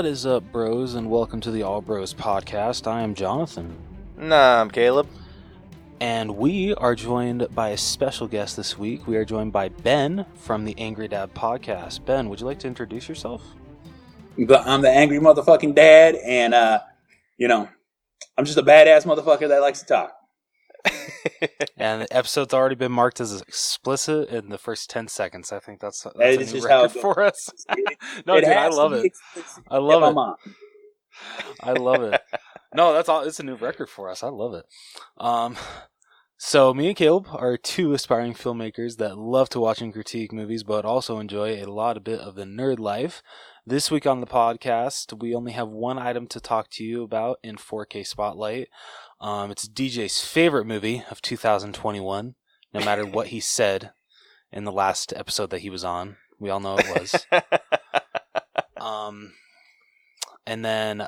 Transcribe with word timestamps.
What 0.00 0.06
is 0.06 0.24
up, 0.24 0.50
bros, 0.50 0.94
and 0.94 1.10
welcome 1.10 1.42
to 1.42 1.50
the 1.50 1.62
All 1.62 1.82
Bros 1.82 2.14
podcast. 2.14 2.86
I 2.86 3.02
am 3.02 3.14
Jonathan, 3.14 3.76
Nah, 4.16 4.58
I'm 4.62 4.70
Caleb. 4.70 5.06
and 6.00 6.38
we 6.38 6.74
are 6.76 6.94
joined 6.94 7.54
by 7.54 7.68
a 7.68 7.76
special 7.76 8.26
guest 8.26 8.56
this 8.56 8.78
week. 8.78 9.06
We 9.06 9.18
are 9.18 9.26
joined 9.26 9.52
by 9.52 9.68
Ben 9.68 10.24
from 10.36 10.64
the 10.64 10.74
Angry 10.78 11.06
Dad 11.06 11.34
podcast. 11.34 12.06
Ben, 12.06 12.30
would 12.30 12.40
you 12.40 12.46
like 12.46 12.58
to 12.60 12.66
introduce 12.66 13.10
yourself? 13.10 13.42
But 14.38 14.66
I'm 14.66 14.80
the 14.80 14.88
angry 14.88 15.18
motherfucking 15.18 15.74
dad, 15.74 16.14
and 16.14 16.54
uh, 16.54 16.80
you 17.36 17.46
know, 17.46 17.68
I'm 18.38 18.46
just 18.46 18.56
a 18.56 18.62
badass 18.62 19.04
motherfucker 19.04 19.48
that 19.48 19.60
likes 19.60 19.80
to 19.80 19.84
talk. 19.86 20.14
And 21.76 22.02
the 22.02 22.16
episode's 22.16 22.52
already 22.52 22.74
been 22.74 22.92
marked 22.92 23.20
as 23.20 23.40
explicit 23.40 24.28
in 24.28 24.50
the 24.50 24.58
first 24.58 24.90
10 24.90 25.08
seconds. 25.08 25.50
I 25.52 25.58
think 25.58 25.80
that's, 25.80 26.02
that's 26.02 26.16
That 26.16 26.40
a 26.40 26.54
new 26.54 26.66
record 26.66 26.92
for 26.92 27.22
us. 27.22 27.50
No, 28.26 28.36
it 28.36 28.42
dude, 28.42 28.50
I 28.50 28.68
love 28.68 28.92
it. 28.92 29.12
I 29.68 29.78
love 29.78 30.02
it. 30.02 30.52
I 31.62 31.72
love 31.72 32.02
it. 32.02 32.20
No, 32.74 32.92
that's 32.92 33.08
all. 33.08 33.22
It's 33.22 33.40
a 33.40 33.44
new 33.44 33.56
record 33.56 33.88
for 33.88 34.08
us. 34.08 34.22
I 34.22 34.28
love 34.28 34.54
it. 34.54 34.64
Um, 35.18 35.56
so 36.38 36.72
me 36.72 36.88
and 36.88 36.96
Caleb 36.96 37.28
are 37.32 37.56
two 37.58 37.92
aspiring 37.92 38.32
filmmakers 38.34 38.96
that 38.96 39.18
love 39.18 39.50
to 39.50 39.60
watch 39.60 39.82
and 39.82 39.92
critique 39.92 40.32
movies, 40.32 40.62
but 40.62 40.84
also 40.84 41.18
enjoy 41.18 41.62
a 41.62 41.66
lot 41.66 41.96
of 41.98 42.04
bit 42.04 42.20
of 42.20 42.34
the 42.34 42.44
nerd 42.44 42.78
life. 42.78 43.22
This 43.66 43.90
week 43.90 44.06
on 44.06 44.20
the 44.20 44.26
podcast, 44.26 45.20
we 45.20 45.34
only 45.34 45.52
have 45.52 45.68
one 45.68 45.98
item 45.98 46.26
to 46.28 46.40
talk 46.40 46.70
to 46.70 46.84
you 46.84 47.02
about 47.02 47.38
in 47.42 47.56
4K 47.56 48.06
Spotlight. 48.06 48.68
Um, 49.20 49.50
it's 49.50 49.68
DJ's 49.68 50.20
favorite 50.20 50.66
movie 50.66 51.04
of 51.10 51.20
2021, 51.20 52.34
no 52.72 52.80
matter 52.80 53.04
what 53.04 53.28
he 53.28 53.40
said 53.40 53.92
in 54.52 54.64
the 54.64 54.72
last 54.72 55.12
episode 55.14 55.50
that 55.50 55.60
he 55.60 55.70
was 55.70 55.84
on. 55.84 56.16
We 56.38 56.50
all 56.50 56.60
know 56.60 56.78
it 56.78 57.00
was. 57.00 57.26
Um, 58.80 59.34
and 60.46 60.64
then 60.64 61.00
uh, 61.00 61.04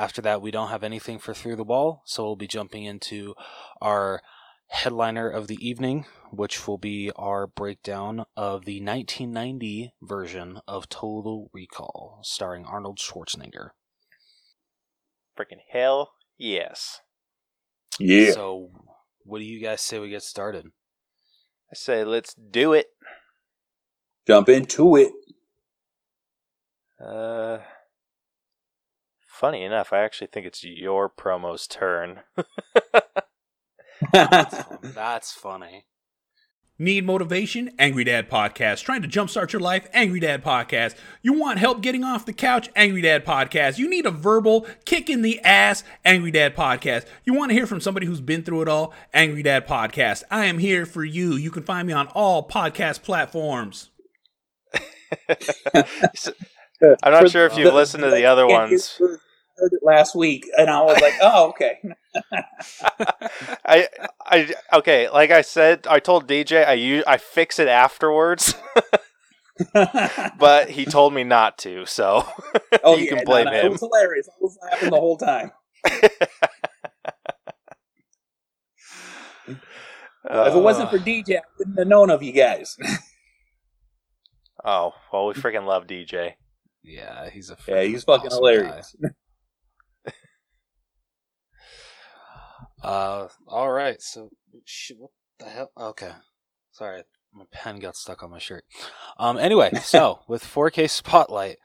after 0.00 0.22
that, 0.22 0.42
we 0.42 0.50
don't 0.50 0.70
have 0.70 0.82
anything 0.82 1.18
for 1.18 1.34
Through 1.34 1.56
the 1.56 1.64
Wall, 1.64 2.02
so 2.06 2.24
we'll 2.24 2.36
be 2.36 2.48
jumping 2.48 2.84
into 2.84 3.34
our 3.80 4.22
headliner 4.68 5.28
of 5.28 5.46
the 5.46 5.58
evening, 5.60 6.06
which 6.30 6.66
will 6.66 6.78
be 6.78 7.12
our 7.16 7.46
breakdown 7.46 8.24
of 8.36 8.64
the 8.64 8.80
1990 8.82 9.92
version 10.00 10.60
of 10.66 10.88
Total 10.88 11.50
Recall, 11.52 12.20
starring 12.22 12.64
Arnold 12.64 12.98
Schwarzenegger. 12.98 13.70
Freaking 15.38 15.60
hell 15.70 16.12
yes. 16.38 17.00
Yeah. 17.98 18.32
So, 18.32 18.70
what 19.24 19.38
do 19.38 19.44
you 19.44 19.60
guys 19.60 19.80
say 19.80 19.98
we 19.98 20.10
get 20.10 20.22
started? 20.22 20.66
I 21.70 21.74
say 21.74 22.04
let's 22.04 22.34
do 22.34 22.72
it. 22.72 22.88
Jump 24.26 24.48
into 24.48 24.96
it. 24.96 25.12
Uh, 27.04 27.58
funny 29.26 29.62
enough, 29.62 29.92
I 29.92 30.00
actually 30.00 30.28
think 30.28 30.46
it's 30.46 30.62
your 30.64 31.08
promo's 31.08 31.66
turn. 31.66 32.20
That's 34.12 35.32
funny. 35.32 35.86
Need 36.80 37.04
motivation? 37.04 37.72
Angry 37.78 38.04
Dad 38.04 38.30
Podcast. 38.30 38.84
Trying 38.84 39.02
to 39.02 39.08
jumpstart 39.08 39.52
your 39.52 39.60
life? 39.60 39.86
Angry 39.92 40.18
Dad 40.18 40.42
Podcast. 40.42 40.94
You 41.20 41.34
want 41.34 41.58
help 41.58 41.82
getting 41.82 42.02
off 42.02 42.24
the 42.24 42.32
couch? 42.32 42.70
Angry 42.74 43.02
Dad 43.02 43.22
Podcast. 43.22 43.76
You 43.76 43.86
need 43.86 44.06
a 44.06 44.10
verbal 44.10 44.66
kick 44.86 45.10
in 45.10 45.20
the 45.20 45.38
ass? 45.40 45.84
Angry 46.06 46.30
Dad 46.30 46.56
Podcast. 46.56 47.04
You 47.26 47.34
want 47.34 47.50
to 47.50 47.54
hear 47.54 47.66
from 47.66 47.82
somebody 47.82 48.06
who's 48.06 48.22
been 48.22 48.42
through 48.42 48.62
it 48.62 48.68
all? 48.68 48.94
Angry 49.12 49.42
Dad 49.42 49.68
Podcast. 49.68 50.22
I 50.30 50.46
am 50.46 50.56
here 50.56 50.86
for 50.86 51.04
you. 51.04 51.34
You 51.34 51.50
can 51.50 51.64
find 51.64 51.86
me 51.86 51.92
on 51.92 52.08
all 52.14 52.48
podcast 52.48 53.02
platforms. 53.02 53.90
I'm 55.74 55.84
not 57.04 57.28
sure 57.28 57.44
if 57.44 57.58
you've 57.58 57.74
listened 57.74 58.04
to 58.04 58.10
the 58.10 58.24
other 58.24 58.46
ones. 58.48 58.96
Heard 58.98 59.18
it 59.72 59.82
last 59.82 60.16
week, 60.16 60.46
and 60.56 60.70
I 60.70 60.80
was 60.80 60.98
like, 61.02 61.12
"Oh, 61.20 61.50
okay." 61.50 61.78
I, 63.64 63.88
I, 64.20 64.54
okay. 64.74 65.08
Like 65.08 65.30
I 65.30 65.42
said, 65.42 65.86
I 65.88 66.00
told 66.00 66.26
DJ 66.26 66.66
I 66.66 66.72
u- 66.74 67.04
I 67.06 67.16
fix 67.18 67.58
it 67.58 67.68
afterwards, 67.68 68.54
but 70.38 70.70
he 70.70 70.84
told 70.84 71.14
me 71.14 71.24
not 71.24 71.58
to. 71.58 71.86
So 71.86 72.26
oh, 72.84 72.96
you 72.96 73.04
yeah, 73.04 73.16
can 73.16 73.24
blame 73.24 73.46
no, 73.46 73.52
him. 73.52 73.66
It 73.66 73.72
was 73.72 73.80
hilarious. 73.80 74.28
I 74.28 74.32
was 74.40 74.58
laughing 74.62 74.90
the 74.90 74.96
whole 74.96 75.16
time. 75.16 75.52
if 75.84 76.10
it 80.24 80.62
wasn't 80.62 80.90
for 80.90 80.96
uh. 80.96 81.02
DJ, 81.02 81.36
I 81.36 81.42
wouldn't 81.58 81.78
have 81.78 81.88
known 81.88 82.10
of 82.10 82.22
you 82.22 82.32
guys. 82.32 82.76
oh 84.64 84.92
well, 85.12 85.26
we 85.26 85.34
freaking 85.34 85.66
love 85.66 85.86
DJ. 85.86 86.34
Yeah, 86.82 87.28
he's 87.30 87.50
a 87.50 87.56
yeah, 87.68 87.82
he's 87.82 88.04
fucking 88.04 88.26
awesome 88.26 88.42
guy. 88.42 88.52
hilarious. 88.52 88.96
Uh, 92.82 93.28
all 93.46 93.70
right. 93.70 94.00
So, 94.00 94.30
shit, 94.64 94.98
what 94.98 95.10
the 95.38 95.46
hell? 95.46 95.70
Okay, 95.76 96.12
sorry, 96.72 97.02
my 97.32 97.44
pen 97.52 97.78
got 97.78 97.96
stuck 97.96 98.22
on 98.22 98.30
my 98.30 98.38
shirt. 98.38 98.64
Um, 99.18 99.38
anyway, 99.38 99.70
so 99.82 100.20
with 100.28 100.42
4K 100.44 100.88
Spotlight, 100.88 101.58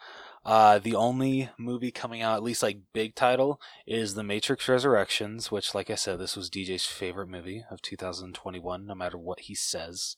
uh, 0.45 0.79
the 0.79 0.95
only 0.95 1.49
movie 1.57 1.91
coming 1.91 2.21
out, 2.21 2.35
at 2.35 2.43
least 2.43 2.61
like 2.61 2.79
big 2.93 3.15
title, 3.15 3.59
is 3.87 4.13
The 4.13 4.23
Matrix 4.23 4.67
Resurrections, 4.67 5.51
which, 5.51 5.73
like 5.73 5.89
I 5.89 5.95
said, 5.95 6.19
this 6.19 6.35
was 6.35 6.49
DJ's 6.49 6.85
favorite 6.85 7.29
movie 7.29 7.63
of 7.71 7.81
2021, 7.81 8.85
no 8.85 8.95
matter 8.95 9.17
what 9.17 9.41
he 9.41 9.55
says. 9.55 10.17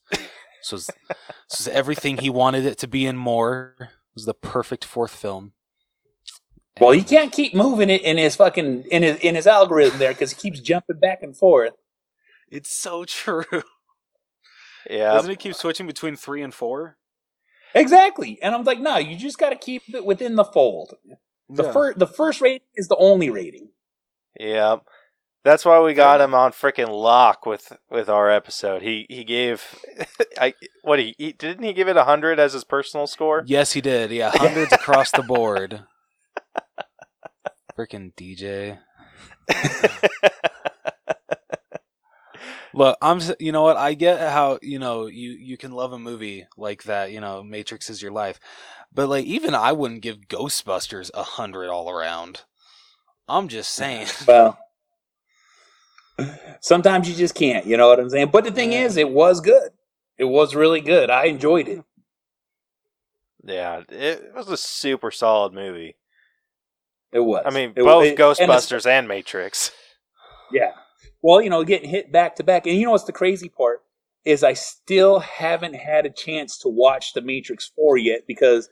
So, 0.61 0.75
it's, 0.77 0.89
this 1.49 1.61
is 1.61 1.67
everything 1.67 2.17
he 2.17 2.29
wanted 2.29 2.65
it 2.65 2.77
to 2.79 2.87
be 2.87 3.05
and 3.05 3.17
more. 3.17 3.75
It 3.79 3.87
was 4.15 4.25
the 4.25 4.33
perfect 4.33 4.83
fourth 4.83 5.15
film. 5.15 5.53
Well, 6.79 6.91
he 6.91 7.03
can't 7.03 7.31
keep 7.31 7.53
moving 7.53 7.89
it 7.89 8.01
in 8.03 8.17
his 8.17 8.35
fucking 8.35 8.85
in 8.91 9.03
his 9.03 9.17
in 9.19 9.35
his 9.35 9.47
algorithm 9.47 9.99
there 9.99 10.13
because 10.13 10.31
he 10.31 10.37
keeps 10.41 10.59
jumping 10.59 10.99
back 10.99 11.23
and 11.23 11.35
forth. 11.35 11.73
It's 12.49 12.71
so 12.71 13.03
true. 13.07 13.43
Yeah, 14.89 15.13
Doesn't 15.13 15.31
it 15.31 15.39
keep 15.39 15.55
switching 15.55 15.87
between 15.87 16.15
three 16.15 16.41
and 16.41 16.53
four? 16.53 16.97
Exactly, 17.75 18.39
and 18.41 18.55
I'm 18.55 18.63
like, 18.63 18.79
no, 18.79 18.97
you 18.97 19.17
just 19.17 19.37
got 19.37 19.49
to 19.49 19.55
keep 19.57 19.83
it 19.93 20.05
within 20.05 20.35
the 20.35 20.45
fold. 20.45 20.95
The 21.49 21.63
Yeah. 21.63 21.71
first 21.73 21.99
the 21.99 22.07
first 22.07 22.41
rating 22.41 22.67
is 22.75 22.87
the 22.87 22.95
only 22.97 23.29
rating. 23.29 23.69
yeah. 24.39 24.77
That's 25.43 25.63
why 25.63 25.79
we 25.79 25.93
got 25.93 26.19
him 26.19 26.33
on 26.33 26.51
freaking 26.51 26.89
lock 26.89 27.45
with 27.45 27.71
with 27.89 28.09
our 28.09 28.29
episode. 28.29 28.81
He 28.81 29.05
he 29.09 29.23
gave, 29.23 29.63
I 30.39 30.53
what 30.81 30.99
he, 30.99 31.15
he 31.17 31.31
didn't 31.31 31.63
he 31.63 31.71
give 31.71 31.87
it 31.87 31.95
hundred 31.95 32.37
as 32.37 32.51
his 32.51 32.65
personal 32.65 33.07
score? 33.07 33.43
Yes, 33.45 33.71
he 33.71 33.79
did. 33.79 34.11
Yeah, 34.11 34.31
hundreds 34.33 34.73
across 34.73 35.09
the 35.11 35.21
board. 35.23 35.83
Freaking 37.77 38.13
DJ. 38.15 38.79
Look, 42.73 42.97
I'm. 43.01 43.19
You 43.39 43.51
know 43.51 43.63
what? 43.63 43.77
I 43.77 43.93
get 43.93 44.19
how 44.19 44.59
you 44.61 44.79
know 44.79 45.07
you 45.07 45.31
you 45.31 45.57
can 45.57 45.71
love 45.71 45.93
a 45.93 45.99
movie 45.99 46.47
like 46.57 46.83
that. 46.83 47.11
You 47.11 47.21
know, 47.21 47.43
Matrix 47.43 47.89
is 47.89 48.01
your 48.01 48.11
life, 48.11 48.39
but 48.93 49.09
like 49.09 49.25
even 49.25 49.55
I 49.55 49.71
wouldn't 49.73 50.01
give 50.01 50.27
Ghostbusters 50.27 51.09
a 51.13 51.23
hundred 51.23 51.69
all 51.69 51.89
around. 51.89 52.43
I'm 53.27 53.47
just 53.47 53.71
saying. 53.71 54.07
Well, 54.27 54.57
sometimes 56.61 57.09
you 57.09 57.15
just 57.15 57.35
can't. 57.35 57.65
You 57.65 57.77
know 57.77 57.87
what 57.89 57.99
I'm 57.99 58.09
saying? 58.09 58.29
But 58.31 58.43
the 58.43 58.51
thing 58.51 58.73
Yeah. 58.73 58.85
is, 58.85 58.97
it 58.97 59.09
was 59.09 59.41
good. 59.41 59.71
It 60.17 60.25
was 60.25 60.55
really 60.55 60.81
good. 60.81 61.09
I 61.09 61.25
enjoyed 61.25 61.67
it. 61.67 61.83
yeah, 63.43 63.81
it 63.89 64.33
was 64.35 64.49
a 64.49 64.57
super 64.57 65.11
solid 65.11 65.53
movie. 65.53 65.95
It 67.11 67.19
was. 67.21 67.43
I 67.45 67.49
mean, 67.51 67.71
It- 67.75 67.83
both 67.83 68.05
it- 68.05 68.17
Ghostbusters 68.17 68.85
and 68.85 69.07
Matrix. 69.07 69.71
Yeah. 70.51 70.71
Well, 71.21 71.41
you 71.41 71.49
know, 71.49 71.65
getting 71.65 71.89
hit 71.89 72.09
back 72.09 72.35
to 72.37 72.43
back, 72.43 72.65
and 72.65 72.77
you 72.77 72.85
know 72.85 72.91
what's 72.91 73.03
the 73.03 73.11
crazy 73.11 73.49
part 73.49 73.81
is 74.23 74.45
I 74.45 74.53
still 74.53 75.19
haven't 75.19 75.73
had 75.75 76.05
a 76.05 76.09
chance 76.09 76.57
to 76.59 76.69
watch 76.69 77.11
The 77.13 77.19
Matrix 77.21 77.69
Four 77.75 77.97
yet 77.97 78.21
because 78.27 78.69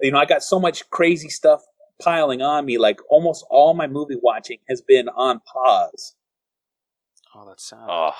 you 0.00 0.12
know 0.12 0.18
I 0.18 0.24
got 0.26 0.44
so 0.44 0.60
much 0.60 0.88
crazy 0.90 1.28
stuff 1.28 1.60
piling 2.00 2.40
on 2.40 2.66
me. 2.66 2.78
Like 2.78 3.00
almost 3.10 3.44
all 3.50 3.74
my 3.74 3.88
movie 3.88 4.14
watching 4.22 4.58
has 4.68 4.80
been 4.80 5.08
on 5.08 5.40
pause. 5.40 6.14
Oh, 7.34 7.44
that's 7.48 7.64
sad. 7.68 7.78
Oh, 7.88 8.12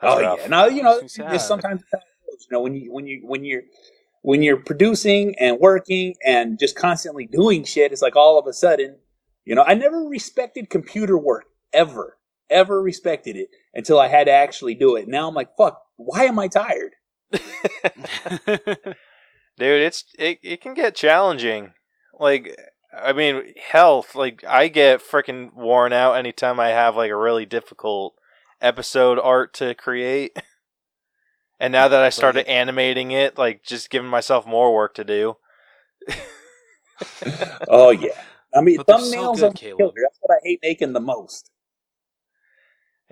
that's 0.00 0.14
oh 0.16 0.20
rough. 0.22 0.38
yeah. 0.40 0.46
Now 0.48 0.66
you 0.66 0.82
know 0.82 1.00
Makes 1.00 1.18
me 1.18 1.24
sad. 1.24 1.34
it's 1.36 1.46
sometimes 1.46 1.82
you 1.92 2.36
know 2.50 2.60
when 2.62 2.74
you 2.74 2.92
when 2.92 3.06
you 3.06 3.20
when 3.24 3.44
you're 3.44 3.62
when 4.22 4.42
you're 4.42 4.56
producing 4.56 5.34
and 5.38 5.58
working 5.58 6.14
and 6.24 6.58
just 6.58 6.76
constantly 6.76 7.26
doing 7.26 7.64
shit, 7.64 7.92
it's 7.92 8.02
like 8.02 8.16
all 8.16 8.38
of 8.38 8.46
a 8.46 8.52
sudden, 8.52 8.96
you 9.44 9.54
know, 9.54 9.64
I 9.66 9.74
never 9.74 9.98
respected 10.02 10.70
computer 10.70 11.18
work 11.18 11.44
ever, 11.72 12.18
ever 12.48 12.80
respected 12.80 13.36
it 13.36 13.50
until 13.74 14.00
I 14.00 14.08
had 14.08 14.24
to 14.24 14.32
actually 14.32 14.74
do 14.74 14.96
it. 14.96 15.08
Now 15.08 15.28
I'm 15.28 15.34
like, 15.34 15.56
fuck, 15.56 15.82
why 15.96 16.24
am 16.24 16.38
I 16.38 16.48
tired? 16.48 16.92
dude 19.58 19.82
it's 19.82 20.04
it, 20.18 20.38
it 20.42 20.60
can 20.60 20.74
get 20.74 20.94
challenging 20.94 21.72
like 22.18 22.56
i 22.92 23.12
mean 23.12 23.42
health 23.70 24.14
like 24.14 24.44
i 24.44 24.68
get 24.68 25.00
freaking 25.00 25.52
worn 25.54 25.92
out 25.92 26.14
anytime 26.14 26.58
i 26.60 26.68
have 26.68 26.96
like 26.96 27.10
a 27.10 27.16
really 27.16 27.46
difficult 27.46 28.14
episode 28.60 29.18
art 29.18 29.52
to 29.54 29.74
create 29.74 30.36
and 31.62 31.72
now 31.72 31.88
that 31.88 32.02
i 32.04 32.10
started 32.10 32.46
animating 32.50 33.12
it 33.12 33.38
like 33.38 33.64
just 33.64 33.90
giving 33.90 34.10
myself 34.10 34.46
more 34.46 34.74
work 34.74 34.94
to 34.96 35.04
do 35.04 35.36
oh 37.68 37.90
yeah. 37.90 38.10
I 38.54 38.62
mean, 38.62 38.78
But 38.78 38.86
they're 38.88 38.98
so 38.98 39.28
thumbnails 39.28 39.30
good, 39.30 39.54
of 39.54 39.56
Caleb. 39.56 39.78
killer. 39.78 39.92
That's 40.02 40.18
what 40.20 40.36
I 40.36 40.40
hate 40.44 40.60
making 40.62 40.92
the 40.94 41.00
most. 41.00 41.50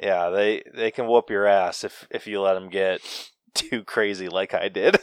Yeah, 0.02 0.30
they 0.30 0.62
they 0.74 0.90
can 0.92 1.08
whoop 1.08 1.30
your 1.30 1.46
ass 1.46 1.84
if 1.84 2.08
if 2.10 2.26
you 2.28 2.40
let 2.42 2.54
them 2.54 2.70
get 2.70 3.02
too 3.54 3.84
crazy 3.84 4.28
like 4.28 4.54
I 4.54 4.68
did. 4.68 4.98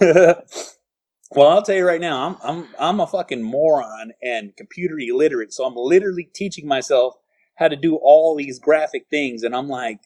well, 0.00 1.48
I'll 1.48 1.62
tell 1.62 1.76
you 1.76 1.86
right 1.86 2.00
now, 2.00 2.38
I'm 2.44 2.58
I'm 2.58 2.68
I'm 2.78 3.00
a 3.00 3.06
fucking 3.08 3.42
moron 3.42 4.12
and 4.22 4.56
computer 4.56 4.98
illiterate, 4.98 5.52
so 5.52 5.64
I'm 5.66 5.76
literally 5.76 6.24
teaching 6.34 6.68
myself 6.68 7.14
how 7.56 7.68
to 7.68 7.76
do 7.76 7.96
all 7.96 8.36
these 8.36 8.58
graphic 8.60 9.06
things, 9.10 9.42
and 9.44 9.56
I'm 9.56 9.68
like, 9.68 10.00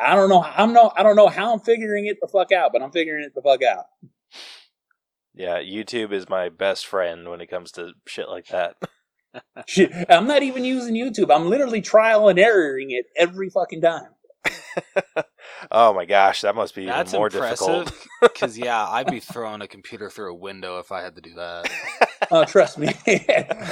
I 0.00 0.14
don't 0.14 0.28
know, 0.28 0.42
I'm 0.42 0.72
no, 0.72 0.92
I 0.96 1.02
don't 1.02 1.16
know 1.16 1.28
how 1.28 1.52
I'm 1.52 1.60
figuring 1.60 2.06
it 2.06 2.18
the 2.20 2.28
fuck 2.28 2.52
out, 2.52 2.72
but 2.72 2.82
I'm 2.82 2.90
figuring 2.90 3.24
it 3.24 3.34
the 3.34 3.42
fuck 3.42 3.62
out. 3.62 3.86
Yeah, 5.34 5.58
YouTube 5.58 6.12
is 6.12 6.28
my 6.28 6.48
best 6.48 6.86
friend 6.86 7.28
when 7.28 7.40
it 7.40 7.48
comes 7.48 7.72
to 7.72 7.92
shit 8.06 8.28
like 8.28 8.48
that. 8.48 8.76
Shit, 9.66 9.92
I'm 10.08 10.26
not 10.26 10.42
even 10.42 10.64
using 10.64 10.94
YouTube. 10.94 11.34
I'm 11.34 11.48
literally 11.48 11.80
trial 11.80 12.28
and 12.28 12.38
erroring 12.38 12.90
it 12.90 13.06
every 13.16 13.48
fucking 13.48 13.80
time. 13.80 14.08
oh 15.70 15.92
my 15.94 16.04
gosh, 16.04 16.40
that 16.40 16.54
must 16.54 16.74
be 16.74 16.82
even 16.82 16.94
That's 16.94 17.12
more 17.12 17.28
difficult. 17.28 17.92
Because 18.20 18.58
yeah, 18.58 18.88
I'd 18.88 19.06
be 19.06 19.20
throwing 19.20 19.62
a 19.62 19.68
computer 19.68 20.10
through 20.10 20.32
a 20.32 20.34
window 20.34 20.78
if 20.78 20.90
I 20.90 21.02
had 21.02 21.14
to 21.16 21.20
do 21.20 21.34
that. 21.34 21.70
Oh, 22.30 22.44
trust 22.44 22.78
me. 22.78 22.88
you, 23.06 23.16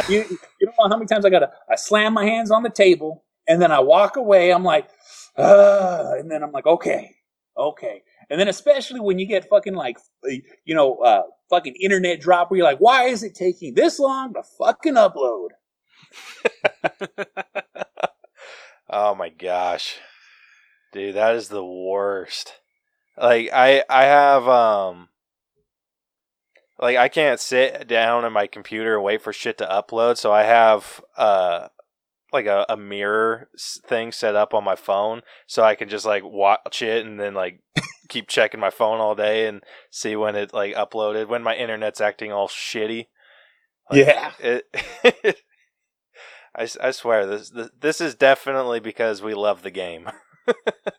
you 0.08 0.66
don't 0.66 0.74
know 0.78 0.88
how 0.90 0.96
many 0.96 1.06
times 1.06 1.24
I 1.24 1.30
gotta 1.30 1.50
I 1.70 1.76
slam 1.76 2.14
my 2.14 2.24
hands 2.24 2.50
on 2.50 2.62
the 2.62 2.70
table 2.70 3.24
and 3.48 3.60
then 3.60 3.72
I 3.72 3.80
walk 3.80 4.16
away. 4.16 4.52
I'm 4.52 4.64
like, 4.64 4.88
uh, 5.38 6.14
and 6.18 6.30
then 6.30 6.42
I'm 6.42 6.52
like, 6.52 6.66
okay, 6.66 7.16
okay. 7.56 8.02
And 8.30 8.38
then 8.40 8.48
especially 8.48 9.00
when 9.00 9.18
you 9.18 9.26
get 9.26 9.48
fucking 9.48 9.74
like, 9.74 9.98
you 10.64 10.74
know, 10.74 10.96
uh, 10.98 11.22
fucking 11.48 11.74
internet 11.80 12.20
drop 12.20 12.50
where 12.50 12.58
you're 12.58 12.66
like, 12.66 12.80
why 12.80 13.04
is 13.04 13.22
it 13.22 13.34
taking 13.34 13.74
this 13.74 13.98
long 13.98 14.34
to 14.34 14.42
fucking 14.58 14.94
upload? 14.94 15.48
oh 18.90 19.14
my 19.14 19.28
gosh. 19.30 19.98
Dude, 20.92 21.14
that 21.14 21.34
is 21.34 21.48
the 21.48 21.64
worst. 21.64 22.54
Like 23.16 23.50
I 23.52 23.82
I 23.88 24.04
have 24.04 24.48
um 24.48 25.08
like 26.78 26.96
I 26.96 27.08
can't 27.08 27.40
sit 27.40 27.86
down 27.88 28.24
on 28.24 28.32
my 28.32 28.46
computer 28.46 28.94
and 28.94 29.04
wait 29.04 29.20
for 29.22 29.32
shit 29.32 29.58
to 29.58 29.66
upload, 29.66 30.16
so 30.16 30.32
I 30.32 30.44
have 30.44 31.02
uh 31.16 31.68
like 32.32 32.46
a, 32.46 32.66
a 32.68 32.76
mirror 32.76 33.48
thing 33.86 34.12
set 34.12 34.36
up 34.36 34.54
on 34.54 34.64
my 34.64 34.76
phone 34.76 35.22
so 35.46 35.62
I 35.62 35.74
can 35.74 35.88
just 35.88 36.04
like 36.04 36.22
watch 36.24 36.82
it 36.82 37.06
and 37.06 37.18
then 37.18 37.34
like 37.34 37.60
keep 38.08 38.28
checking 38.28 38.60
my 38.60 38.70
phone 38.70 39.00
all 39.00 39.14
day 39.14 39.46
and 39.46 39.62
see 39.90 40.16
when 40.16 40.36
it 40.36 40.52
like 40.52 40.74
uploaded 40.74 41.28
when 41.28 41.42
my 41.42 41.54
internet's 41.56 42.00
acting 42.00 42.32
all 42.32 42.48
shitty. 42.48 43.06
Like, 43.90 44.06
Yeah. 44.06 44.32
It, 44.40 44.66
I, 46.56 46.68
I 46.80 46.90
swear 46.90 47.26
this, 47.26 47.50
this 47.50 47.70
this 47.78 48.00
is 48.00 48.14
definitely 48.14 48.80
because 48.80 49.22
we 49.22 49.34
love 49.34 49.62
the 49.62 49.70
game. 49.70 50.10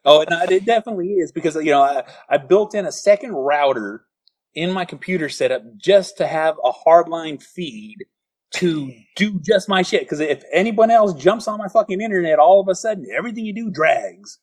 Oh, 0.05 0.23
no, 0.29 0.43
it 0.43 0.63
definitely 0.63 1.07
is 1.13 1.31
because 1.31 1.55
you 1.55 1.71
know 1.71 1.81
I, 1.81 2.03
I 2.29 2.37
built 2.37 2.75
in 2.75 2.85
a 2.85 2.91
second 2.91 3.31
router 3.31 4.05
in 4.53 4.71
my 4.71 4.85
computer 4.85 5.27
setup 5.27 5.63
just 5.75 6.17
to 6.17 6.27
have 6.27 6.55
a 6.63 6.71
hardline 6.71 7.41
feed 7.41 8.05
to 8.51 8.91
do 9.15 9.39
just 9.39 9.69
my 9.69 9.81
shit. 9.81 10.01
Because 10.01 10.19
if 10.19 10.43
anyone 10.51 10.91
else 10.91 11.13
jumps 11.13 11.47
on 11.47 11.59
my 11.59 11.67
fucking 11.67 12.01
internet, 12.01 12.39
all 12.39 12.59
of 12.59 12.67
a 12.67 12.75
sudden 12.75 13.05
everything 13.15 13.45
you 13.45 13.53
do 13.53 13.69
drags. 13.69 14.39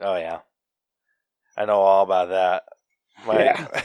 Oh 0.00 0.16
yeah, 0.16 0.40
I 1.56 1.64
know 1.64 1.80
all 1.80 2.02
about 2.04 2.28
that. 2.30 2.64
My, 3.26 3.44
Yeah. 3.44 3.82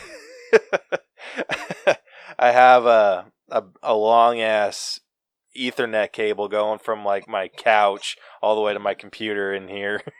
I 2.39 2.51
have 2.51 2.85
a 2.85 3.31
a, 3.49 3.63
a 3.83 3.95
long 3.95 4.39
ass 4.41 4.99
Ethernet 5.57 6.11
cable 6.11 6.47
going 6.47 6.79
from 6.79 7.05
like 7.05 7.27
my 7.27 7.47
couch 7.49 8.17
all 8.41 8.55
the 8.55 8.61
way 8.61 8.73
to 8.73 8.79
my 8.79 8.93
computer 8.93 9.53
in 9.53 9.67
here. 9.67 10.01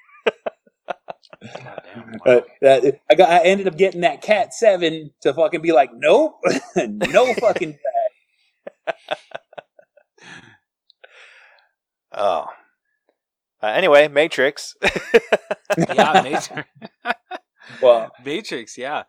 Uh, 2.26 2.42
uh, 2.64 2.92
I 3.10 3.16
got 3.16 3.30
I 3.30 3.40
ended 3.44 3.68
up 3.68 3.78
getting 3.78 4.02
that 4.02 4.22
Cat 4.22 4.54
Seven 4.54 5.10
to 5.22 5.34
fucking 5.34 5.62
be 5.62 5.72
like, 5.72 5.90
nope, 5.94 6.36
no 6.76 7.34
fucking 7.34 7.70
drag. 7.72 7.91
Oh. 12.14 12.46
Uh, 13.64 13.68
anyway, 13.68 14.08
Matrix. 14.08 14.76
yeah, 15.78 16.22
Matrix. 16.24 16.70
Well, 17.82 18.12
Matrix, 18.26 18.78
yeah. 18.78 19.04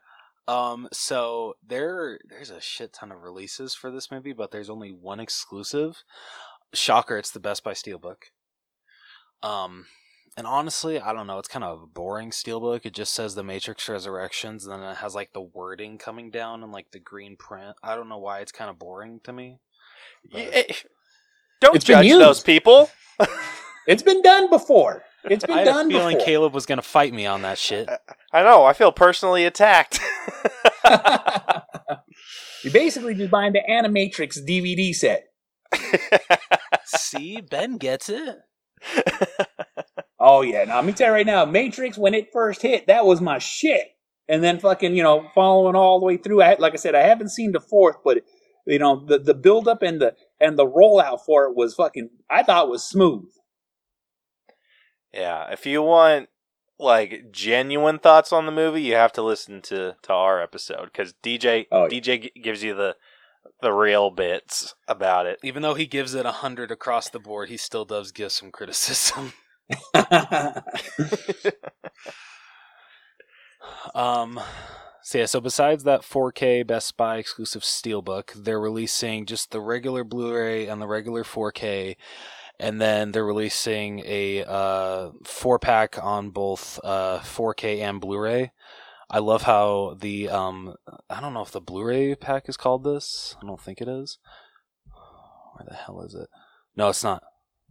Um, 0.47 0.89
so 0.93 1.55
there, 1.67 2.19
there's 2.29 2.51
a 2.51 2.61
shit 2.61 2.93
ton 2.93 3.11
of 3.11 3.23
releases 3.23 3.75
for 3.75 3.91
this 3.91 4.11
movie, 4.11 4.33
but 4.33 4.51
there's 4.51 4.71
only 4.71 4.91
one 4.91 5.21
exclusive. 5.21 6.05
Shocker! 6.73 7.19
It's 7.19 7.31
the 7.31 7.41
Best 7.41 7.65
Buy 7.65 7.73
Steelbook. 7.73 8.17
Um, 9.43 9.87
and 10.37 10.47
honestly, 10.47 11.01
I 11.01 11.13
don't 11.13 11.27
know. 11.27 11.39
It's 11.39 11.49
kind 11.49 11.65
of 11.65 11.83
a 11.83 11.87
boring 11.87 12.31
steelbook. 12.31 12.87
It 12.87 12.95
just 12.95 13.15
says 13.15 13.35
The 13.35 13.43
Matrix 13.43 13.89
Resurrections, 13.89 14.65
and 14.65 14.83
then 14.83 14.91
it 14.91 14.97
has 14.99 15.15
like 15.15 15.33
the 15.33 15.43
wording 15.43 15.99
coming 15.99 16.31
down 16.31 16.63
and 16.63 16.73
like 16.73 16.91
the 16.93 17.01
green 17.01 17.37
print. 17.37 17.77
I 17.83 17.97
don't 17.97 18.09
know 18.09 18.19
why 18.19 18.41
it's 18.41 18.53
kind 18.53 18.71
of 18.71 18.79
boring 18.79 19.21
to 19.25 19.33
me. 19.33 19.59
Y- 20.33 20.49
eh, 20.53 20.73
Don't 21.61 21.83
judge 21.83 22.09
those 22.09 22.41
people. 22.41 22.91
it's 23.87 24.03
been 24.03 24.23
done 24.23 24.49
before. 24.51 25.03
It's 25.25 25.45
been 25.47 25.55
I 25.57 25.59
had 25.61 25.69
a 25.69 25.71
done 25.71 25.89
feeling 25.91 26.17
before. 26.17 26.27
Caleb 26.27 26.55
was 26.55 26.67
gonna 26.67 26.83
fight 26.83 27.13
me 27.13 27.27
on 27.27 27.43
that 27.43 27.59
shit. 27.59 27.89
I 28.33 28.43
know. 28.43 28.65
I 28.65 28.73
feel 28.73 28.93
personally 28.93 29.45
attacked. 29.45 30.01
You're 32.65 32.73
basically 32.73 33.15
just 33.15 33.31
buying 33.31 33.53
the 33.53 33.63
Animatrix 33.69 34.39
DVD 34.49 34.95
set. 34.95 35.25
See, 36.85 37.41
Ben 37.41 37.77
gets 37.77 38.09
it. 38.09 38.37
Oh 40.25 40.43
yeah, 40.43 40.65
now 40.65 40.77
let 40.77 40.85
me 40.85 40.93
tell 40.93 41.09
you 41.09 41.15
right 41.15 41.27
now, 41.27 41.45
Matrix 41.45 41.99
when 41.99 42.15
it 42.15 42.29
first 42.33 42.63
hit, 42.63 42.87
that 42.87 43.05
was 43.05 43.21
my 43.21 43.39
shit. 43.39 43.89
And 44.29 44.43
then 44.43 44.61
fucking, 44.61 44.95
you 44.95 45.03
know, 45.03 45.29
following 45.35 45.75
all 45.75 45.99
the 45.99 46.07
way 46.07 46.17
through. 46.17 46.43
I, 46.43 46.55
like 46.59 46.75
I 46.75 46.77
said, 46.77 46.95
I 46.95 47.03
haven't 47.03 47.31
seen 47.31 47.51
the 47.53 47.61
fourth, 47.61 47.97
but 48.05 48.19
you 48.67 48.79
know, 48.79 49.05
the 49.07 49.19
the 49.19 49.35
build 49.35 49.69
up 49.69 49.83
and 49.83 50.01
the 50.01 50.15
and 50.41 50.59
the 50.59 50.67
rollout 50.67 51.21
for 51.25 51.45
it 51.45 51.55
was 51.57 51.75
fucking. 51.75 52.11
I 52.31 52.43
thought 52.43 52.69
was 52.69 52.85
smooth. 52.85 53.29
yeah. 55.13 55.51
If 55.53 55.67
you 55.67 55.83
want 55.83 56.29
like 56.79 57.31
genuine 57.33 57.99
thoughts 57.99 58.33
on 58.33 58.47
the 58.47 58.53
movie, 58.53 58.83
you 58.83 58.95
have 58.95 59.13
to 59.13 59.23
listen 59.23 59.63
to 59.63 59.97
to 60.03 60.13
our 60.13 60.41
episode 60.43 60.87
because 60.87 61.15
DJ 61.23 61.67
Oh, 61.71 61.85
yeah. 61.85 62.01
DJ 62.01 62.23
g- 62.23 62.33
gives 62.43 62.63
you 62.63 62.75
the 62.75 62.97
the 63.61 63.73
real 63.73 64.11
bits 64.11 64.75
about 64.89 65.27
it. 65.27 65.39
Even 65.45 65.63
though 65.63 65.75
he 65.75 65.87
gives 65.87 66.15
it 66.15 66.27
a 66.27 66.33
hundred 66.33 66.71
across 66.71 67.09
the 67.09 67.21
board, 67.21 67.49
he 67.49 67.57
still 67.57 67.85
does 67.85 68.13
give 68.13 68.33
some 68.33 68.51
criticism. 68.51 69.33
Um, 73.95 74.41
so 75.03 75.19
yeah, 75.19 75.27
so 75.27 75.41
besides 75.41 75.85
that 75.85 76.03
4K 76.03 76.67
Best 76.67 76.97
Buy 76.97 77.17
exclusive 77.17 77.63
Steelbook, 77.63 78.33
they're 78.35 78.61
releasing 78.61 79.27
just 79.27 79.51
the 79.51 79.61
regular 79.61 80.05
Blu-ray 80.05 80.67
and 80.67 80.81
the 80.81 80.87
regular 80.87 81.25
4K, 81.25 81.97
and 82.61 82.81
then 82.81 83.13
they're 83.13 83.25
releasing 83.25 84.01
a 84.05 84.45
uh, 84.45 85.11
four 85.25 85.59
pack 85.59 86.03
on 86.03 86.31
both 86.31 86.79
uh, 86.85 87.19
4K 87.19 87.81
and 87.81 88.01
Blu-ray. 88.01 88.53
I 89.11 89.19
love 89.19 89.43
how 89.43 89.97
the 90.01 90.29
um, 90.29 90.75
I 91.11 91.21
don't 91.21 91.35
know 91.35 91.43
if 91.43 91.51
the 91.51 91.61
Blu-ray 91.61 92.15
pack 92.15 92.49
is 92.49 92.57
called 92.57 92.85
this. 92.85 93.37
I 93.43 93.47
don't 93.47 93.61
think 93.61 93.81
it 93.81 93.89
is. 93.89 94.19
Where 95.55 95.67
the 95.69 95.75
hell 95.75 96.01
is 96.03 96.15
it? 96.15 96.29
No, 96.77 96.89
it's 96.89 97.05
not. 97.05 97.23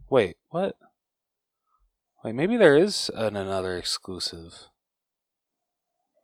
Wait, 0.08 0.36
what? 0.50 0.76
Wait, 2.22 2.34
maybe 2.34 2.56
there 2.56 2.76
is 2.76 3.10
an, 3.14 3.34
another 3.36 3.76
exclusive. 3.76 4.68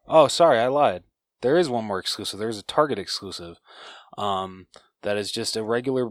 Oh, 0.09 0.29
sorry, 0.29 0.59
I 0.59 0.69
lied. 0.69 1.03
There 1.43 1.57
is 1.57 1.69
one 1.69 1.85
more 1.85 1.99
exclusive. 1.99 2.39
There's 2.39 2.59
a 2.59 2.63
Target 2.65 2.99
exclusive. 2.99 3.59
Um, 4.17 4.67
that 5.03 5.17
is 5.17 5.31
just 5.31 5.57
a 5.57 5.63
regular. 5.63 6.11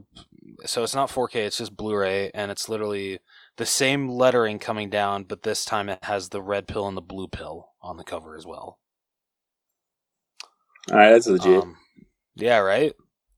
So 0.66 0.84
it's 0.84 0.96
not 0.96 1.10
4K. 1.10 1.36
It's 1.36 1.58
just 1.58 1.76
Blu-ray, 1.76 2.32
and 2.34 2.52
it's 2.52 2.70
literally 2.70 3.20
the 3.58 3.66
same 3.66 4.08
lettering 4.10 4.60
coming 4.60 4.90
down, 4.90 5.24
but 5.24 5.44
this 5.44 5.66
time 5.66 5.90
it 5.90 6.04
has 6.04 6.30
the 6.30 6.42
red 6.42 6.68
pill 6.68 6.88
and 6.88 6.96
the 6.96 7.02
blue 7.02 7.28
pill 7.28 7.70
on 7.82 7.98
the 7.98 8.04
cover 8.04 8.36
as 8.36 8.46
well. 8.46 8.80
All 10.92 10.98
right, 10.98 11.12
that's 11.12 11.28
legit. 11.28 11.64
Um, 11.64 11.78
yeah, 12.36 12.60
right. 12.60 12.94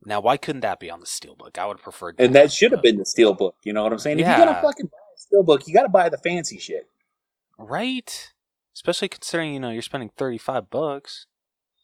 Now, 0.05 0.19
why 0.21 0.37
couldn't 0.37 0.61
that 0.61 0.79
be 0.79 0.91
on 0.91 0.99
the 0.99 1.05
steelbook? 1.05 1.57
I 1.57 1.65
would 1.65 1.79
prefer. 1.79 2.13
and 2.19 2.35
that 2.35 2.51
should 2.51 2.71
have 2.71 2.81
been 2.81 2.97
the 2.97 3.03
steelbook. 3.03 3.53
You 3.63 3.73
know 3.73 3.83
what 3.83 3.91
I'm 3.91 3.99
saying? 3.99 4.19
Yeah. 4.19 4.33
If 4.33 4.37
you're 4.37 4.47
gonna 4.47 4.61
fucking 4.61 4.85
buy 4.85 4.97
a 5.15 5.35
steelbook, 5.43 5.67
you 5.67 5.73
got 5.73 5.83
to 5.83 5.89
buy 5.89 6.09
the 6.09 6.17
fancy 6.17 6.59
shit. 6.59 6.87
right. 7.57 8.31
Especially 8.79 9.09
considering 9.09 9.53
you 9.53 9.59
know 9.59 9.71
you're 9.71 9.81
spending 9.81 10.09
thirty 10.15 10.37
five 10.37 10.69
bucks. 10.69 11.25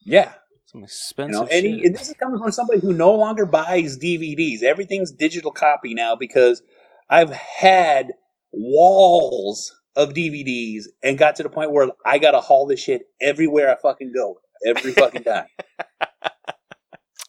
Yeah, 0.05 0.31
Some 0.65 0.79
you 0.79 0.85
expensive 0.85 1.41
know, 1.41 1.47
and, 1.51 1.65
he, 1.65 1.85
and 1.85 1.93
this 1.93 2.07
is 2.07 2.13
coming 2.13 2.39
from 2.39 2.53
somebody 2.53 2.79
who 2.79 2.93
no 2.93 3.13
longer 3.13 3.45
buys 3.45 3.99
DVDs. 3.99 4.63
Everything's 4.63 5.11
digital 5.11 5.51
copy 5.51 5.93
now 5.93 6.15
because 6.15 6.61
I've 7.09 7.31
had 7.31 8.13
walls 8.53 9.75
of 9.97 10.13
DVDs 10.13 10.85
and 11.03 11.17
got 11.17 11.35
to 11.35 11.43
the 11.43 11.49
point 11.49 11.73
where 11.73 11.89
I 12.05 12.17
gotta 12.17 12.39
haul 12.39 12.65
this 12.65 12.79
shit 12.79 13.01
everywhere 13.19 13.69
I 13.69 13.75
fucking 13.75 14.13
go, 14.15 14.39
every 14.65 14.93
fucking 14.93 15.23
time. 15.25 15.47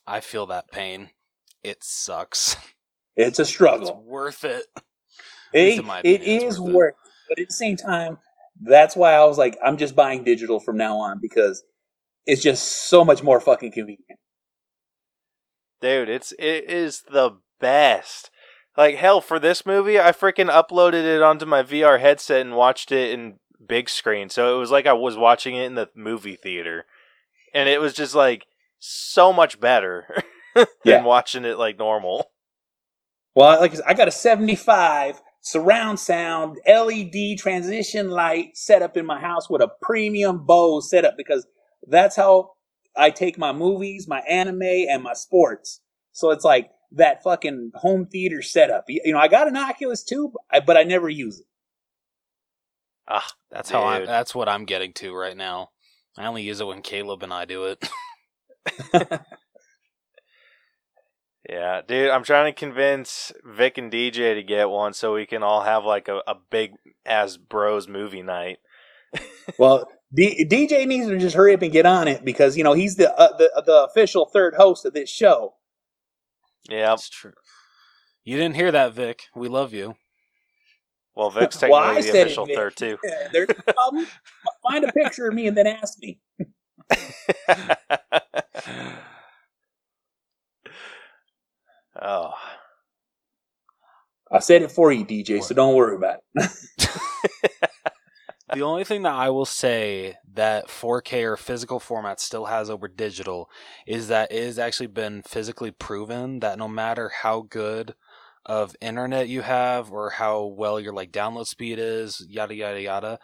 I 0.06 0.20
feel 0.20 0.46
that 0.46 0.70
pain. 0.70 1.10
It 1.64 1.82
sucks. 1.82 2.56
It's 3.16 3.40
a 3.40 3.44
struggle. 3.44 3.88
It's 3.88 3.98
worth 4.06 4.44
it. 4.44 4.66
It, 5.52 5.84
it 6.04 6.22
it's 6.22 6.60
worth 6.60 6.68
it. 6.68 6.72
worth, 6.72 6.94
it. 6.94 7.10
but 7.30 7.38
at 7.40 7.48
the 7.48 7.54
same 7.54 7.76
time, 7.76 8.18
that's 8.60 8.96
why 8.96 9.12
I 9.14 9.24
was 9.24 9.38
like, 9.38 9.56
I'm 9.64 9.76
just 9.76 9.94
buying 9.96 10.24
digital 10.24 10.60
from 10.60 10.76
now 10.76 10.98
on 10.98 11.18
because 11.20 11.62
it's 12.26 12.42
just 12.42 12.88
so 12.88 13.04
much 13.04 13.22
more 13.22 13.40
fucking 13.40 13.72
convenient. 13.72 14.18
Dude, 15.80 16.08
it's 16.08 16.32
it 16.38 16.70
is 16.70 17.02
the 17.10 17.38
best. 17.60 18.30
Like 18.76 18.96
hell 18.96 19.20
for 19.20 19.38
this 19.38 19.64
movie, 19.64 19.98
I 20.00 20.12
freaking 20.12 20.50
uploaded 20.50 21.04
it 21.04 21.22
onto 21.22 21.46
my 21.46 21.62
VR 21.62 22.00
headset 22.00 22.40
and 22.40 22.56
watched 22.56 22.92
it 22.92 23.12
in 23.12 23.38
big 23.66 23.88
screen. 23.88 24.28
So 24.28 24.54
it 24.54 24.58
was 24.58 24.70
like 24.70 24.86
I 24.86 24.92
was 24.92 25.16
watching 25.16 25.56
it 25.56 25.64
in 25.64 25.74
the 25.74 25.88
movie 25.94 26.36
theater. 26.36 26.84
And 27.54 27.68
it 27.68 27.80
was 27.80 27.94
just 27.94 28.14
like 28.14 28.46
so 28.78 29.32
much 29.32 29.60
better 29.60 30.22
than 30.54 30.66
Yeah. 30.84 31.02
watching 31.04 31.44
it 31.44 31.58
like 31.58 31.78
normal. 31.78 32.30
Well, 33.34 33.60
like 33.60 33.74
I 33.76 33.90
I 33.90 33.94
got 33.94 34.08
a 34.08 34.12
75 34.12 35.20
surround 35.46 36.00
sound 36.00 36.58
LED 36.66 37.38
transition 37.38 38.10
light 38.10 38.56
set 38.56 38.82
up 38.82 38.96
in 38.96 39.06
my 39.06 39.20
house 39.20 39.48
with 39.48 39.62
a 39.62 39.68
premium 39.80 40.44
Bose 40.44 40.90
setup 40.90 41.14
because 41.16 41.46
that's 41.86 42.16
how 42.16 42.50
I 42.96 43.10
take 43.10 43.38
my 43.38 43.52
movies, 43.52 44.08
my 44.08 44.18
anime, 44.28 44.62
and 44.62 45.04
my 45.04 45.12
sports. 45.12 45.80
So 46.10 46.32
it's 46.32 46.44
like 46.44 46.70
that 46.90 47.22
fucking 47.22 47.70
home 47.76 48.06
theater 48.06 48.42
setup. 48.42 48.86
You 48.88 49.00
you 49.04 49.12
know, 49.12 49.20
I 49.20 49.28
got 49.28 49.46
an 49.46 49.56
Oculus 49.56 50.02
too, 50.02 50.32
but 50.66 50.76
I- 50.76 50.82
never 50.82 51.08
use 51.08 51.38
it. 51.38 51.46
Ah, 53.06 53.28
That's 53.52 53.70
how 53.70 53.84
I. 53.84 54.00
Dude. 54.00 54.08
That's 54.08 54.34
what 54.34 54.48
I'm 54.48 54.64
getting 54.64 54.92
to 54.94 55.14
right 55.14 55.36
now. 55.36 55.70
I 56.18 56.26
only 56.26 56.42
use 56.42 56.60
it 56.60 56.66
when 56.66 56.82
Caleb 56.82 57.22
and 57.22 57.32
I 57.32 57.44
do 57.44 57.66
it. 57.66 57.88
Yeah, 61.48 61.80
dude, 61.86 62.10
I'm 62.10 62.24
trying 62.24 62.52
to 62.52 62.58
convince 62.58 63.32
Vic 63.44 63.78
and 63.78 63.92
DJ 63.92 64.34
to 64.34 64.42
get 64.42 64.68
one 64.68 64.92
so 64.94 65.14
we 65.14 65.26
can 65.26 65.42
all 65.42 65.62
have 65.62 65.84
like 65.84 66.08
a, 66.08 66.22
a 66.26 66.34
big 66.50 66.72
ass 67.04 67.36
bros 67.36 67.88
movie 67.88 68.22
night. 68.22 68.58
Well, 69.58 69.88
D- 70.14 70.44
DJ 70.44 70.86
needs 70.86 71.08
to 71.08 71.18
just 71.18 71.36
hurry 71.36 71.54
up 71.54 71.62
and 71.62 71.72
get 71.72 71.86
on 71.86 72.08
it 72.08 72.24
because 72.24 72.56
you 72.56 72.64
know 72.64 72.72
he's 72.74 72.96
the 72.96 73.14
uh, 73.18 73.36
the 73.36 73.50
the 73.64 73.84
official 73.84 74.26
third 74.26 74.54
host 74.54 74.84
of 74.84 74.92
this 74.92 75.08
show. 75.08 75.54
Yeah, 76.68 76.88
That's 76.90 77.08
true. 77.08 77.32
You 78.24 78.36
didn't 78.36 78.56
hear 78.56 78.72
that, 78.72 78.92
Vic. 78.94 79.22
We 79.34 79.48
love 79.48 79.72
you. 79.72 79.94
Well, 81.14 81.30
Vic's 81.30 81.60
Well, 81.62 81.82
technically 81.82 81.98
I 81.98 82.02
the 82.02 82.02
said 82.02 82.14
it, 82.16 82.20
official 82.26 82.46
third 82.46 82.76
too. 82.76 82.98
Yeah, 83.04 83.28
there's 83.32 83.48
a 83.50 83.72
problem. 83.72 84.06
Find 84.70 84.84
a 84.84 84.92
picture 84.92 85.28
of 85.28 85.34
me 85.34 85.46
and 85.46 85.56
then 85.56 85.66
ask 85.66 85.98
me. 86.00 86.18
Oh, 92.02 92.32
I 94.32 94.40
said 94.40 94.62
it 94.62 94.72
for 94.72 94.92
you, 94.92 95.04
DJ, 95.04 95.42
so 95.42 95.54
don't 95.54 95.74
worry 95.74 95.96
about 95.96 96.18
it. 96.34 96.90
The 98.52 98.62
only 98.62 98.84
thing 98.84 99.02
that 99.02 99.12
I 99.12 99.30
will 99.30 99.44
say 99.44 100.16
that 100.34 100.68
4K 100.68 101.24
or 101.24 101.36
physical 101.36 101.80
format 101.80 102.20
still 102.20 102.46
has 102.46 102.70
over 102.70 102.86
digital 102.88 103.50
is 103.86 104.08
that 104.08 104.30
it 104.30 104.44
has 104.44 104.58
actually 104.58 104.86
been 104.86 105.22
physically 105.22 105.72
proven 105.72 106.40
that 106.40 106.58
no 106.58 106.68
matter 106.68 107.08
how 107.08 107.42
good 107.42 107.94
of 108.46 108.76
internet 108.80 109.28
you 109.28 109.42
have 109.42 109.90
or 109.90 110.10
how 110.10 110.44
well 110.44 110.78
your 110.78 110.92
like 110.92 111.10
download 111.10 111.46
speed 111.48 111.78
is, 111.80 112.24
yada 112.28 112.54
yada 112.54 112.80
yada, 112.80 113.18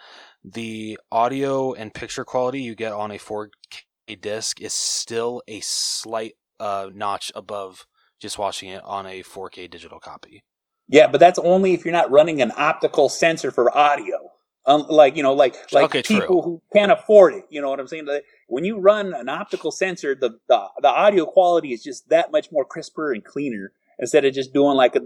the 0.45 0.99
audio 1.13 1.73
and 1.73 1.95
picture 1.95 2.25
quality 2.25 2.61
you 2.61 2.75
get 2.75 2.93
on 2.93 3.13
a 3.13 3.19
4K 3.19 4.21
disc 4.21 4.61
is 4.61 4.75
still 4.75 5.41
a 5.47 5.61
slight 5.61 6.35
uh, 6.59 6.91
notch 6.93 7.31
above 7.37 7.87
just 8.23 8.39
watching 8.39 8.71
it 8.71 8.85
on 8.85 9.07
a 9.07 9.25
4K 9.25 9.71
digital 9.71 10.01
copy. 10.01 10.45
Yeah, 10.89 11.09
but 11.09 11.21
that's 11.21 11.41
only 11.41 11.75
if 11.75 11.85
you're 11.85 11.93
not 11.93 12.13
running 12.13 12.43
an 12.43 12.53
optical 12.57 13.11
sensor 13.11 13.53
for 13.53 13.77
audio. 13.77 14.33
Um, 14.67 14.87
like 14.91 15.17
you 15.17 15.25
know, 15.25 15.35
like 15.35 15.57
like 15.73 15.91
Okay, 15.91 16.03
true. 16.03 16.19
people 16.19 16.43
who 16.43 16.63
can't 16.75 16.93
afford 16.93 17.35
it. 17.35 17.47
You 17.51 17.63
know 17.63 17.71
what 17.71 17.81
I'm 17.81 17.89
saying? 17.89 18.09
When 18.49 18.65
you 18.65 18.81
run 18.81 19.15
an 19.15 19.31
optical 19.31 19.73
sensor, 19.73 20.17
the, 20.17 20.41
the 20.49 20.69
the 20.83 20.89
audio 20.89 21.27
quality 21.27 21.75
is 21.75 21.85
just 21.85 22.11
that 22.11 22.33
much 22.33 22.53
more 22.53 22.67
crisper 22.67 23.13
and 23.13 23.25
cleaner 23.25 23.73
instead 24.01 24.27
of 24.27 24.35
just 24.35 24.55
doing 24.55 24.77
like 24.77 24.97
a 24.97 25.03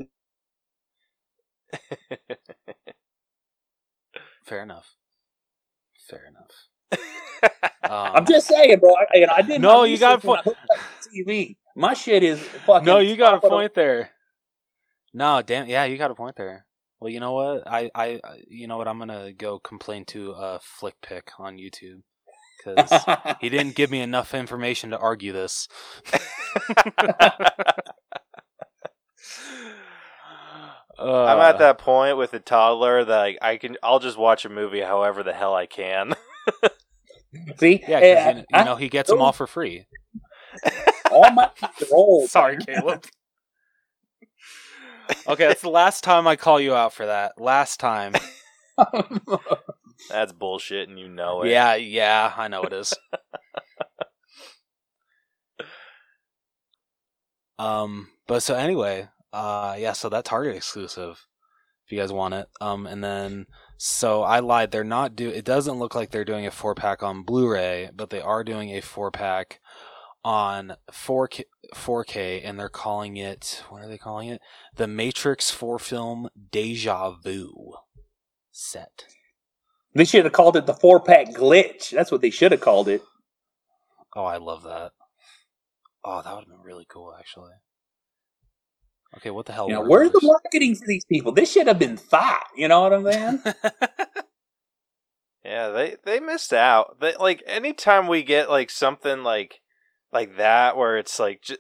Fair 4.45 4.63
enough. 4.63 4.97
Fair 6.09 6.27
enough. 6.27 6.51
Um, 7.89 8.13
I'm 8.17 8.27
just 8.27 8.49
saying, 8.49 8.81
bro. 8.81 8.95
I, 8.95 9.07
you 9.19 9.29
know, 9.29 9.35
I 9.37 9.43
didn't. 9.43 9.63
No, 9.63 9.85
you 9.85 9.99
got 9.99 10.15
research 10.15 10.25
when 10.25 10.37
I 10.37 10.41
hooked 10.45 10.61
up 10.73 10.79
the 11.15 11.25
TV. 11.25 11.57
My 11.79 11.93
shit 11.95 12.23
is 12.23 12.41
fucking. 12.41 12.87
No, 12.87 12.99
you 12.99 13.17
got 13.17 13.35
a 13.35 13.37
top 13.37 13.45
of 13.45 13.51
the- 13.51 13.57
point 13.57 13.75
there. 13.75 14.11
No, 15.15 15.43
damn, 15.43 15.69
yeah, 15.69 15.85
you 15.85 15.97
got 15.99 16.11
a 16.11 16.15
point 16.15 16.35
there. 16.37 16.67
Well, 17.01 17.11
you 17.11 17.21
know 17.21 17.33
what? 17.35 17.69
I, 17.69 17.91
I, 17.95 18.21
I- 18.25 18.41
you 18.49 18.67
know 18.67 18.79
what? 18.79 18.89
I'm 18.89 18.99
gonna 18.99 19.33
go 19.33 19.59
complain 19.59 20.05
to 20.07 20.33
uh, 20.33 20.59
Flick 20.63 20.95
Pick 21.03 21.31
on 21.39 21.59
YouTube 21.59 22.01
because 22.59 23.05
he 23.41 23.49
didn't 23.51 23.75
give 23.77 23.91
me 23.91 24.01
enough 24.01 24.33
information 24.35 24.91
to 24.91 24.99
argue 24.99 25.33
this. 25.33 25.69
I'm 30.99 31.39
Uh, 31.39 31.43
at 31.43 31.59
that 31.59 31.77
point 31.79 32.17
with 32.17 32.33
a 32.33 32.39
toddler 32.41 33.05
that 33.05 33.19
like, 33.19 33.39
I 33.43 33.59
can. 33.59 33.77
I'll 33.83 33.99
just 33.99 34.17
watch 34.17 34.45
a 34.47 34.49
movie 34.49 34.81
however 34.81 35.23
the 35.23 35.35
hell 35.35 35.55
I 35.55 35.67
can. 35.67 36.15
See, 37.59 37.85
Yeah, 37.87 38.01
Hey, 38.01 38.15
because 38.15 38.37
you, 38.39 38.45
I- 38.55 38.59
you 38.61 38.65
know 38.65 38.77
he 38.77 38.89
gets 38.89 39.11
them 39.11 39.21
all 39.21 39.33
for 39.33 39.47
free. 39.47 39.87
All 41.17 41.31
my 41.33 41.51
kids 41.55 41.91
old. 41.93 42.29
Sorry, 42.29 42.57
Caleb. 42.59 43.05
okay, 45.27 45.47
that's 45.47 45.63
the 45.63 45.71
last 45.71 46.05
time 46.05 46.27
I 46.27 46.37
call 46.37 46.61
you 46.61 46.75
out 46.75 46.93
for 46.93 47.07
that. 47.07 47.41
Last 47.41 47.81
time. 47.81 48.15
That's 50.11 50.33
bullshit, 50.33 50.89
and 50.89 50.99
you 50.99 51.09
know 51.09 51.43
it. 51.43 51.51
Yeah, 51.51 51.75
yeah, 51.75 52.33
I 52.37 52.49
know 52.49 52.63
it 52.65 52.73
is. 52.73 52.95
um, 57.59 58.09
but 58.27 58.43
so 58.43 58.55
anyway, 58.55 59.09
uh, 59.33 59.77
yeah, 59.79 59.93
so 59.93 60.09
that 60.11 60.25
Target 60.27 60.57
exclusive, 60.57 61.27
if 61.87 61.93
you 61.93 61.99
guys 61.99 62.13
want 62.13 62.35
it. 62.35 62.49
Um, 62.61 62.87
and 62.87 63.03
then 63.03 63.47
so 63.79 64.23
I 64.23 64.41
lied. 64.41 64.71
They're 64.71 64.85
not 64.85 65.17
do. 65.17 65.29
It 65.29 65.45
doesn't 65.45 65.79
look 65.79 65.95
like 65.95 66.11
they're 66.11 66.25
doing 66.25 66.47
a 66.47 66.51
four 66.51 66.75
pack 66.75 67.03
on 67.03 67.23
Blu-ray, 67.23 67.91
but 67.95 68.11
they 68.11 68.21
are 68.21 68.45
doing 68.45 68.71
a 68.71 68.81
four 68.81 69.11
pack 69.11 69.61
on 70.27 70.75
4K, 70.91 71.45
4K, 71.73 72.41
and 72.45 72.59
they're 72.59 72.69
calling 72.69 73.17
it. 73.17 73.63
What 73.69 73.85
are 73.85 73.89
they 73.89 73.97
calling 73.97 74.29
it? 74.29 74.41
The 74.75 74.89
Matrix 74.89 75.53
Four 75.53 75.79
Film 75.79 76.29
Deja 76.51 77.13
Vu 77.13 77.75
set. 78.51 79.05
They 79.95 80.05
should 80.05 80.25
have 80.25 80.33
called 80.33 80.57
it 80.57 80.67
the 80.67 80.75
four 80.75 80.99
pack 80.99 81.29
glitch. 81.29 81.91
That's 81.91 82.11
what 82.11 82.23
they 82.23 82.31
should 82.31 82.51
have 82.51 82.61
called 82.61 82.89
it. 82.89 83.03
Oh, 84.17 84.25
I 84.25 84.39
love 84.39 84.65
that. 84.65 84.91
Oh, 86.05 86.23
that 86.23 86.35
would 86.35 86.41
have 86.41 86.49
been 86.49 86.65
really 86.65 86.87
cool, 86.89 87.15
actually. 87.17 87.53
Okay, 89.19 89.31
what 89.31 89.47
the 89.47 89.53
hell? 89.53 89.69
You 89.69 89.75
know, 89.75 89.85
where's 89.85 90.11
the 90.11 90.21
marketing 90.23 90.75
for 90.75 90.87
these 90.89 91.05
people? 91.05 91.31
This 91.31 91.53
should 91.53 91.69
have 91.69 91.79
been 91.79 91.97
thought. 91.97 92.49
You 92.57 92.67
know 92.67 92.83
what 92.83 92.93
I'm 92.93 93.13
saying? 93.13 93.43
Yeah, 95.45 95.69
they 95.69 95.95
they 96.05 96.19
missed 96.19 96.53
out. 96.53 96.99
They, 97.01 97.15
like 97.15 97.41
anytime 97.47 98.09
we 98.09 98.25
get 98.25 98.51
like 98.51 98.69
something 98.69 99.23
like 99.23 99.61
like 100.13 100.37
that 100.37 100.77
where 100.77 100.99
it's 100.99 101.19
like 101.19 101.43
ju- 101.43 101.57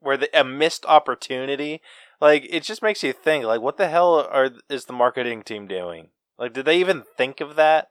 where 0.00 0.16
the, 0.16 0.28
a 0.38 0.44
missed 0.44 0.84
opportunity, 0.86 1.80
like 2.20 2.46
it 2.50 2.62
just 2.62 2.82
makes 2.82 3.02
you 3.02 3.12
think 3.12 3.44
like 3.44 3.60
what 3.60 3.76
the 3.76 3.88
hell 3.88 4.26
are 4.30 4.50
is 4.68 4.84
the 4.86 4.92
marketing 4.92 5.42
team 5.42 5.66
doing? 5.66 6.08
Like 6.38 6.52
did 6.52 6.66
they 6.66 6.78
even 6.78 7.04
think 7.16 7.40
of 7.40 7.56
that? 7.56 7.88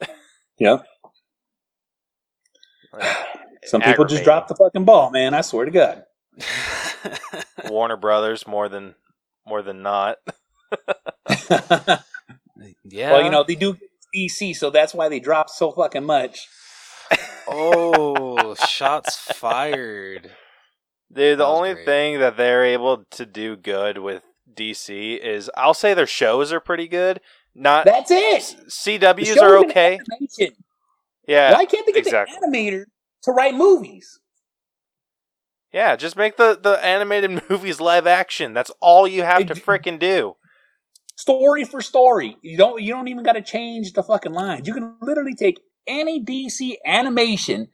yeah. 0.58 0.78
Like, 2.92 3.16
Some 3.64 3.82
people 3.82 4.04
just 4.04 4.22
drop 4.22 4.46
the 4.46 4.54
fucking 4.54 4.84
ball, 4.84 5.10
man. 5.10 5.34
I 5.34 5.40
swear 5.40 5.64
to 5.64 5.72
God. 5.72 6.04
Warner 7.64 7.96
Brothers 7.96 8.46
more 8.46 8.68
than 8.68 8.94
more 9.44 9.62
than 9.62 9.82
not. 9.82 10.18
yeah. 12.84 13.12
Well, 13.12 13.24
you 13.24 13.30
know, 13.30 13.44
they 13.46 13.54
do 13.54 13.76
DC, 14.14 14.54
so 14.56 14.70
that's 14.70 14.94
why 14.94 15.08
they 15.08 15.20
drop 15.20 15.50
so 15.50 15.72
fucking 15.72 16.04
much. 16.04 16.48
Oh, 17.48 18.54
shots 18.68 19.16
fired. 19.16 20.30
Dude, 21.12 21.38
the 21.38 21.44
That 21.44 21.46
only 21.46 21.74
great. 21.74 21.84
thing 21.86 22.20
that 22.20 22.36
they're 22.36 22.64
able 22.64 23.04
to 23.12 23.26
do 23.26 23.56
good 23.56 23.98
with 23.98 24.22
DC 24.52 25.18
is 25.18 25.50
I'll 25.56 25.74
say 25.74 25.94
their 25.94 26.06
shows 26.06 26.52
are 26.52 26.60
pretty 26.60 26.88
good. 26.88 27.20
Not 27.54 27.84
That's 27.86 28.10
it. 28.10 28.42
CWs 28.68 29.40
are 29.40 29.58
okay. 29.58 29.98
animation. 30.12 30.56
Yeah. 31.26 31.52
Why 31.54 31.64
can't 31.64 31.86
they 31.86 31.92
get 31.92 32.06
exactly. 32.06 32.36
the 32.40 32.46
animator 32.46 32.84
to 33.22 33.32
write 33.32 33.54
movies? 33.54 34.20
Yeah, 35.72 35.96
just 35.96 36.16
make 36.16 36.36
the, 36.36 36.58
the 36.60 36.82
animated 36.84 37.42
movies 37.50 37.80
live 37.80 38.06
action. 38.06 38.54
That's 38.54 38.70
all 38.80 39.06
you 39.06 39.22
have 39.22 39.46
to 39.46 39.52
Ex- 39.52 39.60
frickin' 39.60 39.98
do. 39.98 40.34
Story 41.16 41.64
for 41.64 41.80
story. 41.80 42.36
You 42.42 42.58
don't 42.58 42.80
you 42.82 42.92
don't 42.92 43.08
even 43.08 43.24
gotta 43.24 43.40
change 43.40 43.92
the 43.94 44.02
fucking 44.02 44.32
lines. 44.32 44.68
You 44.68 44.74
can 44.74 44.96
literally 45.00 45.34
take 45.34 45.58
any 45.86 46.22
DC 46.22 46.76
animation 46.84 47.68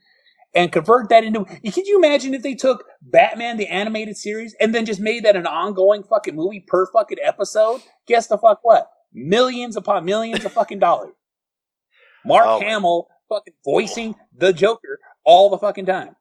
and 0.53 0.71
convert 0.71 1.09
that 1.09 1.23
into. 1.23 1.45
Could 1.45 1.87
you 1.87 1.97
imagine 1.97 2.33
if 2.33 2.43
they 2.43 2.53
took 2.55 2.85
Batman 3.01 3.57
the 3.57 3.67
animated 3.67 4.17
series 4.17 4.55
and 4.59 4.73
then 4.73 4.85
just 4.85 4.99
made 4.99 5.25
that 5.25 5.35
an 5.35 5.47
ongoing 5.47 6.03
fucking 6.03 6.35
movie 6.35 6.63
per 6.67 6.85
fucking 6.91 7.17
episode? 7.23 7.81
Guess 8.07 8.27
the 8.27 8.37
fuck 8.37 8.59
what? 8.61 8.89
Millions 9.13 9.75
upon 9.75 10.05
millions 10.05 10.45
of 10.45 10.51
fucking 10.51 10.79
dollars. 10.79 11.13
Mark 12.25 12.45
Oh. 12.45 12.59
Hamill 12.59 13.07
fucking 13.29 13.53
voicing 13.65 14.15
the 14.35 14.53
Joker 14.53 14.99
all 15.23 15.49
the 15.49 15.57
fucking 15.57 15.85
time. 15.85 16.15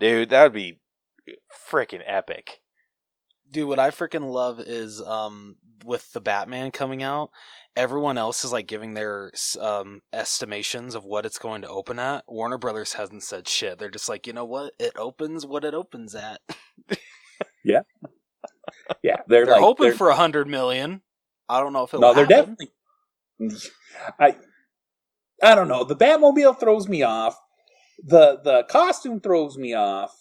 Dude, 0.00 0.30
that 0.30 0.42
would 0.44 0.52
be 0.52 0.80
freaking 1.70 2.02
epic. 2.04 2.60
Dude, 3.50 3.68
what 3.68 3.78
I 3.78 3.90
freaking 3.90 4.30
love 4.30 4.58
is 4.60 5.00
um 5.00 5.56
with 5.84 6.12
the 6.12 6.20
Batman 6.20 6.70
coming 6.70 7.02
out, 7.02 7.30
everyone 7.76 8.18
else 8.18 8.44
is 8.44 8.52
like 8.52 8.66
giving 8.66 8.94
their 8.94 9.32
um 9.60 10.00
estimations 10.12 10.94
of 10.94 11.04
what 11.04 11.26
it's 11.26 11.38
going 11.38 11.62
to 11.62 11.68
open 11.68 11.98
at. 11.98 12.24
Warner 12.28 12.58
Brothers 12.58 12.94
hasn't 12.94 13.22
said 13.22 13.48
shit. 13.48 13.78
They're 13.78 13.90
just 13.90 14.08
like, 14.08 14.26
you 14.26 14.32
know 14.32 14.44
what? 14.44 14.72
It 14.78 14.92
opens 14.96 15.46
what 15.46 15.64
it 15.64 15.74
opens 15.74 16.14
at. 16.14 16.40
Yeah, 17.66 17.80
yeah. 19.02 19.16
they're, 19.26 19.46
They're 19.46 19.54
like 19.54 19.60
hoping 19.62 19.86
they're- 19.88 19.94
for 19.96 20.10
a 20.10 20.14
hundred 20.14 20.46
million. 20.48 21.00
I 21.48 21.60
don't 21.60 21.72
know 21.72 21.84
if 21.84 21.94
it. 21.94 22.00
no, 22.00 22.12
they're 22.12 22.26
happen. 22.26 22.56
definitely. 23.40 23.70
I 24.20 24.36
I 25.42 25.54
don't 25.54 25.68
know. 25.68 25.84
The 25.84 25.96
Batmobile 25.96 26.60
throws 26.60 26.88
me 26.88 27.02
off. 27.02 27.36
The 28.04 28.38
the 28.44 28.64
costume 28.68 29.20
throws 29.20 29.56
me 29.56 29.74
off. 29.74 30.14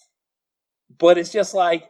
But 0.98 1.18
it's 1.18 1.32
just 1.32 1.54
like, 1.54 1.90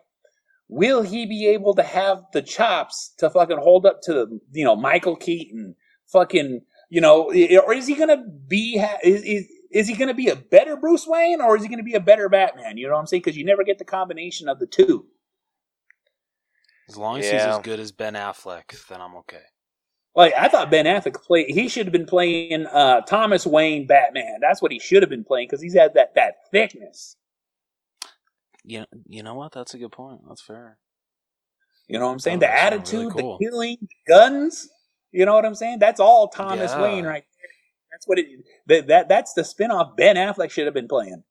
will 0.73 1.03
he 1.03 1.25
be 1.25 1.47
able 1.47 1.75
to 1.75 1.83
have 1.83 2.23
the 2.33 2.41
chops 2.41 3.13
to 3.19 3.29
fucking 3.29 3.59
hold 3.59 3.85
up 3.85 4.01
to 4.03 4.41
you 4.51 4.65
know 4.65 4.75
Michael 4.75 5.15
Keaton? 5.15 5.75
Fucking 6.07 6.61
you 6.89 7.01
know, 7.01 7.31
or 7.65 7.73
is 7.73 7.87
he 7.87 7.95
gonna 7.95 8.23
be? 8.47 8.83
Is 9.03 9.23
is, 9.23 9.47
is 9.71 9.87
he 9.87 9.95
gonna 9.95 10.13
be 10.13 10.27
a 10.27 10.35
better 10.35 10.75
Bruce 10.75 11.07
Wayne, 11.07 11.41
or 11.41 11.55
is 11.55 11.63
he 11.63 11.69
gonna 11.69 11.83
be 11.83 11.95
a 11.95 11.99
better 11.99 12.29
Batman? 12.29 12.77
You 12.77 12.87
know 12.87 12.93
what 12.93 12.99
I'm 12.99 13.07
saying? 13.07 13.21
Because 13.23 13.37
you 13.37 13.45
never 13.45 13.63
get 13.63 13.79
the 13.79 13.85
combination 13.85 14.49
of 14.49 14.59
the 14.59 14.67
two. 14.67 15.05
As 16.89 16.97
long 16.97 17.19
as 17.19 17.25
he's 17.25 17.41
as 17.41 17.59
good 17.59 17.79
as 17.79 17.91
Ben 17.91 18.13
Affleck, 18.13 18.87
then 18.87 19.01
I'm 19.01 19.15
okay. 19.17 19.41
Like 20.15 20.33
I 20.37 20.47
thought 20.49 20.69
Ben 20.69 20.85
Affleck 20.85 21.23
play 21.23 21.45
he 21.45 21.67
should 21.67 21.85
have 21.85 21.93
been 21.93 22.05
playing 22.05 22.67
uh, 22.67 23.01
Thomas 23.01 23.47
Wayne 23.47 23.87
Batman. 23.87 24.39
That's 24.41 24.61
what 24.61 24.71
he 24.71 24.79
should 24.79 25.01
have 25.01 25.09
been 25.09 25.23
playing 25.23 25.47
because 25.47 25.61
he's 25.61 25.73
had 25.73 25.93
that 25.95 26.13
that 26.15 26.35
thickness. 26.51 27.15
You 28.63 28.79
know, 28.81 28.85
you 29.07 29.23
know 29.23 29.35
what? 29.35 29.51
That's 29.51 29.73
a 29.73 29.77
good 29.77 29.91
point. 29.91 30.21
That's 30.27 30.41
fair. 30.41 30.77
You 31.87 31.99
know 31.99 32.07
what 32.07 32.13
I'm 32.13 32.19
saying? 32.19 32.37
Oh, 32.37 32.39
the 32.41 32.59
attitude, 32.61 33.13
really 33.13 33.21
cool. 33.21 33.37
the 33.37 33.45
killing, 33.45 33.77
the 33.81 34.11
guns. 34.13 34.69
You 35.11 35.25
know 35.25 35.33
what 35.33 35.45
I'm 35.45 35.55
saying? 35.55 35.79
That's 35.79 35.99
all 35.99 36.29
Thomas 36.29 36.71
Yeah. 36.71 36.81
Wayne 36.81 37.05
right 37.05 37.23
there. 37.23 37.49
That's 37.91 38.07
what 38.07 38.19
it 38.19 38.27
that, 38.67 38.87
that 38.87 39.09
that's 39.09 39.33
the 39.33 39.41
spinoff 39.43 39.95
Ben 39.95 40.15
Affleck 40.15 40.49
should 40.49 40.65
have 40.65 40.73
been 40.73 40.87
playing. 40.87 41.23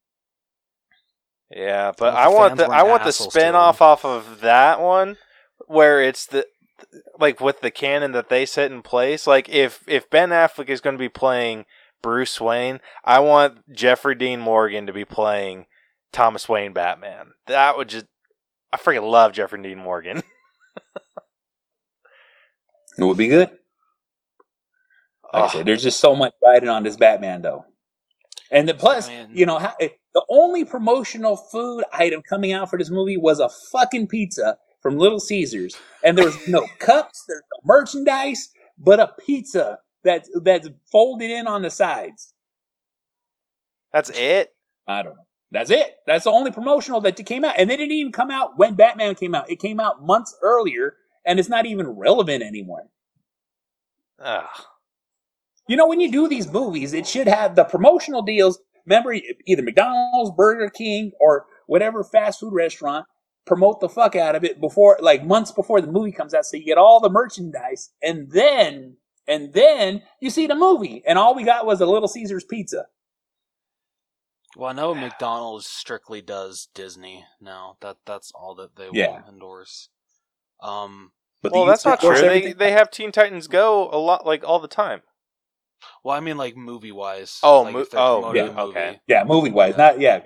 Yeah, 1.51 1.93
but 1.97 2.15
I 2.15 2.29
want 2.29 2.57
the 2.57 2.65
weren't 2.65 2.75
I 2.75 2.83
want 2.85 3.03
the 3.03 3.09
assholes 3.09 3.33
to 3.33 3.41
spin 3.41 3.49
him. 3.51 3.57
off 3.57 3.83
off 3.83 4.05
of 4.05 4.41
that 4.41 4.81
one 4.81 5.17
where 5.67 6.03
it's 6.03 6.27
the 6.27 6.47
like 7.19 7.41
with 7.41 7.61
the 7.61 7.71
canon 7.71 8.13
that 8.13 8.29
they 8.29 8.47
set 8.47 8.71
in 8.71 8.83
place. 8.83 9.27
Like 9.27 9.49
if 9.49 9.83
if 9.87 10.09
Ben 10.11 10.31
Affleck 10.31 10.69
is 10.69 10.81
going 10.81 10.95
to 10.95 10.99
be 10.99 11.09
playing 11.09 11.65
Bruce 12.03 12.41
Wayne, 12.41 12.81
I 13.05 13.21
want 13.21 13.73
Jeffrey 13.73 14.15
Dean 14.15 14.41
Morgan 14.41 14.87
to 14.87 14.93
be 14.93 15.05
playing 15.05 15.67
Thomas 16.13 16.49
Wayne 16.49 16.73
Batman. 16.73 17.33
That 17.47 17.77
would 17.77 17.89
just 17.89 18.07
I 18.73 18.77
freaking 18.79 19.11
love 19.11 19.33
Jeffrey 19.33 19.63
Dean 19.63 19.79
Morgan. 19.79 20.23
It 22.99 23.05
would 23.05 23.17
be 23.17 23.29
good. 23.29 23.51
Like 25.33 25.45
Oh, 25.45 25.49
said, 25.49 25.67
there's 25.67 25.83
just 25.83 26.01
so 26.01 26.15
much 26.15 26.35
riding 26.45 26.69
on 26.69 26.83
this 26.83 26.97
Batman 26.97 27.43
though. 27.43 27.65
And 28.51 28.69
the 28.69 28.75
plus, 28.75 29.11
you 29.33 29.47
know, 29.47 29.59
how, 29.59 29.75
the 29.81 30.25
only 30.29 30.65
promotional 30.65 31.37
food 31.37 31.85
item 31.93 32.23
coming 32.23 32.53
out 32.53 32.69
for 32.71 32.79
this 32.79 32.91
movie 32.91 33.17
was 33.17 33.41
a 33.41 33.49
fucking 33.49 34.09
pizza 34.09 34.59
from 34.83 34.99
Little 34.99 35.21
Caesars, 35.21 35.77
and 36.05 36.19
there 36.19 36.27
was 36.27 36.37
no 36.49 36.67
cups, 36.81 37.25
there's 37.29 37.43
no 37.55 37.61
merchandise, 37.65 38.51
but 38.79 39.01
a 39.01 39.13
pizza 39.25 39.79
that's 40.05 40.29
that's 40.43 40.69
folded 40.91 41.31
in 41.31 41.47
on 41.47 41.63
the 41.63 41.71
sides. 41.71 42.35
that's 43.93 44.11
it. 44.11 44.55
I 44.87 45.03
don't 45.03 45.17
know. 45.17 45.27
That's 45.53 45.71
it. 45.71 45.97
That's 46.07 46.25
the 46.25 46.31
only 46.31 46.51
promotional 46.51 47.03
that 47.03 47.25
came 47.27 47.45
out, 47.45 47.57
and 47.59 47.69
they 47.69 47.77
didn't 47.77 47.93
even 47.93 48.11
come 48.11 48.31
out 48.31 48.59
when 48.59 48.75
Batman 48.75 49.15
came 49.15 49.35
out. 49.35 49.51
It 49.51 49.61
came 49.61 49.79
out 49.79 50.03
months 50.03 50.35
earlier, 50.43 50.95
and 51.27 51.39
it's 51.39 51.51
not 51.51 51.67
even 51.67 51.89
relevant 51.89 52.43
anymore. 52.43 52.89
Ugh. 54.19 54.47
You 55.69 55.77
know, 55.77 55.87
when 55.87 56.01
you 56.01 56.11
do 56.11 56.27
these 56.27 56.51
movies, 56.51 56.95
it 56.95 57.07
should 57.07 57.29
have 57.29 57.55
the 57.55 57.65
promotional 57.65 58.23
deals. 58.23 58.61
Remember, 58.87 59.15
either 59.47 59.63
McDonald's, 59.63 60.33
Burger 60.35 60.71
King, 60.71 61.13
or 61.21 61.45
whatever 61.67 62.03
fast 62.03 62.41
food 62.41 62.55
restaurant 62.55 63.07
promote 63.45 63.81
the 63.81 63.89
fuck 63.89 64.17
out 64.17 64.35
of 64.35 64.45
it 64.45 64.59
before, 64.61 64.99
like 65.03 65.25
months 65.25 65.53
before 65.53 65.83
the 65.83 65.93
movie 65.93 66.13
comes 66.13 66.33
out, 66.33 66.47
so 66.47 66.57
you 66.57 66.65
get 66.65 66.79
all 66.79 66.99
the 66.99 67.11
merchandise, 67.11 67.91
and 68.03 68.31
then, 68.31 68.97
and 69.29 69.53
then 69.53 70.03
you 70.21 70.31
see 70.31 70.47
the 70.47 70.55
movie, 70.55 71.03
and 71.07 71.19
all 71.19 71.35
we 71.35 71.45
got 71.45 71.67
was 71.67 71.81
a 71.81 71.87
Little 71.87 72.09
Caesars 72.09 72.45
pizza. 72.45 72.87
Well, 74.57 74.71
I 74.71 74.75
know 74.75 74.95
McDonald's 74.95 75.67
strictly 75.67 76.23
does 76.23 76.69
Disney 76.75 77.25
now. 77.41 77.77
That 77.81 77.99
that's 78.07 78.33
all 78.35 78.55
that 78.57 78.77
they 78.77 78.91
Yeah. 78.93 79.21
will 79.21 79.25
endorse. 79.29 79.89
Um, 80.61 81.13
But 81.43 81.55
Well, 81.55 81.67
that's 81.67 81.87
not 81.87 82.01
true. 82.01 82.17
endorse 82.21 82.23
They 82.25 82.53
they 82.53 82.73
have 82.73 82.91
Teen 82.91 83.13
Titans 83.13 83.49
Go 83.49 83.89
a 83.91 83.99
lot 83.99 84.27
like 84.27 84.45
all 84.45 84.61
the 84.61 84.69
time. 84.69 85.03
well, 86.05 86.17
I 86.17 86.21
mean, 86.21 86.37
like 86.39 86.57
movie 86.57 86.93
wise. 86.93 87.45
Oh, 87.45 87.65
like 87.65 87.73
mo- 87.73 87.87
oh, 87.95 88.35
yeah, 88.35 88.51
movie. 88.51 88.59
okay. 88.59 89.01
yeah, 89.09 89.25
movie 89.25 89.51
wise, 89.53 89.77
not 89.79 90.01
yeah. 90.01 90.23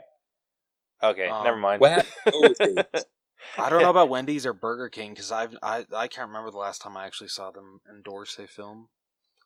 Okay, 1.02 1.28
Um, 1.30 1.44
never 1.44 1.58
mind. 1.58 1.80
What 1.80 1.92
happened 1.92 2.12
to 2.32 2.38
those 2.38 2.60
days? 2.60 2.84
I 3.58 3.70
don't 3.70 3.82
know 3.82 3.90
about 3.90 4.08
Wendy's 4.10 4.46
or 4.46 4.52
Burger 4.54 4.88
King 4.90 5.12
because 5.14 5.32
I've 5.32 5.56
I 5.62 5.86
I 5.94 6.08
can't 6.08 6.28
remember 6.28 6.50
the 6.50 6.58
last 6.58 6.82
time 6.82 6.96
I 6.96 7.06
actually 7.06 7.28
saw 7.28 7.50
them 7.52 7.80
endorse 7.90 8.38
a 8.38 8.46
film. 8.48 8.88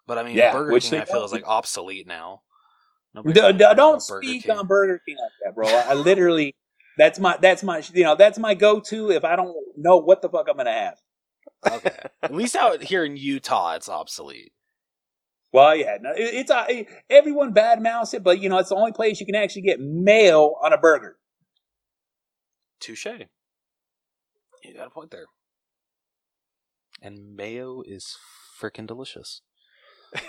But 0.07 0.19
I 0.19 0.25
mean, 0.25 0.39
Yeah, 0.39 0.51
Burger 0.51 0.75
which 0.75 0.77
King 0.77 0.97
I 0.97 1.05
feel 1.07 1.25
is 1.25 1.33
like 1.33 1.45
obsolete 1.47 2.07
now. 2.07 2.43
D- 3.15 3.21
really 3.25 3.53
d- 3.53 3.59
cares 3.59 3.77
don't 3.77 4.01
speak 4.01 4.45
King. 4.45 4.57
on 4.57 4.67
Burger 4.67 5.01
King 5.07 5.17
like 5.21 5.33
that, 5.45 5.55
bro. 5.55 5.69
I 5.69 5.95
literally, 5.95 6.55
that's 6.97 7.19
my, 7.19 7.37
that's 7.41 7.63
my, 7.63 7.83
you 7.93 8.05
know, 8.05 8.15
that's 8.17 8.39
my 8.39 8.55
go-to 8.55 9.11
if 9.11 9.25
I 9.25 9.37
don't 9.37 9.55
know 9.77 9.99
what 9.99 10.23
the 10.23 10.29
fuck 10.29 10.47
I'm 10.49 10.57
gonna 10.57 10.73
have. 10.73 10.99
Okay, 11.71 11.97
at 12.23 12.35
least 12.35 12.57
out 12.57 12.83
here 12.83 13.05
in 13.05 13.17
Utah, 13.17 13.75
it's 13.75 13.89
obsolete. 13.89 14.53
Well, 15.53 15.75
yeah, 15.75 15.99
no, 16.01 16.11
it, 16.13 16.35
it's 16.35 16.51
uh, 16.51 16.67
everyone 17.09 17.53
badmouths 17.53 18.15
it, 18.15 18.23
but 18.23 18.41
you 18.41 18.49
know, 18.49 18.59
it's 18.59 18.69
the 18.69 18.77
only 18.77 18.93
place 18.93 19.19
you 19.19 19.27
can 19.27 19.35
actually 19.35 19.63
get 19.63 19.81
mayo 19.81 20.55
on 20.63 20.73
a 20.73 20.79
burger. 20.79 21.17
Touche. 22.79 23.07
You 24.65 24.75
got 24.75 24.87
a 24.87 24.91
point 24.91 25.11
there. 25.11 25.27
And 27.03 27.35
mayo 27.35 27.83
is 27.83 28.17
freaking 28.61 28.87
delicious. 28.87 29.43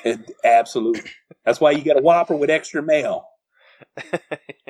It- 0.03 0.31
absolutely. 0.43 1.09
That's 1.45 1.59
why 1.59 1.71
you 1.71 1.81
get 1.81 1.97
a 1.97 2.01
Whopper 2.01 2.35
with 2.35 2.49
extra 2.49 2.81
mayo. 2.83 3.23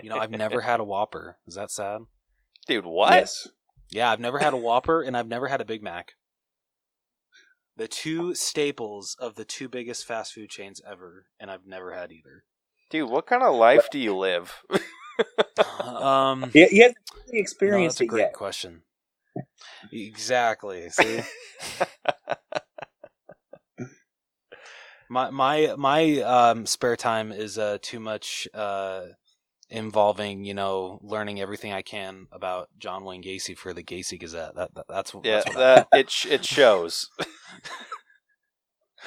You 0.02 0.10
know, 0.10 0.18
I've 0.18 0.32
never 0.32 0.62
had 0.62 0.80
a 0.80 0.84
Whopper. 0.86 1.38
Is 1.46 1.56
that 1.56 1.70
sad? 1.72 2.02
Dude, 2.68 2.86
what? 2.86 3.12
Yes. 3.14 3.48
Yeah, 3.90 4.10
I've 4.12 4.20
never 4.22 4.40
had 4.40 4.54
a 4.54 4.58
Whopper 4.58 5.02
and 5.02 5.18
I've 5.18 5.28
never 5.28 5.48
had 5.48 5.60
a 5.62 5.66
Big 5.66 5.84
Mac. 5.84 6.14
The 7.78 7.88
two 7.88 8.36
staples 8.36 9.16
of 9.20 9.36
the 9.36 9.46
two 9.46 9.68
biggest 9.68 10.06
fast 10.06 10.34
food 10.34 10.50
chains 10.50 10.82
ever, 10.90 11.26
and 11.40 11.50
I've 11.50 11.66
never 11.66 11.94
had 11.94 12.12
either. 12.12 12.44
Dude, 12.90 13.10
what 13.10 13.26
kind 13.26 13.44
of 13.44 13.56
life 13.56 13.90
do 13.92 14.00
you 14.00 14.16
live? 14.16 14.54
Um, 15.80 16.50
yeah, 16.54 16.66
he 16.68 16.80
hasn't 16.80 16.98
really 17.62 17.82
no, 17.82 17.84
that's 17.84 18.02
a 18.02 18.04
it 18.06 18.08
great 18.08 18.22
yet. 18.22 18.34
question. 18.34 18.82
Exactly. 19.92 20.90
See, 20.90 21.22
my 25.12 25.30
my 25.30 25.76
my 25.78 26.22
um, 26.22 26.66
spare 26.66 26.96
time 26.96 27.32
is 27.34 27.58
uh, 27.58 27.78
too 27.82 28.00
much 28.00 28.48
uh, 28.54 29.02
involving 29.70 30.46
you 30.46 30.54
know 30.54 31.00
learning 31.04 31.42
everything 31.42 31.74
I 31.74 31.82
can 31.82 32.28
about 32.32 32.70
John 32.80 33.04
Wayne 33.04 33.22
Gacy 33.22 33.58
for 33.58 33.74
the 33.74 33.84
Gacy 33.84 34.18
Gazette. 34.20 34.56
That, 34.56 34.74
that 34.76 34.86
that's 34.88 35.14
what. 35.14 35.26
yeah, 35.26 35.42
that's 35.46 35.56
what 35.56 35.58
I- 35.58 35.76
that 35.76 35.88
it 35.94 36.26
it 36.30 36.46
shows. 36.46 37.10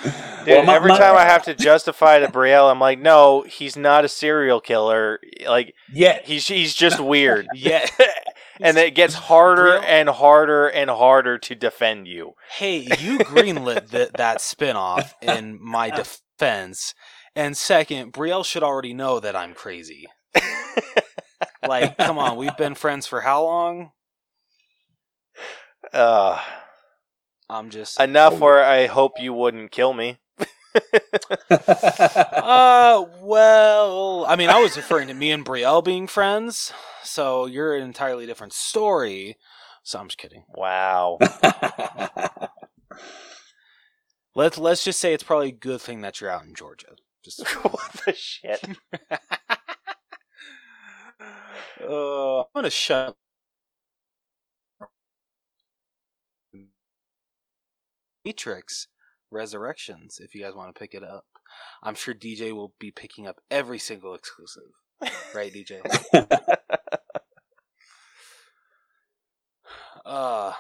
Dude, 0.04 0.12
Well, 0.48 0.64
my- 0.64 0.74
every 0.74 0.90
my- 0.90 0.98
time 0.98 1.16
I 1.16 1.22
have 1.24 1.44
to 1.44 1.54
justify 1.54 2.18
to 2.18 2.26
Brielle, 2.26 2.70
I'm 2.70 2.80
like, 2.80 2.98
no, 2.98 3.42
he's 3.42 3.76
not 3.76 4.04
a 4.04 4.08
serial 4.08 4.60
killer. 4.60 5.20
Like 5.46 5.74
yeah, 5.92 6.18
he's 6.24 6.46
he's 6.48 6.74
just 6.74 7.00
weird. 7.00 7.46
Yeah. 7.54 7.86
And 8.60 8.76
it 8.78 8.94
gets 8.94 9.14
harder 9.14 9.78
Brielle- 9.78 9.84
and 9.84 10.08
harder 10.08 10.68
and 10.68 10.90
harder 10.90 11.38
to 11.38 11.54
defend 11.54 12.06
you. 12.06 12.32
hey, 12.52 12.78
you 12.98 13.18
greenlit 13.18 13.90
th- 13.90 14.10
that 14.16 14.38
spinoff 14.38 15.12
in 15.22 15.58
my 15.60 15.90
defense. 16.38 16.94
And 17.36 17.56
second, 17.56 18.12
Brielle 18.12 18.44
should 18.44 18.62
already 18.62 18.94
know 18.94 19.18
that 19.20 19.34
I'm 19.36 19.54
crazy. 19.54 20.06
Like, 21.66 21.96
come 21.98 22.18
on, 22.18 22.36
we've 22.36 22.56
been 22.56 22.74
friends 22.74 23.06
for 23.06 23.22
how 23.22 23.42
long? 23.44 23.90
uh, 25.92 26.40
I'm 27.48 27.70
just 27.70 27.98
enough 28.00 28.38
where 28.38 28.64
I 28.64 28.86
hope 28.86 29.12
you 29.20 29.32
wouldn't 29.32 29.70
kill 29.70 29.92
me. 29.94 30.18
Uh, 31.50 33.04
well, 33.20 34.24
I 34.26 34.36
mean, 34.36 34.50
I 34.50 34.60
was 34.60 34.76
referring 34.76 35.08
to 35.08 35.14
me 35.14 35.30
and 35.30 35.44
Brielle 35.44 35.84
being 35.84 36.06
friends, 36.06 36.72
so 37.02 37.46
you're 37.46 37.76
an 37.76 37.82
entirely 37.82 38.26
different 38.26 38.52
story. 38.52 39.36
So 39.82 39.98
I'm 39.98 40.08
just 40.08 40.18
kidding. 40.18 40.44
Wow. 40.48 41.18
let's 44.34 44.58
let's 44.58 44.84
just 44.84 45.00
say 45.00 45.14
it's 45.14 45.22
probably 45.22 45.48
a 45.48 45.52
good 45.52 45.80
thing 45.80 46.00
that 46.00 46.20
you're 46.20 46.30
out 46.30 46.44
in 46.44 46.54
Georgia. 46.54 46.96
Just 47.24 47.46
what 47.62 47.92
the 48.06 48.14
shit? 48.14 48.64
uh, 51.88 52.40
I'm 52.40 52.46
gonna 52.54 52.70
shut. 52.70 53.16
Matrix 58.24 58.88
Resurrections. 59.34 60.20
If 60.22 60.34
you 60.34 60.42
guys 60.42 60.54
want 60.54 60.74
to 60.74 60.78
pick 60.78 60.94
it 60.94 61.02
up, 61.02 61.24
I'm 61.82 61.94
sure 61.94 62.14
DJ 62.14 62.52
will 62.52 62.72
be 62.78 62.90
picking 62.90 63.26
up 63.26 63.40
every 63.50 63.78
single 63.78 64.14
exclusive. 64.14 64.62
Right, 65.34 65.52
DJ? 65.52 65.80
uh, 70.06 70.52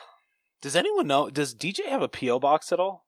does 0.60 0.76
anyone 0.76 1.06
know? 1.06 1.30
Does 1.30 1.54
DJ 1.54 1.86
have 1.86 2.02
a 2.02 2.08
PO 2.08 2.40
box 2.40 2.72
at 2.72 2.80
all? 2.80 3.06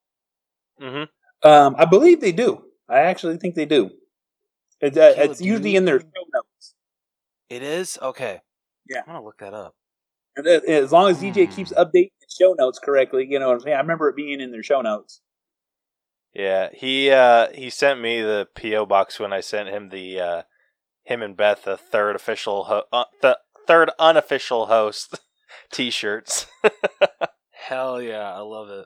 Mm-hmm. 0.80 1.48
Um, 1.48 1.74
I 1.78 1.84
believe 1.84 2.20
they 2.20 2.32
do. 2.32 2.62
I 2.88 3.00
actually 3.00 3.36
think 3.38 3.54
they 3.54 3.66
do. 3.66 3.90
It, 4.80 4.96
uh, 4.96 5.14
it's 5.16 5.40
usually 5.40 5.76
in 5.76 5.84
their 5.84 6.00
show 6.00 6.06
notes. 6.32 6.74
It 7.48 7.62
is 7.62 7.98
okay. 8.00 8.40
Yeah, 8.88 9.00
I'm 9.06 9.14
gonna 9.14 9.24
look 9.24 9.38
that 9.38 9.54
up. 9.54 9.74
And 10.36 10.46
as 10.46 10.92
long 10.92 11.10
as 11.10 11.18
DJ 11.18 11.50
keeps 11.50 11.70
hmm. 11.70 11.78
updating 11.80 12.12
the 12.20 12.26
show 12.28 12.54
notes 12.58 12.78
correctly, 12.78 13.26
you 13.28 13.38
know 13.38 13.48
what 13.48 13.54
I'm 13.54 13.60
saying. 13.60 13.76
I 13.76 13.80
remember 13.80 14.08
it 14.08 14.16
being 14.16 14.40
in 14.40 14.52
their 14.52 14.62
show 14.62 14.80
notes. 14.80 15.20
Yeah, 16.36 16.68
he 16.74 17.10
uh, 17.10 17.48
he 17.54 17.70
sent 17.70 17.98
me 17.98 18.20
the 18.20 18.46
PO 18.54 18.84
box 18.84 19.18
when 19.18 19.32
I 19.32 19.40
sent 19.40 19.70
him 19.70 19.88
the 19.88 20.20
uh, 20.20 20.42
him 21.02 21.22
and 21.22 21.34
Beth 21.34 21.64
the 21.64 21.78
third 21.78 22.14
official 22.14 22.64
ho- 22.64 22.84
uh, 22.92 23.04
the 23.22 23.38
third 23.66 23.90
unofficial 23.98 24.66
host 24.66 25.18
t-shirts. 25.72 26.46
Hell 27.50 28.02
yeah, 28.02 28.34
I 28.34 28.40
love 28.40 28.68
it. 28.68 28.84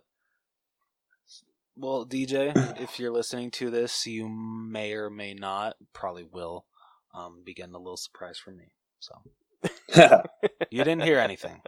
Well, 1.77 2.07
DJ, 2.07 2.53
if 2.81 3.01
you're 3.01 3.11
listening 3.11 3.51
to 3.53 3.69
this, 3.69 4.07
you 4.07 4.29
may 4.29 4.93
or 4.93 5.11
may 5.11 5.35
not, 5.35 5.75
probably 5.93 6.23
will, 6.31 6.67
um, 7.13 7.43
be 7.45 7.53
getting 7.53 7.75
a 7.75 7.79
little 7.79 7.97
surprise 7.97 8.39
from 8.39 8.59
me. 8.59 8.69
So 9.01 10.23
you 10.71 10.85
didn't 10.85 11.03
hear 11.03 11.19
anything. 11.19 11.63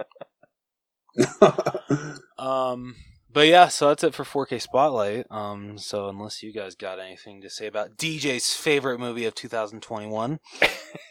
um, 2.38 2.95
but 3.33 3.47
yeah, 3.47 3.68
so 3.68 3.88
that's 3.88 4.05
it 4.05 4.14
for 4.14 4.25
4K 4.25 4.61
Spotlight. 4.61 5.27
Um, 5.31 5.79
so 5.79 6.09
unless 6.09 6.42
you 6.42 6.53
guys 6.53 6.75
got 6.75 6.99
anything 7.01 7.40
to 7.42 7.51
say 7.51 7.66
about 7.66 7.97
DJ's 7.97 8.55
favorite 8.55 9.01
movie 9.01 9.25
of 9.25 9.35
2021, 9.35 10.38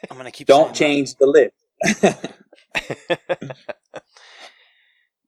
I'm 0.10 0.18
gonna 0.18 0.32
keep. 0.32 0.48
Don't 0.48 0.76
change 0.76 1.16
the 1.16 1.26
list. 1.28 1.56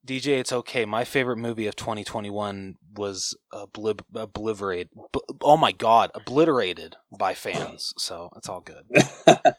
DJ, 0.06 0.40
it's 0.40 0.52
okay. 0.52 0.84
My 0.84 1.06
favorite 1.06 1.38
movie 1.38 1.66
of 1.68 1.78
2021 1.78 2.76
was 2.96 3.38
oblib- 3.54 4.02
obliterated. 4.14 4.90
B- 5.14 5.22
oh 5.42 5.56
my 5.56 5.72
god, 5.72 6.12
obliterated 6.14 6.98
by 7.18 7.34
fans. 7.34 7.94
So 7.98 8.30
it's 8.36 8.50
all 8.50 8.60
good. 8.60 8.84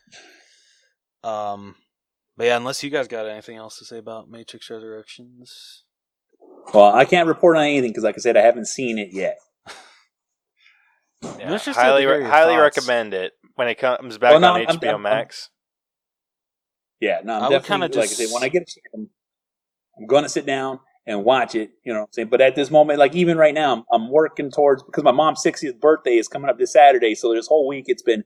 um, 1.24 1.76
but 2.36 2.44
yeah, 2.46 2.58
unless 2.58 2.82
you 2.82 2.90
guys 2.90 3.08
got 3.08 3.26
anything 3.26 3.56
else 3.56 3.78
to 3.78 3.86
say 3.86 3.96
about 3.96 4.28
Matrix 4.28 4.68
Resurrections. 4.68 5.83
Well, 6.72 6.94
I 6.94 7.04
can't 7.04 7.28
report 7.28 7.56
on 7.56 7.64
anything 7.64 7.90
because, 7.90 8.04
like 8.04 8.16
I 8.16 8.18
said, 8.18 8.36
I 8.36 8.42
haven't 8.42 8.66
seen 8.66 8.98
it 8.98 9.12
yet. 9.12 9.38
yeah, 11.38 11.56
highly, 11.58 12.06
re- 12.06 12.24
highly 12.24 12.56
recommend 12.56 13.14
it 13.14 13.32
when 13.54 13.68
it 13.68 13.78
comes 13.78 14.18
back 14.18 14.32
well, 14.32 14.40
no, 14.40 14.54
on 14.54 14.66
I'm, 14.66 14.78
HBO 14.78 14.94
I'm, 14.94 15.02
Max. 15.02 15.50
I'm, 15.50 17.06
yeah, 17.06 17.20
no, 17.24 17.34
I'm 17.34 17.42
I 17.44 17.48
definitely 17.50 17.88
just... 17.88 17.98
like 17.98 18.10
I 18.10 18.12
say 18.12 18.32
when 18.32 18.42
I 18.42 18.48
get 18.48 18.62
a 18.62 18.66
chance, 18.66 19.10
I'm 19.98 20.06
going 20.06 20.22
to 20.22 20.28
sit 20.28 20.46
down 20.46 20.80
and 21.06 21.24
watch 21.24 21.54
it. 21.54 21.70
You 21.84 21.92
know, 21.92 22.00
what 22.00 22.06
I'm 22.06 22.12
saying. 22.12 22.28
But 22.28 22.40
at 22.40 22.54
this 22.54 22.70
moment, 22.70 22.98
like 22.98 23.14
even 23.14 23.36
right 23.36 23.54
now, 23.54 23.72
I'm, 23.72 23.84
I'm 23.92 24.10
working 24.10 24.50
towards 24.50 24.82
because 24.82 25.04
my 25.04 25.12
mom's 25.12 25.42
60th 25.44 25.80
birthday 25.80 26.16
is 26.16 26.28
coming 26.28 26.50
up 26.50 26.58
this 26.58 26.72
Saturday. 26.72 27.14
So 27.14 27.34
this 27.34 27.46
whole 27.46 27.68
week, 27.68 27.84
it's 27.88 28.02
been 28.02 28.24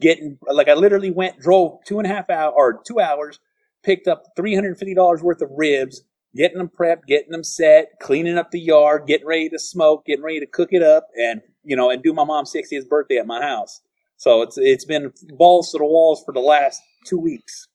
getting 0.00 0.38
like 0.50 0.68
I 0.68 0.74
literally 0.74 1.10
went, 1.10 1.40
drove 1.40 1.78
two 1.86 1.98
and 1.98 2.06
a 2.06 2.14
half 2.14 2.30
hour 2.30 2.52
or 2.52 2.80
two 2.86 3.00
hours, 3.00 3.40
picked 3.82 4.06
up 4.06 4.24
$350 4.38 5.22
worth 5.22 5.42
of 5.42 5.50
ribs, 5.56 6.02
getting 6.38 6.58
them 6.58 6.70
prepped, 6.70 7.06
getting 7.06 7.32
them 7.32 7.42
set, 7.42 7.98
cleaning 8.00 8.38
up 8.38 8.52
the 8.52 8.60
yard, 8.60 9.06
getting 9.08 9.26
ready 9.26 9.48
to 9.48 9.58
smoke, 9.58 10.06
getting 10.06 10.24
ready 10.24 10.38
to 10.38 10.46
cook 10.46 10.68
it 10.72 10.82
up, 10.82 11.08
and 11.20 11.42
you 11.64 11.76
know, 11.76 11.90
and 11.90 12.02
do 12.02 12.14
my 12.14 12.24
mom's 12.24 12.52
60th 12.52 12.88
birthday 12.88 13.16
at 13.18 13.26
my 13.26 13.42
house. 13.42 13.80
So 14.16 14.42
it's 14.42 14.56
it's 14.56 14.84
been 14.84 15.12
balls 15.36 15.72
to 15.72 15.78
the 15.78 15.84
walls 15.84 16.22
for 16.24 16.32
the 16.32 16.40
last 16.40 16.80
two 17.04 17.18
weeks. 17.18 17.66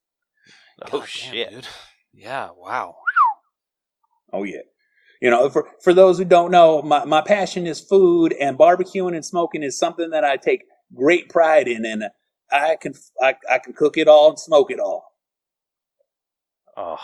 Oh 0.81 0.99
God 0.99 1.09
shit, 1.09 1.49
damn, 1.49 1.59
dude! 1.59 1.67
Yeah, 2.13 2.49
wow. 2.57 2.95
Oh 4.31 4.43
yeah. 4.43 4.61
You 5.21 5.29
know, 5.29 5.49
for 5.49 5.69
for 5.81 5.93
those 5.93 6.17
who 6.17 6.25
don't 6.25 6.51
know, 6.51 6.81
my, 6.81 7.05
my 7.05 7.21
passion 7.21 7.67
is 7.67 7.81
food 7.81 8.33
and 8.33 8.57
barbecuing 8.57 9.15
and 9.15 9.25
smoking 9.25 9.61
is 9.63 9.77
something 9.77 10.09
that 10.11 10.23
I 10.23 10.37
take 10.37 10.63
great 10.95 11.29
pride 11.29 11.67
in 11.67 11.85
and 11.85 12.05
I 12.51 12.77
can 12.79 12.93
I, 13.21 13.35
I 13.49 13.59
can 13.59 13.73
cook 13.73 13.97
it 13.97 14.07
all 14.07 14.29
and 14.29 14.39
smoke 14.39 14.71
it 14.71 14.79
all. 14.79 15.13
Oh. 16.75 16.97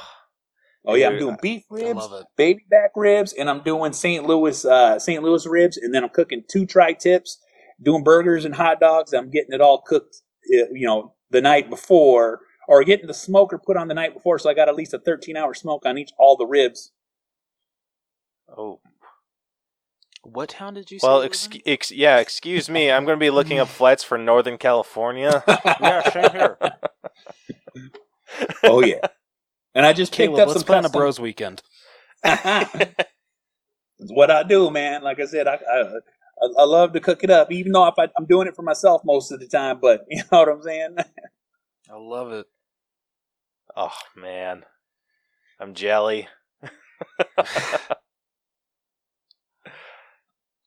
Oh 0.86 0.96
yeah, 0.96 1.10
I'm 1.10 1.20
doing 1.20 1.38
beef 1.42 1.64
ribs, 1.70 2.08
baby 2.38 2.64
back 2.70 2.92
ribs, 2.96 3.34
and 3.34 3.50
I'm 3.50 3.62
doing 3.64 3.94
St. 3.94 4.26
Louis 4.26 4.64
uh, 4.64 4.98
St. 4.98 5.22
Louis 5.22 5.46
ribs, 5.46 5.78
and 5.78 5.94
then 5.94 6.04
I'm 6.04 6.10
cooking 6.10 6.44
two 6.50 6.66
tri-tips, 6.66 7.38
doing 7.82 8.04
burgers 8.04 8.46
and 8.46 8.56
hot 8.56 8.80
dogs. 8.80 9.14
I'm 9.14 9.30
getting 9.30 9.54
it 9.54 9.62
all 9.62 9.82
cooked, 9.86 10.18
uh, 10.54 10.72
you 10.72 10.88
know, 10.88 11.14
the 11.32 11.42
night 11.42 11.70
before, 11.70 12.42
or 12.68 12.84
getting 12.84 13.08
the 13.08 13.14
smoker 13.14 13.58
put 13.58 13.78
on 13.78 13.88
the 13.88 13.94
night 13.94 14.14
before, 14.14 14.40
so 14.40 14.50
I 14.50 14.54
got 14.54 14.70
at 14.70 14.76
least 14.76 14.94
a 14.94 15.00
13 15.00 15.36
hour 15.36 15.54
smoke 15.54 15.86
on 15.86 15.98
each 15.98 16.12
all 16.18 16.38
the 16.38 16.46
ribs. 16.46 16.92
Oh. 18.58 18.80
What 20.24 20.50
town 20.50 20.74
did 20.74 20.92
you 20.92 21.00
say? 21.00 21.08
well, 21.08 21.22
ex- 21.22 21.50
ex- 21.66 21.92
yeah, 21.92 22.20
excuse 22.20 22.70
me. 22.70 22.92
I'm 22.92 23.06
going 23.06 23.18
to 23.18 23.24
be 23.24 23.30
looking 23.30 23.60
up 23.60 23.68
flights 23.68 24.04
for 24.04 24.18
Northern 24.18 24.58
California. 24.58 25.44
yeah, 25.48 26.10
same 26.10 26.32
here. 26.32 26.58
oh 28.64 28.84
yeah, 28.84 29.08
and 29.76 29.86
I 29.86 29.94
just 29.94 30.12
Caleb, 30.12 30.38
picked 30.38 30.50
up 30.50 30.54
some 30.54 30.64
plan 30.66 30.84
custom... 30.84 31.00
a 31.00 31.02
bros 31.02 31.20
weekend. 31.20 31.62
it's 32.24 32.96
what 34.00 34.32
I 34.32 34.44
do, 34.44 34.70
man. 34.70 35.04
Like 35.04 35.20
I 35.20 35.26
said, 35.26 35.48
I, 35.48 35.56
I 35.56 35.84
I 36.58 36.64
love 36.64 36.94
to 36.94 37.00
cook 37.00 37.24
it 37.24 37.30
up, 37.30 37.52
even 37.52 37.72
though 37.72 37.88
if 37.88 37.96
I, 37.98 38.10
am 38.18 38.26
doing 38.28 38.48
it 38.48 38.56
for 38.56 38.62
myself 38.64 39.02
most 39.06 39.32
of 39.32 39.40
the 39.40 39.48
time. 39.48 39.80
But 39.82 40.06
you 40.10 40.24
know 40.32 40.40
what 40.40 40.50
I'm 40.50 40.62
saying? 40.62 40.96
I 41.90 41.96
love 41.96 42.32
it. 42.32 42.46
Oh 43.76 43.96
man, 44.16 44.64
I'm 45.60 45.74
jelly. 45.74 46.28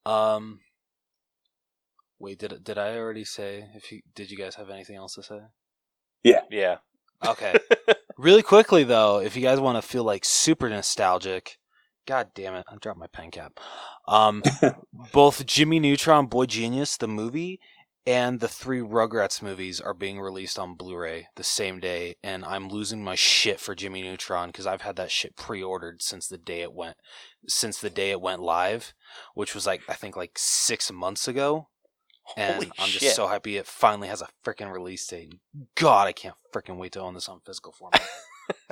Um. 0.05 0.61
Wait, 2.19 2.39
did 2.39 2.65
did 2.65 2.79
I 2.79 2.97
already 2.97 3.25
say? 3.25 3.69
If 3.75 3.91
you 3.93 4.03
did, 4.15 4.31
you 4.31 4.37
guys 4.37 4.57
have 4.57 4.71
anything 4.71 4.97
else 4.97 5.15
to 5.15 5.23
say? 5.23 5.41
Yeah. 6.23 6.43
Yeah. 6.51 6.79
Okay. 7.25 7.55
Really 8.17 8.43
quickly 8.43 8.85
though, 8.85 9.21
if 9.21 9.37
you 9.37 9.43
guys 9.43 9.61
want 9.61 9.83
to 9.83 9.87
feel 9.87 10.05
like 10.05 10.25
super 10.25 10.69
nostalgic, 10.69 11.59
God 12.07 12.29
damn 12.35 12.55
it, 12.55 12.67
I 12.69 12.77
dropped 12.77 12.99
my 12.99 13.07
pen 13.07 13.31
cap. 13.31 13.59
Um, 14.09 14.43
both 15.13 15.47
Jimmy 15.47 15.79
Neutron, 15.81 16.27
Boy 16.27 16.47
Genius, 16.47 16.97
the 16.97 17.09
movie, 17.09 17.61
and 18.05 18.41
the 18.41 18.49
three 18.49 18.81
Rugrats 18.81 19.41
movies 19.43 19.81
are 19.81 19.95
being 19.95 20.21
released 20.21 20.59
on 20.59 20.75
Blu-ray 20.75 21.29
the 21.37 21.45
same 21.45 21.79
day, 21.79 22.17
and 22.23 22.45
I'm 22.45 22.69
losing 22.69 23.05
my 23.05 23.15
shit 23.15 23.61
for 23.61 23.77
Jimmy 23.77 24.03
Neutron 24.03 24.49
because 24.49 24.67
I've 24.67 24.83
had 24.83 24.97
that 24.97 25.13
shit 25.13 25.37
pre-ordered 25.37 26.03
since 26.03 26.27
the 26.27 26.39
day 26.39 26.63
it 26.63 26.73
went, 26.73 26.97
since 27.47 27.81
the 27.81 27.91
day 27.91 28.11
it 28.11 28.21
went 28.21 28.43
live, 28.43 28.93
which 29.35 29.55
was 29.55 29.67
like 29.67 29.83
I 29.89 29.95
think 29.95 30.17
like 30.17 30.33
six 30.37 30.91
months 30.91 31.29
ago, 31.29 31.69
and 32.37 32.55
Holy 32.55 32.73
I'm 32.79 32.89
just 32.89 33.15
so 33.17 33.27
happy 33.27 33.57
it 33.57 33.67
finally 33.67 34.09
has 34.09 34.23
a 34.23 34.29
freaking 34.45 34.73
release 34.73 35.07
date. 35.07 35.35
God, 35.75 36.07
I 36.07 36.13
can't 36.13 36.35
freaking 36.53 36.77
wait 36.77 36.93
to 36.93 37.01
own 37.01 37.15
this 37.15 37.29
on 37.29 37.41
physical 37.45 37.73
format. 37.73 38.03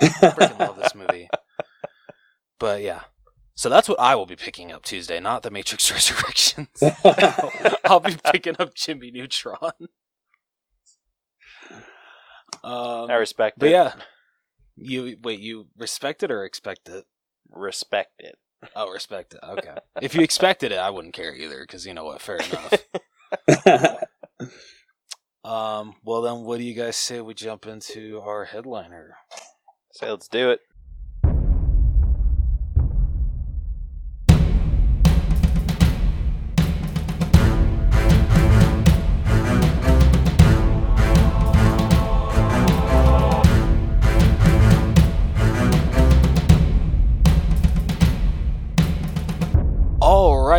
I 0.01 0.07
freaking 0.07 0.59
love 0.59 0.77
this 0.77 0.95
movie. 0.95 1.29
But 2.59 2.83
yeah, 2.83 3.03
so 3.55 3.69
that's 3.69 3.89
what 3.89 4.01
I 4.01 4.15
will 4.15 4.27
be 4.27 4.37
picking 4.37 4.73
up 4.73 4.85
Tuesday, 4.85 5.21
not 5.21 5.43
the 5.43 5.51
Matrix 5.51 5.91
Resurrections. 5.93 6.69
I'll 7.85 8.01
be 8.01 8.17
picking 8.33 8.57
up 8.59 8.75
Jimmy 8.75 9.11
Neutron. 9.11 9.73
Um, 12.63 13.11
I 13.11 13.15
respect 13.15 13.57
it. 13.57 13.61
but 13.61 13.69
it. 13.69 13.73
yeah, 13.73 13.93
you 14.77 15.17
wait. 15.23 15.41
You 15.41 15.67
respect 15.77 16.23
it 16.23 16.31
or 16.31 16.45
expect 16.45 16.89
it? 16.89 17.05
Respect 17.51 18.13
it. 18.19 18.37
Oh, 18.77 18.91
respect 18.91 19.35
it. 19.35 19.41
Okay. 19.43 19.75
if 20.03 20.15
you 20.15 20.23
expected 20.23 20.73
it, 20.73 20.79
I 20.79 20.91
wouldn't 20.91 21.15
care 21.15 21.35
either, 21.35 21.61
because 21.61 21.87
you 21.87 21.95
know 21.95 22.05
what? 22.05 22.21
Fair 22.21 22.37
enough. 22.37 22.73
Um. 25.45 25.95
Well, 26.05 26.23
then, 26.23 26.45
what 26.45 26.59
do 26.59 26.65
you 26.65 26.75
guys 26.75 26.97
say 26.97 27.21
we 27.21 27.35
jump 27.35 27.67
into 27.67 28.21
our 28.21 28.45
headliner? 28.45 29.17
Say, 29.93 30.11
let's 30.11 30.29
do 30.29 30.51
it. 30.51 30.61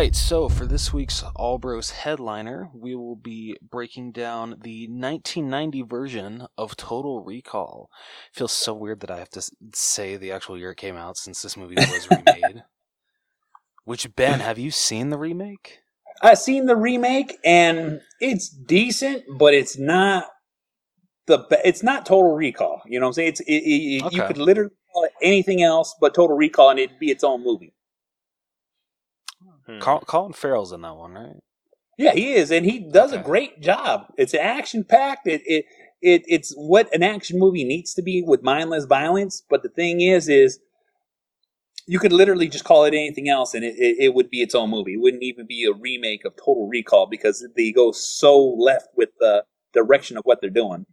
Right, 0.02 0.16
so 0.16 0.48
for 0.48 0.66
this 0.66 0.92
week's 0.92 1.22
All 1.36 1.58
Bros 1.58 1.90
headliner, 1.90 2.68
we 2.74 2.96
will 2.96 3.14
be 3.14 3.56
breaking 3.62 4.10
down 4.10 4.56
the 4.60 4.88
1990 4.88 5.82
version 5.82 6.46
of 6.58 6.76
Total 6.76 7.22
Recall. 7.22 7.88
It 8.32 8.36
feels 8.36 8.50
so 8.50 8.74
weird 8.74 8.98
that 9.02 9.12
I 9.12 9.18
have 9.20 9.30
to 9.30 9.48
say 9.72 10.16
the 10.16 10.32
actual 10.32 10.58
year 10.58 10.72
it 10.72 10.78
came 10.78 10.96
out 10.96 11.16
since 11.16 11.40
this 11.40 11.56
movie 11.56 11.76
was 11.76 12.08
remade. 12.10 12.64
Which 13.84 14.12
Ben, 14.16 14.40
have 14.40 14.58
you 14.58 14.72
seen 14.72 15.10
the 15.10 15.18
remake? 15.18 15.78
I've 16.20 16.38
seen 16.38 16.66
the 16.66 16.74
remake 16.74 17.36
and 17.44 18.00
it's 18.18 18.48
decent, 18.48 19.22
but 19.38 19.54
it's 19.54 19.78
not 19.78 20.26
the 21.28 21.46
it's 21.64 21.84
not 21.84 22.06
Total 22.06 22.34
Recall. 22.34 22.82
You 22.86 22.98
know 22.98 23.06
what 23.06 23.10
I'm 23.10 23.14
saying? 23.14 23.28
It's 23.28 23.40
it, 23.42 23.52
it, 23.52 24.02
okay. 24.06 24.16
you 24.16 24.22
could 24.24 24.38
literally 24.38 24.74
call 24.92 25.04
it 25.04 25.12
anything 25.22 25.62
else 25.62 25.94
but 26.00 26.12
Total 26.12 26.36
Recall, 26.36 26.70
and 26.70 26.80
it'd 26.80 26.98
be 26.98 27.12
its 27.12 27.22
own 27.22 27.44
movie. 27.44 27.72
Hmm. 29.66 29.78
Colin 29.78 30.32
Farrell's 30.32 30.72
in 30.72 30.80
that 30.82 30.96
one, 30.96 31.12
right? 31.12 31.36
Yeah, 31.98 32.12
he 32.12 32.34
is, 32.34 32.50
and 32.50 32.64
he 32.64 32.80
does 32.80 33.12
okay. 33.12 33.20
a 33.20 33.24
great 33.24 33.60
job. 33.60 34.06
It's 34.16 34.34
action 34.34 34.82
packed. 34.84 35.26
It, 35.26 35.42
it 35.44 35.66
it 36.00 36.24
it's 36.26 36.52
what 36.56 36.92
an 36.94 37.02
action 37.02 37.38
movie 37.38 37.64
needs 37.64 37.94
to 37.94 38.02
be 38.02 38.22
with 38.26 38.42
mindless 38.42 38.86
violence. 38.86 39.42
But 39.48 39.62
the 39.62 39.68
thing 39.68 40.00
is, 40.00 40.28
is 40.28 40.58
you 41.86 41.98
could 41.98 42.12
literally 42.12 42.48
just 42.48 42.64
call 42.64 42.84
it 42.84 42.94
anything 42.94 43.28
else, 43.28 43.54
and 43.54 43.64
it, 43.64 43.74
it, 43.76 43.96
it 43.98 44.14
would 44.14 44.30
be 44.30 44.42
its 44.42 44.54
own 44.54 44.70
movie. 44.70 44.94
It 44.94 45.00
wouldn't 45.00 45.22
even 45.22 45.46
be 45.46 45.64
a 45.64 45.72
remake 45.72 46.24
of 46.24 46.34
Total 46.36 46.66
Recall 46.66 47.06
because 47.06 47.46
they 47.56 47.72
go 47.72 47.92
so 47.92 48.38
left 48.38 48.88
with 48.96 49.10
the 49.20 49.44
direction 49.72 50.16
of 50.16 50.24
what 50.24 50.40
they're 50.40 50.50
doing. 50.50 50.86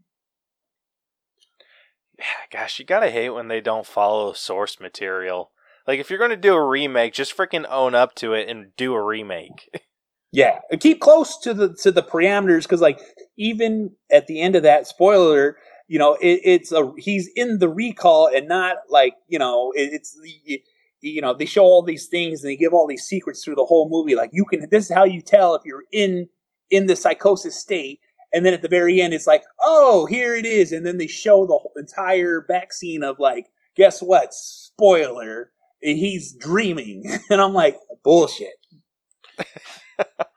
Gosh, 2.51 2.79
you 2.79 2.85
gotta 2.85 3.09
hate 3.09 3.29
when 3.29 3.47
they 3.47 3.61
don't 3.61 3.85
follow 3.85 4.33
source 4.33 4.79
material. 4.79 5.51
Like 5.89 5.97
if 5.97 6.11
you're 6.11 6.19
going 6.19 6.29
to 6.29 6.37
do 6.37 6.53
a 6.53 6.63
remake, 6.63 7.13
just 7.13 7.35
freaking 7.35 7.65
own 7.67 7.95
up 7.95 8.13
to 8.17 8.33
it 8.33 8.47
and 8.47 8.67
do 8.77 8.93
a 8.93 9.03
remake. 9.03 9.75
yeah, 10.31 10.59
keep 10.79 11.01
close 11.01 11.35
to 11.39 11.51
the 11.51 11.73
to 11.81 11.91
the 11.91 12.03
parameters 12.03 12.61
because 12.61 12.79
like 12.79 12.99
even 13.39 13.95
at 14.11 14.27
the 14.27 14.39
end 14.39 14.55
of 14.55 14.61
that 14.61 14.85
spoiler, 14.85 15.57
you 15.87 15.97
know 15.97 16.13
it, 16.21 16.41
it's 16.43 16.71
a 16.71 16.91
he's 16.99 17.27
in 17.35 17.57
the 17.57 17.67
recall 17.67 18.29
and 18.31 18.47
not 18.47 18.75
like 18.87 19.15
you 19.29 19.39
know 19.39 19.71
it, 19.75 19.89
it's 19.91 20.15
you, 20.45 20.59
you 21.01 21.21
know 21.21 21.33
they 21.33 21.47
show 21.47 21.63
all 21.63 21.81
these 21.81 22.05
things 22.05 22.43
and 22.43 22.51
they 22.51 22.55
give 22.55 22.71
all 22.71 22.85
these 22.85 23.05
secrets 23.05 23.43
through 23.43 23.55
the 23.55 23.65
whole 23.65 23.89
movie. 23.89 24.13
Like 24.13 24.29
you 24.31 24.45
can 24.45 24.67
this 24.69 24.91
is 24.91 24.95
how 24.95 25.05
you 25.05 25.23
tell 25.23 25.55
if 25.55 25.63
you're 25.65 25.85
in 25.91 26.29
in 26.69 26.85
the 26.85 26.95
psychosis 26.95 27.59
state. 27.59 27.99
And 28.31 28.45
then 28.45 28.53
at 28.53 28.61
the 28.61 28.67
very 28.67 29.01
end, 29.01 29.15
it's 29.15 29.25
like, 29.25 29.41
oh, 29.59 30.05
here 30.05 30.35
it 30.35 30.45
is. 30.45 30.71
And 30.71 30.85
then 30.85 30.99
they 30.99 31.07
show 31.07 31.47
the 31.47 31.81
entire 31.81 32.41
back 32.41 32.71
scene 32.73 33.01
of 33.01 33.17
like, 33.17 33.47
guess 33.75 34.03
what? 34.03 34.35
Spoiler 34.35 35.49
he's 35.81 36.33
dreaming. 36.33 37.03
And 37.29 37.41
I'm 37.41 37.53
like, 37.53 37.77
bullshit. 38.03 38.53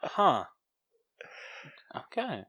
huh. 0.02 0.44
Okay. 1.96 2.42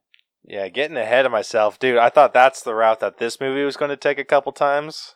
Yeah, 0.46 0.68
getting 0.70 0.98
ahead 0.98 1.26
of 1.26 1.32
myself, 1.32 1.80
dude. 1.80 1.98
I 1.98 2.10
thought 2.10 2.34
that's 2.34 2.62
the 2.64 2.76
route 2.76 3.00
that 3.00 3.18
this 3.18 3.40
movie 3.40 3.64
was 3.64 3.78
going 3.78 3.90
to 3.90 3.98
take 3.98 4.20
a 4.20 4.26
couple 4.26 4.52
times, 4.52 5.16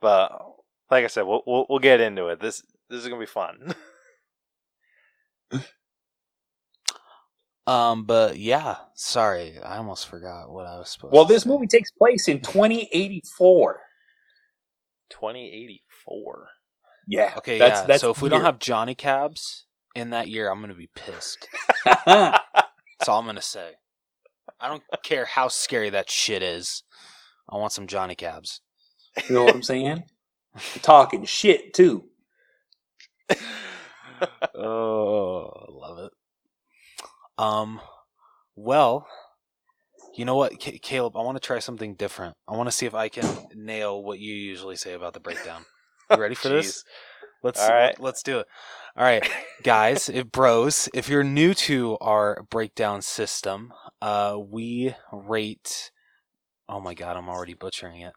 but 0.00 0.30
like 0.90 1.04
I 1.04 1.08
said, 1.08 1.22
we'll 1.22 1.42
we'll, 1.46 1.66
we'll 1.68 1.78
get 1.80 2.00
into 2.00 2.28
it. 2.28 2.40
This 2.40 2.62
this 2.88 3.00
is 3.00 3.08
going 3.08 3.20
to 3.20 3.26
be 3.26 3.30
fun. 3.30 3.74
um, 7.66 8.04
but 8.04 8.38
yeah, 8.38 8.76
sorry, 8.94 9.58
I 9.60 9.78
almost 9.78 10.08
forgot 10.08 10.50
what 10.52 10.66
I 10.66 10.78
was 10.78 10.90
supposed. 10.90 11.12
Well, 11.12 11.24
this 11.24 11.42
say. 11.44 11.50
movie 11.50 11.66
takes 11.66 11.90
place 11.90 12.28
in 12.28 12.40
2084. 12.40 13.80
2084. 15.10 16.48
Yeah. 17.06 17.34
Okay. 17.38 17.58
That's, 17.58 17.80
yeah. 17.80 17.86
That's 17.86 18.00
so 18.00 18.10
if 18.10 18.22
we 18.22 18.28
don't 18.28 18.42
have 18.42 18.58
Johnny 18.58 18.94
Cabs 18.94 19.66
in 19.94 20.10
that 20.10 20.28
year, 20.28 20.50
I'm 20.50 20.60
gonna 20.60 20.74
be 20.74 20.90
pissed. 20.94 21.48
that's 22.06 23.08
all 23.08 23.20
I'm 23.20 23.26
gonna 23.26 23.42
say. 23.42 23.72
I 24.60 24.68
don't 24.68 24.82
care 25.02 25.24
how 25.24 25.48
scary 25.48 25.90
that 25.90 26.10
shit 26.10 26.42
is. 26.42 26.84
I 27.48 27.56
want 27.56 27.72
some 27.72 27.86
Johnny 27.86 28.14
Cabs. 28.14 28.60
You 29.28 29.34
know 29.34 29.44
what 29.44 29.54
I'm 29.54 29.62
saying? 29.62 30.04
Talking 30.82 31.24
shit 31.24 31.74
too. 31.74 32.04
oh, 34.54 35.50
love 35.70 35.98
it. 35.98 36.12
Um, 37.38 37.80
well, 38.54 39.06
you 40.16 40.24
know 40.24 40.36
what, 40.36 40.62
C- 40.62 40.78
Caleb? 40.78 41.16
I 41.16 41.22
want 41.22 41.36
to 41.36 41.46
try 41.46 41.58
something 41.58 41.94
different. 41.94 42.34
I 42.46 42.56
want 42.56 42.68
to 42.68 42.72
see 42.72 42.86
if 42.86 42.94
I 42.94 43.08
can 43.08 43.26
nail 43.54 44.02
what 44.02 44.18
you 44.18 44.34
usually 44.34 44.76
say 44.76 44.92
about 44.92 45.14
the 45.14 45.20
breakdown. 45.20 45.64
You 46.12 46.20
ready 46.20 46.34
for 46.34 46.48
this? 46.48 46.84
Let's 47.42 47.60
All 47.60 47.74
right. 47.74 47.98
let's 48.00 48.22
do 48.22 48.38
it. 48.40 48.46
All 48.96 49.04
right, 49.04 49.28
guys, 49.62 50.08
if 50.08 50.30
bros, 50.30 50.88
if 50.92 51.08
you're 51.08 51.24
new 51.24 51.54
to 51.54 51.96
our 52.00 52.44
breakdown 52.50 53.02
system, 53.02 53.72
uh, 54.00 54.38
we 54.38 54.94
rate. 55.10 55.90
Oh 56.68 56.80
my 56.80 56.94
god, 56.94 57.16
I'm 57.16 57.28
already 57.28 57.54
butchering 57.54 58.00
it. 58.02 58.12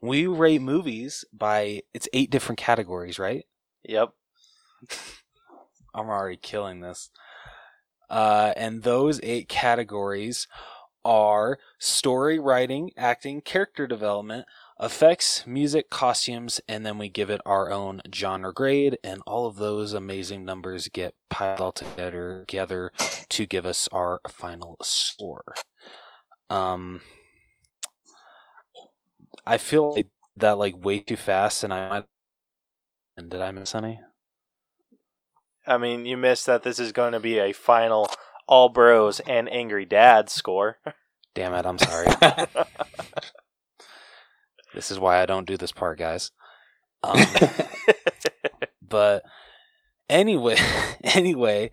We 0.00 0.26
rate 0.26 0.62
movies 0.62 1.24
by 1.32 1.82
it's 1.92 2.08
eight 2.12 2.30
different 2.30 2.58
categories, 2.58 3.18
right? 3.18 3.44
Yep. 3.84 4.10
I'm 5.94 6.08
already 6.08 6.36
killing 6.36 6.80
this. 6.80 7.10
Uh, 8.08 8.52
and 8.56 8.82
those 8.82 9.20
eight 9.22 9.48
categories 9.48 10.46
are 11.04 11.58
story 11.78 12.38
writing, 12.38 12.90
acting, 12.96 13.40
character 13.40 13.86
development, 13.86 14.46
effects, 14.80 15.44
music, 15.46 15.90
costumes, 15.90 16.60
and 16.68 16.84
then 16.84 16.98
we 16.98 17.08
give 17.08 17.30
it 17.30 17.40
our 17.46 17.70
own 17.70 18.02
genre 18.14 18.52
grade, 18.52 18.98
and 19.02 19.22
all 19.26 19.46
of 19.46 19.56
those 19.56 19.92
amazing 19.92 20.44
numbers 20.44 20.88
get 20.88 21.14
piled 21.30 21.60
all 21.60 21.72
together, 21.72 22.44
together 22.46 22.92
to 23.28 23.46
give 23.46 23.64
us 23.64 23.88
our 23.92 24.20
final 24.28 24.76
score. 24.82 25.54
Um, 26.50 27.00
I 29.46 29.58
feel 29.58 29.94
like 29.94 30.08
that 30.36 30.58
like 30.58 30.84
way 30.84 31.00
too 31.00 31.16
fast, 31.16 31.64
and 31.64 31.72
I 31.72 31.88
might. 31.88 32.04
And 33.16 33.30
did 33.30 33.40
I 33.40 33.50
miss 33.50 33.74
any? 33.74 34.00
I 35.66 35.78
mean, 35.78 36.04
you 36.04 36.16
missed 36.16 36.46
that 36.46 36.62
this 36.62 36.78
is 36.78 36.92
going 36.92 37.12
to 37.12 37.20
be 37.20 37.38
a 37.38 37.52
final 37.52 38.10
all 38.46 38.68
bros 38.68 39.20
and 39.20 39.50
angry 39.50 39.84
dad 39.84 40.28
score. 40.28 40.78
Damn 41.34 41.54
it! 41.54 41.64
I'm 41.64 41.78
sorry. 41.78 42.08
This 44.76 44.90
is 44.90 45.00
why 45.00 45.20
I 45.22 45.26
don't 45.26 45.46
do 45.46 45.56
this 45.56 45.72
part, 45.72 45.98
guys. 45.98 46.30
Um, 47.02 47.18
but 48.86 49.22
anyway, 50.08 50.58
anyway, 51.02 51.70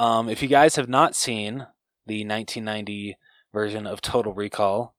um, 0.00 0.30
if 0.30 0.42
you 0.42 0.48
guys 0.48 0.76
have 0.76 0.88
not 0.88 1.14
seen 1.14 1.66
the 2.06 2.24
1990 2.24 3.18
version 3.52 3.86
of 3.86 4.00
Total 4.00 4.32
Recall, 4.32 4.94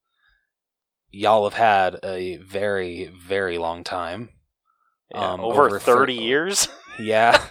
y'all 1.09 1.49
have 1.49 1.57
had 1.57 1.99
a 2.03 2.37
very, 2.37 3.11
very 3.27 3.57
long 3.57 3.83
time. 3.83 4.29
Yeah, 5.11 5.31
um, 5.33 5.39
over, 5.39 5.65
over 5.65 5.79
30 5.79 6.13
years? 6.13 6.67
Yeah. 6.99 7.43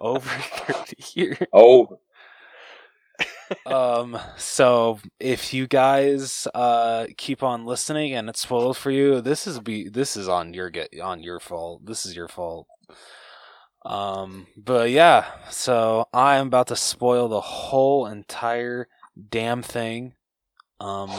over 0.00 0.28
30 0.28 0.96
years. 1.14 1.38
Oh, 1.54 2.00
um 3.66 4.18
so 4.36 4.98
if 5.20 5.52
you 5.52 5.66
guys 5.66 6.46
uh 6.54 7.06
keep 7.16 7.42
on 7.42 7.66
listening 7.66 8.14
and 8.14 8.28
it's 8.28 8.40
spoiled 8.40 8.76
for 8.76 8.90
you 8.90 9.20
this 9.20 9.46
is 9.46 9.58
be 9.60 9.88
this 9.88 10.16
is 10.16 10.28
on 10.28 10.54
your 10.54 10.70
get 10.70 10.88
on 11.00 11.22
your 11.22 11.40
fault. 11.40 11.84
This 11.86 12.06
is 12.06 12.16
your 12.16 12.28
fault. 12.28 12.66
Um 13.84 14.46
but 14.56 14.90
yeah 14.90 15.26
so 15.50 16.06
i 16.12 16.36
am 16.36 16.46
about 16.46 16.68
to 16.68 16.76
spoil 16.76 17.28
the 17.28 17.40
whole 17.40 18.06
entire 18.06 18.88
damn 19.30 19.62
thing. 19.62 20.14
Um 20.80 21.10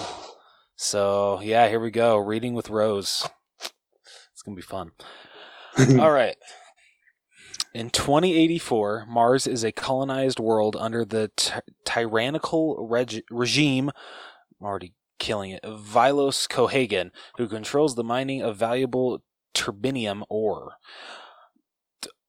so 0.75 1.39
yeah 1.41 1.67
here 1.67 1.79
we 1.79 1.91
go. 1.91 2.17
Reading 2.17 2.53
with 2.53 2.69
rose. 2.69 3.27
It's 3.61 4.41
gonna 4.43 4.55
be 4.55 4.61
fun. 4.61 4.91
All 5.99 6.11
right 6.11 6.37
in 7.75 7.89
2084, 7.89 9.05
Mars 9.05 9.45
is 9.45 9.65
a 9.65 9.71
colonized 9.73 10.39
world 10.39 10.77
under 10.79 11.03
the 11.03 11.29
ty- 11.35 11.61
tyrannical 11.83 12.87
reg- 12.89 13.23
regime. 13.29 13.91
I'm 14.59 14.65
already 14.65 14.93
killing 15.19 15.51
it. 15.51 15.61
Vilos 15.63 16.47
Cohaagen, 16.47 17.11
who 17.37 17.49
controls 17.49 17.95
the 17.95 18.03
mining 18.03 18.41
of 18.41 18.55
valuable 18.55 19.23
turbinium 19.53 20.23
ore. 20.29 20.77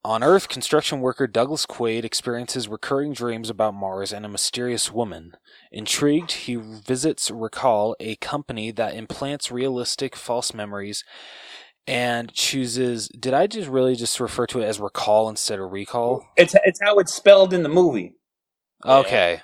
On 0.05 0.25
Earth, 0.25 0.49
construction 0.49 1.01
worker 1.01 1.29
Douglas 1.29 1.65
Quaid 1.65 2.05
experiences 2.05 2.67
recurring 2.67 3.13
dreams 3.13 3.49
about 3.49 3.75
Mars 3.75 4.13
and 4.13 4.27
a 4.27 4.29
mysterious 4.29 4.93
woman. 4.93 5.33
Intrigued, 5.71 6.33
he 6.33 6.57
visits 6.57 7.31
Recall, 7.31 7.95
a 8.01 8.17
company 8.17 8.73
that 8.73 8.95
implants 8.95 9.53
realistic 9.53 10.17
false 10.17 10.53
memories 10.53 11.05
and 11.87 12.33
chooses. 12.33 13.09
Did 13.09 13.35
I 13.35 13.47
just 13.47 13.69
really 13.69 13.95
just 13.95 14.19
refer 14.21 14.47
to 14.49 14.61
it 14.61 14.65
as 14.65 14.81
recall 14.81 15.29
instead 15.29 15.61
of 15.61 15.73
recall? 15.73 16.27
It's 16.37 16.55
it's 16.65 16.81
how 16.81 16.99
it's 16.99 17.15
spelled 17.15 17.53
in 17.53 17.63
the 17.63 17.69
movie. 17.69 18.15
Okay. 18.85 19.41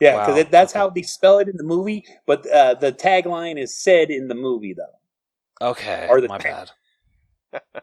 Yeah, 0.00 0.26
because 0.26 0.44
wow. 0.44 0.50
that's 0.50 0.72
how 0.72 0.88
they 0.88 1.02
spell 1.02 1.38
it 1.40 1.48
in 1.48 1.58
the 1.58 1.64
movie, 1.64 2.06
but 2.26 2.46
uh, 2.50 2.74
the 2.74 2.90
tagline 2.90 3.58
is 3.58 3.76
said 3.76 4.10
in 4.10 4.28
the 4.28 4.34
movie 4.34 4.74
though. 4.74 5.66
Okay, 5.66 6.06
or 6.08 6.22
the 6.22 6.28
my 6.28 6.38
tag- 6.38 6.70
bad. 7.52 7.72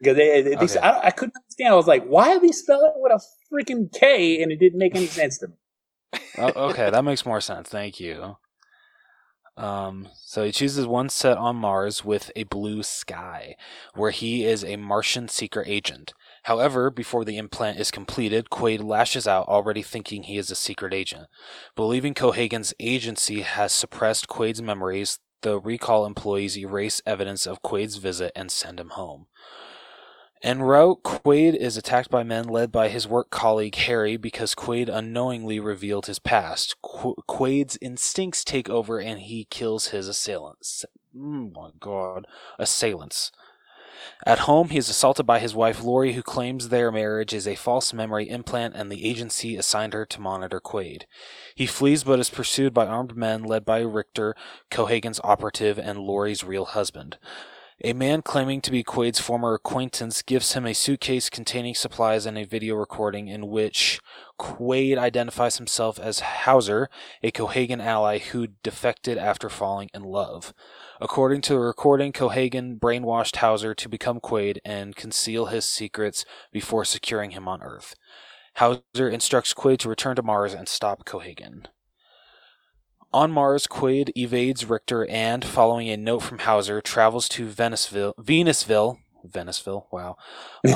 Because 0.00 0.16
they, 0.16 0.40
they, 0.40 0.56
Okay. 0.56 0.78
I, 0.78 1.08
I 1.08 1.10
couldn't 1.10 1.36
understand. 1.36 1.74
I 1.74 1.76
was 1.76 1.86
like, 1.86 2.06
why 2.06 2.30
are 2.30 2.40
they 2.40 2.52
spelling 2.52 2.92
it 2.96 3.00
with 3.00 3.12
a 3.12 3.20
freaking 3.52 3.92
K? 3.92 4.42
And 4.42 4.50
it 4.50 4.58
didn't 4.58 4.78
make 4.78 4.96
any 4.96 5.06
sense 5.06 5.36
to 5.38 5.48
me. 5.48 5.54
Oh, 6.38 6.70
okay, 6.70 6.88
that 6.88 7.04
makes 7.04 7.26
more 7.26 7.42
sense. 7.42 7.68
Thank 7.68 8.00
you. 8.00 8.38
Um, 9.60 10.08
so 10.14 10.42
he 10.42 10.52
chooses 10.52 10.86
one 10.86 11.10
set 11.10 11.36
on 11.36 11.56
Mars 11.56 12.02
with 12.02 12.32
a 12.34 12.44
blue 12.44 12.82
sky, 12.82 13.56
where 13.94 14.10
he 14.10 14.46
is 14.46 14.64
a 14.64 14.76
Martian 14.76 15.28
seeker 15.28 15.62
agent. 15.66 16.14
However, 16.44 16.90
before 16.90 17.26
the 17.26 17.36
implant 17.36 17.78
is 17.78 17.90
completed, 17.90 18.48
Quaid 18.48 18.82
lashes 18.82 19.28
out, 19.28 19.48
already 19.48 19.82
thinking 19.82 20.22
he 20.22 20.38
is 20.38 20.50
a 20.50 20.54
secret 20.54 20.94
agent. 20.94 21.26
Believing 21.76 22.14
Cohaagen's 22.14 22.72
agency 22.80 23.42
has 23.42 23.70
suppressed 23.70 24.28
Quaid's 24.28 24.62
memories, 24.62 25.18
the 25.42 25.60
recall 25.60 26.06
employees 26.06 26.56
erase 26.56 27.02
evidence 27.04 27.46
of 27.46 27.62
Quaid's 27.62 27.96
visit 27.96 28.32
and 28.34 28.50
send 28.50 28.80
him 28.80 28.90
home. 28.90 29.26
En 30.42 30.62
route, 30.62 31.02
Quaid 31.02 31.54
is 31.54 31.76
attacked 31.76 32.08
by 32.08 32.22
men 32.22 32.48
led 32.48 32.72
by 32.72 32.88
his 32.88 33.06
work 33.06 33.28
colleague 33.28 33.74
Harry 33.74 34.16
because 34.16 34.54
Quaid 34.54 34.88
unknowingly 34.88 35.60
revealed 35.60 36.06
his 36.06 36.18
past. 36.18 36.76
Qu- 36.80 37.16
Quaid's 37.28 37.76
instincts 37.82 38.42
take 38.42 38.70
over 38.70 38.98
and 38.98 39.20
he 39.20 39.44
kills 39.50 39.88
his 39.88 40.08
assailants. 40.08 40.86
Oh 41.14 41.50
my 41.54 41.70
god. 41.78 42.26
Assailants. 42.58 43.32
At 44.24 44.40
home, 44.40 44.70
he 44.70 44.78
is 44.78 44.88
assaulted 44.88 45.26
by 45.26 45.40
his 45.40 45.54
wife 45.54 45.82
Lori, 45.82 46.14
who 46.14 46.22
claims 46.22 46.68
their 46.68 46.90
marriage 46.90 47.34
is 47.34 47.46
a 47.46 47.54
false 47.54 47.92
memory 47.92 48.26
implant 48.26 48.74
and 48.74 48.90
the 48.90 49.04
agency 49.04 49.56
assigned 49.56 49.92
her 49.92 50.06
to 50.06 50.20
monitor 50.22 50.58
Quaid. 50.58 51.02
He 51.54 51.66
flees 51.66 52.04
but 52.04 52.18
is 52.18 52.30
pursued 52.30 52.72
by 52.72 52.86
armed 52.86 53.14
men 53.14 53.42
led 53.42 53.66
by 53.66 53.80
Richter, 53.80 54.34
Cohaagen's 54.70 55.20
operative, 55.22 55.78
and 55.78 55.98
Lori's 55.98 56.42
real 56.44 56.64
husband. 56.64 57.18
A 57.82 57.94
man 57.94 58.20
claiming 58.20 58.60
to 58.60 58.70
be 58.70 58.84
Quaid's 58.84 59.20
former 59.20 59.54
acquaintance 59.54 60.20
gives 60.20 60.52
him 60.52 60.66
a 60.66 60.74
suitcase 60.74 61.30
containing 61.30 61.74
supplies 61.74 62.26
and 62.26 62.36
a 62.36 62.44
video 62.44 62.74
recording 62.74 63.26
in 63.28 63.48
which 63.48 64.00
Quaid 64.38 64.98
identifies 64.98 65.56
himself 65.56 65.98
as 65.98 66.20
Hauser, 66.20 66.90
a 67.22 67.30
Cohaagen 67.30 67.82
ally 67.82 68.18
who 68.18 68.48
defected 68.62 69.16
after 69.16 69.48
falling 69.48 69.88
in 69.94 70.02
love. 70.02 70.52
According 71.00 71.40
to 71.42 71.54
the 71.54 71.60
recording, 71.60 72.12
Cohaagen 72.12 72.78
brainwashed 72.78 73.36
Hauser 73.36 73.74
to 73.74 73.88
become 73.88 74.20
Quaid 74.20 74.58
and 74.62 74.94
conceal 74.94 75.46
his 75.46 75.64
secrets 75.64 76.26
before 76.52 76.84
securing 76.84 77.30
him 77.30 77.48
on 77.48 77.62
Earth. 77.62 77.94
Hauser 78.56 79.08
instructs 79.08 79.54
Quaid 79.54 79.78
to 79.78 79.88
return 79.88 80.16
to 80.16 80.22
Mars 80.22 80.52
and 80.52 80.68
stop 80.68 81.06
Cohaagen. 81.06 81.64
On 83.12 83.32
Mars, 83.32 83.66
Quaid 83.66 84.12
evades 84.16 84.64
Richter 84.64 85.04
and, 85.06 85.44
following 85.44 85.88
a 85.88 85.96
note 85.96 86.20
from 86.20 86.38
Hauser, 86.38 86.80
travels 86.80 87.28
to 87.30 87.48
Venusville, 87.48 88.14
Venusville, 88.16 88.98
Venusville, 89.26 89.86
wow, 89.90 90.16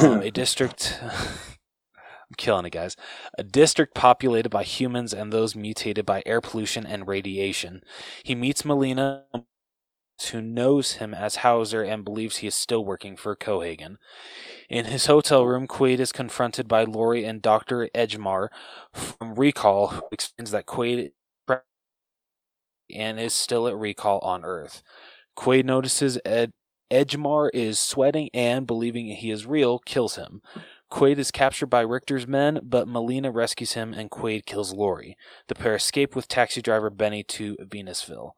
um, 0.03 0.21
a 0.21 0.31
district. 0.33 0.99
I'm 1.03 2.35
killing 2.37 2.67
it, 2.67 2.71
guys. 2.71 2.97
A 3.39 3.45
district 3.45 3.95
populated 3.95 4.49
by 4.49 4.65
humans 4.65 5.15
and 5.15 5.33
those 5.33 5.55
mutated 5.55 6.05
by 6.05 6.23
air 6.27 6.41
pollution 6.41 6.85
and 6.85 7.07
radiation. 7.07 7.83
He 8.25 8.35
meets 8.35 8.65
Melina, 8.65 9.27
who 10.33 10.41
knows 10.41 10.95
him 10.95 11.15
as 11.15 11.37
Hauser 11.37 11.83
and 11.85 12.05
believes 12.05 12.39
he 12.39 12.49
is 12.49 12.55
still 12.57 12.85
working 12.85 13.17
for 13.17 13.37
Cohaagen. 13.37 13.97
In 14.69 14.87
his 14.87 15.07
hotel 15.07 15.47
room, 15.47 15.69
Quaid 15.69 16.01
is 16.01 16.11
confronted 16.11 16.67
by 16.67 16.83
Lori 16.83 17.25
and 17.25 17.41
Dr. 17.41 17.89
Edgemar 17.95 18.49
from 18.93 19.37
Recall, 19.37 19.89
who 19.89 20.03
explains 20.11 20.51
that 20.51 20.67
Quaid 20.67 21.13
and 22.95 23.19
is 23.19 23.35
still 23.35 23.69
at 23.69 23.77
Recall 23.77 24.19
on 24.21 24.45
Earth. 24.45 24.83
Quaid 25.37 25.65
notices 25.65 26.19
Ed- 26.25 26.53
Edgemar 26.91 27.51
is 27.53 27.79
sweating 27.79 28.31
and, 28.33 28.67
believing 28.67 29.07
he 29.07 29.31
is 29.31 29.47
real, 29.47 29.79
kills 29.81 30.17
him. 30.17 30.43
Quaid 30.91 31.19
is 31.19 31.31
captured 31.31 31.67
by 31.67 31.81
Richter's 31.81 32.27
men, 32.27 32.61
but 32.63 32.87
Melina 32.87 33.31
rescues 33.33 33.73
him 33.73 33.93
and 33.93 34.11
Quaid 34.11 34.47
kills 34.47 34.73
Lori. 34.73 35.17
The 35.49 35.55
pair 35.55 35.75
escape 35.75 36.15
with 36.15 36.29
taxi 36.29 36.63
driver 36.63 36.91
Benny 36.91 37.25
to 37.25 37.57
Venusville. 37.57 38.33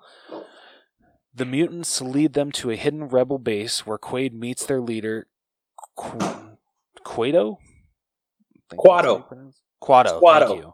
The 1.35 1.45
mutants 1.45 2.01
lead 2.01 2.33
them 2.33 2.51
to 2.53 2.71
a 2.71 2.77
hidden 2.77 3.09
rebel 3.09 3.39
base 3.39 3.85
where 3.85 3.99
Quaid 3.99 4.33
meets 4.33 4.65
their 4.65 4.81
leader, 4.81 5.27
Qu- 5.97 6.57
Kuato? 7.05 7.59
I 7.59 8.71
think 8.71 8.81
that's 9.31 9.63
Kuato. 9.83 10.15
you 10.15 10.21
Kuato. 10.21 10.21
Kuato. 10.23 10.73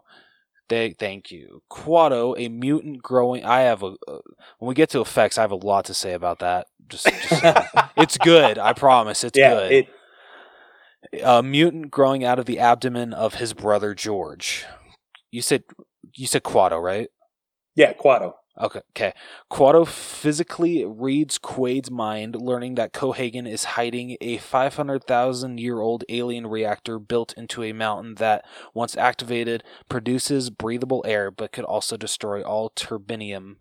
Thank 0.69 0.91
you. 0.91 0.95
They, 0.99 1.05
thank 1.05 1.31
you. 1.31 1.63
Kuato, 1.71 2.35
a 2.37 2.49
mutant 2.49 3.01
growing. 3.03 3.45
I 3.45 3.61
have 3.61 3.83
a. 3.83 3.95
Uh, 4.07 4.19
when 4.59 4.69
we 4.69 4.75
get 4.75 4.89
to 4.91 5.01
effects, 5.01 5.37
I 5.37 5.41
have 5.41 5.51
a 5.51 5.55
lot 5.55 5.85
to 5.85 5.93
say 5.93 6.13
about 6.13 6.39
that. 6.39 6.67
Just, 6.89 7.05
just 7.05 7.43
it's 7.97 8.17
good. 8.17 8.57
I 8.57 8.73
promise. 8.73 9.23
It's 9.23 9.37
yeah, 9.37 9.53
good 9.53 9.71
it, 9.71 9.87
a 11.23 11.43
mutant 11.43 11.91
growing 11.91 12.23
out 12.23 12.39
of 12.39 12.45
the 12.45 12.59
abdomen 12.59 13.13
of 13.13 13.35
his 13.35 13.53
brother 13.53 13.93
George. 13.93 14.65
You 15.31 15.41
said 15.41 15.63
you 16.15 16.27
said 16.27 16.43
Kuato, 16.43 16.81
right? 16.81 17.09
yeah, 17.75 17.93
Kuato. 17.93 18.33
Okay, 18.61 18.81
okay. 18.91 19.13
Kuato 19.51 19.87
physically 19.87 20.85
reads 20.85 21.39
Quaid's 21.39 21.89
mind, 21.89 22.35
learning 22.35 22.75
that 22.75 22.93
Cohaagen 22.93 23.49
is 23.49 23.63
hiding 23.63 24.15
a 24.21 24.37
500,000 24.37 25.59
year 25.59 25.79
old 25.79 26.03
alien 26.07 26.45
reactor 26.45 26.99
built 26.99 27.33
into 27.33 27.63
a 27.63 27.73
mountain 27.73 28.15
that, 28.15 28.45
once 28.75 28.95
activated, 28.95 29.63
produces 29.89 30.51
breathable 30.51 31.03
air 31.07 31.31
but 31.31 31.51
could 31.51 31.65
also 31.65 31.97
destroy 31.97 32.43
all 32.43 32.69
turbinium, 32.69 33.55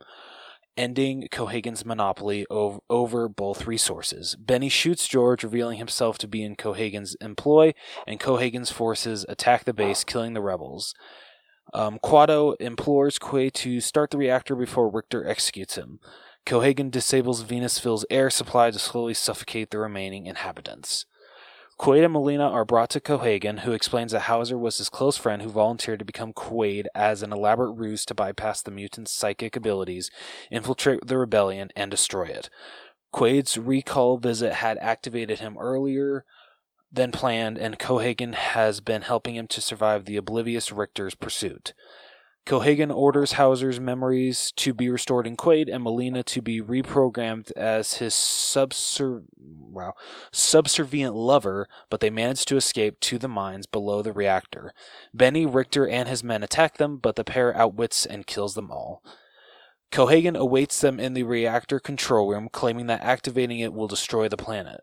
ending 0.77 1.27
Cohaagen's 1.33 1.87
monopoly 1.87 2.45
ov- 2.51 2.81
over 2.91 3.31
both 3.31 3.67
resources. 3.67 4.37
Benny 4.39 4.69
shoots 4.69 5.09
George, 5.09 5.43
revealing 5.43 5.79
himself 5.79 6.19
to 6.19 6.29
be 6.29 6.43
in 6.43 6.55
Cohaagen's 6.55 7.15
employ, 7.15 7.73
and 8.07 8.21
Cohaagen's 8.21 8.71
forces 8.71 9.25
attack 9.27 9.65
the 9.65 9.73
base, 9.73 10.05
killing 10.05 10.35
the 10.35 10.43
rebels. 10.43 10.95
Um, 11.75 11.99
Kuato 11.99 12.55
implores 12.61 13.19
Quaid 13.19 13.55
to 13.55 13.81
start 13.81 14.11
the 14.11 14.19
reactor 14.19 14.55
before 14.55 14.91
Richter 14.91 15.27
executes 15.27 15.77
him. 15.77 16.01
Cohaagen 16.45 16.91
disables 16.91 17.43
Venusville's 17.43 18.05
air 18.11 18.29
supply 18.29 18.71
to 18.71 18.79
slowly 18.79 19.15
suffocate 19.15 19.71
the 19.71 19.79
remaining 19.79 20.27
inhabitants. 20.27 21.07
Quaid 21.79 22.05
and 22.05 22.13
Melina 22.13 22.49
are 22.49 22.65
brought 22.65 22.91
to 22.91 23.01
Cohaagen, 23.01 23.61
who 23.61 23.73
explains 23.73 24.13
that 24.13 24.23
Hauser 24.23 24.59
was 24.59 24.79
his 24.79 24.89
close 24.89 25.17
friend 25.17 25.43
who 25.43 25.49
volunteered 25.49 25.99
to 26.01 26.05
become 26.05 26.33
Quaid 26.33 26.87
as 26.95 27.23
an 27.23 27.33
elaborate 27.33 27.73
ruse 27.73 28.05
to 28.07 28.15
bypass 28.15 28.61
the 28.63 28.71
mutant's 28.71 29.13
psychic 29.13 29.57
abilities, 29.57 30.11
infiltrate 30.51 31.07
the 31.07 31.19
rebellion, 31.19 31.71
and 31.75 31.91
destroy 31.91 32.27
it. 32.27 32.51
Quaid's 33.13 33.59
recall 33.59 34.19
visit 34.19 34.55
had 34.55 34.79
activated 34.79 35.41
him 35.41 35.57
earlier 35.59 36.25
than 36.93 37.11
planned, 37.11 37.57
and 37.59 37.79
Cohaagen 37.79 38.35
has 38.35 38.81
been 38.81 39.03
helping 39.03 39.35
him 39.35 39.47
to 39.49 39.61
survive 39.61 40.05
the 40.05 40.17
oblivious 40.17 40.71
Richter's 40.71 41.15
pursuit. 41.15 41.73
Cohaagen 42.45 42.93
orders 42.95 43.33
Hauser's 43.33 43.79
memories 43.79 44.53
to 44.57 44.75
be 44.75 44.91
restored 44.91 45.29
in 45.29 45.37
Quaid 45.37 45.73
and 45.73 45.85
Melina 45.85 46.25
to 46.25 46.43
be 46.43 46.61
reprogrammed 46.61 47.53
as 47.53 47.95
his 47.95 48.15
subser- 48.15 49.23
wow, 49.39 49.95
subservient 50.33 51.15
lover, 51.15 51.69
but 51.89 52.01
they 52.01 52.11
manage 52.11 52.45
to 52.47 52.57
escape 52.57 52.99
to 53.01 53.17
the 53.17 53.29
mines 53.29 53.67
below 53.67 54.03
the 54.03 54.13
reactor. 54.13 54.75
Benny, 55.15 55.47
Richter, 55.47 55.87
and 55.87 56.09
his 56.09 56.25
men 56.25 56.43
attack 56.43 56.79
them, 56.79 56.99
but 56.99 57.15
the 57.15 57.25
pair 57.25 57.57
outwits 57.57 58.05
and 58.05 58.27
kills 58.27 58.55
them 58.55 58.73
all. 58.73 59.05
Cohaagen 59.93 60.37
awaits 60.37 60.81
them 60.81 60.99
in 60.99 61.15
the 61.15 61.23
reactor 61.23 61.79
control 61.79 62.29
room, 62.29 62.49
claiming 62.51 62.89
that 62.89 63.03
activating 63.03 63.61
it 63.61 63.73
will 63.73 63.87
destroy 63.87 64.29
the 64.29 64.37
planet. 64.37 64.83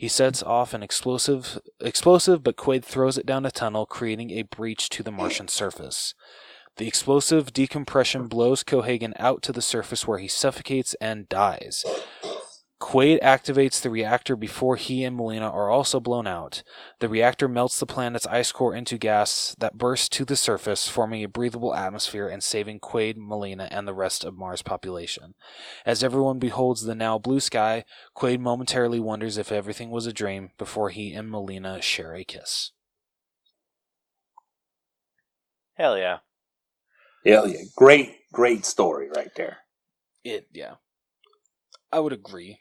He 0.00 0.08
sets 0.08 0.42
off 0.42 0.72
an 0.72 0.82
explosive, 0.82 1.60
explosive, 1.78 2.42
but 2.42 2.56
Quaid 2.56 2.86
throws 2.86 3.18
it 3.18 3.26
down 3.26 3.44
a 3.44 3.50
tunnel, 3.50 3.84
creating 3.84 4.30
a 4.30 4.44
breach 4.44 4.88
to 4.88 5.02
the 5.02 5.10
Martian 5.10 5.46
surface. 5.46 6.14
The 6.78 6.88
explosive 6.88 7.52
decompression 7.52 8.26
blows 8.26 8.64
Cohaagen 8.64 9.12
out 9.18 9.42
to 9.42 9.52
the 9.52 9.60
surface 9.60 10.08
where 10.08 10.16
he 10.16 10.26
suffocates 10.26 10.94
and 11.02 11.28
dies. 11.28 11.84
Quaid 12.80 13.20
activates 13.20 13.82
the 13.82 13.90
reactor 13.90 14.34
before 14.36 14.76
he 14.76 15.04
and 15.04 15.14
Melina 15.14 15.50
are 15.50 15.68
also 15.68 16.00
blown 16.00 16.26
out. 16.26 16.62
The 16.98 17.10
reactor 17.10 17.46
melts 17.46 17.78
the 17.78 17.84
planet's 17.84 18.26
ice 18.26 18.52
core 18.52 18.74
into 18.74 18.96
gas 18.96 19.54
that 19.58 19.76
bursts 19.76 20.08
to 20.16 20.24
the 20.24 20.34
surface, 20.34 20.88
forming 20.88 21.22
a 21.22 21.28
breathable 21.28 21.74
atmosphere 21.74 22.26
and 22.26 22.42
saving 22.42 22.80
Quaid, 22.80 23.16
Melina, 23.18 23.68
and 23.70 23.86
the 23.86 23.92
rest 23.94 24.24
of 24.24 24.36
Mars' 24.36 24.62
population. 24.62 25.34
As 25.84 26.02
everyone 26.02 26.38
beholds 26.38 26.82
the 26.82 26.94
now 26.94 27.18
blue 27.18 27.38
sky, 27.38 27.84
Quaid 28.16 28.40
momentarily 28.40 28.98
wonders 28.98 29.36
if 29.36 29.52
everything 29.52 29.90
was 29.90 30.06
a 30.06 30.12
dream 30.12 30.50
before 30.56 30.88
he 30.88 31.12
and 31.12 31.30
Melina 31.30 31.82
share 31.82 32.14
a 32.14 32.24
kiss. 32.24 32.72
Hell 35.74 35.98
yeah. 35.98 36.18
Hell 37.26 37.46
yeah. 37.46 37.60
Great, 37.76 38.16
great 38.32 38.64
story 38.64 39.10
right 39.14 39.30
there. 39.36 39.58
It, 40.24 40.48
yeah. 40.52 40.76
I 41.92 42.00
would 42.00 42.14
agree. 42.14 42.58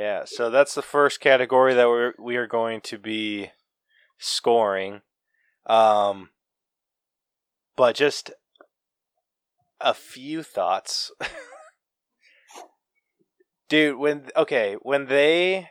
Yeah, 0.00 0.24
so 0.24 0.48
that's 0.48 0.74
the 0.74 0.80
first 0.80 1.20
category 1.20 1.74
that 1.74 1.86
we're 1.86 2.14
we 2.18 2.36
are 2.36 2.46
going 2.46 2.80
to 2.82 2.96
be 2.96 3.50
scoring. 4.18 5.02
Um 5.66 6.30
but 7.76 7.96
just 7.96 8.30
a 9.78 9.92
few 9.92 10.42
thoughts. 10.42 11.12
Dude, 13.68 13.98
when 13.98 14.28
okay, 14.34 14.76
when 14.80 15.04
they 15.04 15.68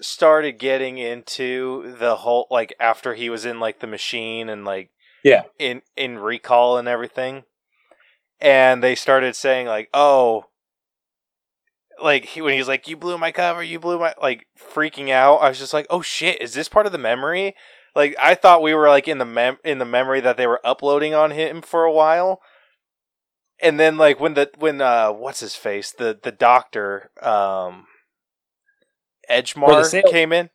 started 0.00 0.52
getting 0.52 0.96
into 0.96 1.96
the 1.98 2.18
whole 2.18 2.46
like 2.52 2.72
after 2.78 3.14
he 3.14 3.28
was 3.28 3.44
in 3.44 3.58
like 3.58 3.80
the 3.80 3.88
machine 3.88 4.48
and 4.48 4.64
like 4.64 4.90
Yeah. 5.24 5.42
in 5.58 5.82
in 5.96 6.20
recall 6.20 6.78
and 6.78 6.86
everything 6.86 7.42
and 8.40 8.80
they 8.80 8.94
started 8.94 9.34
saying 9.34 9.66
like 9.66 9.88
oh 9.92 10.44
like 12.02 12.24
he, 12.24 12.40
when 12.40 12.54
he's 12.54 12.68
like 12.68 12.88
you 12.88 12.96
blew 12.96 13.18
my 13.18 13.32
cover 13.32 13.62
you 13.62 13.78
blew 13.78 13.98
my 13.98 14.14
like 14.20 14.46
freaking 14.58 15.10
out 15.10 15.36
i 15.36 15.48
was 15.48 15.58
just 15.58 15.72
like 15.74 15.86
oh 15.90 16.02
shit 16.02 16.40
is 16.40 16.54
this 16.54 16.68
part 16.68 16.86
of 16.86 16.92
the 16.92 16.98
memory? 16.98 17.54
Like 17.94 18.14
i 18.20 18.34
thought 18.34 18.62
we 18.62 18.74
were 18.74 18.88
like 18.88 19.08
in 19.08 19.18
the 19.18 19.24
mem 19.24 19.58
in 19.64 19.78
the 19.78 19.84
memory 19.84 20.20
that 20.20 20.36
they 20.36 20.46
were 20.46 20.60
uploading 20.64 21.14
on 21.14 21.32
him 21.32 21.60
for 21.62 21.84
a 21.84 21.92
while. 21.92 22.40
And 23.62 23.78
then 23.78 23.96
like 23.98 24.20
when 24.20 24.34
the 24.34 24.50
when 24.58 24.80
uh 24.80 25.10
what's 25.12 25.40
his 25.40 25.56
face 25.56 25.92
the 25.92 26.18
the 26.20 26.32
doctor 26.32 27.10
um 27.20 27.86
edgemar 29.30 29.84
sale- 29.84 30.10
came 30.10 30.32
in. 30.32 30.50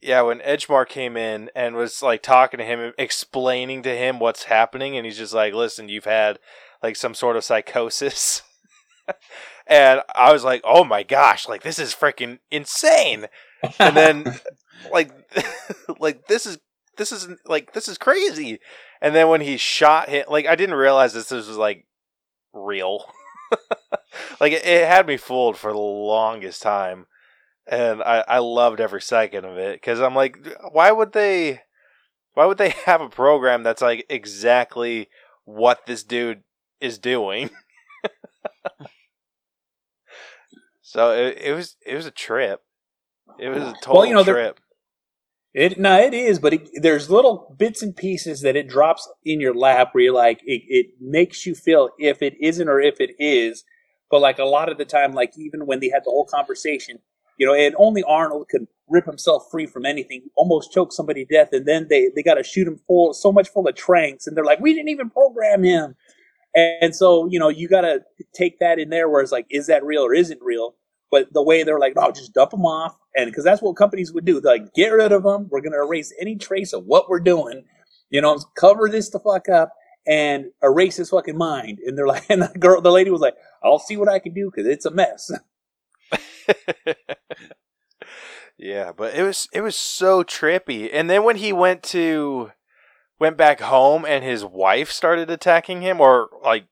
Yeah 0.00 0.22
when 0.22 0.40
edgemar 0.40 0.88
came 0.88 1.16
in 1.16 1.50
and 1.54 1.76
was 1.76 2.02
like 2.02 2.22
talking 2.22 2.58
to 2.58 2.64
him 2.64 2.92
explaining 2.96 3.82
to 3.82 3.94
him 3.94 4.18
what's 4.18 4.44
happening 4.44 4.96
and 4.96 5.04
he's 5.04 5.18
just 5.18 5.34
like 5.34 5.52
listen 5.52 5.88
you've 5.88 6.04
had 6.04 6.38
like 6.82 6.96
some 6.96 7.14
sort 7.14 7.36
of 7.36 7.44
psychosis 7.44 8.42
and 9.66 10.00
i 10.14 10.32
was 10.32 10.44
like 10.44 10.60
oh 10.64 10.84
my 10.84 11.02
gosh 11.02 11.48
like 11.48 11.62
this 11.62 11.78
is 11.78 11.94
freaking 11.94 12.38
insane. 12.50 13.26
And 13.78 13.96
then 13.96 14.40
like 14.92 15.10
like 15.98 16.26
this 16.26 16.46
is 16.46 16.58
this 16.96 17.12
is 17.12 17.28
like 17.44 17.72
this 17.72 17.88
is 17.88 17.98
crazy. 17.98 18.58
And 19.00 19.14
then 19.14 19.28
when 19.28 19.40
he 19.40 19.56
shot 19.56 20.08
him 20.08 20.24
like 20.28 20.46
i 20.46 20.54
didn't 20.56 20.76
realize 20.76 21.12
this 21.12 21.30
was 21.30 21.48
like 21.56 21.86
real. 22.52 23.04
Like 24.40 24.52
it, 24.52 24.66
it 24.66 24.86
had 24.88 25.06
me 25.06 25.18
fooled 25.18 25.58
for 25.58 25.72
the 25.72 25.78
longest 25.78 26.62
time. 26.62 27.06
And 27.66 28.02
i 28.02 28.24
i 28.26 28.38
loved 28.38 28.80
every 28.80 29.02
second 29.02 29.44
of 29.44 29.58
it 29.58 29.80
because 29.80 30.00
i'm 30.00 30.14
like 30.14 30.38
why 30.70 30.90
would 30.92 31.12
they 31.12 31.62
why 32.34 32.46
would 32.46 32.58
they 32.58 32.70
have 32.86 33.00
a 33.00 33.08
program 33.08 33.62
that's 33.62 33.82
like 33.82 34.06
exactly 34.08 35.08
what 35.44 35.84
this 35.86 36.02
dude 36.02 36.44
is 36.80 36.98
doing 36.98 37.50
so 40.86 41.10
it, 41.10 41.38
it 41.38 41.52
was 41.52 41.76
it 41.84 41.96
was 41.96 42.06
a 42.06 42.12
trip. 42.12 42.62
It 43.40 43.48
was 43.48 43.60
a 43.60 43.74
total 43.82 43.94
Well, 43.94 44.06
you 44.06 44.14
know, 44.14 44.22
trip. 44.22 44.60
It 45.52 45.80
no, 45.80 45.98
it 45.98 46.14
is, 46.14 46.38
but 46.38 46.54
it, 46.54 46.68
there's 46.80 47.10
little 47.10 47.56
bits 47.58 47.82
and 47.82 47.96
pieces 47.96 48.42
that 48.42 48.54
it 48.54 48.68
drops 48.68 49.08
in 49.24 49.40
your 49.40 49.52
lap 49.52 49.88
where 49.92 50.04
you're 50.04 50.14
like, 50.14 50.42
it, 50.44 50.62
it 50.68 50.86
makes 51.00 51.44
you 51.44 51.56
feel 51.56 51.90
if 51.98 52.22
it 52.22 52.34
isn't 52.40 52.68
or 52.68 52.80
if 52.80 53.00
it 53.00 53.10
is. 53.18 53.64
But 54.12 54.20
like 54.20 54.38
a 54.38 54.44
lot 54.44 54.68
of 54.68 54.78
the 54.78 54.84
time, 54.84 55.12
like 55.12 55.32
even 55.36 55.66
when 55.66 55.80
they 55.80 55.88
had 55.88 56.02
the 56.04 56.10
whole 56.10 56.24
conversation, 56.24 57.00
you 57.36 57.46
know, 57.46 57.54
and 57.54 57.74
only 57.78 58.04
Arnold 58.04 58.46
could 58.48 58.68
rip 58.88 59.06
himself 59.06 59.46
free 59.50 59.66
from 59.66 59.84
anything, 59.84 60.22
almost 60.36 60.70
choke 60.70 60.92
somebody 60.92 61.24
to 61.24 61.34
death, 61.34 61.48
and 61.50 61.66
then 61.66 61.88
they 61.90 62.10
they 62.14 62.22
got 62.22 62.34
to 62.34 62.44
shoot 62.44 62.68
him 62.68 62.78
full 62.86 63.12
so 63.12 63.32
much 63.32 63.48
full 63.48 63.66
of 63.66 63.74
tranks, 63.74 64.28
and 64.28 64.36
they're 64.36 64.44
like, 64.44 64.60
we 64.60 64.72
didn't 64.72 64.90
even 64.90 65.10
program 65.10 65.64
him, 65.64 65.96
and 66.56 66.94
so 66.94 67.26
you 67.26 67.38
know 67.38 67.48
you 67.48 67.68
got 67.68 67.82
to 67.82 68.00
take 68.34 68.58
that 68.60 68.78
in 68.78 68.90
there 68.90 69.08
where 69.08 69.22
it's 69.22 69.32
like, 69.32 69.46
is 69.50 69.66
that 69.68 69.84
real 69.84 70.02
or 70.02 70.14
isn't 70.14 70.40
real? 70.42 70.74
But 71.10 71.32
the 71.32 71.42
way 71.42 71.62
they're 71.62 71.78
like, 71.78 71.94
no, 71.94 72.10
just 72.10 72.34
dump 72.34 72.50
them 72.50 72.66
off, 72.66 72.96
and 73.16 73.30
because 73.30 73.44
that's 73.44 73.62
what 73.62 73.76
companies 73.76 74.12
would 74.12 74.24
do. 74.24 74.40
They're 74.40 74.58
like, 74.58 74.74
get 74.74 74.88
rid 74.88 75.12
of 75.12 75.22
them. 75.22 75.48
We're 75.50 75.60
gonna 75.60 75.84
erase 75.84 76.12
any 76.20 76.36
trace 76.36 76.72
of 76.72 76.84
what 76.86 77.08
we're 77.08 77.20
doing. 77.20 77.64
You 78.10 78.20
know, 78.20 78.38
cover 78.56 78.88
this 78.88 79.10
the 79.10 79.20
fuck 79.20 79.48
up 79.48 79.72
and 80.06 80.46
erase 80.62 80.96
his 80.96 81.10
fucking 81.10 81.36
mind. 81.36 81.80
And 81.84 81.98
they're 81.98 82.06
like, 82.08 82.26
and 82.30 82.42
the 82.42 82.48
girl, 82.58 82.80
the 82.80 82.92
lady 82.92 83.10
was 83.10 83.20
like, 83.20 83.34
I'll 83.62 83.78
see 83.78 83.96
what 83.96 84.08
I 84.08 84.18
can 84.18 84.32
do 84.34 84.50
because 84.50 84.66
it's 84.68 84.86
a 84.86 84.90
mess. 84.90 85.30
yeah, 88.58 88.92
but 88.92 89.14
it 89.14 89.22
was 89.22 89.48
it 89.52 89.60
was 89.60 89.76
so 89.76 90.22
trippy. 90.22 90.88
And 90.92 91.10
then 91.10 91.24
when 91.24 91.36
he 91.36 91.52
went 91.52 91.82
to 91.84 92.52
went 93.18 93.36
back 93.36 93.60
home 93.60 94.04
and 94.04 94.22
his 94.24 94.44
wife 94.44 94.90
started 94.90 95.30
attacking 95.30 95.82
him 95.82 96.00
or 96.00 96.28
like 96.42 96.66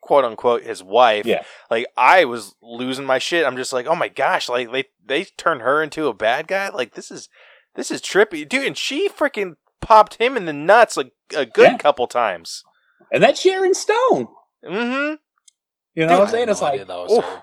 quote 0.00 0.24
unquote 0.24 0.62
his 0.62 0.82
wife. 0.82 1.26
Yeah. 1.26 1.42
Like 1.70 1.86
I 1.96 2.24
was 2.24 2.54
losing 2.62 3.04
my 3.06 3.18
shit. 3.18 3.46
I'm 3.46 3.56
just 3.56 3.72
like, 3.72 3.86
"Oh 3.86 3.94
my 3.96 4.08
gosh, 4.08 4.48
like 4.48 4.72
they 4.72 4.84
they 5.04 5.24
turned 5.24 5.62
her 5.62 5.82
into 5.82 6.08
a 6.08 6.14
bad 6.14 6.46
guy? 6.48 6.68
Like 6.70 6.94
this 6.94 7.10
is 7.10 7.28
this 7.74 7.90
is 7.90 8.00
trippy." 8.00 8.48
Dude, 8.48 8.66
and 8.66 8.76
she 8.76 9.08
freaking 9.08 9.56
popped 9.80 10.14
him 10.20 10.36
in 10.36 10.44
the 10.46 10.52
nuts 10.52 10.96
like 10.96 11.12
a 11.36 11.46
good 11.46 11.72
Yeah. 11.72 11.78
couple 11.78 12.06
times. 12.06 12.64
And 13.12 13.22
that's 13.22 13.40
Sharon 13.40 13.74
Stone. 13.74 14.28
Mm-hmm. 14.64 15.14
You 15.94 16.06
know 16.06 16.08
Dude, 16.08 16.10
what 16.10 16.20
I'm 16.20 16.28
saying? 16.28 16.46
no 16.46 16.52
It's 16.52 16.62
like, 16.62 16.86
that 16.86 16.88
was 16.88 17.12
oof. 17.12 17.24
her. 17.24 17.42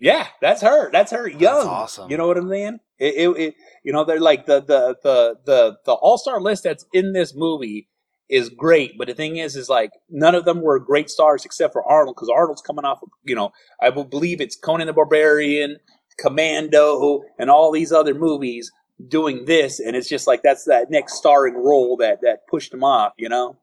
Yeah, 0.00 0.28
that's 0.40 0.62
her. 0.62 0.90
That's 0.90 1.12
her 1.12 1.28
young. 1.28 1.40
That's 1.56 1.66
awesome. 1.66 2.10
You 2.10 2.16
know 2.16 2.26
what 2.26 2.38
I'm 2.38 2.48
saying? 2.48 2.80
It, 2.98 3.14
it, 3.16 3.28
it 3.40 3.54
you 3.84 3.92
know, 3.92 4.04
they're 4.04 4.20
like 4.20 4.46
the 4.46 4.60
the 4.60 4.96
the 5.02 5.36
the 5.44 5.76
the 5.84 5.92
all 5.92 6.18
star 6.18 6.40
list 6.40 6.64
that's 6.64 6.86
in 6.92 7.12
this 7.12 7.34
movie 7.34 7.88
is 8.28 8.48
great, 8.48 8.96
but 8.98 9.08
the 9.08 9.14
thing 9.14 9.36
is, 9.36 9.56
is 9.56 9.68
like 9.68 9.90
none 10.08 10.34
of 10.34 10.44
them 10.46 10.62
were 10.62 10.78
great 10.80 11.10
stars 11.10 11.44
except 11.44 11.72
for 11.74 11.84
Arnold 11.84 12.16
because 12.16 12.30
Arnold's 12.34 12.62
coming 12.62 12.84
off 12.84 13.02
of 13.02 13.10
you 13.24 13.34
know 13.36 13.52
I 13.80 13.90
believe 13.90 14.40
it's 14.40 14.56
Conan 14.56 14.86
the 14.86 14.92
Barbarian, 14.94 15.76
Commando, 16.18 17.22
and 17.38 17.50
all 17.50 17.72
these 17.72 17.92
other 17.92 18.14
movies 18.14 18.72
doing 19.08 19.44
this, 19.46 19.80
and 19.80 19.96
it's 19.96 20.08
just 20.08 20.26
like 20.26 20.42
that's 20.42 20.64
that 20.64 20.90
next 20.90 21.14
starring 21.16 21.54
role 21.56 21.96
that 21.98 22.20
that 22.22 22.46
pushed 22.48 22.72
him 22.72 22.84
off. 22.84 23.12
You 23.18 23.28
know, 23.28 23.58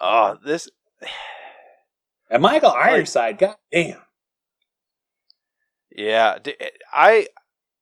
Oh, 0.00 0.36
this 0.44 0.70
and 2.30 2.42
Michael 2.42 2.70
Ironside, 2.70 3.38
god 3.38 3.56
damn. 3.72 3.98
Yeah, 5.98 6.38
eh, 6.46 6.68
I 6.92 7.26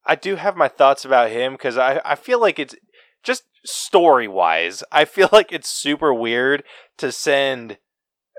I 0.07 0.15
do 0.15 0.37
have 0.37 0.57
my 0.57 0.69
thoughts 0.69 1.05
about 1.05 1.31
him 1.31 1.53
because 1.53 1.77
I 1.77 2.01
I 2.05 2.15
feel 2.15 2.41
like 2.41 2.59
it's 2.59 2.75
just 3.23 3.45
story 3.65 4.27
wise. 4.27 4.83
I 4.91 5.05
feel 5.05 5.29
like 5.33 5.53
it's 5.53 5.69
super 5.71 6.15
weird 6.15 6.65
to 6.99 7.13
send 7.13 7.79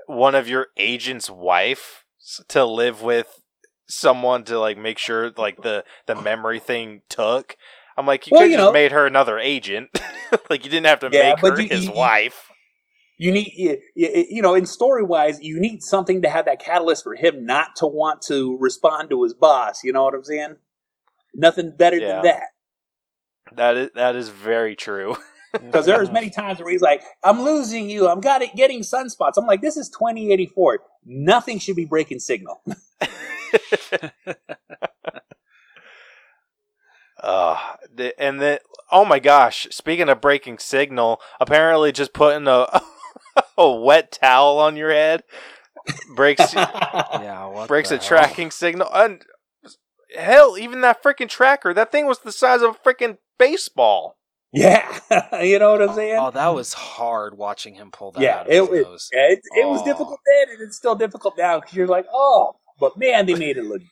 one 0.06 0.34
of 0.34 0.48
your 0.48 0.68
agent's 0.76 1.30
wife 1.30 2.04
to 2.48 2.64
live 2.64 3.02
with 3.02 3.40
someone 3.88 4.42
to 4.44 4.58
like 4.58 4.76
make 4.78 4.98
sure 4.98 5.30
like 5.36 5.62
the 5.62 5.84
the 6.06 6.14
memory 6.14 6.58
thing 6.58 7.02
took. 7.08 7.56
I'm 7.96 8.06
like 8.06 8.26
you 8.26 8.32
Well, 8.32 8.42
could 8.42 8.50
you 8.50 8.56
just 8.56 8.66
know- 8.66 8.72
made 8.72 8.92
her 8.92 9.06
another 9.06 9.38
agent. 9.38 9.90
like 10.50 10.64
you 10.64 10.70
didn't 10.70 10.86
have 10.86 11.00
to 11.00 11.10
Yeah, 11.12 11.30
make 11.34 11.40
her 11.40 11.60
you- 11.60 11.68
his 11.68 11.86
you- 11.86 11.92
wife. 11.92 12.47
You 13.18 13.32
need 13.32 13.52
you, 13.56 13.78
you, 13.94 14.42
know 14.42 14.54
in 14.54 14.66
story 14.66 15.04
wise 15.04 15.40
you 15.42 15.60
need 15.60 15.82
something 15.82 16.22
to 16.22 16.30
have 16.30 16.46
that 16.46 16.60
catalyst 16.60 17.04
for 17.04 17.16
him 17.16 17.46
not 17.46 17.76
to 17.76 17.86
want 17.86 18.22
to 18.22 18.58
respond 18.60 19.10
to 19.10 19.24
his 19.24 19.34
boss 19.34 19.84
you 19.84 19.92
know 19.92 20.04
what 20.04 20.14
i'm 20.14 20.24
saying 20.24 20.56
nothing 21.34 21.72
better 21.76 22.00
Yeah. 22.00 22.14
than 22.14 22.22
that 22.22 22.44
That 23.56 23.76
is 23.76 23.90
that 23.94 24.16
is 24.16 24.28
very 24.30 24.76
true. 24.76 25.16
because 25.52 25.86
there's 25.86 26.10
many 26.12 26.30
times 26.30 26.60
where 26.60 26.70
he's 26.70 26.82
like 26.82 27.02
i'm 27.24 27.42
losing 27.42 27.90
you 27.90 28.08
i'm 28.08 28.20
got 28.20 28.42
it 28.42 28.54
getting 28.56 28.80
sunspots 28.80 29.34
i'm 29.38 29.46
like 29.46 29.62
this 29.62 29.76
is 29.76 29.88
2084 29.90 30.80
nothing 31.06 31.58
should 31.58 31.76
be 31.76 31.86
breaking 31.86 32.20
signal 32.20 32.62
Uh, 37.22 37.58
the, 37.94 38.20
and 38.22 38.40
then, 38.40 38.58
oh 38.92 39.04
my 39.04 39.18
gosh! 39.18 39.66
Speaking 39.70 40.08
of 40.08 40.20
breaking 40.20 40.58
signal, 40.58 41.20
apparently 41.40 41.92
just 41.92 42.12
putting 42.12 42.46
a 42.48 42.66
a 43.58 43.70
wet 43.70 44.12
towel 44.12 44.58
on 44.58 44.76
your 44.76 44.90
head 44.90 45.22
breaks 46.14 46.52
yeah, 46.54 47.46
what 47.46 47.68
breaks 47.68 47.88
the 47.90 47.96
a 47.96 47.98
hell? 47.98 48.06
tracking 48.08 48.50
signal. 48.50 48.88
And 48.92 49.22
hell, 50.16 50.56
even 50.58 50.80
that 50.82 51.02
freaking 51.02 51.28
tracker, 51.28 51.72
that 51.74 51.90
thing 51.92 52.06
was 52.06 52.20
the 52.20 52.32
size 52.32 52.62
of 52.62 52.76
a 52.76 52.78
freaking 52.88 53.18
baseball. 53.38 54.16
yeah 54.52 54.98
you 55.42 55.58
know 55.58 55.72
what 55.72 55.82
i'm 55.82 55.94
saying 55.94 56.16
Oh, 56.18 56.30
that 56.30 56.48
was 56.54 56.72
hard 56.72 57.36
watching 57.36 57.74
him 57.74 57.90
pull 57.90 58.12
that 58.12 58.22
yeah 58.22 58.38
out 58.40 58.46
of 58.46 58.52
it, 58.52 58.60
his 58.60 58.68
was 58.70 58.82
nose. 58.84 59.08
it, 59.12 59.40
it 59.54 59.68
was 59.68 59.82
Oh. 59.82 59.84
difficult 59.84 60.20
then 60.26 60.54
and 60.54 60.62
it's 60.66 60.76
still 60.76 60.94
difficult 60.94 61.34
now 61.36 61.60
because 61.60 61.74
you're 61.74 61.86
like 61.86 62.06
oh 62.10 62.56
but 62.80 62.96
man 62.96 63.26
they 63.26 63.34
made 63.34 63.58
it 63.58 63.64
look 63.64 63.82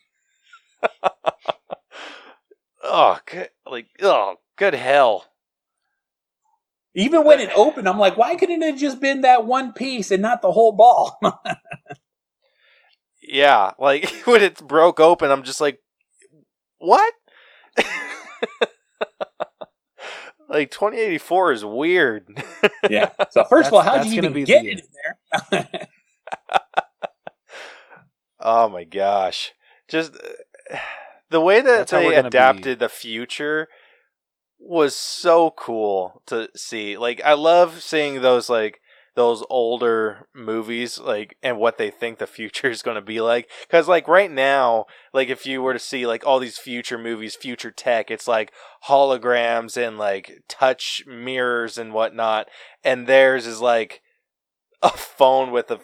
Oh, 2.83 3.19
good, 3.25 3.49
like 3.69 3.87
oh, 4.01 4.35
good 4.57 4.73
hell. 4.73 5.25
Even 6.97 7.23
when 7.23 7.39
it 7.39 7.51
opened, 7.55 7.87
I'm 7.87 7.99
like, 7.99 8.17
why 8.17 8.35
couldn't 8.35 8.61
it 8.63 8.71
have 8.71 8.79
just 8.79 8.99
been 8.99 9.21
that 9.21 9.45
one 9.45 9.71
piece 9.71 10.09
and 10.11 10.21
not 10.21 10.41
the 10.41 10.51
whole 10.51 10.71
ball? 10.73 11.17
Yeah, 13.29 13.71
like 13.77 14.09
when 14.25 14.41
it 14.41 14.65
broke 14.65 15.01
open, 15.01 15.29
I'm 15.31 15.43
just 15.43 15.59
like, 15.59 15.79
what? 16.77 17.13
like 20.47 20.71
2084 20.71 21.51
is 21.51 21.65
weird. 21.65 22.43
yeah. 22.89 23.09
So 23.31 23.43
first 23.43 23.67
of 23.67 23.73
all, 23.73 23.81
how'd 23.81 24.05
you 24.05 24.13
even 24.13 24.31
be 24.31 24.45
get 24.45 24.63
the- 24.63 24.69
it 24.69 24.79
in 24.79 24.87
there? 25.51 25.87
oh 28.39 28.69
my 28.69 28.85
gosh. 28.85 29.51
Just 29.89 30.13
uh, 30.15 30.77
the 31.29 31.41
way 31.41 31.59
that 31.59 31.77
That's 31.79 31.91
they 31.91 32.05
we're 32.05 32.15
gonna 32.15 32.27
adapted 32.29 32.79
the 32.79 32.87
future 32.89 33.67
was 34.59 34.95
so 34.95 35.51
cool 35.51 36.21
to 36.27 36.49
see. 36.55 36.97
Like 36.97 37.21
I 37.23 37.33
love 37.33 37.81
seeing 37.81 38.21
those 38.21 38.49
like 38.49 38.81
those 39.17 39.43
older 39.49 40.27
movies 40.35 40.99
like 40.99 41.35
and 41.41 41.57
what 41.57 41.79
they 41.79 41.89
think 41.89 42.19
the 42.19 42.27
future 42.27 42.69
is 42.69 42.83
going 42.83 42.95
to 42.95 43.01
be 43.01 43.19
like 43.19 43.49
cuz 43.67 43.87
like 43.87 44.07
right 44.07 44.29
now 44.29 44.85
like 45.11 45.27
if 45.27 45.43
you 45.43 45.59
were 45.59 45.73
to 45.73 45.79
see 45.79 46.05
like 46.05 46.25
all 46.25 46.37
these 46.37 46.59
future 46.59 46.99
movies 46.99 47.35
future 47.35 47.71
tech 47.71 48.11
it's 48.11 48.27
like 48.27 48.53
holograms 48.87 49.75
and 49.75 49.97
like 49.97 50.43
touch 50.47 51.03
mirrors 51.07 51.79
and 51.79 51.93
whatnot 51.93 52.47
and 52.83 53.07
theirs 53.07 53.47
is 53.47 53.59
like 53.59 54.03
a 54.83 54.89
phone 54.89 55.49
with 55.49 55.71
a 55.71 55.79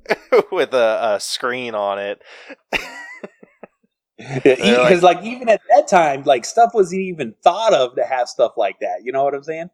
with 0.50 0.74
a, 0.74 1.14
a 1.14 1.20
screen 1.20 1.76
on 1.76 2.00
it 2.00 2.20
because 4.42 5.02
like, 5.02 5.16
like 5.16 5.24
even 5.24 5.48
at 5.48 5.60
that 5.68 5.88
time 5.88 6.22
like 6.24 6.44
stuff 6.44 6.70
wasn't 6.74 7.00
even 7.00 7.34
thought 7.42 7.74
of 7.74 7.94
to 7.96 8.04
have 8.04 8.28
stuff 8.28 8.52
like 8.56 8.78
that 8.80 9.00
you 9.02 9.12
know 9.12 9.24
what 9.24 9.34
i'm 9.34 9.42
saying 9.42 9.70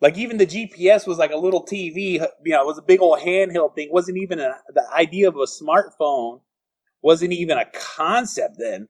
like 0.00 0.18
even 0.18 0.36
the 0.36 0.46
GPS 0.46 1.06
was 1.06 1.16
like 1.16 1.30
a 1.30 1.36
little 1.36 1.64
TV, 1.64 1.96
you 2.44 2.52
know, 2.52 2.60
it 2.60 2.66
was 2.66 2.76
a 2.76 2.82
big 2.82 3.00
old 3.00 3.20
handheld 3.20 3.74
thing. 3.74 3.86
It 3.86 3.92
wasn't 3.92 4.18
even 4.18 4.38
a, 4.38 4.54
the 4.74 4.84
idea 4.92 5.28
of 5.28 5.36
a 5.36 5.46
smartphone 5.46 6.40
wasn't 7.00 7.32
even 7.32 7.56
a 7.56 7.64
concept 7.72 8.56
then. 8.58 8.88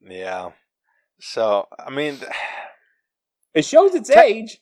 Yeah. 0.00 0.50
So, 1.20 1.68
I 1.78 1.90
mean, 1.90 2.18
it 3.54 3.64
shows 3.64 3.94
its 3.94 4.10
te- 4.10 4.20
age. 4.20 4.58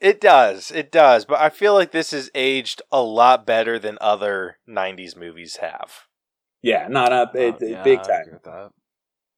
It 0.00 0.20
does. 0.20 0.70
It 0.70 0.92
does, 0.92 1.24
but 1.24 1.40
I 1.40 1.50
feel 1.50 1.74
like 1.74 1.90
this 1.90 2.12
is 2.12 2.30
aged 2.36 2.82
a 2.92 3.02
lot 3.02 3.44
better 3.44 3.80
than 3.80 3.98
other 4.00 4.58
90s 4.68 5.16
movies 5.16 5.56
have. 5.56 6.06
Yeah, 6.62 6.88
not 6.88 7.12
up 7.12 7.34
uh, 7.34 7.52
yeah, 7.60 7.82
big 7.84 8.02
time. 8.02 8.70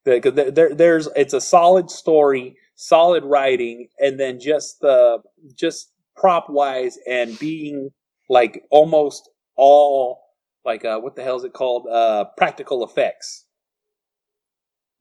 Because 0.03 0.33
there, 0.33 0.73
there's 0.73 1.07
it's 1.15 1.33
a 1.33 1.41
solid 1.41 1.91
story 1.91 2.55
solid 2.81 3.23
writing, 3.23 3.87
and 3.99 4.19
then 4.19 4.39
just 4.39 4.79
the 4.81 5.19
just 5.55 5.91
prop 6.15 6.49
wise 6.49 6.97
and 7.07 7.37
being 7.39 7.91
like 8.29 8.63
almost 8.71 9.29
all 9.55 10.19
like 10.65 10.83
uh, 10.83 10.99
what 10.99 11.15
the 11.15 11.23
hell 11.23 11.37
is 11.37 11.43
it 11.43 11.53
called? 11.53 11.87
Uh, 11.87 12.25
practical 12.37 12.83
effects. 12.83 13.45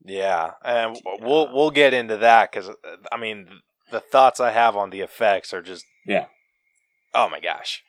Yeah, 0.05 0.53
and 0.65 0.97
we'll 1.21 1.53
we'll 1.53 1.71
get 1.71 1.95
into 1.95 2.19
that 2.19 2.53
because 2.53 2.71
I 3.11 3.17
mean 3.17 3.49
the 3.91 4.01
thoughts 4.01 4.41
I 4.41 4.51
have 4.51 4.77
on 4.77 4.91
the 4.91 5.01
effects 5.01 5.53
are 5.53 5.63
just 5.63 5.85
yeah. 6.07 6.27
Oh 7.15 7.29
my 7.29 7.41
gosh. 7.41 7.83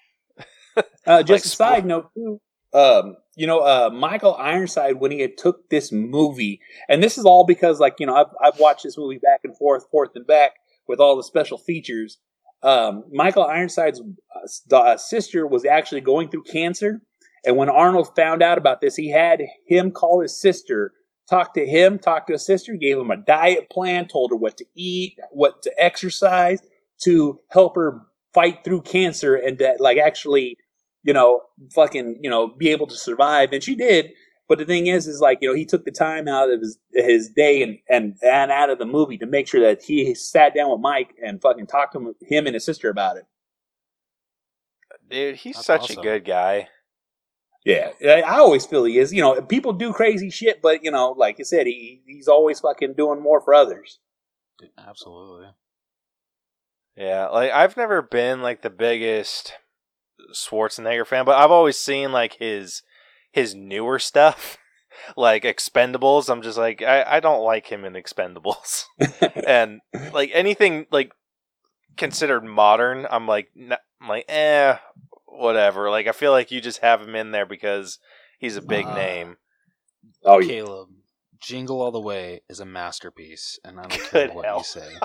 uh, 0.78 0.84
just 1.24 1.30
like 1.30 1.46
a 1.46 1.48
side 1.48 1.86
note 1.86 2.10
too. 2.14 2.40
Um, 2.74 3.18
you 3.36 3.48
know, 3.48 3.60
uh, 3.60 3.90
Michael 3.94 4.36
Ironside 4.36 5.00
when 5.00 5.12
he 5.12 5.26
took 5.28 5.70
this 5.70 5.92
movie, 5.92 6.60
and 6.90 7.02
this 7.02 7.18
is 7.18 7.26
all 7.26 7.46
because, 7.46 7.80
like, 7.80 7.96
you 8.00 8.06
know, 8.06 8.16
I've, 8.16 8.28
I've 8.44 8.60
watched 8.60 8.84
this 8.84 8.98
movie 8.98 9.20
back 9.20 9.42
and 9.44 9.58
forth, 9.58 9.90
forth 9.90 10.12
and 10.16 10.28
back 10.28 10.52
with 10.88 11.00
all 11.00 11.16
the 11.16 11.24
special 11.24 11.58
features. 11.58 12.18
Um, 12.64 13.06
Michael 13.12 13.46
Ironside's 13.46 14.02
uh, 14.72 14.76
uh, 14.76 14.98
sister 14.98 15.48
was 15.48 15.66
actually 15.66 16.02
going 16.02 16.30
through 16.30 16.44
cancer, 16.44 17.02
and 17.46 17.56
when 17.56 17.70
Arnold 17.70 18.16
found 18.16 18.44
out 18.44 18.58
about 18.58 18.82
this, 18.82 18.96
he 18.96 19.10
had 19.10 19.42
him 19.66 19.92
call 19.92 20.22
his 20.22 20.40
sister, 20.40 20.94
talk 21.30 21.54
to 21.54 21.66
him, 21.66 21.98
talk 21.98 22.28
to 22.28 22.34
his 22.34 22.46
sister, 22.46 22.76
gave 22.76 22.98
him 22.98 23.12
a 23.12 23.18
diet 23.18 23.70
plan, 23.70 24.08
told 24.08 24.32
her 24.32 24.36
what 24.36 24.58
to 24.58 24.66
eat, 24.76 25.18
what 25.32 25.62
to 25.64 25.74
exercise 25.82 26.60
to 27.04 27.40
help 27.50 27.76
her 27.76 28.02
fight 28.34 28.64
through 28.64 28.82
cancer, 28.82 29.36
and 29.36 29.58
that, 29.58 29.82
like, 29.82 29.98
actually 29.98 30.58
you 31.04 31.14
know, 31.14 31.42
fucking, 31.74 32.20
you 32.22 32.30
know, 32.30 32.48
be 32.48 32.70
able 32.70 32.88
to 32.88 32.96
survive. 32.96 33.52
And 33.54 33.64
she 33.64 33.76
did. 33.76 34.12
But 34.48 34.58
the 34.58 34.66
thing 34.66 34.88
is, 34.88 35.08
is 35.08 35.22
like, 35.22 35.38
you 35.42 35.48
know, 35.48 35.56
he 35.56 35.66
took 35.66 35.86
the 35.86 35.92
time 35.92 36.28
out 36.28 36.52
of 36.52 36.60
his 36.60 36.78
his 36.94 37.30
day 37.30 37.64
and, 37.64 37.78
and, 37.90 38.18
and 38.22 38.52
out 38.52 38.70
of 38.70 38.80
the 38.80 38.86
movie 38.86 39.18
to 39.20 39.26
make 39.26 39.48
sure 39.48 39.62
that 39.62 39.82
he 39.82 40.14
sat 40.14 40.54
down 40.54 40.72
with 40.72 40.82
Mike 40.82 41.14
and 41.26 41.42
fucking 41.42 41.68
talked 41.68 41.94
to 41.94 42.00
him, 42.00 42.16
him 42.22 42.48
and 42.48 42.54
his 42.56 42.66
sister 42.66 42.90
about 42.90 43.16
it. 43.18 43.26
Dude, 45.10 45.36
he's 45.38 45.56
That's 45.56 45.66
such 45.66 45.82
awesome. 45.84 46.00
a 46.00 46.04
good 46.04 46.26
guy. 46.26 46.68
Yeah, 47.64 47.92
I 48.04 48.40
always 48.40 48.66
feel 48.66 48.86
he 48.86 48.98
is. 48.98 49.14
You 49.14 49.22
know, 49.22 49.42
people 49.42 49.74
do 49.74 49.94
crazy 49.94 50.30
shit, 50.32 50.62
but 50.62 50.84
you 50.84 50.90
know, 50.90 51.12
like 51.12 51.38
I 51.40 51.44
said, 51.44 51.68
he 51.68 52.02
he's 52.08 52.28
always 52.28 52.60
fucking 52.60 52.96
doing 52.98 53.22
more 53.22 53.40
for 53.40 53.54
others. 53.54 54.00
Absolutely. 54.78 55.48
Yeah, 56.98 57.28
like 57.28 57.52
I've 57.52 57.78
never 57.78 58.02
been 58.02 58.42
like 58.42 58.64
the 58.64 58.70
biggest 58.70 59.54
Schwarzenegger 60.34 61.06
fan, 61.06 61.26
but 61.26 61.38
I've 61.38 61.52
always 61.52 61.78
seen 61.78 62.12
like 62.12 62.34
his 62.34 62.84
his 63.32 63.56
newer 63.56 64.00
stuff, 64.00 64.58
like 65.18 65.44
Expendables. 65.44 66.30
I'm 66.30 66.42
just 66.42 66.58
like 66.58 66.82
I, 66.82 67.04
I 67.08 67.20
don't 67.20 67.44
like 67.44 67.68
him 67.68 67.86
in 67.86 67.94
Expendables, 67.94 68.86
and 69.48 69.82
like 70.14 70.32
anything 70.34 70.86
like 70.92 71.12
considered 71.98 72.44
modern, 72.44 73.08
I'm 73.10 73.28
like 73.28 73.50
I'm 73.58 74.08
like 74.08 74.26
eh, 74.28 74.78
whatever. 75.26 75.90
Like 75.90 76.08
I 76.08 76.12
feel 76.12 76.32
like 76.32 76.52
you 76.52 76.62
just 76.62 76.80
have 76.80 77.02
him 77.02 77.16
in 77.16 77.32
there 77.32 77.46
because 77.46 78.00
he's 78.40 78.58
a 78.58 78.62
big 78.62 78.86
uh, 78.86 78.96
name. 78.96 79.38
Oh, 80.24 80.40
Caleb. 80.40 80.90
Jingle 81.42 81.82
All 81.82 81.92
the 81.92 82.02
Way 82.02 82.42
is 82.50 82.60
a 82.62 82.66
masterpiece, 82.66 83.60
and 83.66 83.80
I 83.80 83.88
don't 83.88 84.04
Good 84.12 84.12
care 84.12 84.28
what 84.30 84.48
hell. 84.48 84.58
you 84.58 84.64
say. 84.64 85.04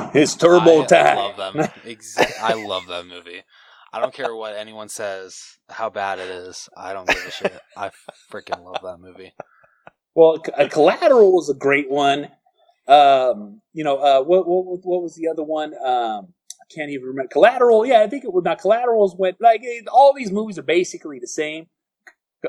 His 0.12 0.36
turbo 0.36 0.84
I 0.84 0.84
time. 0.84 1.16
Love 1.16 1.36
that. 1.38 1.56
Exa- 1.84 2.32
I 2.38 2.54
love 2.54 2.86
that 2.88 3.06
movie. 3.06 3.42
I 3.92 4.00
don't 4.00 4.14
care 4.14 4.34
what 4.34 4.56
anyone 4.56 4.88
says, 4.88 5.58
how 5.70 5.90
bad 5.90 6.18
it 6.18 6.30
is. 6.30 6.68
I 6.76 6.92
don't 6.94 7.10
give 7.10 7.24
a 7.26 7.30
shit. 7.30 7.60
I 7.76 7.90
freaking 8.32 8.64
love 8.64 8.82
that 8.82 8.98
movie. 9.00 9.34
Well, 10.14 10.42
uh, 10.58 10.68
Collateral 10.68 11.32
was 11.32 11.50
a 11.50 11.54
great 11.54 11.90
one. 11.90 12.28
Um, 12.88 13.62
you 13.74 13.84
know, 13.84 13.98
uh, 13.98 14.22
what, 14.22 14.46
what 14.48 14.66
what 14.84 15.02
was 15.02 15.14
the 15.16 15.28
other 15.28 15.44
one? 15.44 15.74
Um, 15.84 16.34
I 16.60 16.66
can't 16.74 16.90
even 16.90 17.06
remember. 17.08 17.30
Collateral, 17.32 17.86
yeah, 17.86 18.02
I 18.02 18.08
think 18.08 18.24
it 18.24 18.32
was 18.32 18.44
not. 18.44 18.60
Collaterals 18.60 19.16
went 19.18 19.38
like 19.40 19.62
all 19.92 20.14
these 20.14 20.32
movies 20.32 20.58
are 20.58 20.62
basically 20.64 21.18
the 21.20 21.28
same. 21.28 21.66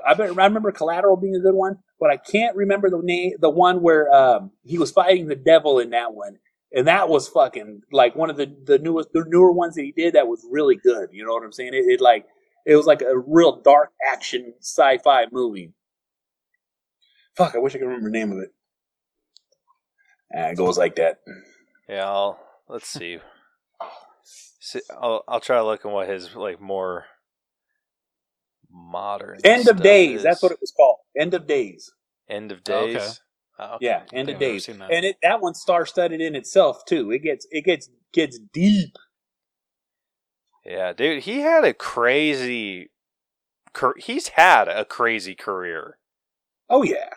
I, 0.05 0.13
I 0.13 0.27
remember 0.27 0.71
Collateral 0.71 1.17
being 1.17 1.35
a 1.35 1.39
good 1.39 1.55
one, 1.55 1.79
but 1.99 2.09
I 2.09 2.17
can't 2.17 2.55
remember 2.55 2.89
the 2.89 3.01
name. 3.01 3.33
The 3.39 3.49
one 3.49 3.81
where 3.81 4.13
um, 4.13 4.51
he 4.63 4.77
was 4.77 4.91
fighting 4.91 5.27
the 5.27 5.35
devil 5.35 5.79
in 5.79 5.89
that 5.91 6.13
one, 6.13 6.37
and 6.73 6.87
that 6.87 7.09
was 7.09 7.27
fucking 7.27 7.81
like 7.91 8.15
one 8.15 8.29
of 8.29 8.37
the 8.37 8.55
the 8.65 8.79
newest 8.79 9.09
the 9.13 9.25
newer 9.27 9.51
ones 9.51 9.75
that 9.75 9.83
he 9.83 9.91
did. 9.91 10.13
That 10.13 10.27
was 10.27 10.45
really 10.49 10.75
good. 10.75 11.09
You 11.11 11.25
know 11.25 11.33
what 11.33 11.43
I'm 11.43 11.51
saying? 11.51 11.73
It, 11.73 11.85
it 11.87 12.01
like 12.01 12.25
it 12.65 12.75
was 12.75 12.85
like 12.85 13.01
a 13.01 13.17
real 13.17 13.61
dark 13.61 13.91
action 14.07 14.53
sci-fi 14.59 15.25
movie. 15.31 15.73
Fuck, 17.35 17.55
I 17.55 17.59
wish 17.59 17.73
I 17.73 17.79
could 17.79 17.85
remember 17.85 18.09
the 18.09 18.17
name 18.17 18.31
of 18.31 18.39
it. 18.39 18.53
Ah, 20.35 20.49
it 20.49 20.57
goes 20.57 20.77
like 20.77 20.95
that. 20.97 21.21
Yeah, 21.87 22.05
I'll, 22.05 22.39
let's 22.67 22.87
see. 22.87 23.17
see. 24.59 24.81
I'll 24.91 25.23
I'll 25.27 25.39
try 25.39 25.59
looking 25.61 25.91
what 25.91 26.07
his 26.07 26.35
like 26.35 26.61
more 26.61 27.05
modern. 28.71 29.39
End 29.43 29.67
of 29.67 29.81
Days. 29.81 30.17
Is. 30.17 30.23
That's 30.23 30.41
what 30.41 30.51
it 30.51 30.59
was 30.61 30.71
called. 30.71 30.97
End 31.17 31.33
of 31.33 31.47
Days. 31.47 31.91
End 32.29 32.51
of 32.51 32.63
Days. 32.63 32.95
Okay. 32.95 33.07
Oh, 33.59 33.75
okay. 33.75 33.85
Yeah, 33.85 34.03
End 34.13 34.29
of 34.29 34.39
Days. 34.39 34.67
And 34.69 34.79
it 35.05 35.17
that 35.21 35.41
one's 35.41 35.59
star 35.59 35.85
studded 35.85 36.21
in 36.21 36.35
itself 36.35 36.85
too. 36.87 37.11
It 37.11 37.19
gets 37.19 37.45
it 37.51 37.65
gets 37.65 37.89
gets 38.13 38.39
deep. 38.53 38.95
Yeah, 40.65 40.93
dude, 40.93 41.23
he 41.23 41.39
had 41.39 41.63
a 41.63 41.73
crazy. 41.73 42.91
He's 43.97 44.29
had 44.29 44.67
a 44.67 44.85
crazy 44.85 45.35
career. 45.35 45.97
Oh 46.69 46.83
yeah, 46.83 47.09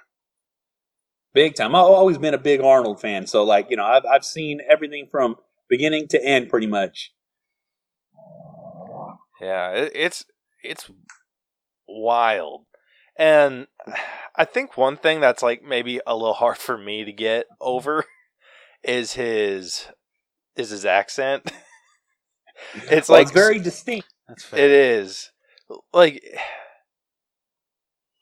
big 1.35 1.55
time. 1.55 1.75
I've 1.75 1.85
always 1.85 2.19
been 2.19 2.35
a 2.35 2.39
big 2.39 2.61
Arnold 2.61 3.01
fan, 3.01 3.27
so 3.27 3.45
like 3.45 3.69
you 3.71 3.77
know, 3.77 3.85
I've 3.85 4.05
I've 4.07 4.25
seen 4.25 4.61
everything 4.69 5.09
from 5.11 5.37
beginning 5.69 6.09
to 6.09 6.25
end, 6.25 6.49
pretty 6.49 6.67
much. 6.67 7.13
Yeah, 9.41 9.71
it's 9.73 10.25
it's 10.63 10.91
wild. 11.93 12.65
And 13.17 13.67
I 14.37 14.45
think 14.45 14.77
one 14.77 14.97
thing 14.97 15.21
that's 15.21 15.43
like 15.43 15.63
maybe 15.63 16.01
a 16.07 16.17
little 16.17 16.35
hard 16.35 16.59
for 16.59 16.79
me 16.79 17.05
to 17.05 17.13
get 17.13 17.47
over 17.61 18.05
is 18.83 19.15
his 19.15 19.87
is 20.57 20.71
his 20.71 20.85
accent. 20.85 21.53
it's 22.91 23.09
well, 23.09 23.19
like 23.19 23.25
it's 23.29 23.33
very 23.33 23.59
distinct. 23.59 24.09
It 24.53 24.71
is. 24.71 25.31
Like 25.93 26.23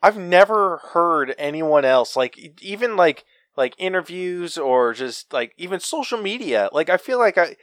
I've 0.02 0.18
never 0.18 0.78
heard 0.92 1.34
anyone 1.38 1.84
else 1.84 2.16
like 2.16 2.38
even 2.62 2.96
like 2.96 3.24
like 3.56 3.74
interviews 3.78 4.56
or 4.56 4.94
just 4.94 5.32
like 5.32 5.54
even 5.56 5.80
social 5.80 6.20
media. 6.20 6.68
Like 6.72 6.88
I 6.88 6.96
feel 6.96 7.18
like 7.18 7.38
I 7.38 7.56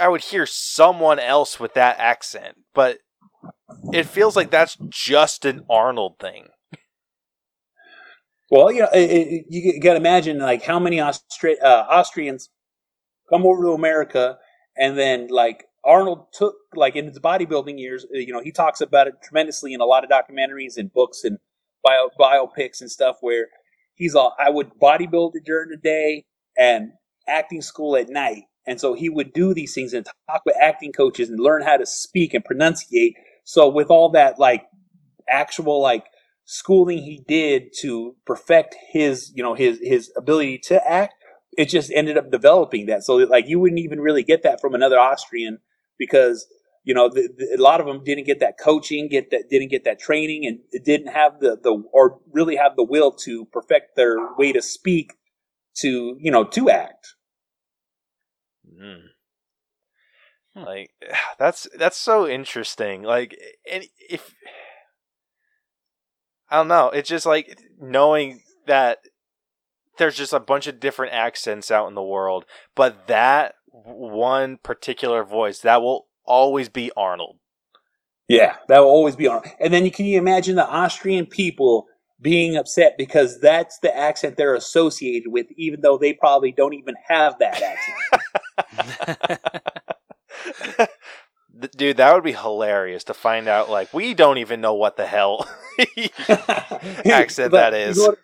I 0.00 0.08
would 0.08 0.22
hear 0.22 0.46
someone 0.46 1.18
else 1.18 1.58
with 1.58 1.74
that 1.74 1.98
accent, 1.98 2.58
but 2.74 2.98
it 3.92 4.04
feels 4.06 4.36
like 4.36 4.50
that's 4.50 4.76
just 4.90 5.44
an 5.44 5.64
Arnold 5.70 6.16
thing. 6.20 6.48
Well, 8.50 8.72
you 8.72 8.80
know, 8.82 8.90
it, 8.94 9.10
it, 9.10 9.46
you 9.50 9.80
got 9.80 9.92
to 9.94 9.98
imagine 10.00 10.38
like 10.38 10.62
how 10.62 10.78
many 10.78 11.00
uh, 11.00 11.12
Austrians 11.66 12.50
come 13.30 13.46
over 13.46 13.64
to 13.64 13.70
America, 13.72 14.38
and 14.76 14.98
then 14.98 15.28
like 15.28 15.64
Arnold 15.84 16.26
took 16.32 16.54
like 16.74 16.96
in 16.96 17.06
his 17.06 17.18
bodybuilding 17.20 17.78
years, 17.78 18.04
uh, 18.04 18.18
you 18.18 18.32
know, 18.32 18.42
he 18.42 18.52
talks 18.52 18.80
about 18.80 19.08
it 19.08 19.14
tremendously 19.22 19.74
in 19.74 19.80
a 19.80 19.86
lot 19.86 20.04
of 20.04 20.10
documentaries 20.10 20.76
and 20.76 20.92
books 20.92 21.24
and 21.24 21.38
bio 21.84 22.10
biopics 22.20 22.80
and 22.80 22.90
stuff 22.90 23.18
where 23.22 23.48
he's 23.94 24.14
all 24.14 24.34
I 24.38 24.50
would 24.50 24.72
bodybuild 24.82 25.32
during 25.44 25.70
the 25.70 25.78
day 25.78 26.24
and 26.58 26.92
acting 27.28 27.62
school 27.62 27.96
at 27.96 28.08
night 28.10 28.44
And 28.66 28.80
so 28.80 28.94
he 28.94 29.08
would 29.10 29.32
do 29.32 29.54
these 29.54 29.74
things 29.74 29.94
and 29.94 30.06
talk 30.30 30.42
with 30.46 30.56
acting 30.60 30.92
coaches 30.92 31.30
and 31.30 31.40
learn 31.40 31.62
how 31.62 31.76
to 31.78 31.86
speak 31.86 32.34
and 32.34 32.44
pronunciate. 32.44 33.14
So 33.44 33.68
with 33.68 33.90
all 33.90 34.10
that 34.10 34.38
like 34.38 34.66
actual 35.28 35.80
like 35.80 36.06
schooling 36.44 36.98
he 36.98 37.22
did 37.26 37.72
to 37.80 38.16
perfect 38.26 38.76
his, 38.90 39.32
you 39.34 39.42
know, 39.42 39.54
his 39.54 39.78
his 39.82 40.12
ability 40.16 40.58
to 40.58 40.90
act, 40.90 41.14
it 41.56 41.66
just 41.66 41.90
ended 41.94 42.16
up 42.16 42.30
developing 42.30 42.86
that. 42.86 43.04
So 43.04 43.16
like 43.16 43.46
you 43.48 43.58
wouldn't 43.60 43.80
even 43.80 44.00
really 44.00 44.22
get 44.22 44.42
that 44.42 44.60
from 44.60 44.74
another 44.74 44.98
Austrian 44.98 45.58
because 45.98 46.46
you 46.84 46.94
know 46.94 47.08
the, 47.08 47.28
the, 47.36 47.56
a 47.58 47.62
lot 47.62 47.80
of 47.80 47.86
them 47.86 48.02
didn't 48.04 48.26
get 48.26 48.40
that 48.40 48.58
coaching, 48.58 49.08
get 49.08 49.30
that 49.30 49.48
didn't 49.50 49.70
get 49.70 49.84
that 49.84 49.98
training, 49.98 50.46
and 50.46 50.84
didn't 50.84 51.08
have 51.08 51.40
the 51.40 51.58
the 51.62 51.82
or 51.92 52.18
really 52.32 52.56
have 52.56 52.76
the 52.76 52.84
will 52.84 53.12
to 53.12 53.44
perfect 53.46 53.96
their 53.96 54.16
way 54.36 54.52
to 54.52 54.62
speak 54.62 55.14
to 55.76 56.16
you 56.18 56.30
know 56.30 56.44
to 56.44 56.70
act. 56.70 57.14
Mm. 58.80 59.11
Like 60.54 60.90
that's 61.38 61.68
that's 61.76 61.96
so 61.96 62.26
interesting. 62.26 63.02
Like, 63.02 63.36
and 63.70 63.84
if 64.08 64.34
I 66.50 66.56
don't 66.56 66.68
know, 66.68 66.90
it's 66.90 67.08
just 67.08 67.26
like 67.26 67.58
knowing 67.80 68.42
that 68.66 68.98
there's 69.98 70.16
just 70.16 70.32
a 70.32 70.40
bunch 70.40 70.66
of 70.66 70.80
different 70.80 71.12
accents 71.12 71.70
out 71.70 71.88
in 71.88 71.94
the 71.94 72.02
world, 72.02 72.44
but 72.74 73.06
that 73.06 73.54
one 73.72 74.58
particular 74.62 75.24
voice 75.24 75.60
that 75.60 75.82
will 75.82 76.06
always 76.24 76.68
be 76.68 76.90
Arnold. 76.96 77.38
Yeah, 78.28 78.56
that 78.68 78.80
will 78.80 78.88
always 78.88 79.16
be 79.16 79.26
Arnold. 79.26 79.52
And 79.60 79.72
then 79.72 79.84
you 79.84 79.90
can 79.90 80.06
you 80.06 80.18
imagine 80.18 80.56
the 80.56 80.68
Austrian 80.68 81.26
people 81.26 81.86
being 82.20 82.56
upset 82.56 82.94
because 82.96 83.40
that's 83.40 83.78
the 83.80 83.94
accent 83.96 84.36
they're 84.36 84.54
associated 84.54 85.32
with, 85.32 85.46
even 85.56 85.80
though 85.80 85.98
they 85.98 86.12
probably 86.12 86.52
don't 86.52 86.74
even 86.74 86.94
have 87.08 87.36
that 87.40 87.60
accent. 88.58 89.40
Dude, 91.76 91.98
that 91.98 92.14
would 92.14 92.24
be 92.24 92.32
hilarious 92.32 93.04
to 93.04 93.14
find 93.14 93.46
out. 93.46 93.68
Like, 93.68 93.92
we 93.92 94.14
don't 94.14 94.38
even 94.38 94.62
know 94.62 94.72
what 94.74 94.96
the 94.96 95.06
hell 95.06 95.46
accent 97.04 97.52
that 97.52 97.74
is. 97.74 97.98
You 97.98 98.06
go, 98.06 98.14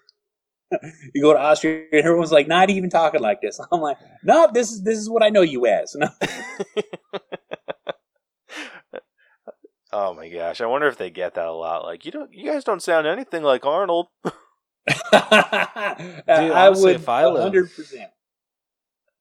to, 0.72 0.92
you 1.14 1.22
go 1.22 1.34
to 1.34 1.38
Austria, 1.38 1.84
and 1.92 2.04
everyone's 2.04 2.32
like, 2.32 2.48
"Not 2.48 2.70
even 2.70 2.88
talking 2.88 3.20
like 3.20 3.42
this." 3.42 3.60
I'm 3.70 3.82
like, 3.82 3.98
"No, 4.24 4.48
this 4.52 4.72
is 4.72 4.82
this 4.82 4.98
is 4.98 5.10
what 5.10 5.22
I 5.22 5.28
know 5.28 5.42
you 5.42 5.66
as." 5.66 5.94
No. 5.94 6.08
oh 9.92 10.14
my 10.14 10.30
gosh, 10.30 10.62
I 10.62 10.66
wonder 10.66 10.88
if 10.88 10.96
they 10.96 11.10
get 11.10 11.34
that 11.34 11.46
a 11.46 11.52
lot. 11.52 11.84
Like, 11.84 12.06
you 12.06 12.12
don't, 12.12 12.32
you 12.32 12.50
guys 12.50 12.64
don't 12.64 12.82
sound 12.82 13.06
anything 13.06 13.42
like 13.42 13.66
Arnold. 13.66 14.06
Dude, 14.24 14.32
I 15.12 16.72
would, 16.74 16.96
if 16.96 17.08
I 17.10 17.26
live, 17.26 17.52
100%. 17.52 18.06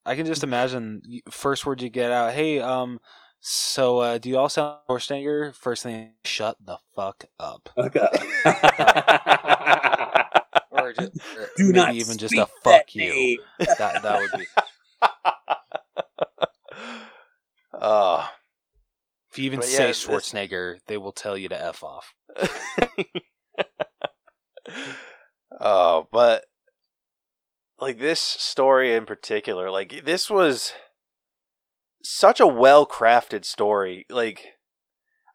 I 0.07 0.15
can 0.15 0.25
just 0.25 0.43
imagine 0.43 1.01
first 1.29 1.65
word 1.65 1.81
you 1.81 1.89
get 1.89 2.11
out. 2.11 2.31
Hey, 2.33 2.61
um, 2.61 3.01
so 3.41 3.99
uh, 3.99 4.17
do 4.17 4.29
you 4.29 4.37
all 4.37 4.47
sound 4.47 4.77
Schwarzenegger? 4.89 5.53
First 5.53 5.83
thing, 5.83 6.13
shut 6.23 6.55
the 6.65 6.77
fuck 6.95 7.25
up. 7.37 7.69
Okay. 7.77 7.99
or, 10.71 10.93
just, 10.93 11.11
or 11.37 11.49
do 11.57 11.73
not 11.73 11.93
even 11.93 12.17
just 12.17 12.33
a 12.35 12.47
fuck 12.63 12.95
you. 12.95 13.43
That 13.59 14.01
that 14.01 14.21
would 14.21 14.31
be. 14.39 14.45
Uh, 17.73 18.25
if 19.31 19.39
you 19.39 19.43
even 19.43 19.61
say 19.61 19.89
Schwarzenegger, 19.89 20.75
this... 20.75 20.83
they 20.87 20.95
will 20.97 21.11
tell 21.11 21.37
you 21.37 21.49
to 21.49 21.61
f 21.61 21.83
off. 21.83 22.15
Oh, 25.59 26.07
but 26.11 26.45
like 27.79 27.99
this 27.99 28.19
story 28.19 28.93
in 28.93 29.05
particular, 29.05 29.69
like 29.69 30.03
this 30.05 30.29
was 30.29 30.73
such 32.03 32.39
a 32.39 32.47
well 32.47 32.85
crafted 32.85 33.45
story. 33.45 34.05
Like 34.09 34.55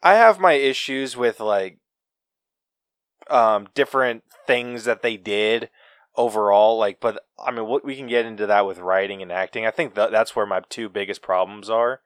I 0.03 0.15
have 0.15 0.41
my 0.41 0.55
issues 0.55 1.17
with 1.17 1.41
like 1.41 1.79
um 3.31 3.69
different 3.75 4.25
things 4.47 4.85
that 4.85 5.03
they 5.03 5.17
did 5.17 5.71
overall 6.17 6.77
like 6.77 6.99
but 7.01 7.25
I 7.43 7.53
mean 7.53 7.67
what 7.67 7.85
we 7.85 7.97
can 7.97 8.09
get 8.09 8.27
into 8.27 8.47
that 8.47 8.67
with 8.67 8.79
writing 8.79 9.23
and 9.23 9.31
acting. 9.31 9.65
I 9.65 9.71
think 9.71 9.95
that 9.95 10.11
that's 10.11 10.35
where 10.35 10.47
my 10.47 10.63
two 10.69 10.89
biggest 10.89 11.23
problems 11.23 11.71
are. 11.71 12.01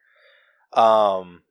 Um 0.73 1.43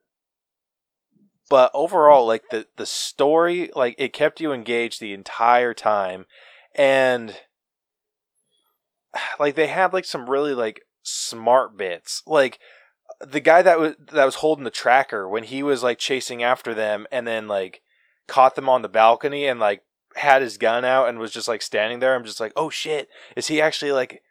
but 1.50 1.72
overall 1.74 2.26
like 2.26 2.50
the 2.50 2.68
the 2.76 2.86
story 2.86 3.72
like 3.76 3.96
it 3.98 4.14
kept 4.14 4.40
you 4.40 4.52
engaged 4.52 5.00
the 5.00 5.14
entire 5.14 5.74
time 5.74 6.26
and 6.76 7.36
like 9.40 9.56
they 9.56 9.68
had 9.68 9.94
like 9.94 10.06
some 10.06 10.30
really 10.30 10.54
like 10.54 10.82
smart 11.04 11.78
bits. 11.78 12.22
Like 12.26 12.60
the 13.22 13.40
guy 13.40 13.62
that 13.62 13.80
was 13.80 13.96
that 14.12 14.26
was 14.26 14.36
holding 14.36 14.64
the 14.64 14.72
tracker 14.72 15.28
when 15.28 15.44
he 15.44 15.64
was 15.64 15.84
like 15.84 16.00
chasing 16.00 16.44
after 16.44 16.74
them 16.74 17.08
and 17.12 17.28
then 17.28 17.48
like 17.48 17.82
caught 18.28 18.56
them 18.56 18.70
on 18.70 18.82
the 18.82 18.90
balcony 18.90 19.46
and 19.46 19.60
like 19.60 19.82
had 20.16 20.42
his 20.42 20.58
gun 20.58 20.86
out 20.86 21.10
and 21.10 21.20
was 21.20 21.32
just 21.32 21.48
like 21.48 21.62
standing 21.62 22.00
there. 22.00 22.16
I'm 22.16 22.26
just 22.26 22.40
like, 22.40 22.54
oh 22.56 22.70
shit, 22.70 23.10
is 23.36 23.48
he 23.48 23.62
actually 23.62 23.92
like 23.92 24.22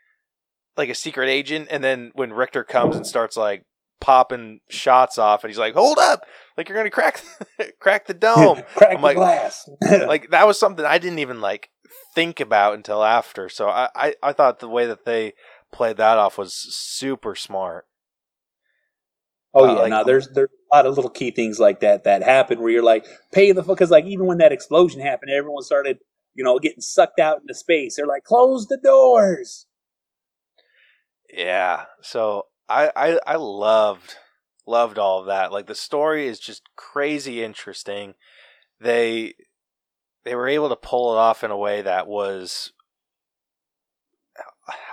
like 0.76 0.88
a 0.88 0.94
secret 0.94 1.28
agent? 1.28 1.68
And 1.70 1.82
then 1.84 2.10
when 2.14 2.32
Richter 2.32 2.64
comes 2.64 2.96
and 2.96 3.06
starts 3.06 3.36
like 3.36 3.64
popping 4.00 4.60
shots 4.68 5.18
off, 5.18 5.44
and 5.44 5.50
he's 5.50 5.58
like, 5.58 5.74
hold 5.74 5.98
up, 5.98 6.24
like 6.56 6.68
you're 6.68 6.76
gonna 6.76 6.90
crack 6.90 7.22
crack 7.80 8.06
the 8.06 8.14
dome, 8.14 8.62
crack 8.74 8.96
I'm 8.96 9.02
like, 9.02 9.16
glass. 9.16 9.68
like 9.82 10.30
that 10.30 10.46
was 10.46 10.58
something 10.58 10.84
I 10.84 10.98
didn't 10.98 11.20
even 11.20 11.40
like 11.40 11.70
think 12.14 12.40
about 12.40 12.74
until 12.74 13.04
after. 13.04 13.48
So 13.48 13.68
I, 13.68 13.88
I, 13.94 14.14
I 14.22 14.32
thought 14.32 14.60
the 14.60 14.68
way 14.68 14.86
that 14.86 15.04
they 15.04 15.34
played 15.72 15.96
that 15.96 16.18
off 16.18 16.38
was 16.38 16.54
super 16.54 17.34
smart. 17.34 17.86
Oh 19.54 19.66
yeah, 19.66 19.72
uh, 19.72 19.74
like, 19.82 19.90
now 19.90 20.02
there's 20.02 20.28
there's 20.30 20.50
a 20.72 20.76
lot 20.76 20.86
of 20.86 20.96
little 20.96 21.10
key 21.10 21.30
things 21.30 21.60
like 21.60 21.80
that 21.80 22.04
that 22.04 22.22
happen 22.22 22.60
where 22.60 22.70
you're 22.70 22.82
like, 22.82 23.06
pay 23.32 23.52
the 23.52 23.62
fuck, 23.62 23.76
because 23.76 23.90
like 23.90 24.04
even 24.04 24.26
when 24.26 24.38
that 24.38 24.52
explosion 24.52 25.00
happened, 25.00 25.30
everyone 25.30 25.62
started 25.62 25.98
you 26.34 26.42
know 26.42 26.58
getting 26.58 26.80
sucked 26.80 27.20
out 27.20 27.40
into 27.40 27.54
space. 27.54 27.96
They're 27.96 28.06
like, 28.06 28.24
close 28.24 28.66
the 28.66 28.78
doors. 28.82 29.66
Yeah, 31.32 31.84
so 32.02 32.46
I 32.68 32.90
I 32.96 33.18
I 33.26 33.36
loved 33.36 34.16
loved 34.66 34.98
all 34.98 35.20
of 35.20 35.26
that. 35.26 35.52
Like 35.52 35.66
the 35.66 35.74
story 35.74 36.26
is 36.26 36.40
just 36.40 36.62
crazy 36.74 37.42
interesting. 37.42 38.14
They 38.80 39.34
they 40.24 40.34
were 40.34 40.48
able 40.48 40.68
to 40.68 40.76
pull 40.76 41.14
it 41.14 41.18
off 41.18 41.44
in 41.44 41.50
a 41.50 41.56
way 41.56 41.82
that 41.82 42.06
was 42.06 42.72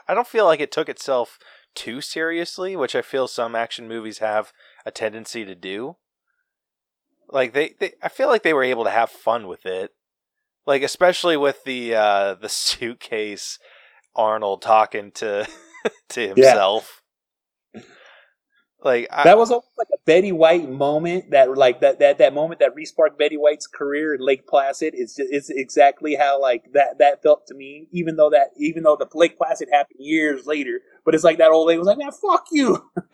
I 0.08 0.14
don't 0.14 0.28
feel 0.28 0.46
like 0.46 0.60
it 0.60 0.72
took 0.72 0.90
itself 0.90 1.40
too 1.74 2.02
seriously, 2.02 2.76
which 2.76 2.96
I 2.96 3.02
feel 3.02 3.28
some 3.28 3.56
action 3.56 3.88
movies 3.88 4.18
have 4.18 4.52
a 4.86 4.92
tendency 4.92 5.46
to 5.46 5.56
do. 5.56 5.96
Like 7.30 7.54
they, 7.54 7.76
they 7.80 7.94
I 8.04 8.10
feel 8.10 8.28
like 8.28 8.44
they 8.44 8.54
were 8.54 8.64
able 8.64 8.84
to 8.84 8.90
have 8.90 9.10
fun 9.10 9.48
with 9.48 9.66
it. 9.66 9.92
Like 10.66 10.84
especially 10.84 11.38
with 11.38 11.64
the 11.64 11.96
uh 11.96 12.34
the 12.36 12.50
suitcase 12.50 13.58
Arnold 14.16 14.62
talking 14.62 15.12
to 15.14 15.48
to 16.10 16.28
himself. 16.28 17.01
Like 18.84 19.08
I, 19.12 19.26
that 19.26 19.38
was 19.38 19.52
almost 19.52 19.78
like 19.78 19.90
a 19.94 19.98
Betty 20.06 20.32
White 20.32 20.68
moment. 20.68 21.30
That 21.32 21.56
like 21.56 21.82
that 21.82 22.00
that 22.00 22.18
that 22.18 22.34
moment 22.34 22.60
that 22.62 22.76
resparked 22.76 23.18
Betty 23.18 23.38
White's 23.38 23.68
career 23.68 24.16
in 24.16 24.22
Lake 24.22 24.48
Placid. 24.48 24.94
It's 24.96 25.16
just, 25.16 25.30
it's 25.32 25.50
exactly 25.52 26.16
how 26.16 26.42
like 26.42 26.72
that 26.74 26.98
that 26.98 27.22
felt 27.22 27.46
to 27.48 27.54
me. 27.54 27.88
Even 27.92 28.16
though 28.16 28.32
that 28.32 28.50
even 28.58 28.82
though 28.84 28.96
the 28.96 29.08
Lake 29.14 29.38
Placid 29.38 29.70
happened 29.72 30.00
years 30.00 30.48
later, 30.48 30.82
but 31.06 31.14
it's 31.14 31.24
like 31.24 31.38
that 31.38 31.52
old 31.52 31.68
lady 31.68 31.78
was 31.78 31.88
like, 31.88 32.00
"Man, 32.00 32.12
fuck 32.12 32.46
you." 32.52 32.90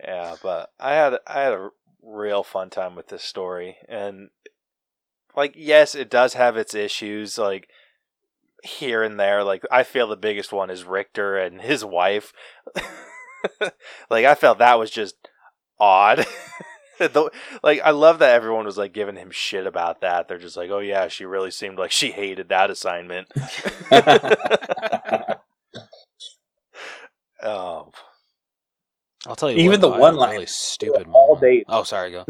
yeah, 0.00 0.36
but 0.40 0.70
I 0.78 0.94
had 0.94 1.18
I 1.26 1.40
had 1.40 1.52
a 1.52 1.70
real 2.00 2.44
fun 2.44 2.70
time 2.70 2.94
with 2.94 3.08
this 3.08 3.24
story, 3.24 3.76
and 3.88 4.30
like 5.36 5.54
yes, 5.56 5.96
it 5.96 6.10
does 6.10 6.34
have 6.34 6.56
its 6.56 6.74
issues. 6.74 7.38
Like 7.38 7.68
here 8.64 9.02
and 9.02 9.18
there. 9.18 9.42
Like 9.44 9.64
I 9.70 9.82
feel 9.82 10.06
the 10.06 10.16
biggest 10.16 10.52
one 10.52 10.70
is 10.70 10.84
Richter 10.84 11.36
and 11.36 11.60
his 11.60 11.84
wife. 11.84 12.32
like 14.10 14.24
I 14.24 14.34
felt 14.34 14.58
that 14.58 14.78
was 14.78 14.90
just 14.90 15.16
odd. 15.78 16.26
the, 16.98 17.30
like 17.62 17.80
I 17.82 17.90
love 17.90 18.18
that 18.18 18.34
everyone 18.34 18.66
was 18.66 18.78
like 18.78 18.92
giving 18.92 19.16
him 19.16 19.30
shit 19.30 19.66
about 19.66 20.00
that. 20.02 20.28
They're 20.28 20.38
just 20.38 20.56
like, 20.56 20.70
"Oh 20.70 20.80
yeah, 20.80 21.08
she 21.08 21.24
really 21.24 21.50
seemed 21.50 21.78
like 21.78 21.90
she 21.90 22.10
hated 22.10 22.48
that 22.48 22.70
assignment." 22.70 23.28
um, 27.42 27.90
I'll 29.26 29.36
tell 29.36 29.50
you. 29.50 29.58
Even 29.58 29.80
what, 29.80 29.80
the 29.80 29.88
one 29.88 30.16
line 30.16 30.32
really 30.32 30.46
stupid 30.46 31.08
all 31.12 31.36
day. 31.36 31.64
Oh, 31.68 31.82
sorry, 31.82 32.10
go. 32.10 32.24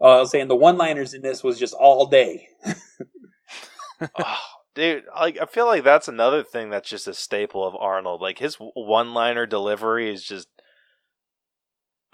Oh, 0.00 0.10
I 0.10 0.20
was 0.20 0.30
saying 0.30 0.48
the 0.48 0.56
one-liners 0.56 1.14
in 1.14 1.22
this 1.22 1.42
was 1.42 1.58
just 1.58 1.72
all 1.72 2.06
day 2.06 2.48
oh, 4.00 4.38
dude, 4.74 5.04
like 5.14 5.38
I 5.40 5.46
feel 5.46 5.66
like 5.66 5.84
that's 5.84 6.08
another 6.08 6.42
thing 6.42 6.70
that's 6.70 6.88
just 6.88 7.08
a 7.08 7.14
staple 7.14 7.66
of 7.66 7.74
Arnold. 7.76 8.20
Like 8.20 8.38
his 8.38 8.56
one-liner 8.56 9.46
delivery 9.46 10.12
is 10.12 10.24
just 10.24 10.48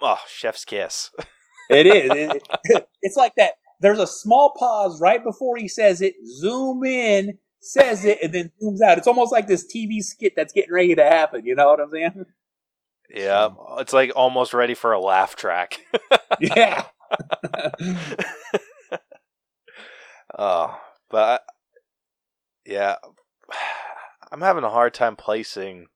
oh, 0.00 0.20
chef's 0.28 0.64
kiss. 0.64 1.10
it 1.68 1.86
is. 1.86 2.40
It, 2.64 2.88
it's 3.02 3.16
like 3.16 3.34
that. 3.36 3.54
There's 3.80 3.98
a 3.98 4.06
small 4.06 4.54
pause 4.58 5.00
right 5.00 5.22
before 5.24 5.56
he 5.56 5.66
says 5.66 6.02
it. 6.02 6.14
Zoom 6.26 6.84
in, 6.84 7.38
says 7.60 8.04
it, 8.04 8.18
and 8.22 8.32
then 8.34 8.52
zooms 8.62 8.82
out. 8.82 8.98
It's 8.98 9.06
almost 9.06 9.32
like 9.32 9.46
this 9.46 9.66
TV 9.66 10.02
skit 10.02 10.34
that's 10.36 10.52
getting 10.52 10.72
ready 10.72 10.94
to 10.94 11.04
happen. 11.04 11.46
You 11.46 11.54
know 11.54 11.68
what 11.68 11.80
I'm 11.80 11.90
saying? 11.90 12.26
Yeah, 13.08 13.48
it's 13.78 13.92
like 13.92 14.12
almost 14.14 14.54
ready 14.54 14.74
for 14.74 14.92
a 14.92 15.00
laugh 15.00 15.34
track. 15.34 15.80
yeah. 16.40 16.84
oh, 20.38 20.80
but 21.10 21.42
yeah, 22.70 22.96
I'm 24.32 24.40
having 24.40 24.64
a 24.64 24.70
hard 24.70 24.94
time 24.94 25.16
placing 25.16 25.88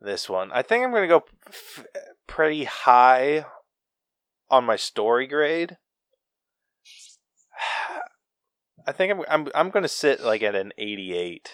this 0.00 0.28
one. 0.28 0.50
I 0.52 0.62
think 0.62 0.82
I'm 0.82 0.90
going 0.90 1.08
to 1.08 1.08
go 1.08 1.24
f- 1.46 1.84
pretty 2.26 2.64
high 2.64 3.44
on 4.50 4.64
my 4.64 4.76
story 4.76 5.26
grade. 5.26 5.76
I 8.86 8.92
think 8.92 9.12
I'm 9.12 9.24
I'm 9.28 9.48
I'm 9.54 9.70
going 9.70 9.82
to 9.82 9.88
sit 9.88 10.20
like 10.22 10.42
at 10.42 10.54
an 10.54 10.72
88. 10.78 11.50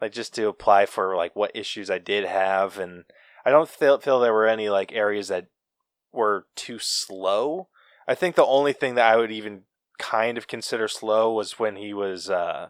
Like 0.00 0.12
just 0.12 0.34
to 0.34 0.48
apply 0.48 0.86
for 0.86 1.16
like 1.16 1.36
what 1.36 1.54
issues 1.54 1.90
I 1.90 1.98
did 1.98 2.24
have 2.24 2.78
and 2.78 3.04
I 3.44 3.50
don't 3.50 3.68
feel 3.68 3.98
feel 3.98 4.18
there 4.18 4.32
were 4.32 4.48
any 4.48 4.68
like 4.68 4.92
areas 4.92 5.28
that 5.28 5.46
were 6.12 6.46
too 6.56 6.78
slow. 6.80 7.68
I 8.08 8.14
think 8.14 8.34
the 8.34 8.44
only 8.44 8.72
thing 8.72 8.94
that 8.96 9.12
I 9.12 9.16
would 9.16 9.30
even 9.30 9.62
kind 9.98 10.38
of 10.38 10.46
consider 10.46 10.88
slow 10.88 11.32
was 11.32 11.58
when 11.58 11.76
he 11.76 11.92
was 11.92 12.30
uh 12.30 12.68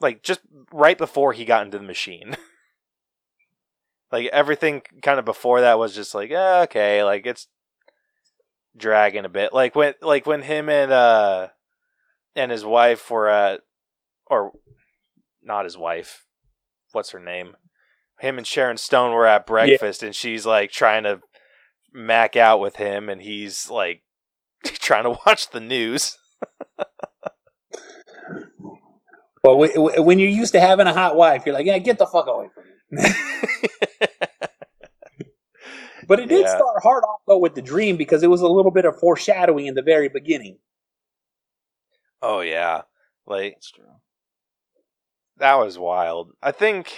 like 0.00 0.22
just 0.22 0.40
right 0.72 0.98
before 0.98 1.32
he 1.32 1.44
got 1.44 1.64
into 1.64 1.78
the 1.78 1.84
machine. 1.84 2.36
like 4.12 4.26
everything 4.26 4.82
kind 5.02 5.18
of 5.18 5.24
before 5.24 5.60
that 5.62 5.78
was 5.78 5.94
just 5.94 6.14
like 6.14 6.30
eh, 6.30 6.62
okay, 6.62 7.02
like 7.04 7.26
it's 7.26 7.48
dragging 8.76 9.24
a 9.24 9.28
bit. 9.28 9.52
Like 9.52 9.74
when 9.74 9.94
like 10.00 10.26
when 10.26 10.42
him 10.42 10.68
and 10.68 10.92
uh 10.92 11.48
and 12.36 12.50
his 12.50 12.64
wife 12.64 13.10
were 13.10 13.28
at 13.28 13.60
or 14.26 14.52
not 15.42 15.64
his 15.64 15.76
wife. 15.76 16.26
What's 16.92 17.10
her 17.10 17.20
name? 17.20 17.56
Him 18.20 18.38
and 18.38 18.46
Sharon 18.46 18.76
Stone 18.76 19.12
were 19.12 19.26
at 19.26 19.46
breakfast 19.46 20.02
yeah. 20.02 20.06
and 20.06 20.16
she's 20.16 20.46
like 20.46 20.70
trying 20.70 21.02
to 21.04 21.20
mac 21.92 22.36
out 22.36 22.60
with 22.60 22.76
him 22.76 23.08
and 23.08 23.20
he's 23.22 23.68
like 23.70 24.02
trying 24.64 25.04
to 25.04 25.18
watch 25.26 25.50
the 25.50 25.60
news. 25.60 26.16
well, 29.44 29.58
when 30.04 30.18
you're 30.18 30.30
used 30.30 30.52
to 30.52 30.60
having 30.60 30.86
a 30.86 30.92
hot 30.94 31.16
wife, 31.16 31.42
you're 31.44 31.54
like, 31.54 31.66
yeah, 31.66 31.76
get 31.78 31.98
the 31.98 32.06
fuck 32.06 32.26
away 32.26 32.48
from 32.54 32.64
me. 32.64 32.70
but 36.08 36.18
it 36.18 36.28
did 36.28 36.42
yeah. 36.42 36.56
start 36.56 36.82
hard 36.82 37.04
off 37.04 37.20
though 37.26 37.38
with 37.38 37.54
the 37.54 37.62
dream 37.62 37.96
because 37.96 38.22
it 38.22 38.30
was 38.30 38.40
a 38.40 38.48
little 38.48 38.70
bit 38.70 38.86
of 38.86 38.98
foreshadowing 38.98 39.66
in 39.66 39.74
the 39.74 39.82
very 39.82 40.08
beginning. 40.08 40.58
Oh 42.22 42.40
yeah, 42.40 42.82
like 43.26 43.58
that 45.36 45.56
was 45.56 45.78
wild. 45.78 46.30
I 46.42 46.52
think 46.52 46.94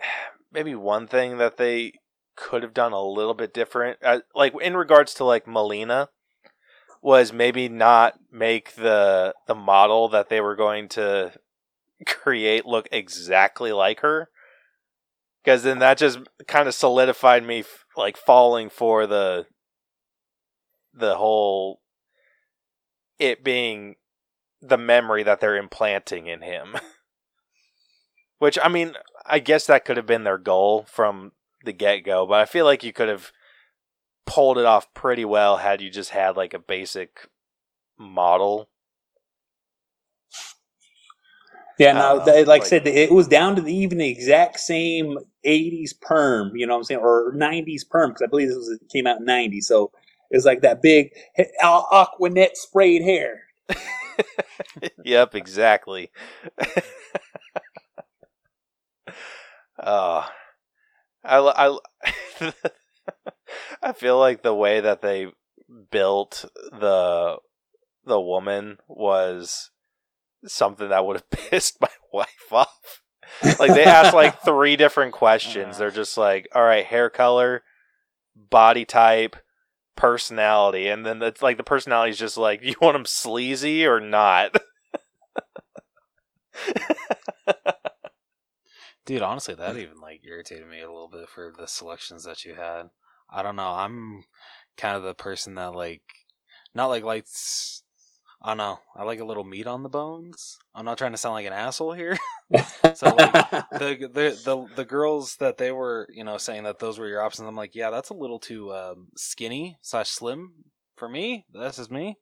maybe 0.52 0.76
one 0.76 1.08
thing 1.08 1.38
that 1.38 1.56
they 1.56 1.94
could 2.36 2.62
have 2.62 2.74
done 2.74 2.92
a 2.92 3.02
little 3.02 3.34
bit 3.34 3.52
different, 3.52 3.98
uh, 4.04 4.20
like 4.34 4.52
in 4.60 4.76
regards 4.76 5.14
to 5.14 5.24
like 5.24 5.46
Melina, 5.48 6.08
was 7.02 7.32
maybe 7.32 7.68
not 7.68 8.14
make 8.30 8.76
the 8.76 9.34
the 9.46 9.54
model 9.54 10.08
that 10.08 10.28
they 10.28 10.40
were 10.40 10.56
going 10.56 10.88
to 10.88 11.32
create 12.06 12.64
look 12.64 12.88
exactly 12.92 13.72
like 13.72 14.00
her. 14.00 14.28
Because 15.42 15.64
then 15.64 15.80
that 15.80 15.98
just 15.98 16.20
kind 16.46 16.68
of 16.68 16.74
solidified 16.74 17.44
me 17.44 17.64
like 17.96 18.16
falling 18.16 18.70
for 18.70 19.06
the 19.06 19.46
the 20.94 21.16
whole 21.16 21.80
it 23.18 23.42
being 23.42 23.96
the 24.60 24.78
memory 24.78 25.24
that 25.24 25.40
they're 25.40 25.56
implanting 25.56 26.28
in 26.28 26.42
him. 26.42 26.76
Which 28.38 28.58
i 28.62 28.68
mean 28.68 28.94
i 29.26 29.38
guess 29.38 29.66
that 29.66 29.84
could 29.84 29.96
have 29.96 30.06
been 30.06 30.24
their 30.24 30.38
goal 30.38 30.84
from 30.88 31.30
the 31.64 31.72
get-go 31.72 32.26
but 32.26 32.40
i 32.40 32.44
feel 32.44 32.64
like 32.64 32.82
you 32.82 32.92
could 32.92 33.08
have 33.08 33.30
pulled 34.26 34.58
it 34.58 34.64
off 34.64 34.92
pretty 34.94 35.24
well 35.24 35.56
had 35.56 35.80
you 35.80 35.90
just 35.90 36.10
had 36.10 36.36
like 36.36 36.54
a 36.54 36.58
basic 36.58 37.28
model 37.98 38.68
yeah, 41.78 41.92
no, 41.94 42.18
uh, 42.18 42.24
like, 42.26 42.46
like 42.46 42.62
I 42.62 42.66
said, 42.66 42.86
it 42.86 43.10
was 43.10 43.26
down 43.26 43.56
to 43.56 43.62
the, 43.62 43.74
even 43.74 43.98
the 43.98 44.08
exact 44.08 44.60
same 44.60 45.18
80s 45.44 45.98
perm, 46.00 46.54
you 46.54 46.66
know 46.66 46.74
what 46.74 46.78
I'm 46.78 46.84
saying, 46.84 47.00
or 47.00 47.34
90s 47.34 47.88
perm, 47.88 48.10
because 48.10 48.22
I 48.22 48.26
believe 48.26 48.48
this 48.48 48.56
was 48.56 48.78
it 48.80 48.88
came 48.92 49.06
out 49.06 49.18
in 49.18 49.24
90. 49.24 49.60
So 49.62 49.90
it 50.30 50.36
was 50.36 50.44
like 50.44 50.60
that 50.60 50.82
big 50.82 51.10
Aquanet 51.62 52.54
sprayed 52.54 53.02
hair. 53.02 53.42
yep, 55.04 55.34
exactly. 55.34 56.10
oh, 59.82 60.28
I, 61.24 61.38
I, 61.38 61.78
I 63.82 63.92
feel 63.92 64.18
like 64.18 64.42
the 64.42 64.54
way 64.54 64.80
that 64.80 65.02
they 65.02 65.28
built 65.90 66.44
the 66.70 67.36
the 68.04 68.20
woman 68.20 68.78
was 68.88 69.70
something 70.44 70.88
that 70.88 71.06
would 71.06 71.16
have 71.16 71.30
pissed 71.50 71.80
my 71.80 71.88
wife 72.12 72.52
off. 72.52 73.02
Like 73.58 73.74
they 73.74 73.84
asked 73.84 74.14
like 74.14 74.42
three 74.44 74.76
different 74.76 75.12
questions. 75.12 75.78
They're 75.78 75.90
just 75.90 76.16
like, 76.18 76.48
all 76.54 76.62
right, 76.62 76.84
hair 76.84 77.08
color, 77.08 77.62
body 78.36 78.84
type, 78.84 79.36
personality, 79.96 80.88
and 80.88 81.06
then 81.06 81.22
it's 81.22 81.42
like 81.42 81.56
the 81.56 81.62
personality 81.64 82.10
is 82.10 82.18
just 82.18 82.36
like, 82.36 82.62
you 82.62 82.74
want 82.80 82.94
them 82.94 83.06
sleazy 83.06 83.86
or 83.86 84.00
not? 84.00 84.56
Dude, 89.04 89.22
honestly, 89.22 89.54
that 89.54 89.76
even 89.76 90.00
like 90.00 90.20
irritated 90.24 90.68
me 90.68 90.80
a 90.80 90.90
little 90.90 91.08
bit 91.08 91.28
for 91.28 91.52
the 91.56 91.66
selections 91.66 92.24
that 92.24 92.44
you 92.44 92.54
had. 92.54 92.90
I 93.32 93.42
don't 93.42 93.56
know. 93.56 93.70
I'm 93.70 94.24
kind 94.76 94.96
of 94.96 95.02
the 95.02 95.14
person 95.14 95.54
that 95.56 95.74
like, 95.74 96.02
not 96.74 96.86
like 96.86 97.04
likes 97.04 97.82
I 98.44 98.48
don't 98.48 98.56
know. 98.56 98.80
I 98.96 99.04
like 99.04 99.20
a 99.20 99.24
little 99.24 99.44
meat 99.44 99.68
on 99.68 99.84
the 99.84 99.88
bones. 99.88 100.58
I'm 100.74 100.84
not 100.84 100.98
trying 100.98 101.12
to 101.12 101.18
sound 101.18 101.34
like 101.34 101.46
an 101.46 101.52
asshole 101.52 101.92
here. 101.92 102.16
so 102.94 103.14
like 103.14 103.32
the, 103.70 104.10
the 104.12 104.40
the 104.44 104.66
the 104.74 104.84
girls 104.84 105.36
that 105.36 105.58
they 105.58 105.70
were, 105.70 106.08
you 106.12 106.24
know, 106.24 106.38
saying 106.38 106.64
that 106.64 106.80
those 106.80 106.98
were 106.98 107.06
your 107.06 107.22
options. 107.22 107.46
I'm 107.46 107.54
like, 107.54 107.76
yeah, 107.76 107.90
that's 107.90 108.10
a 108.10 108.14
little 108.14 108.40
too 108.40 108.74
um, 108.74 109.08
skinny 109.16 109.78
slash 109.80 110.10
slim 110.10 110.54
for 110.96 111.08
me. 111.08 111.46
That's 111.54 111.76
just 111.76 111.92
me. 111.92 112.16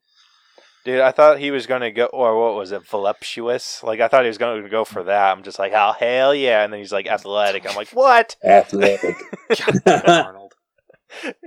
Dude, 0.84 1.00
I 1.00 1.10
thought 1.10 1.38
he 1.38 1.50
was 1.50 1.66
gonna 1.66 1.90
go, 1.90 2.06
or 2.06 2.38
what 2.38 2.54
was 2.54 2.72
it, 2.72 2.86
voluptuous? 2.86 3.82
Like 3.82 4.00
I 4.00 4.08
thought 4.08 4.24
he 4.24 4.28
was 4.28 4.38
gonna 4.38 4.68
go 4.68 4.84
for 4.84 5.04
that. 5.04 5.32
I'm 5.34 5.42
just 5.42 5.58
like, 5.58 5.72
oh 5.74 5.92
hell 5.98 6.34
yeah! 6.34 6.64
And 6.64 6.72
then 6.72 6.80
he's 6.80 6.92
like 6.92 7.06
athletic. 7.06 7.66
I'm 7.66 7.76
like, 7.76 7.90
what? 7.92 8.36
Athletic. 8.44 9.16
Arnold. 9.86 10.49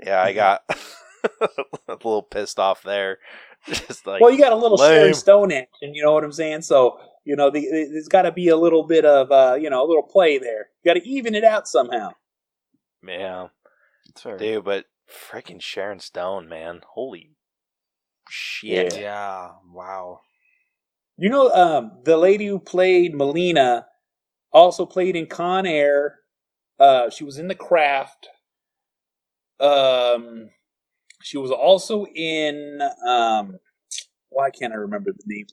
Yeah, 0.05 0.21
I 0.21 0.33
got 0.33 0.63
a 1.41 1.47
little 1.89 2.23
pissed 2.23 2.59
off 2.59 2.83
there. 2.83 3.19
Just 3.67 4.05
like 4.05 4.21
well, 4.21 4.31
you 4.31 4.39
got 4.39 4.51
a 4.51 4.57
little 4.57 4.77
lame. 4.77 4.91
Sharon 4.91 5.13
Stone 5.13 5.51
action. 5.51 5.93
You 5.93 6.03
know 6.03 6.13
what 6.13 6.23
I'm 6.23 6.33
saying? 6.33 6.63
So 6.63 6.99
you 7.23 7.35
know, 7.35 7.49
the, 7.49 7.61
there's 7.61 8.09
got 8.09 8.23
to 8.23 8.31
be 8.31 8.49
a 8.49 8.57
little 8.57 8.83
bit 8.83 9.05
of 9.05 9.31
uh, 9.31 9.55
you 9.59 9.69
know 9.69 9.85
a 9.85 9.87
little 9.87 10.03
play 10.03 10.37
there. 10.37 10.67
You 10.83 10.93
got 10.93 10.99
to 10.99 11.09
even 11.09 11.35
it 11.35 11.43
out 11.43 11.67
somehow. 11.67 12.11
Yeah, 13.07 13.47
dude. 14.37 14.65
But 14.65 14.85
freaking 15.09 15.61
Sharon 15.61 15.99
Stone, 15.99 16.49
man, 16.49 16.81
holy 16.93 17.37
shit! 18.29 18.93
Yeah, 18.95 18.99
yeah. 18.99 19.49
wow. 19.71 20.21
You 21.15 21.29
know, 21.29 21.51
um, 21.51 21.99
the 22.03 22.17
lady 22.17 22.47
who 22.47 22.59
played 22.59 23.15
Melina 23.15 23.85
also 24.51 24.85
played 24.85 25.15
in 25.15 25.27
Con 25.27 25.65
Air. 25.65 26.19
Uh, 26.79 27.09
she 27.09 27.23
was 27.23 27.37
in 27.37 27.47
The 27.47 27.55
Craft. 27.55 28.27
Um, 29.63 30.49
she 31.21 31.37
was 31.37 31.51
also 31.51 32.05
in 32.05 32.81
um, 33.07 33.59
why 34.29 34.49
can't 34.49 34.73
I 34.73 34.77
remember 34.77 35.11
the 35.11 35.23
name 35.25 35.45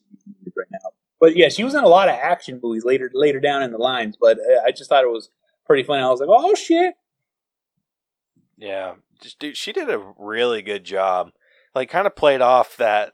right 0.56 0.66
now? 0.70 0.90
But 1.20 1.36
yeah, 1.36 1.48
she 1.48 1.64
was 1.64 1.74
in 1.74 1.84
a 1.84 1.88
lot 1.88 2.08
of 2.08 2.14
action 2.14 2.60
movies 2.62 2.84
later 2.84 3.10
later 3.14 3.40
down 3.40 3.62
in 3.62 3.70
the 3.72 3.78
lines. 3.78 4.16
But 4.20 4.38
uh, 4.38 4.62
I 4.66 4.72
just 4.72 4.88
thought 4.88 5.04
it 5.04 5.10
was 5.10 5.30
pretty 5.66 5.82
funny. 5.82 6.02
I 6.02 6.08
was 6.08 6.20
like, 6.20 6.30
oh 6.30 6.54
shit. 6.54 6.94
Yeah, 8.56 8.94
just 9.22 9.38
dude, 9.38 9.56
she 9.56 9.72
did 9.72 9.88
a 9.88 10.12
really 10.18 10.62
good 10.62 10.84
job. 10.84 11.30
Like, 11.74 11.88
kind 11.88 12.06
of 12.06 12.16
played 12.16 12.40
off 12.40 12.76
that 12.78 13.12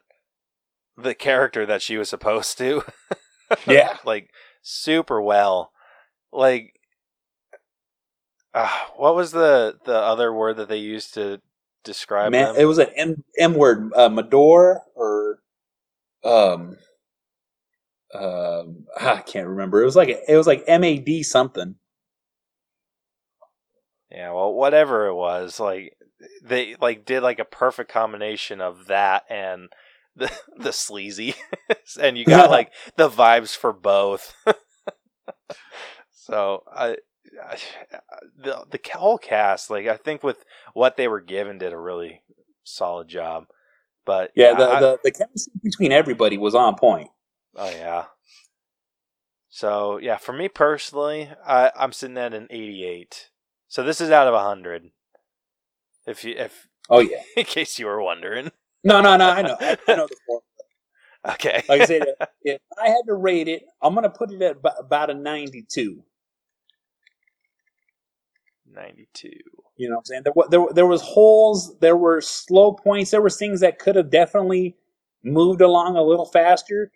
the 0.97 1.15
character 1.15 1.67
that 1.67 1.83
she 1.83 1.99
was 1.99 2.09
supposed 2.09 2.57
to. 2.59 2.83
yeah, 3.67 3.99
like 4.05 4.31
super 4.63 5.21
well. 5.21 5.73
Like, 6.33 6.76
uh, 8.57 8.69
what 8.97 9.15
was 9.15 9.33
the 9.33 9.79
the 9.85 9.95
other 9.97 10.33
word 10.33 10.57
that 10.57 10.69
they 10.69 10.79
used 10.79 11.15
to 11.15 11.41
describe 11.85 12.33
Man, 12.33 12.55
them? 12.55 12.57
It 12.59 12.65
was 12.65 12.79
an 12.79 12.89
M 12.97 13.25
M 13.39 13.55
word, 13.55 13.93
uh, 13.95 14.09
Mador 14.09 14.81
or 14.95 15.39
um, 16.25 16.79
um, 18.15 18.87
I 18.99 19.19
can't 19.19 19.49
remember. 19.49 19.83
It 19.83 19.85
was 19.85 19.95
like 19.97 20.09
it 20.09 20.37
was 20.37 20.47
like 20.47 20.65
M 20.67 20.85
A 20.85 20.99
D 20.99 21.23
something. 21.23 21.77
Yeah, 24.11 24.33
well, 24.33 24.55
whatever 24.55 25.07
it 25.07 25.15
was, 25.15 25.61
like 25.61 25.95
they 26.43 26.77
like 26.81 27.05
did 27.05 27.23
like 27.23 27.39
a 27.39 27.45
perfect 27.45 27.91
combination 27.91 28.63
of 28.63 28.87
that 28.87 29.25
and 29.29 29.69
the 30.17 30.33
the 30.57 30.73
sleazy, 30.73 31.35
and 32.01 32.17
you 32.17 32.25
got 32.25 32.51
like 32.57 32.73
the 32.97 33.11
vibes 33.11 33.55
for 33.55 33.75
both. 33.75 34.35
so 36.11 36.63
I, 36.75 36.97
the 38.39 38.67
the 38.71 38.81
whole 38.95 39.19
cast, 39.19 39.71
like 39.71 39.87
I 39.87 39.97
think 39.97 40.23
with 40.23 40.45
what 40.75 40.97
they 40.97 41.09
were 41.09 41.21
given, 41.21 41.59
did 41.59 41.73
a 41.73 41.79
really 41.79 42.23
solid 42.65 43.09
job. 43.09 43.47
But 44.05 44.31
yeah, 44.35 44.55
the, 44.55 44.69
I, 44.69 44.81
the 44.81 44.99
the 45.03 45.11
chemistry 45.11 45.53
between 45.63 45.93
everybody 45.93 46.39
was 46.39 46.55
on 46.55 46.77
point. 46.77 47.11
Oh 47.57 47.71
yeah. 47.71 48.05
So 49.49 49.99
yeah, 49.99 50.19
for 50.19 50.33
me 50.33 50.49
personally, 50.49 51.31
I, 51.47 51.73
I'm 51.75 51.93
sitting 51.93 52.19
at 52.19 52.35
an 52.35 52.47
88. 52.51 53.31
So 53.69 53.83
this 53.83 54.01
is 54.03 54.11
out 54.11 54.29
of 54.29 54.35
100. 54.35 54.91
If 56.07 56.25
you 56.25 56.35
if 56.37 56.69
oh 56.91 57.01
yeah, 57.01 57.23
in 57.37 57.45
case 57.45 57.79
you 57.79 57.87
were 57.87 58.03
wondering. 58.03 58.53
No, 58.85 59.01
no, 59.01 59.17
no. 59.17 59.31
I 59.31 59.43
know. 59.43 59.57
I, 59.59 59.79
I 59.89 59.97
know 59.97 60.07
the 60.07 60.17
formula. 60.27 60.43
Okay. 61.29 61.65
like 61.69 61.81
I 61.81 61.85
said, 61.87 62.07
if 62.43 62.61
I 62.81 62.89
had 62.89 63.03
to 63.07 63.15
rate 63.15 63.49
it, 63.49 63.65
I'm 63.83 63.95
going 63.95 64.05
to 64.05 64.11
put 64.11 64.31
it 64.31 64.43
at 64.43 64.59
about 64.79 65.11
a 65.11 65.15
92. 65.15 66.03
92. 68.77 69.29
You 69.77 69.89
know 69.89 69.97
what 69.97 70.01
I'm 70.01 70.05
saying? 70.05 70.23
There, 70.25 70.33
there, 70.51 70.67
there 70.75 70.87
was 70.87 71.03
holes, 71.03 71.77
there 71.81 71.97
were 71.97 72.21
slow 72.21 72.73
points, 72.73 73.11
there 73.11 73.23
were 73.23 73.31
things 73.31 73.61
that 73.61 73.79
could 73.79 73.97
have 73.97 74.11
definitely 74.11 74.77
moved 75.25 75.61
along 75.61 75.97
a 75.97 76.03
little 76.03 76.27
faster, 76.27 76.93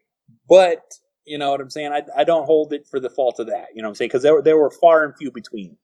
but 0.49 0.83
you 1.25 1.39
know 1.39 1.51
what 1.51 1.61
I'm 1.61 1.71
saying? 1.71 1.93
I, 1.93 2.03
I 2.17 2.25
don't 2.25 2.47
hold 2.47 2.73
it 2.73 2.87
for 2.87 3.01
the 3.01 3.11
fault 3.11 3.39
of 3.39 3.49
that. 3.49 3.69
You 3.75 3.83
know 3.83 3.89
what 3.89 3.93
I'm 3.93 3.95
saying? 3.97 4.09
Because 4.09 4.23
there, 4.23 4.41
there 4.43 4.57
were 4.57 4.71
far 4.71 5.05
and 5.05 5.15
few 5.17 5.31
between. 5.31 5.77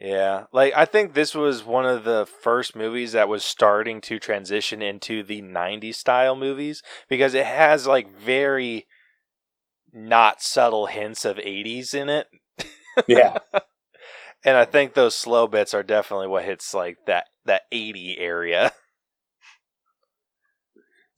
Yeah, 0.00 0.44
like 0.52 0.74
I 0.76 0.84
think 0.84 1.14
this 1.14 1.34
was 1.34 1.64
one 1.64 1.86
of 1.86 2.04
the 2.04 2.26
first 2.26 2.76
movies 2.76 3.12
that 3.12 3.28
was 3.28 3.44
starting 3.44 4.00
to 4.02 4.18
transition 4.18 4.82
into 4.82 5.22
the 5.22 5.40
90s 5.40 5.94
style 5.94 6.36
movies 6.36 6.82
because 7.08 7.32
it 7.32 7.46
has 7.46 7.86
like 7.86 8.14
very 8.14 8.86
not 9.92 10.42
subtle 10.42 10.86
hints 10.86 11.24
of 11.24 11.36
80s 11.36 11.94
in 11.94 12.08
it. 12.08 12.26
Yeah. 13.06 13.38
and 14.44 14.56
I 14.56 14.64
think 14.64 14.94
those 14.94 15.14
slow 15.14 15.46
bits 15.46 15.74
are 15.74 15.82
definitely 15.82 16.28
what 16.28 16.44
hits 16.44 16.74
like 16.74 16.98
that 17.06 17.26
that 17.44 17.62
80 17.72 18.18
area. 18.18 18.72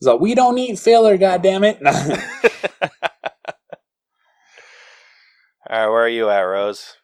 So 0.02 0.14
we 0.16 0.34
don't 0.34 0.54
need 0.54 0.78
filler, 0.78 1.16
goddammit. 1.16 1.80
All 5.68 5.78
right, 5.80 5.88
where 5.88 6.02
are 6.04 6.08
you 6.08 6.28
at, 6.28 6.40
Rose? 6.40 6.96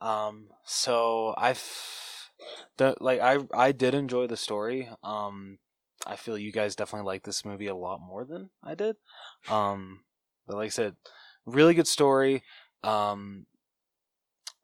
Um, 0.00 0.48
so 0.64 1.34
I've 1.36 1.62
the 2.76 2.94
like 3.00 3.20
I 3.20 3.38
I 3.52 3.72
did 3.72 3.94
enjoy 3.94 4.26
the 4.26 4.36
story. 4.36 4.88
Um, 5.02 5.58
I 6.06 6.16
feel 6.16 6.38
you 6.38 6.52
guys 6.52 6.76
definitely 6.76 7.06
like 7.06 7.24
this 7.24 7.44
movie 7.44 7.66
a 7.66 7.74
lot 7.74 8.00
more 8.00 8.24
than 8.24 8.50
I 8.62 8.74
did. 8.74 8.96
Um, 9.50 10.00
but 10.46 10.56
like 10.56 10.66
I 10.66 10.70
said, 10.70 10.94
really 11.44 11.74
good 11.74 11.88
story. 11.88 12.44
Um, 12.84 13.46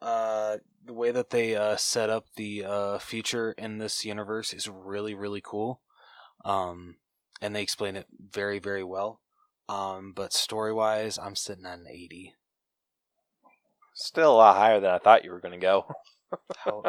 uh, 0.04 0.58
the 0.84 0.92
way 0.92 1.10
that 1.10 1.30
they 1.30 1.56
uh, 1.56 1.76
set 1.76 2.10
up 2.10 2.26
the 2.36 2.64
uh, 2.64 2.98
future 2.98 3.52
in 3.52 3.78
this 3.78 4.04
universe 4.04 4.52
is 4.52 4.68
really 4.68 5.14
really 5.14 5.40
cool. 5.42 5.80
Um, 6.44 6.96
and 7.40 7.56
they 7.56 7.62
explain 7.62 7.96
it 7.96 8.06
very 8.30 8.58
very 8.58 8.84
well. 8.84 9.20
Um, 9.68 10.12
but 10.14 10.32
story 10.32 10.72
wise, 10.72 11.18
I'm 11.18 11.34
sitting 11.34 11.64
at 11.64 11.78
an 11.78 11.86
eighty. 11.90 12.34
Still 13.94 14.32
a 14.32 14.36
lot 14.36 14.56
higher 14.56 14.80
than 14.80 14.90
I 14.90 14.98
thought 14.98 15.24
you 15.24 15.30
were 15.30 15.40
going 15.40 15.58
to 15.58 15.58
go. 15.58 15.86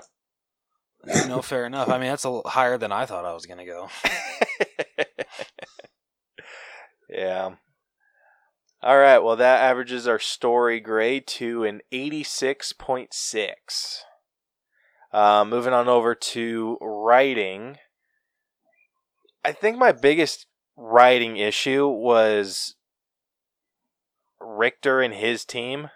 no, 1.28 1.42
fair 1.42 1.66
enough. 1.66 1.90
I 1.90 1.98
mean, 1.98 2.10
that's 2.10 2.24
a 2.24 2.30
little 2.30 2.50
higher 2.50 2.78
than 2.78 2.92
I 2.92 3.06
thought 3.06 3.26
I 3.26 3.34
was 3.34 3.46
going 3.46 3.60
to 3.60 3.66
go. 3.66 3.90
yeah. 7.10 7.52
All 8.86 9.00
right. 9.00 9.18
Well, 9.18 9.36
that 9.38 9.62
averages 9.62 10.08
our 10.08 10.20
story 10.20 10.80
grade 10.80 11.26
to 11.28 11.64
an 11.64 11.82
86.6. 11.92 13.48
Uh, 15.12 15.44
moving 15.44 15.74
on 15.74 15.88
over 15.88 16.14
to 16.14 16.78
writing. 16.80 17.80
I 19.44 19.54
think 19.54 19.80
my 19.80 19.92
biggest 19.92 20.46
writing 20.78 21.38
issue 21.38 21.88
was 21.88 22.76
Richter 24.40 25.02
and 25.02 25.16
his 25.16 25.46
team. 25.46 25.90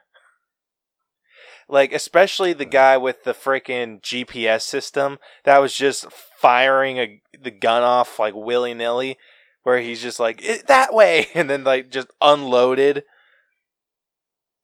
Like, 1.67 1.93
especially 1.93 2.53
the 2.53 2.65
guy 2.65 2.97
with 2.97 3.23
the 3.23 3.35
freaking 3.35 4.01
GPS 4.01 4.63
system 4.63 5.19
that 5.43 5.59
was 5.59 5.75
just 5.75 6.11
firing 6.11 6.97
a, 6.97 7.21
the 7.39 7.51
gun 7.51 7.83
off 7.83 8.17
like 8.17 8.33
willy 8.33 8.73
nilly, 8.73 9.19
where 9.63 9.79
he's 9.79 10.01
just 10.01 10.19
like, 10.19 10.43
that 10.67 10.93
way, 10.93 11.27
and 11.33 11.49
then 11.49 11.63
like 11.63 11.89
just 11.89 12.07
unloaded. 12.21 13.03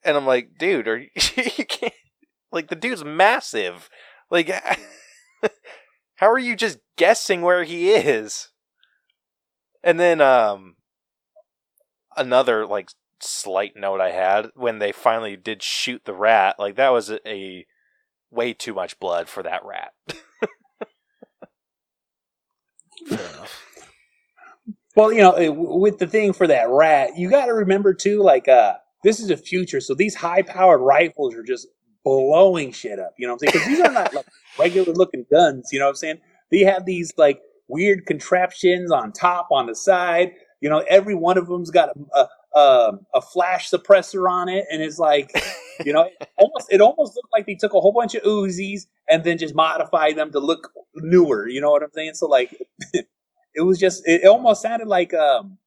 And 0.03 0.15
I'm 0.15 0.25
like, 0.25 0.57
dude, 0.57 0.87
are 0.87 0.97
you, 0.97 1.09
you 1.57 1.65
can't, 1.65 1.93
like, 2.51 2.67
the 2.69 2.75
dude's 2.75 3.03
massive. 3.03 3.89
Like, 4.29 4.49
how 6.15 6.31
are 6.31 6.39
you 6.39 6.55
just 6.55 6.77
guessing 6.95 7.41
where 7.41 7.63
he 7.63 7.89
is? 7.89 8.49
And 9.83 9.99
then, 9.99 10.21
um, 10.21 10.75
another 12.17 12.65
like 12.65 12.89
slight 13.19 13.75
note 13.75 14.01
I 14.01 14.11
had 14.11 14.49
when 14.55 14.79
they 14.79 14.91
finally 14.91 15.35
did 15.35 15.63
shoot 15.63 16.03
the 16.05 16.13
rat, 16.13 16.55
like 16.59 16.75
that 16.75 16.91
was 16.91 17.09
a, 17.09 17.27
a 17.27 17.65
way 18.31 18.53
too 18.53 18.73
much 18.73 18.99
blood 18.99 19.27
for 19.29 19.43
that 19.43 19.63
rat. 19.63 19.93
Well, 24.95 25.11
you 25.11 25.21
know, 25.21 25.51
with 25.51 25.99
the 25.99 26.07
thing 26.07 26.33
for 26.33 26.47
that 26.47 26.69
rat, 26.69 27.17
you 27.17 27.29
got 27.29 27.47
to 27.47 27.53
remember 27.53 27.93
too, 27.93 28.21
like, 28.23 28.47
uh, 28.47 28.75
this 29.03 29.19
is 29.19 29.29
a 29.29 29.37
future, 29.37 29.81
so 29.81 29.93
these 29.93 30.15
high-powered 30.15 30.81
rifles 30.81 31.35
are 31.35 31.43
just 31.43 31.67
blowing 32.03 32.71
shit 32.71 32.99
up. 32.99 33.13
You 33.17 33.27
know 33.27 33.33
what 33.33 33.43
I'm 33.43 33.51
saying? 33.51 33.53
Because 33.53 33.67
these 33.67 33.79
are 33.81 33.91
not 33.91 34.13
like 34.13 34.25
regular-looking 34.59 35.25
guns. 35.31 35.69
You 35.71 35.79
know 35.79 35.85
what 35.85 35.91
I'm 35.91 35.95
saying? 35.97 36.21
They 36.51 36.59
have 36.61 36.85
these 36.85 37.13
like 37.17 37.41
weird 37.67 38.05
contraptions 38.05 38.91
on 38.91 39.11
top, 39.11 39.49
on 39.51 39.67
the 39.67 39.75
side. 39.75 40.31
You 40.61 40.69
know, 40.69 40.79
every 40.89 41.15
one 41.15 41.37
of 41.37 41.47
them's 41.47 41.69
got 41.71 41.89
a, 41.89 42.19
a, 42.19 42.59
um, 42.59 43.01
a 43.13 43.21
flash 43.21 43.69
suppressor 43.69 44.29
on 44.29 44.49
it, 44.49 44.65
and 44.71 44.81
it's 44.81 44.97
like, 44.97 45.31
you 45.85 45.93
know, 45.93 46.03
it 46.03 46.29
almost 46.37 46.67
it 46.71 46.81
almost 46.81 47.15
looked 47.15 47.33
like 47.33 47.45
they 47.45 47.55
took 47.55 47.73
a 47.73 47.81
whole 47.81 47.91
bunch 47.91 48.15
of 48.15 48.23
Uzis 48.23 48.83
and 49.09 49.23
then 49.23 49.37
just 49.37 49.53
modified 49.53 50.15
them 50.15 50.31
to 50.31 50.39
look 50.39 50.71
newer. 50.95 51.47
You 51.47 51.61
know 51.61 51.71
what 51.71 51.83
I'm 51.83 51.91
saying? 51.93 52.13
So 52.13 52.27
like, 52.27 52.55
it 53.55 53.61
was 53.61 53.79
just 53.79 54.03
it 54.05 54.25
almost 54.25 54.61
sounded 54.61 54.87
like 54.87 55.13
um, 55.13 55.57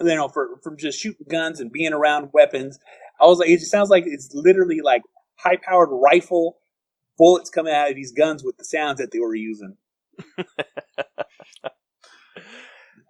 you 0.00 0.14
know, 0.14 0.28
for 0.28 0.58
from 0.62 0.76
just 0.76 0.98
shooting 0.98 1.26
guns 1.28 1.60
and 1.60 1.72
being 1.72 1.92
around 1.92 2.30
weapons. 2.32 2.78
I 3.20 3.26
was 3.26 3.38
like, 3.38 3.48
it 3.48 3.58
just 3.58 3.70
sounds 3.70 3.90
like 3.90 4.04
it's 4.06 4.30
literally 4.32 4.80
like 4.80 5.02
high 5.36 5.56
powered 5.56 5.90
rifle 5.90 6.58
bullets 7.16 7.50
coming 7.50 7.74
out 7.74 7.90
of 7.90 7.96
these 7.96 8.12
guns 8.12 8.44
with 8.44 8.56
the 8.56 8.64
sounds 8.64 8.98
that 8.98 9.10
they 9.10 9.18
were 9.18 9.34
using. 9.34 9.76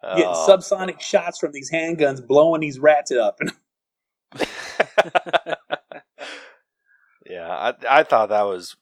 getting 0.03 0.25
oh. 0.27 0.47
subsonic 0.49 1.01
shots 1.01 1.39
from 1.39 1.53
these 1.53 1.71
handguns, 1.71 2.27
blowing 2.27 2.61
these 2.61 2.79
rats 2.79 3.11
up. 3.12 3.39
yeah, 7.27 7.49
I 7.49 7.75
I 7.89 8.03
thought 8.03 8.29
that 8.31 8.43
was 8.43 8.77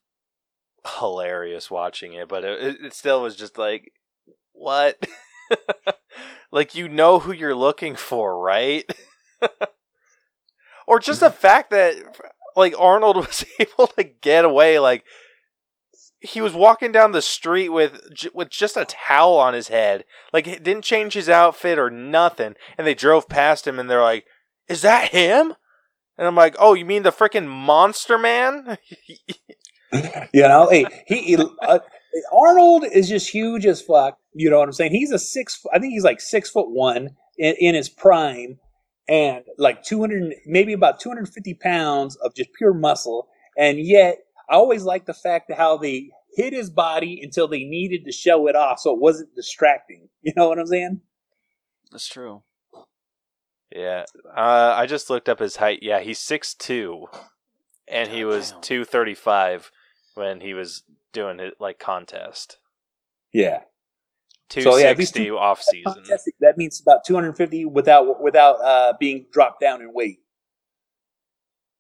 hilarious 0.99 1.71
watching 1.71 2.15
it, 2.15 2.29
but 2.29 2.45
it, 2.45 2.77
it 2.85 2.95
still 2.95 3.23
was 3.23 3.37
just 3.37 3.59
like, 3.59 3.93
what? 4.53 4.99
like 6.53 6.75
you 6.75 6.89
know 6.89 7.19
who 7.19 7.33
you're 7.33 7.55
looking 7.55 7.97
for, 7.97 8.39
right? 8.41 8.85
or 10.87 10.99
just 10.99 11.21
the 11.21 11.31
fact 11.31 11.71
that 11.71 11.97
like 12.57 12.75
Arnold 12.79 13.17
was 13.27 13.45
able 13.59 13.87
to 13.89 14.05
get 14.05 14.45
away 14.45 14.79
like 14.79 15.05
he 16.21 16.41
was 16.41 16.55
walking 16.55 16.93
down 16.93 17.13
the 17.13 17.23
street 17.23 17.69
with 17.69 18.01
with 18.35 18.51
just 18.51 18.77
a 18.77 18.85
towel 18.85 19.37
on 19.37 19.55
his 19.55 19.69
head. 19.69 20.05
Like 20.33 20.45
didn't 20.45 20.83
change 20.83 21.15
his 21.15 21.29
outfit 21.29 21.79
or 21.79 21.91
nothing. 21.91 22.55
And 22.77 22.87
they 22.87 22.95
drove 22.95 23.29
past 23.29 23.67
him 23.67 23.79
and 23.79 23.89
they're 23.89 24.03
like, 24.03 24.25
"Is 24.69 24.83
that 24.83 25.11
him?" 25.11 25.55
And 26.19 26.27
I'm 26.27 26.35
like, 26.35 26.57
"Oh, 26.59 26.75
you 26.75 26.85
mean 26.85 27.03
the 27.03 27.13
freaking 27.13 27.47
monster 27.47 28.19
man?" 28.19 28.79
you 29.93 30.43
know, 30.43 30.69
hey, 30.69 30.87
he 31.07 31.37
uh, 31.37 31.79
Arnold 32.33 32.85
is 32.85 33.09
just 33.09 33.31
huge 33.31 33.67
as 33.67 33.83
fuck. 33.83 34.19
You 34.35 34.51
know 34.51 34.59
what 34.59 34.69
I'm 34.69 34.73
saying? 34.73 34.93
He's 34.93 35.13
a 35.13 35.19
six. 35.19 35.65
I 35.73 35.79
think 35.79 35.93
he's 35.93 36.05
like 36.05 36.21
six 36.21 36.51
foot 36.51 36.71
one 36.71 37.11
in, 37.39 37.55
in 37.59 37.75
his 37.75 37.89
prime, 37.89 38.59
and 39.09 39.45
like 39.59 39.83
200, 39.83 40.35
maybe 40.47 40.73
about 40.73 41.01
250 41.01 41.55
pounds 41.55 42.17
of 42.17 42.35
just 42.35 42.51
pure 42.57 42.75
muscle. 42.75 43.29
And 43.57 43.79
yet, 43.79 44.19
I 44.49 44.55
always 44.55 44.85
like 44.85 45.07
the 45.07 45.15
fact 45.15 45.49
that 45.49 45.59
how 45.59 45.77
they 45.77 46.11
hid 46.35 46.53
his 46.53 46.71
body 46.71 47.21
until 47.23 47.49
they 47.49 47.65
needed 47.65 48.05
to 48.05 48.13
show 48.13 48.47
it 48.47 48.55
off 48.55 48.81
so 48.81 48.93
it 48.93 49.01
wasn't 49.01 49.35
distracting. 49.35 50.09
You 50.23 50.33
know 50.37 50.49
what 50.49 50.59
I'm 50.59 50.67
saying? 50.67 51.03
That's 51.93 52.09
true. 52.09 52.43
Yeah. 53.71 54.05
Uh, 54.37 54.75
I 54.77 54.87
just 54.87 55.09
looked 55.09 55.29
up 55.29 55.39
his 55.39 55.55
height. 55.57 55.79
Yeah, 55.83 56.01
he's 56.01 56.19
six 56.19 56.53
two, 56.53 57.07
and 57.87 58.11
he 58.11 58.25
was 58.25 58.55
235 58.63 59.71
when 60.15 60.41
he 60.41 60.53
was 60.53 60.83
doing 61.17 61.41
it 61.41 61.55
like 61.59 61.79
contest. 61.79 62.59
Yeah. 63.33 63.61
Two 64.49 64.63
So, 64.63 64.77
yeah, 64.77 64.93
these 64.93 65.09
sixty 65.09 65.25
two- 65.27 65.39
off 65.39 65.63
season. 65.63 65.93
Fantastic. 65.95 66.35
That 66.41 66.57
means 66.57 66.81
about 66.81 67.05
250 67.05 67.65
without 67.65 68.23
without 68.23 68.61
uh, 68.63 68.93
being 69.01 69.27
dropped 69.33 69.61
down 69.61 69.81
in 69.81 69.93
weight. 69.93 70.21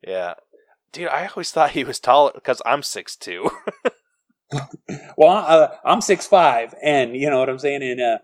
Yeah, 0.06 0.34
dude, 0.92 1.08
I 1.08 1.26
always 1.26 1.50
thought 1.50 1.70
he 1.72 1.84
was 1.84 2.00
taller 2.00 2.32
because 2.34 2.60
I'm 2.66 2.82
six 2.82 3.16
two. 3.16 3.50
Well, 5.16 5.30
uh, 5.36 5.68
I'm 5.84 6.00
six 6.00 6.26
five, 6.26 6.74
and 6.82 7.16
you 7.16 7.28
know 7.30 7.40
what 7.40 7.48
I'm 7.48 7.58
saying. 7.58 7.82
And 7.82 8.00
uh, 8.00 8.18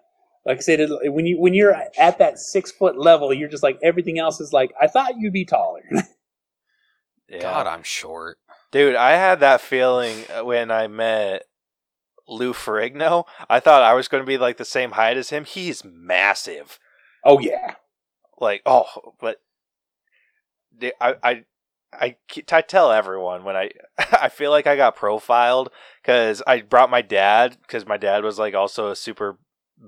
like 0.46 0.58
I 0.58 0.60
said, 0.60 0.88
when 1.04 1.26
you 1.26 1.40
when 1.40 1.54
you're 1.54 1.74
at 1.98 2.18
that 2.18 2.38
six 2.38 2.70
foot 2.70 2.98
level, 2.98 3.32
you're 3.34 3.48
just 3.48 3.62
like 3.62 3.78
everything 3.82 4.18
else 4.18 4.40
is 4.40 4.52
like. 4.52 4.72
I 4.80 4.86
thought 4.86 5.16
you'd 5.18 5.32
be 5.32 5.44
taller. 5.44 5.82
yeah. 7.28 7.40
God, 7.40 7.66
I'm 7.66 7.82
short. 7.82 8.38
Dude, 8.72 8.96
I 8.96 9.12
had 9.12 9.38
that 9.40 9.60
feeling 9.60 10.24
uh, 10.34 10.44
when 10.44 10.70
I 10.70 10.86
met 10.88 11.44
Lou 12.26 12.52
Ferrigno. 12.54 13.24
I 13.48 13.60
thought 13.60 13.82
I 13.82 13.92
was 13.94 14.08
going 14.08 14.22
to 14.22 14.26
be 14.26 14.38
like 14.38 14.56
the 14.56 14.64
same 14.64 14.92
height 14.92 15.16
as 15.18 15.30
him. 15.30 15.44
He's 15.44 15.84
massive. 15.84 16.78
oh 17.24 17.38
yeah, 17.38 17.74
Like, 18.40 18.62
oh, 18.66 18.86
but 19.20 19.36
I, 21.00 21.14
I, 21.22 21.44
I, 21.92 22.16
I 22.50 22.60
tell 22.62 22.90
everyone 22.90 23.44
when 23.44 23.56
I, 23.56 23.70
I 23.98 24.28
feel 24.30 24.50
like 24.50 24.66
I 24.66 24.74
got 24.76 24.96
profiled 24.96 25.68
because 26.02 26.42
I 26.46 26.62
brought 26.62 26.90
my 26.90 27.02
dad 27.02 27.58
because 27.62 27.86
my 27.86 27.98
dad 27.98 28.24
was 28.24 28.38
like 28.38 28.54
also 28.54 28.90
a 28.90 28.96
super 28.96 29.38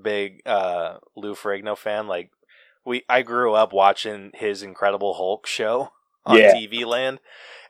big 0.03 0.41
uh, 0.45 0.97
Lou 1.15 1.33
Ferrigno 1.33 1.75
fan. 1.75 2.07
Like, 2.07 2.29
we, 2.85 3.03
I 3.09 3.23
grew 3.23 3.53
up 3.55 3.73
watching 3.73 4.29
his 4.35 4.61
Incredible 4.61 5.15
Hulk 5.15 5.47
show 5.47 5.89
on 6.23 6.37
Yeah. 6.37 6.53
TV 6.53 6.85
Land, 6.85 7.19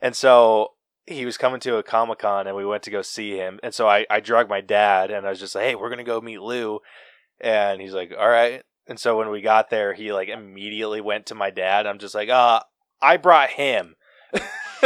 and 0.02 0.14
so 0.14 0.72
he 1.06 1.24
was 1.24 1.38
coming 1.38 1.60
to 1.60 1.76
a 1.76 1.82
Comic 1.82 2.18
Con 2.18 2.46
and 2.46 2.56
we 2.56 2.66
went 2.66 2.82
to 2.84 2.90
go 2.90 3.02
see 3.02 3.36
him. 3.36 3.60
And 3.62 3.72
so 3.72 3.88
I, 3.88 4.06
I 4.10 4.20
drugged 4.20 4.50
my 4.50 4.60
dad 4.60 5.10
and 5.10 5.26
I 5.26 5.30
was 5.30 5.40
just 5.40 5.54
like, 5.54 5.64
hey, 5.64 5.74
we're 5.74 5.88
going 5.88 5.98
to 5.98 6.04
go 6.04 6.20
meet 6.20 6.40
Lou. 6.40 6.80
And 7.40 7.80
he's 7.80 7.94
like, 7.94 8.12
all 8.18 8.28
right. 8.28 8.62
And 8.88 8.98
so 8.98 9.16
when 9.16 9.30
we 9.30 9.40
got 9.40 9.70
there, 9.70 9.94
he 9.94 10.12
like 10.12 10.28
immediately 10.28 11.00
went 11.00 11.26
to 11.26 11.34
my 11.34 11.50
dad. 11.50 11.86
I'm 11.86 11.98
just 11.98 12.14
like, 12.14 12.28
uh, 12.28 12.60
I 13.00 13.16
brought 13.18 13.50
him. 13.50 13.94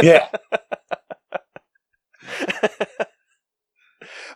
yeah. 0.03 0.29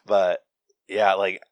but 0.06 0.40
yeah, 0.88 1.14
like, 1.14 1.42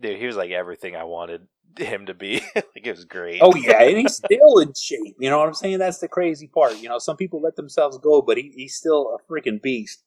dude, 0.00 0.18
he 0.18 0.26
was 0.26 0.36
like 0.36 0.50
everything 0.50 0.96
I 0.96 1.04
wanted 1.04 1.46
him 1.78 2.06
to 2.06 2.14
be. 2.14 2.42
like, 2.54 2.64
it 2.74 2.90
was 2.90 3.04
great. 3.04 3.40
Oh 3.42 3.54
yeah, 3.54 3.82
and 3.82 3.98
he's 3.98 4.16
still 4.16 4.58
in 4.58 4.72
shape. 4.74 5.16
You 5.18 5.30
know 5.30 5.38
what 5.38 5.48
I'm 5.48 5.54
saying? 5.54 5.78
That's 5.78 5.98
the 5.98 6.08
crazy 6.08 6.46
part. 6.46 6.78
You 6.78 6.88
know, 6.88 6.98
some 6.98 7.16
people 7.16 7.40
let 7.40 7.56
themselves 7.56 7.98
go, 7.98 8.22
but 8.22 8.36
he, 8.36 8.52
he's 8.54 8.76
still 8.76 9.16
a 9.18 9.32
freaking 9.32 9.60
beast. 9.60 10.04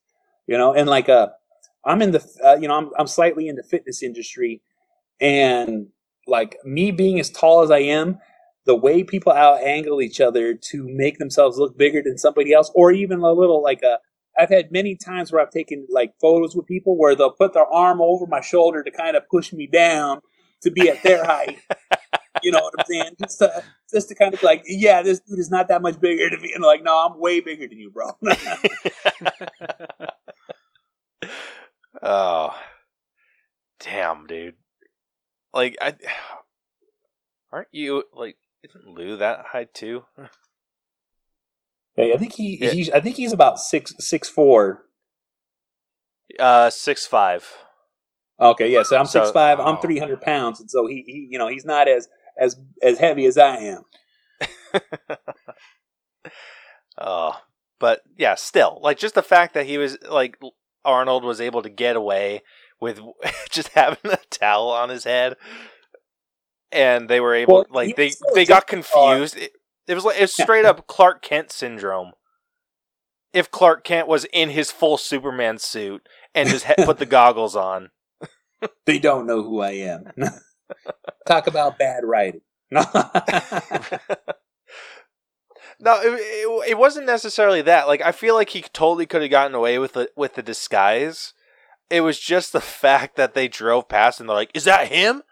You 0.48 0.58
know, 0.58 0.74
and 0.74 0.88
like 0.90 1.10
uh, 1.10 1.28
I'm 1.86 2.02
in 2.02 2.12
the 2.12 2.26
uh, 2.44 2.58
you 2.60 2.68
know 2.68 2.76
I'm 2.76 2.90
I'm 2.98 3.08
slightly 3.08 3.48
in 3.48 3.56
the 3.56 3.64
fitness 3.64 4.02
industry, 4.04 4.62
and 5.20 5.88
like 6.28 6.58
me 6.64 6.92
being 6.92 7.20
as 7.20 7.30
tall 7.30 7.62
as 7.62 7.72
I 7.72 7.80
am, 7.80 8.20
the 8.66 8.76
way 8.76 9.04
people 9.04 9.34
out 9.34 9.62
angle 9.62 10.02
each 10.02 10.22
other 10.22 10.54
to 10.54 10.88
make 10.90 11.18
themselves 11.18 11.58
look 11.58 11.78
bigger 11.78 12.02
than 12.04 12.18
somebody 12.18 12.54
else, 12.54 12.72
or 12.76 12.92
even 12.92 13.20
a 13.20 13.32
little 13.32 13.62
like 13.62 13.82
a. 13.84 14.00
I've 14.40 14.50
had 14.50 14.72
many 14.72 14.96
times 14.96 15.32
where 15.32 15.42
I've 15.42 15.50
taken 15.50 15.88
like 15.90 16.14
photos 16.22 16.56
with 16.56 16.68
people 16.68 16.96
where 16.96 17.16
they'll 17.16 17.32
put 17.32 17.54
their 17.54 17.66
arm 17.66 18.02
over 18.02 18.28
my 18.28 18.40
shoulder 18.40 18.84
to 18.84 18.92
kind 18.92 19.18
of 19.18 19.28
push 19.30 19.52
me 19.52 19.66
down 19.66 20.22
to 20.64 20.72
be 20.72 20.90
at 20.90 21.04
their 21.04 21.24
height. 21.26 21.58
You 22.44 22.52
know 22.52 22.60
what 22.60 22.74
I'm 22.78 22.86
saying? 22.86 23.16
Just 23.20 23.40
to, 23.40 23.64
just 23.92 24.10
to 24.10 24.16
kind 24.16 24.34
of 24.34 24.44
like, 24.44 24.64
yeah, 24.68 25.02
this 25.02 25.20
dude 25.20 25.40
is 25.40 25.50
not 25.50 25.68
that 25.70 25.82
much 25.82 26.00
bigger 26.00 26.30
than 26.30 26.42
me. 26.42 26.52
And 26.54 26.64
like, 26.64 26.84
no, 26.84 26.96
I'm 27.06 27.20
way 27.20 27.40
bigger 27.40 27.68
than 27.68 27.80
you, 27.80 27.90
bro. 27.90 28.12
oh, 32.04 32.56
damn, 33.80 34.28
dude. 34.28 34.56
Like, 35.54 35.78
I 35.82 35.96
aren't 37.52 37.70
you 37.72 38.04
like? 38.14 38.38
Isn't 38.64 38.88
Lou 38.88 39.18
that 39.18 39.46
high 39.48 39.68
too? 39.74 40.04
Hey, 41.96 42.14
I 42.14 42.18
think 42.18 42.34
he, 42.34 42.58
Yeah. 42.62 42.72
he's, 42.72 42.90
I 42.92 43.00
think 43.00 43.16
he's 43.16 43.34
about 43.34 43.60
six, 43.60 43.94
six 44.00 44.30
four. 44.30 44.84
Uh, 46.38 46.70
six 46.70 47.08
five. 47.08 47.48
Okay, 48.40 48.72
yeah. 48.72 48.84
So 48.84 48.98
I'm 48.98 49.06
So- 49.06 49.24
six 49.24 49.32
five. 49.32 49.60
I'm 49.60 49.78
oh. 49.78 49.82
three 49.82 50.00
hundred 50.00 50.22
pounds, 50.22 50.60
and 50.60 50.70
so 50.70 50.86
he, 50.88 51.04
he, 51.06 51.28
you 51.32 51.40
know, 51.40 51.48
he's 51.48 51.66
not 51.66 51.88
as 51.88 52.08
as 52.40 52.56
as 52.82 53.00
heavy 53.00 53.26
as 53.26 53.38
I 53.38 53.58
am. 53.58 53.84
Oh, 56.98 57.40
but 57.80 58.02
yeah, 58.18 58.36
still, 58.36 58.80
like 58.82 58.98
just 58.98 59.16
the 59.16 59.22
fact 59.22 59.54
that 59.54 59.68
he 59.68 59.78
was 59.78 59.98
like 60.10 60.38
Arnold 60.84 61.24
was 61.24 61.40
able 61.40 61.62
to 61.62 61.70
get 61.70 61.96
away 61.96 62.42
with 62.82 63.00
just 63.52 63.70
having 63.70 64.12
a 64.12 64.18
towel 64.32 64.70
on 64.70 64.90
his 64.90 65.04
head, 65.04 65.36
and 66.72 67.08
they 67.08 67.20
were 67.20 67.36
able, 67.36 67.54
Well, 67.54 67.66
like 67.70 67.96
they 67.96 68.12
they 68.34 68.46
got 68.46 68.68
confused. 68.68 69.38
It, 69.38 69.52
it 69.88 69.94
was 69.94 70.06
like 70.06 70.20
it's 70.20 70.34
straight 70.34 70.66
up 70.66 70.88
Clark 70.88 71.22
Kent 71.22 71.52
syndrome. 71.52 72.14
If 73.32 73.52
Clark 73.52 73.84
Kent 73.84 74.08
was 74.08 74.26
in 74.34 74.50
his 74.50 74.72
full 74.72 74.98
Superman 74.98 75.60
suit 75.60 76.02
and 76.34 76.50
just 76.50 76.66
put 76.78 76.98
the 76.98 77.06
goggles 77.18 77.56
on, 77.56 77.92
They 78.86 79.00
don't 79.00 79.28
know 79.28 79.44
who 79.44 79.62
I 79.62 79.72
am. 79.72 80.12
Talk 81.28 81.48
about 81.48 81.78
bad 81.78 82.04
writing. 82.04 82.42
No. 85.80 85.94
It, 86.02 86.08
it, 86.08 86.70
it 86.72 86.78
wasn't 86.78 87.06
necessarily 87.06 87.62
that. 87.62 87.88
Like 87.88 88.02
I 88.02 88.12
feel 88.12 88.34
like 88.36 88.50
he 88.50 88.62
totally 88.62 89.06
could 89.06 89.22
have 89.22 89.32
gotten 89.32 89.54
away 89.54 89.78
with 89.78 89.94
the 89.94 90.10
with 90.16 90.34
the 90.36 90.42
disguise. 90.42 91.34
It 91.90 92.02
was 92.02 92.20
just 92.20 92.52
the 92.52 92.62
fact 92.62 93.16
that 93.16 93.34
they 93.34 93.48
drove 93.48 93.88
past 93.88 94.20
and 94.20 94.28
they're 94.28 94.36
like, 94.36 94.52
"Is 94.54 94.64
that 94.66 94.88
him?" 94.88 95.24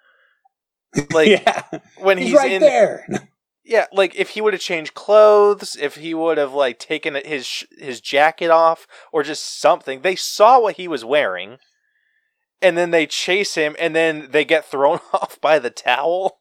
Like 1.11 1.27
yeah, 1.27 1.63
when 1.97 2.17
he's, 2.17 2.27
he's, 2.27 2.37
right 2.37 2.51
in, 2.53 2.61
there. 2.61 3.05
yeah. 3.65 3.87
Like 3.91 4.15
if 4.15 4.29
he 4.29 4.39
would 4.39 4.53
have 4.53 4.61
changed 4.61 4.93
clothes, 4.93 5.75
if 5.75 5.95
he 5.95 6.13
would 6.13 6.37
have 6.37 6.53
like 6.53 6.79
taken 6.79 7.15
his 7.15 7.45
sh- 7.45 7.65
his 7.77 7.99
jacket 7.99 8.49
off 8.49 8.87
or 9.11 9.21
just 9.21 9.59
something, 9.59 10.01
they 10.01 10.15
saw 10.15 10.57
what 10.57 10.77
he 10.77 10.87
was 10.87 11.03
wearing, 11.03 11.57
and 12.65 12.75
then 12.75 12.89
they 12.89 13.05
chase 13.05 13.53
him, 13.53 13.75
and 13.77 13.95
then 13.95 14.29
they 14.31 14.43
get 14.43 14.65
thrown 14.65 14.99
off 15.13 15.39
by 15.39 15.59
the 15.59 15.69
towel. 15.69 16.39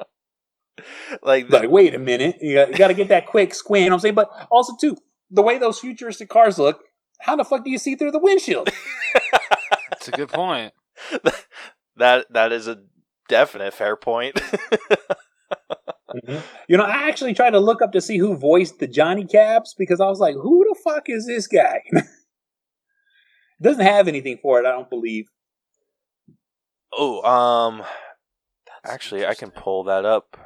like 1.22 1.50
like, 1.50 1.68
wait 1.68 1.94
a 1.94 1.98
minute, 1.98 2.36
you 2.40 2.54
got, 2.54 2.70
you 2.70 2.76
got 2.76 2.88
to 2.88 2.94
get 2.94 3.08
that 3.08 3.26
quick 3.26 3.52
squint. 3.52 3.84
You 3.84 3.90
know 3.90 3.94
what 3.94 3.98
I'm 3.98 4.02
saying, 4.02 4.14
but 4.14 4.30
also 4.50 4.74
too, 4.80 4.96
the 5.30 5.42
way 5.42 5.58
those 5.58 5.80
futuristic 5.80 6.28
cars 6.28 6.58
look, 6.58 6.80
how 7.20 7.34
the 7.34 7.44
fuck 7.44 7.64
do 7.64 7.70
you 7.70 7.78
see 7.78 7.96
through 7.96 8.12
the 8.12 8.20
windshield? 8.20 8.70
That's 9.90 10.08
a 10.08 10.12
good 10.12 10.28
point. 10.28 10.72
that 11.96 12.26
that 12.30 12.52
is 12.52 12.68
a 12.68 12.78
definite 13.28 13.74
fair 13.74 13.96
point. 13.96 14.40
Mm-hmm. 16.14 16.38
You 16.68 16.76
know, 16.76 16.84
I 16.84 17.08
actually 17.08 17.34
tried 17.34 17.50
to 17.50 17.60
look 17.60 17.82
up 17.82 17.92
to 17.92 18.00
see 18.00 18.18
who 18.18 18.36
voiced 18.36 18.78
the 18.78 18.86
Johnny 18.86 19.24
Cabs 19.24 19.74
because 19.78 20.00
I 20.00 20.06
was 20.06 20.18
like, 20.18 20.34
who 20.34 20.64
the 20.68 20.76
fuck 20.82 21.04
is 21.06 21.26
this 21.26 21.46
guy? 21.46 21.82
Doesn't 23.62 23.84
have 23.84 24.08
anything 24.08 24.38
for 24.42 24.58
it, 24.60 24.66
I 24.66 24.72
don't 24.72 24.88
believe. 24.88 25.28
oh, 26.92 27.22
um, 27.22 27.82
actually, 28.84 29.26
I 29.26 29.34
can 29.34 29.50
pull 29.50 29.84
that 29.84 30.04
up 30.04 30.36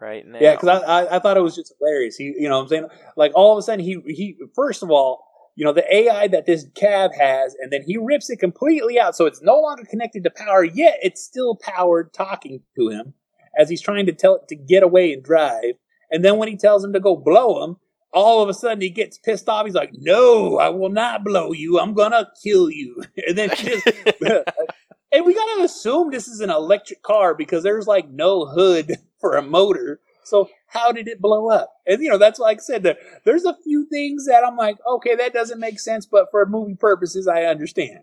right 0.00 0.26
now. 0.26 0.38
Yeah, 0.40 0.54
because 0.54 0.68
I, 0.68 1.02
I 1.02 1.16
I 1.16 1.18
thought 1.18 1.36
it 1.36 1.42
was 1.42 1.54
just 1.54 1.74
hilarious. 1.78 2.16
He, 2.16 2.34
you 2.38 2.48
know, 2.48 2.56
what 2.56 2.62
I'm 2.64 2.68
saying 2.68 2.88
like 3.16 3.32
all 3.34 3.52
of 3.52 3.58
a 3.58 3.62
sudden 3.62 3.84
he 3.84 4.00
he 4.06 4.36
first 4.54 4.82
of 4.82 4.90
all, 4.90 5.24
you 5.56 5.64
know, 5.64 5.72
the 5.72 5.94
AI 5.94 6.28
that 6.28 6.46
this 6.46 6.66
cab 6.74 7.12
has, 7.18 7.54
and 7.60 7.72
then 7.72 7.82
he 7.86 7.96
rips 7.96 8.30
it 8.30 8.36
completely 8.36 8.98
out, 8.98 9.16
so 9.16 9.26
it's 9.26 9.42
no 9.42 9.60
longer 9.60 9.84
connected 9.84 10.24
to 10.24 10.30
power. 10.30 10.64
Yet 10.64 10.98
it's 11.02 11.22
still 11.22 11.56
powered, 11.56 12.12
talking 12.12 12.62
to 12.76 12.88
him 12.88 13.14
as 13.58 13.68
he's 13.68 13.82
trying 13.82 14.06
to 14.06 14.12
tell 14.12 14.36
it 14.36 14.48
to 14.48 14.56
get 14.56 14.82
away 14.82 15.12
and 15.12 15.22
drive. 15.22 15.74
And 16.10 16.24
then 16.24 16.38
when 16.38 16.48
he 16.48 16.56
tells 16.56 16.84
him 16.84 16.92
to 16.92 17.00
go 17.00 17.16
blow 17.16 17.62
him, 17.62 17.76
all 18.12 18.42
of 18.42 18.48
a 18.48 18.54
sudden 18.54 18.80
he 18.80 18.90
gets 18.90 19.18
pissed 19.18 19.48
off. 19.48 19.66
He's 19.66 19.74
like, 19.74 19.92
"No, 19.94 20.58
I 20.58 20.68
will 20.70 20.90
not 20.90 21.24
blow 21.24 21.52
you. 21.52 21.78
I'm 21.78 21.94
gonna 21.94 22.30
kill 22.42 22.70
you." 22.70 23.02
And 23.28 23.36
then 23.38 23.50
he 23.50 23.68
just 23.68 23.86
and 25.12 25.24
we 25.26 25.34
gotta 25.34 25.62
assume 25.62 26.10
this 26.10 26.28
is 26.28 26.40
an 26.40 26.50
electric 26.50 27.02
car 27.02 27.34
because 27.34 27.62
there's 27.62 27.86
like 27.86 28.08
no 28.10 28.46
hood 28.46 28.92
for 29.20 29.36
a 29.36 29.42
motor. 29.42 30.00
So 30.24 30.48
how 30.66 30.92
did 30.92 31.08
it 31.08 31.20
blow 31.20 31.50
up? 31.50 31.72
And 31.86 32.02
you 32.02 32.08
know, 32.08 32.18
that's 32.18 32.38
like 32.38 32.58
I 32.58 32.62
said, 32.62 32.82
there- 32.84 32.98
there's 33.24 33.44
a 33.44 33.56
few 33.64 33.86
things 33.88 34.26
that 34.26 34.44
I'm 34.46 34.56
like, 34.56 34.76
okay, 34.86 35.16
that 35.16 35.32
doesn't 35.32 35.58
make 35.60 35.80
sense, 35.80 36.06
but 36.06 36.26
for 36.30 36.44
movie 36.46 36.76
purposes, 36.76 37.26
I 37.28 37.44
understand. 37.44 38.00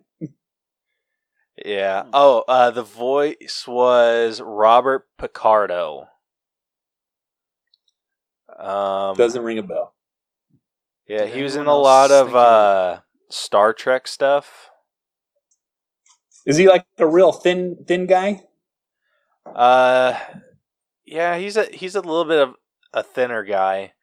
yeah. 1.65 2.03
Oh, 2.13 2.43
uh, 2.47 2.71
the 2.71 2.83
voice 2.83 3.65
was 3.67 4.41
Robert 4.41 5.07
Picardo. 5.17 6.07
Um, 8.57 9.15
Doesn't 9.15 9.43
ring 9.43 9.59
a 9.59 9.63
bell. 9.63 9.93
Yeah, 11.07 11.25
Did 11.25 11.35
he 11.35 11.43
was 11.43 11.55
in 11.55 11.65
a 11.67 11.75
lot 11.75 12.11
of 12.11 12.27
of- 12.29 12.35
uh, 12.35 12.99
Star 13.29 13.73
Trek 13.73 14.07
stuff. 14.07 14.69
Is 16.45 16.57
he 16.57 16.67
like 16.67 16.85
a 16.97 17.07
real 17.07 17.31
thin 17.31 17.83
thin 17.87 18.05
guy? 18.05 18.43
Uh, 19.45 20.17
yeah, 21.05 21.37
he's 21.37 21.57
a 21.57 21.65
he's 21.65 21.95
a 21.95 22.01
little 22.01 22.25
bit 22.25 22.39
of 22.39 22.55
a 22.93 23.03
thinner 23.03 23.43
guy. 23.43 23.93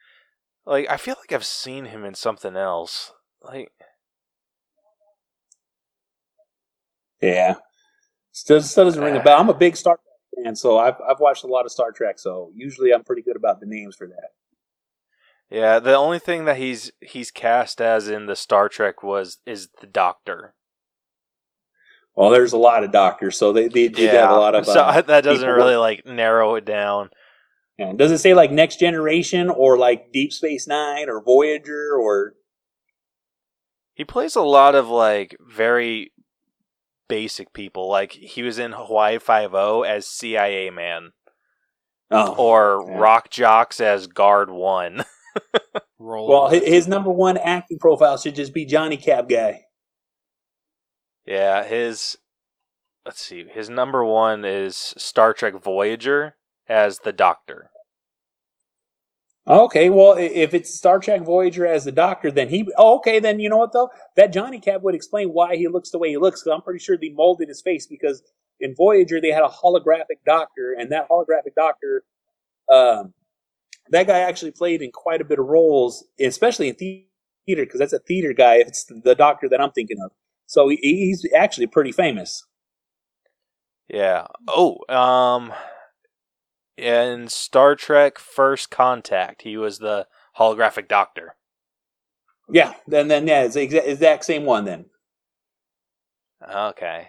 Like 0.67 0.89
I 0.91 0.97
feel 0.99 1.17
like 1.21 1.33
I've 1.33 1.45
seen 1.47 1.87
him 1.87 2.05
in 2.05 2.15
something 2.15 2.57
else. 2.57 3.13
Like 3.43 3.73
Yeah, 7.21 7.57
still 8.33 8.63
still 8.63 8.85
doesn't 8.85 9.03
ring 9.03 9.17
a 9.17 9.23
bell. 9.23 9.41
I'm 9.41 9.49
a 9.51 9.55
big 9.55 9.77
Star 9.77 9.97
Trek 9.97 10.45
fan, 10.45 10.57
so 10.57 10.79
I've 10.79 10.97
I've 11.09 11.21
watched 11.21 11.45
a 11.45 11.49
lot 11.49 11.67
of 11.67 11.73
Star 11.73 11.93
Trek. 11.93 12.19
So 12.19 12.51
usually 12.55 12.93
I'm 12.93 13.05
pretty 13.05 13.23
good 13.23 13.37
about 13.37 13.61
the 13.61 13.67
names 13.67 13.97
for 13.97 14.07
that. 14.09 14.44
Yeah, 15.51 15.79
the 15.79 15.95
only 15.95 16.19
thing 16.19 16.47
that 16.47 16.57
he's 16.57 16.91
he's 17.01 17.31
cast 17.31 17.81
as 17.81 18.09
in 18.09 18.27
the 18.27 18.37
Star 18.37 18.69
Trek 18.69 19.03
was 19.03 19.39
is 19.47 19.69
the 19.81 19.87
Doctor. 19.87 20.55
Well, 22.17 22.31
there's 22.31 22.53
a 22.53 22.59
lot 22.59 22.85
of 22.85 22.93
doctors, 22.93 23.37
so 23.37 23.53
they 23.53 23.69
they 23.69 23.89
did 23.89 24.15
have 24.15 24.31
a 24.31 24.35
lot 24.35 24.55
of. 24.55 24.67
so 24.67 24.81
uh, 24.81 25.01
that 25.03 25.25
doesn't 25.25 25.49
really 25.49 25.77
like 25.77 26.07
narrow 26.07 26.55
it 26.55 26.65
down. 26.65 27.11
Yeah. 27.79 27.93
Does 27.95 28.13
it 28.13 28.19
say 28.19 28.35
like 28.35 28.53
Next 28.53 28.79
Generation 28.79 29.51
or 29.51 29.77
like 29.77 30.13
Deep 30.13 30.33
Space 30.33 30.67
Nine 30.69 31.09
or 31.09 31.23
Voyager 31.23 31.91
or? 32.01 32.35
He 33.95 34.05
plays 34.05 34.37
a 34.37 34.43
lot 34.43 34.75
of 34.75 34.89
like 34.89 35.37
very 35.41 36.13
basic 37.09 37.53
people. 37.53 37.89
Like 37.89 38.13
he 38.13 38.43
was 38.43 38.59
in 38.59 38.73
Hawaii 38.73 39.19
Five 39.19 39.55
O 39.55 39.83
as 39.83 40.07
CIA 40.07 40.71
man, 40.71 41.13
Oh, 42.11 42.35
or 42.37 42.87
yeah. 42.89 42.99
Rock 42.99 43.31
Jocks 43.31 43.81
as 43.81 44.07
Guard 44.07 44.51
One. 44.51 45.05
Well, 46.29 46.49
his, 46.49 46.65
his 46.65 46.89
number 46.89 47.11
one 47.11 47.37
acting 47.37 47.79
profile 47.79 48.17
should 48.17 48.35
just 48.35 48.53
be 48.53 48.67
Johnny 48.67 48.97
Cab 48.97 49.29
guy. 49.29 49.63
yeah, 51.27 51.65
his 51.65 52.17
let's 53.07 53.23
see, 53.23 53.45
his 53.45 53.69
number 53.71 54.05
one 54.05 54.45
is 54.45 54.95
Star 54.97 55.33
Trek 55.33 55.55
Voyager 55.63 56.37
as 56.69 57.01
the 57.01 57.13
Doctor. 57.13 57.71
Okay, 59.47 59.91
well, 59.91 60.17
if 60.19 60.55
it's 60.55 60.75
Star 60.75 60.99
Trek 60.99 61.23
Voyager 61.23 61.67
as 61.67 61.85
the 61.85 61.93
Doctor, 61.93 62.31
then 62.31 62.49
he. 62.49 62.67
Oh, 62.79 62.97
okay, 62.97 63.21
then 63.21 63.41
you 63.41 63.51
know 63.51 63.59
what 63.59 63.73
though? 63.73 63.91
That 64.17 64.33
Johnny 64.33 64.59
Cab 64.59 64.83
would 64.83 64.95
explain 64.95 65.29
why 65.29 65.57
he 65.57 65.69
looks 65.69 65.91
the 65.91 65.99
way 65.99 66.09
he 66.09 66.17
looks. 66.17 66.41
Because 66.41 66.57
I'm 66.57 66.63
pretty 66.63 66.83
sure 66.83 66.97
they 66.97 67.11
molded 67.11 67.49
his 67.49 67.61
face 67.61 67.87
because 67.87 68.23
in 68.59 68.75
Voyager 68.75 69.21
they 69.21 69.33
had 69.33 69.43
a 69.43 69.49
holographic 69.49 70.25
Doctor, 70.25 70.75
and 70.79 70.91
that 70.93 71.09
holographic 71.11 71.55
Doctor, 71.57 72.05
um, 72.73 73.13
that 73.91 74.07
guy 74.07 74.21
actually 74.21 74.51
played 74.53 74.83
in 74.83 74.91
quite 74.93 75.21
a 75.21 75.25
bit 75.25 75.39
of 75.39 75.47
roles, 75.47 76.05
especially 76.21 76.69
in 76.69 76.75
theater, 76.75 77.07
because 77.65 77.79
that's 77.81 77.93
a 77.93 77.99
theater 78.01 78.33
guy. 78.33 78.57
If 78.57 78.69
it's 78.69 78.85
the 78.85 79.15
Doctor 79.15 79.49
that 79.49 79.61
I'm 79.61 79.73
thinking 79.73 79.99
of, 80.05 80.13
so 80.47 80.69
he, 80.69 80.77
he's 80.83 81.27
actually 81.35 81.67
pretty 81.67 81.93
famous. 81.93 82.47
Yeah. 83.89 84.27
Oh, 84.49 84.79
um, 84.95 85.53
in 86.77 87.29
Star 87.29 87.77
Trek 87.77 88.19
First 88.19 88.71
Contact, 88.71 89.43
he 89.43 89.57
was 89.57 89.79
the 89.79 90.07
holographic 90.39 90.89
Doctor. 90.89 91.37
Yeah, 92.51 92.75
then 92.87 93.09
then 93.09 93.27
yeah, 93.27 93.45
it's 93.45 93.55
the 93.55 93.63
exact, 93.63 93.87
exact 93.89 94.25
same 94.25 94.45
one 94.45 94.65
then. 94.65 94.87
Okay. 96.49 97.09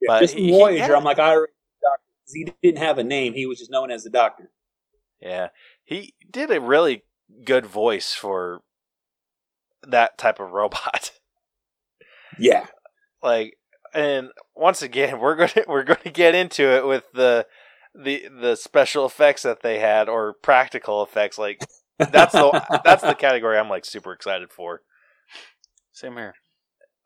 Yeah, 0.00 0.06
But 0.08 0.20
just 0.20 0.34
he- 0.34 0.50
Voyager, 0.50 0.82
had- 0.84 0.92
I'm 0.92 1.04
like, 1.04 1.18
I 1.18 1.30
already 1.32 1.52
He 2.32 2.48
didn't 2.62 2.78
have 2.78 2.98
a 2.98 3.04
name; 3.04 3.34
he 3.34 3.46
was 3.46 3.58
just 3.58 3.70
known 3.70 3.90
as 3.90 4.04
the 4.04 4.10
Doctor. 4.10 4.50
Yeah, 5.20 5.48
he 5.84 6.14
did 6.30 6.50
a 6.50 6.60
really 6.60 7.04
good 7.44 7.66
voice 7.66 8.14
for 8.14 8.62
that 9.86 10.18
type 10.18 10.40
of 10.40 10.50
robot. 10.50 11.12
Yeah, 12.38 12.64
like, 13.22 13.58
and 13.92 14.30
once 14.56 14.80
again, 14.80 15.20
we're 15.20 15.36
gonna 15.36 15.64
we're 15.68 15.84
going 15.84 16.00
to 16.04 16.10
get 16.10 16.34
into 16.34 16.62
it 16.62 16.86
with 16.86 17.04
the 17.12 17.46
the 17.94 18.26
the 18.40 18.56
special 18.56 19.04
effects 19.04 19.42
that 19.42 19.60
they 19.60 19.78
had 19.78 20.08
or 20.08 20.32
practical 20.32 21.02
effects. 21.02 21.36
Like 21.38 21.62
that's 21.98 22.32
the 22.32 22.80
that's 22.84 23.02
the 23.02 23.14
category 23.14 23.58
I'm 23.58 23.68
like 23.68 23.84
super 23.84 24.12
excited 24.12 24.50
for. 24.50 24.80
Same 25.92 26.16
here. 26.16 26.34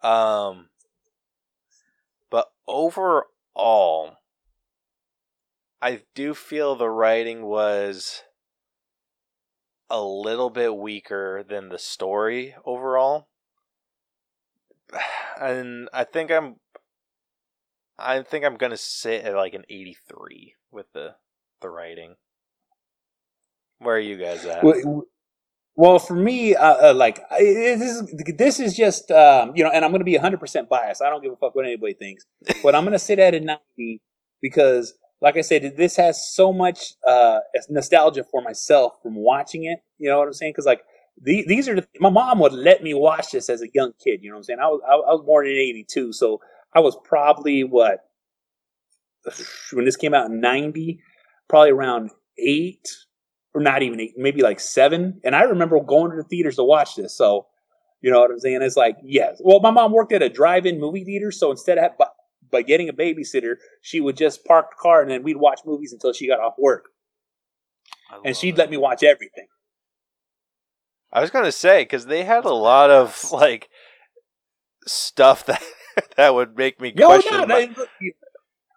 Um, 0.03 0.69
but 2.31 2.47
overall, 2.69 4.19
I 5.83 6.03
do 6.15 6.35
feel 6.35 6.77
the 6.77 6.89
writing 6.89 7.43
was 7.43 8.23
a 9.91 10.03
little 10.03 10.51
bit 10.51 10.77
weaker 10.77 11.45
than 11.49 11.69
the 11.69 11.79
story 11.79 12.55
overall. 12.65 13.29
And 15.39 15.91
I 15.93 16.05
think 16.05 16.31
I'm 16.31 16.57
I 17.99 18.23
think 18.23 18.45
I'm 18.45 18.57
going 18.57 18.71
to 18.71 18.77
sit 18.79 19.25
at 19.25 19.35
like 19.35 19.55
an 19.55 19.65
83 19.69 20.55
with 20.71 20.87
the 20.95 21.17
the 21.61 21.69
writing. 21.69 22.17
Where 23.81 23.97
are 23.97 24.01
you 24.01 24.17
guys 24.17 24.47
at? 24.47 24.71
Well, 25.77 25.99
for 25.99 26.15
me, 26.15 26.55
uh, 26.55 26.91
uh, 26.91 26.95
like 26.95 27.21
I- 27.31 27.41
this 27.41 27.83
is 27.83 28.15
this 28.39 28.61
is 28.61 28.75
just 28.77 29.11
um, 29.11 29.53
you 29.55 29.63
know, 29.65 29.71
and 29.71 29.85
I'm 29.85 29.91
going 29.91 30.01
to 30.01 30.05
be 30.07 30.15
100 30.15 30.41
percent 30.41 30.69
biased. 30.69 31.03
I 31.03 31.11
don't 31.11 31.23
give 31.23 31.33
a 31.33 31.37
fuck 31.37 31.55
what 31.55 31.67
anybody 31.67 31.95
thinks, 31.95 32.25
but 32.63 32.75
I'm 32.75 32.85
going 32.85 32.93
to 32.93 32.99
sit 32.99 33.19
at 33.19 33.35
a 33.35 33.41
90 33.41 34.01
because, 34.41 34.95
like 35.21 35.37
I 35.37 35.41
said, 35.41 35.77
this 35.77 35.97
has 35.97 36.35
so 36.35 36.53
much 36.53 36.95
uh, 37.07 37.39
nostalgia 37.71 38.25
for 38.25 38.43
myself 38.43 38.95
from 39.03 39.15
watching 39.17 39.65
it. 39.65 39.79
You 39.99 40.11
know 40.11 40.19
what 40.19 40.27
I'm 40.27 40.35
saying? 40.35 40.53
Because 40.53 40.67
like 40.67 40.83
the, 41.23 41.45
these 41.47 41.69
are 41.69 41.77
the, 41.77 41.87
my 41.99 42.11
mom 42.11 42.39
would 42.41 42.53
let 42.53 42.83
me 42.83 42.93
watch 42.95 43.31
this 43.31 43.49
as 43.49 43.63
a 43.63 43.69
young 43.73 43.93
kid. 44.03 44.21
You 44.23 44.31
know 44.31 44.37
what 44.37 44.41
I'm 44.41 44.45
saying? 44.45 44.59
I 44.61 44.67
was 44.67 44.81
I, 44.87 44.95
was 44.95 45.23
born 45.25 45.47
in 45.47 45.53
'82, 45.53 46.13
so 46.13 46.41
I 46.75 46.81
was 46.81 46.97
probably 47.05 47.65
what 47.65 48.01
when 49.73 49.85
this 49.85 49.97
came 49.97 50.15
out 50.15 50.27
in 50.27 50.41
'90, 50.41 51.01
probably 51.49 51.71
around 51.71 52.11
eight 52.39 52.87
or 53.55 53.63
not 53.63 53.83
even 53.83 53.99
eight, 53.99 54.13
maybe 54.19 54.43
like 54.43 54.61
seven. 54.61 55.19
And 55.25 55.35
I 55.35 55.43
remember 55.45 55.81
going 55.81 56.11
to 56.11 56.17
the 56.19 56.25
theaters 56.25 56.57
to 56.57 56.65
watch 56.65 56.95
this. 56.97 57.17
So, 57.17 57.47
you 58.03 58.11
know 58.11 58.21
what 58.21 58.31
I'm 58.31 58.39
saying? 58.39 58.61
It's 58.61 58.77
like, 58.77 58.99
yes. 59.03 59.41
Well, 59.43 59.61
my 59.61 59.71
mom 59.71 59.93
worked 59.93 60.13
at 60.13 60.21
a 60.21 60.29
drive-in 60.29 60.79
movie 60.79 61.05
theater, 61.05 61.31
so 61.31 61.51
instead 61.51 61.79
of 61.79 61.93
by, 62.51 62.63
getting 62.63 62.89
a 62.89 62.93
babysitter, 62.93 63.57
she 63.81 64.01
would 64.01 64.17
just 64.17 64.45
park 64.45 64.71
the 64.71 64.77
car 64.81 65.03
and 65.03 65.11
then 65.11 65.23
we'd 65.23 65.37
watch 65.37 65.61
movies 65.65 65.93
until 65.93 66.13
she 66.13 66.27
got 66.27 66.41
off 66.41 66.55
work, 66.59 66.87
and 68.25 68.37
she'd 68.37 68.55
it. 68.55 68.59
let 68.59 68.71
me 68.71 68.77
watch 68.77 69.03
everything. 69.03 69.47
I 71.13 71.21
was 71.21 71.31
gonna 71.31 71.53
say 71.53 71.83
because 71.83 72.07
they 72.07 72.25
had 72.25 72.45
a 72.45 72.53
lot 72.53 72.91
of 72.91 73.31
like 73.33 73.69
stuff 74.87 75.47
that 75.47 75.63
that 76.17 76.35
would 76.35 76.57
make 76.57 76.81
me 76.81 76.93
Yo, 76.95 77.07
question. 77.07 77.33
no, 77.33 77.47
my- 77.47 77.71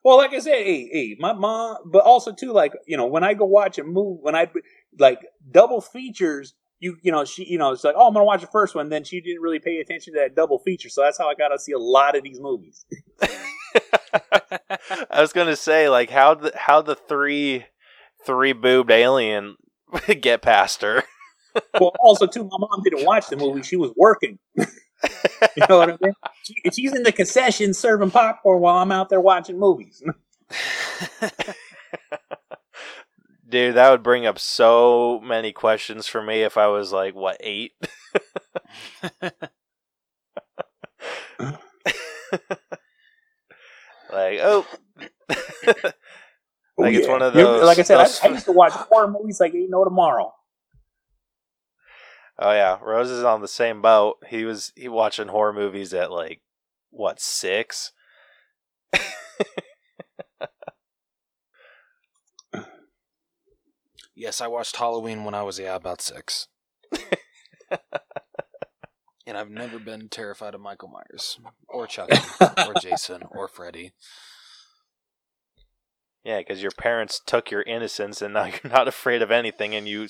well, 0.04 0.18
like 0.18 0.34
I 0.34 0.40
said, 0.40 0.54
hey, 0.64 0.88
hey, 0.92 1.18
my 1.20 1.34
mom, 1.34 1.78
but 1.86 2.04
also 2.04 2.32
too, 2.32 2.54
like 2.54 2.74
you 2.88 2.96
know, 2.98 3.06
when 3.08 3.24
I 3.24 3.34
go 3.34 3.46
watch 3.46 3.78
a 3.78 3.84
movie, 3.84 4.20
when 4.22 4.36
I 4.36 4.50
like 4.98 5.20
double 5.52 5.82
features, 5.82 6.54
you 6.80 6.98
you 7.02 7.12
know, 7.12 7.26
she, 7.26 7.46
you 7.46 7.58
know, 7.58 7.74
it's 7.74 7.84
like, 7.84 7.96
oh, 7.98 8.08
I'm 8.08 8.14
gonna 8.14 8.26
watch 8.26 8.42
the 8.42 8.48
first 8.48 8.76
one, 8.76 8.90
then 8.90 9.04
she 9.04 9.20
didn't 9.20 9.42
really 9.42 9.60
pay 9.60 9.80
attention 9.80 10.14
to 10.14 10.20
that 10.22 10.36
double 10.36 10.60
feature, 10.60 10.90
so 10.90 11.02
that's 11.02 11.18
how 11.18 11.28
I 11.30 11.36
got 11.36 11.50
to 11.50 11.60
see 11.60 11.74
a 11.74 11.80
lot 11.80 12.16
of 12.16 12.24
these 12.24 12.40
movies. 12.40 12.86
I 15.10 15.22
was 15.22 15.34
gonna 15.34 15.56
say 15.56 15.90
like 15.90 16.10
how 16.10 16.36
the 16.36 16.52
how 16.56 16.82
the 16.82 16.96
three 16.96 17.66
three 18.26 18.54
boobed 18.54 18.92
alien 18.92 19.58
get 20.22 20.42
past 20.42 20.82
her. 20.82 21.04
well, 21.80 21.94
also 22.00 22.28
too, 22.28 22.44
my 22.44 22.58
mom 22.60 22.82
didn't 22.84 23.06
watch 23.06 23.28
the 23.28 23.38
movie; 23.38 23.62
she 23.62 23.76
was 23.76 23.92
working. 23.96 24.40
you 24.56 24.66
know 25.70 25.78
what 25.78 25.90
I 25.90 25.98
mean? 26.02 26.14
She, 26.44 26.56
she's 26.74 26.94
in 26.94 27.04
the 27.04 27.12
concession 27.12 27.74
serving 27.74 28.12
popcorn 28.12 28.62
while 28.62 28.78
I'm 28.78 28.92
out 28.92 29.10
there 29.10 29.22
watching 29.22 29.60
movies. 29.60 30.04
Dude, 33.48 33.76
that 33.76 33.90
would 33.90 34.04
bring 34.04 34.28
up 34.28 34.38
so 34.38 35.20
many 35.24 35.52
questions 35.52 36.06
for 36.08 36.22
me 36.22 36.44
if 36.44 36.56
I 36.58 36.68
was 36.68 36.94
like 36.94 37.16
what 37.16 37.38
eight. 37.40 37.74
Like 44.12 44.40
oh. 44.42 44.66
oh, 45.00 45.92
Like, 46.78 46.94
it's 46.96 47.08
one 47.08 47.22
of 47.22 47.36
You- 47.36 47.44
those- 47.44 47.64
Like 47.66 47.80
I 47.80 47.84
said, 47.84 47.98
those- 48.00 48.20
I, 48.22 48.28
I 48.28 48.32
used 48.32 48.46
to 48.46 48.52
watch 48.52 48.74
horror 48.74 49.08
movies 49.10 49.40
like 49.40 49.54
ain't 49.54 49.70
no 49.70 49.84
tomorrow. 49.84 50.34
oh 52.40 52.52
yeah, 52.52 52.78
Rose 52.82 53.10
is 53.10 53.24
on 53.24 53.42
the 53.42 53.48
same 53.48 53.82
boat. 53.82 54.18
He 54.28 54.46
was 54.46 54.72
he 54.76 54.88
watching 54.88 55.28
horror 55.28 55.54
movies 55.54 55.94
at 55.94 56.12
like 56.12 56.42
what 56.92 57.20
six. 57.20 57.92
Yes, 64.16 64.42
I 64.42 64.48
watched 64.48 64.76
Halloween 64.76 65.24
when 65.24 65.34
I 65.34 65.44
was 65.44 65.60
yeah 65.60 65.76
about 65.76 66.02
six. 66.02 66.48
and 69.30 69.38
I've 69.38 69.52
never 69.52 69.78
been 69.78 70.10
terrified 70.10 70.56
of 70.56 70.62
Michael 70.62 70.90
Myers 70.90 71.40
or 71.68 71.86
Chucky 71.88 72.18
or 72.68 72.74
Jason 72.82 73.22
or 73.30 73.48
Freddy. 73.48 73.94
Yeah, 76.26 76.40
because 76.40 76.62
your 76.62 76.72
parents 76.72 77.22
took 77.26 77.50
your 77.50 77.62
innocence, 77.62 78.22
and 78.22 78.34
now 78.34 78.46
you're 78.64 78.72
not 78.74 78.88
afraid 78.88 79.22
of 79.22 79.32
anything, 79.32 79.74
and 79.76 79.88
you 79.88 80.08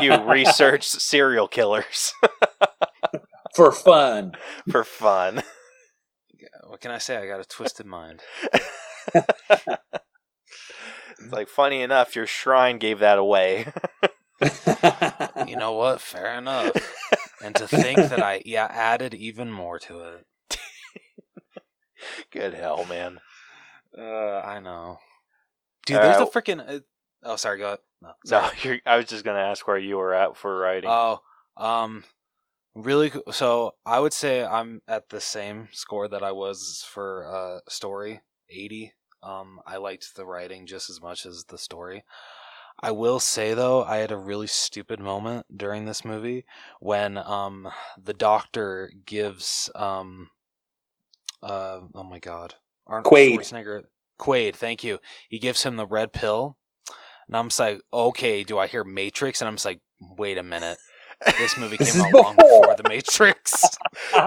you 0.00 0.16
research 0.24 0.84
serial 0.88 1.46
killers 1.46 2.12
For 3.54 3.70
fun. 3.70 4.32
for 4.70 4.82
fun. 4.82 5.42
What 6.66 6.80
can 6.80 6.90
I 6.90 6.98
say? 6.98 7.16
I 7.18 7.26
got 7.26 7.40
a 7.40 7.44
twisted 7.44 7.86
mind. 7.86 8.20
It's 11.20 11.30
like 11.30 11.48
funny 11.48 11.82
enough, 11.82 12.16
your 12.16 12.26
shrine 12.26 12.78
gave 12.78 12.98
that 12.98 13.18
away. 13.18 13.66
You 15.46 15.56
know 15.56 15.72
what? 15.72 16.00
Fair 16.00 16.36
enough. 16.38 16.72
And 17.44 17.54
to 17.56 17.68
think 17.68 17.98
that 17.98 18.22
I 18.22 18.42
yeah 18.46 18.66
added 18.70 19.12
even 19.12 19.52
more 19.52 19.78
to 19.80 20.00
it. 20.00 20.26
Good 22.30 22.54
hell, 22.54 22.86
man. 22.88 23.20
Uh, 23.96 24.40
I 24.40 24.60
know. 24.60 24.98
Dude, 25.84 25.98
there's 25.98 26.16
a 26.16 26.26
freaking. 26.26 26.64
Uh, 26.66 26.80
oh, 27.22 27.36
sorry. 27.36 27.58
Go 27.58 27.66
ahead. 27.66 27.78
No, 28.00 28.12
no 28.40 28.50
you're, 28.62 28.78
I 28.86 28.96
was 28.96 29.06
just 29.06 29.24
gonna 29.24 29.40
ask 29.40 29.66
where 29.68 29.78
you 29.78 29.98
were 29.98 30.14
at 30.14 30.38
for 30.38 30.58
writing. 30.58 30.88
Oh, 30.90 31.20
um, 31.58 32.04
really. 32.74 33.12
So 33.30 33.74
I 33.84 34.00
would 34.00 34.14
say 34.14 34.42
I'm 34.42 34.80
at 34.88 35.10
the 35.10 35.20
same 35.20 35.68
score 35.72 36.08
that 36.08 36.22
I 36.22 36.32
was 36.32 36.82
for 36.88 37.26
uh 37.26 37.60
story, 37.70 38.22
eighty. 38.48 38.94
Um, 39.22 39.60
I 39.66 39.76
liked 39.76 40.16
the 40.16 40.24
writing 40.24 40.66
just 40.66 40.88
as 40.88 41.00
much 41.00 41.26
as 41.26 41.44
the 41.44 41.58
story. 41.58 42.04
I 42.84 42.90
will 42.90 43.18
say 43.18 43.54
though, 43.54 43.82
I 43.82 43.96
had 43.96 44.10
a 44.10 44.16
really 44.18 44.46
stupid 44.46 45.00
moment 45.00 45.46
during 45.56 45.86
this 45.86 46.04
movie 46.04 46.44
when 46.80 47.16
um 47.16 47.66
the 47.96 48.12
doctor 48.12 48.92
gives 49.06 49.70
um 49.74 50.28
uh 51.42 51.80
oh 51.94 52.02
my 52.02 52.18
god 52.18 52.56
Arnold 52.86 53.10
Quaid. 53.10 53.38
Schwarzenegger 53.38 53.84
Quaid, 54.20 54.54
thank 54.54 54.84
you. 54.84 54.98
He 55.30 55.38
gives 55.38 55.62
him 55.62 55.76
the 55.76 55.86
red 55.86 56.12
pill, 56.12 56.58
and 57.26 57.34
I'm 57.38 57.48
just 57.48 57.58
like, 57.58 57.80
okay, 57.90 58.44
do 58.44 58.58
I 58.58 58.66
hear 58.66 58.84
Matrix? 58.84 59.40
And 59.40 59.48
I'm 59.48 59.54
just 59.54 59.64
like, 59.64 59.80
wait 60.18 60.36
a 60.36 60.42
minute. 60.42 60.76
This 61.38 61.56
movie 61.56 61.76
came 61.78 62.02
out 62.02 62.12
long 62.12 62.36
before 62.36 62.74
The 62.76 62.86
Matrix. 62.86 63.64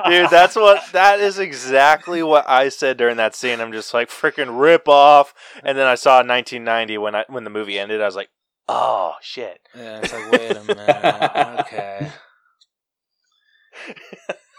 Dude, 0.07 0.31
that's 0.31 0.55
what 0.55 0.83
that 0.93 1.19
is 1.19 1.37
exactly 1.37 2.23
what 2.23 2.49
I 2.49 2.69
said 2.69 2.97
during 2.97 3.17
that 3.17 3.35
scene. 3.35 3.61
I'm 3.61 3.71
just 3.71 3.93
like 3.93 4.09
freaking 4.09 4.59
rip 4.59 4.87
off. 4.87 5.35
And 5.63 5.77
then 5.77 5.85
I 5.85 5.93
saw 5.93 6.17
1990 6.17 6.97
when 6.97 7.13
I 7.13 7.25
when 7.27 7.43
the 7.43 7.49
movie 7.51 7.77
ended. 7.77 8.01
I 8.01 8.05
was 8.05 8.15
like, 8.15 8.29
oh 8.67 9.13
shit. 9.21 9.59
Yeah, 9.75 9.99
it's 10.01 10.13
like 10.13 10.31
wait 10.31 10.55
a 10.55 10.63
minute. 10.63 11.59
okay. 11.61 12.11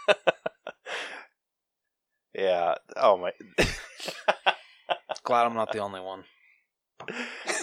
yeah. 2.33 2.75
Oh 2.95 3.17
my. 3.17 3.31
Glad 5.23 5.45
I'm 5.45 5.53
not 5.53 5.71
the 5.71 5.79
only 5.79 6.01
one. 6.01 6.23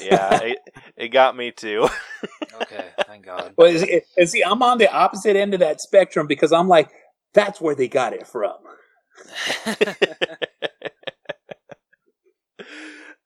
yeah, 0.01 0.39
it, 0.39 0.59
it 0.97 1.09
got 1.09 1.37
me 1.37 1.51
too. 1.51 1.89
okay, 2.63 2.91
thank 3.07 3.25
God. 3.25 3.53
Well, 3.57 3.77
and 4.17 4.29
see, 4.29 4.43
I'm 4.43 4.63
on 4.63 4.79
the 4.79 4.93
opposite 4.93 5.37
end 5.37 5.55
of 5.55 5.61
that 5.61 5.81
spectrum 5.81 6.27
because 6.27 6.53
I'm 6.53 6.69
like, 6.69 6.91
that's 7.35 7.61
where 7.61 7.75
they 7.75 7.89
got 7.89 8.13
it 8.13 8.27
from. 8.27 8.55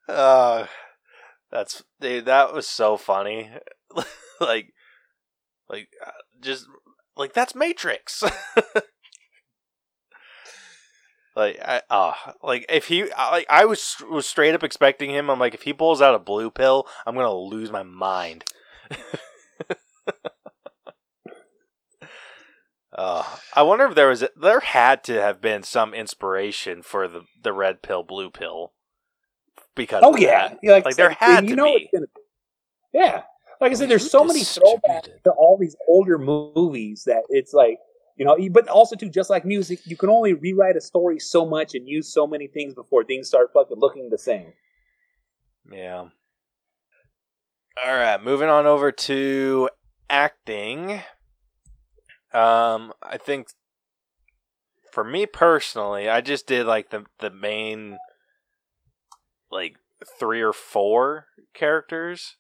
uh, 0.09 0.67
that's 1.51 1.83
dude, 2.01 2.27
that 2.27 2.53
was 2.53 2.67
so 2.67 2.97
funny. 2.97 3.51
like, 4.41 4.73
like, 5.69 5.89
uh, 6.05 6.11
just 6.41 6.67
like 7.17 7.33
that's 7.33 7.55
Matrix. 7.55 8.23
Like, 11.37 11.61
I, 11.65 11.83
uh, 11.89 12.13
like 12.43 12.67
if 12.69 12.89
he, 12.89 13.05
like, 13.05 13.47
I 13.49 13.65
was 13.65 13.97
was 14.11 14.27
straight 14.27 14.55
up 14.55 14.65
expecting 14.65 15.11
him. 15.11 15.31
I'm 15.31 15.39
like, 15.39 15.55
if 15.55 15.63
he 15.63 15.73
pulls 15.73 16.03
out 16.03 16.15
a 16.15 16.19
blue 16.19 16.51
pill, 16.51 16.87
I'm 17.07 17.15
gonna 17.15 17.33
lose 17.33 17.71
my 17.71 17.83
mind. 17.83 18.45
uh, 22.93 23.25
I 23.55 23.63
wonder 23.63 23.87
if 23.87 23.95
there 23.95 24.09
was, 24.09 24.25
there 24.37 24.61
had 24.61 25.05
to 25.05 25.21
have 25.21 25.41
been 25.41 25.63
some 25.63 25.95
inspiration 25.95 26.83
for 26.83 27.07
the 27.07 27.23
the 27.41 27.53
red 27.53 27.81
pill, 27.81 28.03
blue 28.03 28.31
pill, 28.31 28.73
because 29.81 30.03
oh 30.05 30.15
yeah, 30.15 30.53
like, 30.63 30.85
like 30.85 30.97
there 30.97 31.09
had 31.09 31.41
to 31.41 31.57
be. 31.57 31.89
Gonna, 31.91 32.07
yeah, 32.93 33.23
like 33.63 33.73
I 33.73 33.75
said, 33.75 33.89
there's 33.89 34.11
so 34.11 34.25
many 34.25 34.41
throwbacks 34.41 35.09
to 35.25 35.31
all 35.31 35.57
these 35.59 35.75
older 35.89 36.19
movies 36.19 37.05
that 37.07 37.23
it's 37.31 37.55
like 37.55 37.79
you 38.17 38.27
know, 38.27 38.37
but 38.51 38.69
also 38.69 38.95
too, 38.95 39.09
just 39.09 39.31
like 39.31 39.47
music, 39.47 39.81
you 39.87 39.97
can 39.97 40.11
only 40.11 40.35
rewrite 40.35 40.77
a 40.77 40.83
story 40.83 41.19
so 41.19 41.47
much 41.47 41.75
and 41.75 41.89
use 41.89 42.13
so 42.13 42.27
many 42.27 42.47
things 42.47 42.75
before 42.75 43.03
things 43.03 43.29
start 43.29 43.49
fucking 43.55 43.79
looking 43.79 44.11
the 44.11 44.19
same. 44.19 44.53
Yeah. 45.73 46.09
All 47.83 47.95
right, 47.95 48.23
moving 48.23 48.51
on 48.51 48.67
over 48.67 48.93
to 48.93 49.71
acting. 50.11 51.01
Um, 52.35 52.93
I 53.03 53.17
think 53.17 53.49
for 54.93 55.03
me 55.03 55.25
personally, 55.25 56.07
I 56.07 56.21
just 56.21 56.47
did 56.47 56.67
like 56.67 56.91
the 56.91 57.07
the 57.21 57.31
main 57.31 57.97
like 59.51 59.77
three 60.19 60.41
or 60.41 60.53
four 60.53 61.27
characters. 61.55 62.37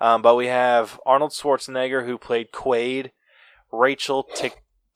Um, 0.00 0.22
but 0.22 0.34
we 0.34 0.46
have 0.46 1.00
Arnold 1.06 1.32
Schwarzenegger 1.32 2.04
who 2.06 2.18
played 2.18 2.52
Quaid, 2.52 3.10
Rachel 3.70 4.28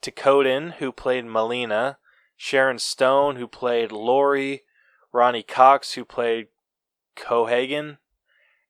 Ticotin, 0.01 0.73
who 0.73 0.91
played 0.91 1.25
Melina, 1.25 1.97
Sharon 2.37 2.79
Stone, 2.79 3.37
who 3.37 3.47
played 3.47 3.91
Laurie, 3.91 4.63
Ronny 5.11 5.43
Cox, 5.43 5.93
who 5.93 6.05
played 6.05 6.47
Cohaagen, 7.15 7.97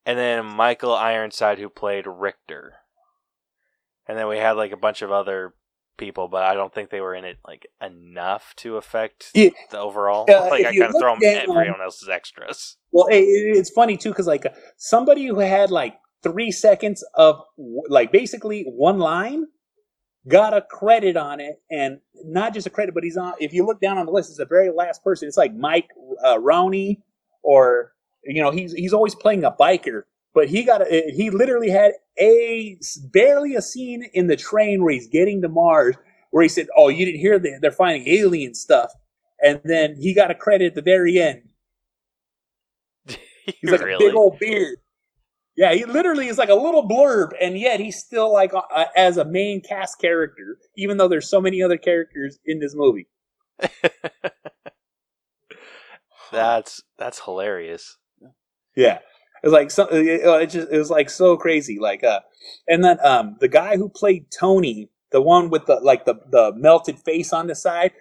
and 0.06 0.18
then 0.18 0.46
Michael 0.46 0.96
Ironside, 0.96 1.60
who 1.60 1.70
played 1.70 2.06
Richter. 2.08 2.76
And 4.08 4.18
then 4.18 4.28
we 4.28 4.38
had 4.38 4.54
like 4.54 4.72
a 4.72 4.78
bunch 4.78 5.02
of 5.02 5.12
other 5.12 5.54
people, 5.98 6.28
but 6.28 6.44
I 6.44 6.56
don't 6.56 6.74
think 6.74 6.90
they 6.90 7.02
were 7.02 7.14
in 7.14 7.26
it 7.26 7.38
like 7.46 7.68
enough 7.80 8.54
to 8.58 8.78
affect 8.78 9.30
yeah. 9.36 9.50
the 9.70 9.78
overall. 9.78 10.26
Uh, 10.28 10.48
like 10.50 10.66
I 10.66 10.76
kind 10.76 10.96
of 10.96 11.00
throw 11.00 11.14
them 11.14 11.24
everyone 11.24 11.82
else's 11.82 12.10
extras. 12.10 12.78
Well, 12.92 13.08
it, 13.08 13.18
it's 13.24 13.72
funny 13.72 13.98
too 13.98 14.10
because 14.10 14.28
like 14.28 14.46
somebody 14.78 15.28
who 15.28 15.40
had 15.40 15.72
like 15.72 15.96
three 16.24 16.52
seconds 16.52 17.04
of 17.16 17.42
like 17.90 18.12
basically 18.12 18.64
one 18.64 19.00
line 19.00 19.46
got 20.28 20.54
a 20.56 20.62
credit 20.62 21.18
on 21.18 21.40
it, 21.40 21.62
and 21.72 22.00
not 22.26 22.54
just 22.54 22.68
a 22.68 22.70
credit, 22.70 22.96
but 22.96 23.04
he's 23.04 23.18
on. 23.18 23.34
If 23.40 23.54
you 23.54 23.66
look 23.66 23.82
down 23.82 23.98
on 23.98 24.06
the 24.06 24.12
list, 24.12 24.30
it's 24.30 24.38
the 24.38 24.46
very 24.46 24.72
last 24.72 25.04
person. 25.04 25.28
It's 25.28 25.38
like 25.38 25.56
Mike 25.56 25.90
uh, 26.26 26.38
Rowney, 26.38 27.02
or 27.44 27.94
you 28.26 28.42
know, 28.42 28.52
he's 28.52 28.74
he's 28.74 28.94
always 28.94 29.16
playing 29.16 29.44
a 29.44 29.52
biker, 29.52 30.04
but 30.34 30.50
he 30.50 30.64
got 30.64 30.82
a, 30.82 31.12
he 31.16 31.30
literally 31.30 31.70
had 31.70 31.94
a 32.20 32.78
barely 33.12 33.56
a 33.56 33.62
scene 33.62 34.04
in 34.14 34.28
the 34.28 34.38
train 34.38 34.84
where 34.84 34.94
he's 34.94 35.08
getting 35.08 35.42
to 35.42 35.50
Mars, 35.50 35.96
where 36.32 36.44
he 36.44 36.50
said, 36.50 36.68
"Oh, 36.78 36.90
you 36.90 37.06
didn't 37.06 37.22
hear 37.22 37.40
that 37.40 37.60
they're 37.62 37.72
finding 37.72 38.08
alien 38.08 38.56
stuff," 38.56 38.94
and 39.44 39.62
then 39.66 39.96
he 40.00 40.14
got 40.14 40.32
a 40.32 40.36
credit 40.36 40.68
at 40.68 40.76
the 40.76 40.82
very 40.84 41.20
end. 41.20 41.49
He's 43.62 43.72
like 43.72 43.82
really? 43.82 44.06
a 44.06 44.10
big 44.10 44.16
old 44.16 44.40
beard. 44.40 44.78
Yeah, 45.60 45.74
he 45.74 45.84
literally 45.84 46.28
is 46.30 46.38
like 46.38 46.48
a 46.48 46.56
little 46.56 46.88
blurb, 46.88 47.32
and 47.42 47.60
yet 47.60 47.82
he's 47.82 47.98
still 47.98 48.32
like 48.32 48.54
uh, 48.54 48.86
as 48.96 49.18
a 49.18 49.26
main 49.26 49.62
cast 49.62 50.00
character, 50.00 50.58
even 50.78 50.96
though 50.96 51.10
there's 51.10 51.30
so 51.30 51.42
many 51.42 51.62
other 51.62 51.78
characters 51.78 52.40
in 52.46 52.60
this 52.60 52.74
movie. 52.74 53.10
that's 56.32 56.82
that's 56.98 57.20
hilarious. 57.26 57.98
Yeah, 58.74 59.00
it 59.44 59.48
was 59.48 59.52
like 59.52 59.70
so. 59.70 59.88
It, 59.88 60.22
it 60.24 60.50
just 60.50 60.72
it 60.72 60.78
was 60.78 60.90
like 60.90 61.10
so 61.10 61.36
crazy. 61.36 61.78
Like, 61.78 62.06
uh, 62.06 62.22
and 62.70 62.82
then 62.82 62.98
um, 63.04 63.36
the 63.42 63.50
guy 63.50 63.76
who 63.76 63.90
played 63.90 64.28
Tony, 64.32 64.90
the 65.12 65.22
one 65.22 65.50
with 65.50 65.66
the 65.66 65.82
like 65.82 66.06
the 66.06 66.16
the 66.30 66.54
melted 66.56 67.00
face 67.00 67.34
on 67.34 67.48
the 67.48 67.56
side, 67.56 67.92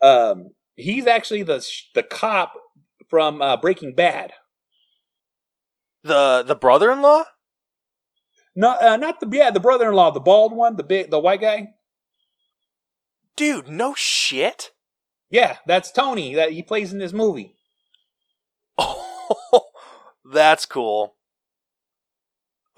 um, 0.00 0.52
he's 0.76 1.06
actually 1.06 1.42
the 1.42 1.62
the 1.94 2.02
cop 2.02 2.54
from 3.08 3.42
uh, 3.42 3.58
Breaking 3.58 3.94
Bad. 3.94 4.32
The 6.04 6.44
the 6.46 6.54
brother 6.54 6.92
in 6.92 7.00
law? 7.00 7.24
No, 8.54 8.76
uh, 8.80 8.96
not 8.96 9.20
the 9.20 9.28
yeah, 9.32 9.50
the 9.50 9.58
brother 9.58 9.88
in 9.88 9.94
law, 9.94 10.10
the 10.10 10.20
bald 10.20 10.54
one, 10.54 10.76
the 10.76 10.84
big, 10.84 11.10
the 11.10 11.18
white 11.18 11.40
guy. 11.40 11.70
Dude, 13.36 13.68
no 13.68 13.94
shit. 13.94 14.70
Yeah, 15.30 15.56
that's 15.66 15.90
Tony. 15.90 16.34
That 16.34 16.52
he 16.52 16.62
plays 16.62 16.92
in 16.92 16.98
this 16.98 17.12
movie. 17.12 17.56
Oh, 18.78 19.62
that's 20.32 20.66
cool. 20.66 21.16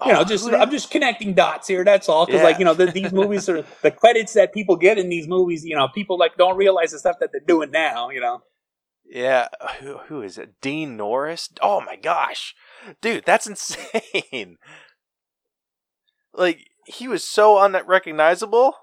You 0.05 0.13
know, 0.13 0.23
just 0.23 0.51
I'm 0.51 0.71
just 0.71 0.89
connecting 0.89 1.33
dots 1.33 1.67
here. 1.67 1.83
That's 1.83 2.07
all. 2.07 2.25
Because 2.25 2.41
yeah. 2.41 2.47
like 2.47 2.59
you 2.59 2.65
know, 2.65 2.73
the, 2.73 2.87
these 2.87 3.11
movies 3.11 3.49
are 3.49 3.65
the 3.81 3.91
credits 3.91 4.33
that 4.33 4.53
people 4.53 4.75
get 4.77 4.97
in 4.97 5.09
these 5.09 5.27
movies. 5.27 5.65
You 5.65 5.75
know, 5.75 5.87
people 5.87 6.17
like 6.17 6.37
don't 6.37 6.55
realize 6.55 6.91
the 6.91 6.99
stuff 6.99 7.17
that 7.19 7.31
they're 7.31 7.41
doing 7.45 7.71
now. 7.71 8.09
You 8.09 8.21
know. 8.21 8.41
Yeah, 9.09 9.47
who, 9.79 9.97
who 10.07 10.21
is 10.21 10.37
it? 10.37 10.59
Dean 10.61 10.97
Norris? 10.97 11.49
Oh 11.61 11.81
my 11.81 11.95
gosh. 11.95 12.55
Dude, 13.01 13.25
that's 13.25 13.47
insane. 13.47 14.57
like, 16.33 16.67
he 16.85 17.07
was 17.07 17.23
so 17.23 17.59
unrecognizable. 17.59 18.73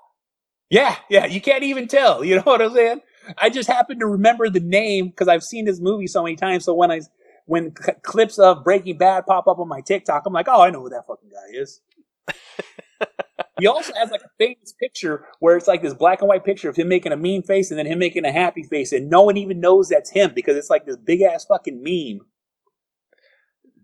Yeah, 0.70 0.96
yeah, 1.08 1.26
you 1.26 1.40
can't 1.40 1.62
even 1.62 1.88
tell. 1.88 2.24
You 2.24 2.36
know 2.38 2.42
what 2.42 2.62
I'm 2.62 2.72
saying? 2.74 3.00
I 3.38 3.50
just 3.50 3.68
happen 3.68 3.98
to 4.00 4.06
remember 4.06 4.50
the 4.50 4.60
name 4.60 5.08
because 5.08 5.28
I've 5.28 5.42
seen 5.42 5.64
this 5.64 5.80
movie 5.80 6.06
so 6.06 6.22
many 6.22 6.36
times. 6.36 6.64
So 6.64 6.74
when 6.74 6.90
I 6.90 7.00
when 7.46 7.74
c- 7.82 7.92
clips 8.02 8.38
of 8.38 8.64
Breaking 8.64 8.98
Bad 8.98 9.26
pop 9.26 9.46
up 9.48 9.58
on 9.58 9.68
my 9.68 9.80
TikTok, 9.80 10.24
I'm 10.26 10.32
like, 10.32 10.48
oh, 10.48 10.62
I 10.62 10.70
know 10.70 10.80
who 10.82 10.90
that 10.90 11.06
fucking 11.06 11.30
guy 11.30 11.58
is. 11.60 11.80
he 13.58 13.66
also 13.66 13.92
has 13.94 14.10
like 14.10 14.22
a 14.22 14.30
famous 14.38 14.72
picture 14.80 15.26
where 15.40 15.56
it's 15.56 15.68
like 15.68 15.82
this 15.82 15.94
black 15.94 16.20
and 16.20 16.28
white 16.28 16.44
picture 16.44 16.68
of 16.68 16.76
him 16.76 16.88
making 16.88 17.12
a 17.12 17.16
mean 17.16 17.42
face 17.42 17.70
and 17.70 17.78
then 17.78 17.86
him 17.86 17.98
making 17.98 18.24
a 18.24 18.32
happy 18.32 18.62
face, 18.64 18.92
and 18.92 19.08
no 19.10 19.22
one 19.22 19.36
even 19.36 19.60
knows 19.60 19.88
that's 19.88 20.10
him 20.10 20.32
because 20.34 20.56
it's 20.56 20.70
like 20.70 20.86
this 20.86 20.96
big 20.96 21.22
ass 21.22 21.44
fucking 21.44 21.82
meme. 21.82 22.26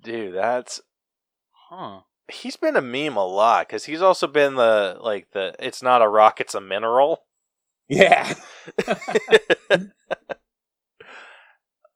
Dude, 0.02 0.34
that's 0.34 0.80
huh. 1.52 2.00
He's 2.30 2.56
been 2.56 2.76
a 2.76 2.80
meme 2.80 3.16
a 3.16 3.26
lot 3.26 3.66
because 3.68 3.84
he's 3.84 4.02
also 4.02 4.26
been 4.26 4.54
the 4.54 4.98
like 5.00 5.28
the 5.32 5.54
it's 5.58 5.82
not 5.82 6.02
a 6.02 6.08
rock, 6.08 6.40
it's 6.40 6.54
a 6.54 6.60
mineral. 6.60 7.24
Yeah. 7.88 8.34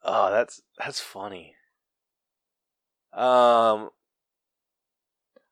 Oh, 0.03 0.31
that's 0.31 0.63
that's 0.79 1.01
funny. 1.01 1.57
Um. 3.13 3.91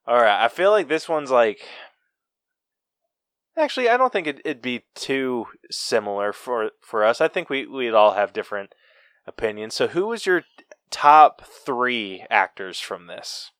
All 0.05 0.15
right, 0.15 0.43
I 0.43 0.47
feel 0.49 0.71
like 0.71 0.87
this 0.87 1.07
one's 1.07 1.31
like. 1.31 1.61
Actually, 3.55 3.87
I 3.89 3.97
don't 3.97 4.11
think 4.11 4.27
it, 4.27 4.41
it'd 4.43 4.61
be 4.61 4.83
too 4.95 5.45
similar 5.69 6.33
for 6.33 6.71
for 6.81 7.03
us. 7.03 7.21
I 7.21 7.27
think 7.27 7.49
we 7.49 7.67
we'd 7.67 7.93
all 7.93 8.13
have 8.13 8.33
different 8.33 8.73
opinions. 9.27 9.75
So, 9.75 9.87
who 9.87 10.07
was 10.07 10.25
your 10.25 10.43
top 10.89 11.43
three 11.45 12.25
actors 12.29 12.79
from 12.79 13.07
this? 13.07 13.51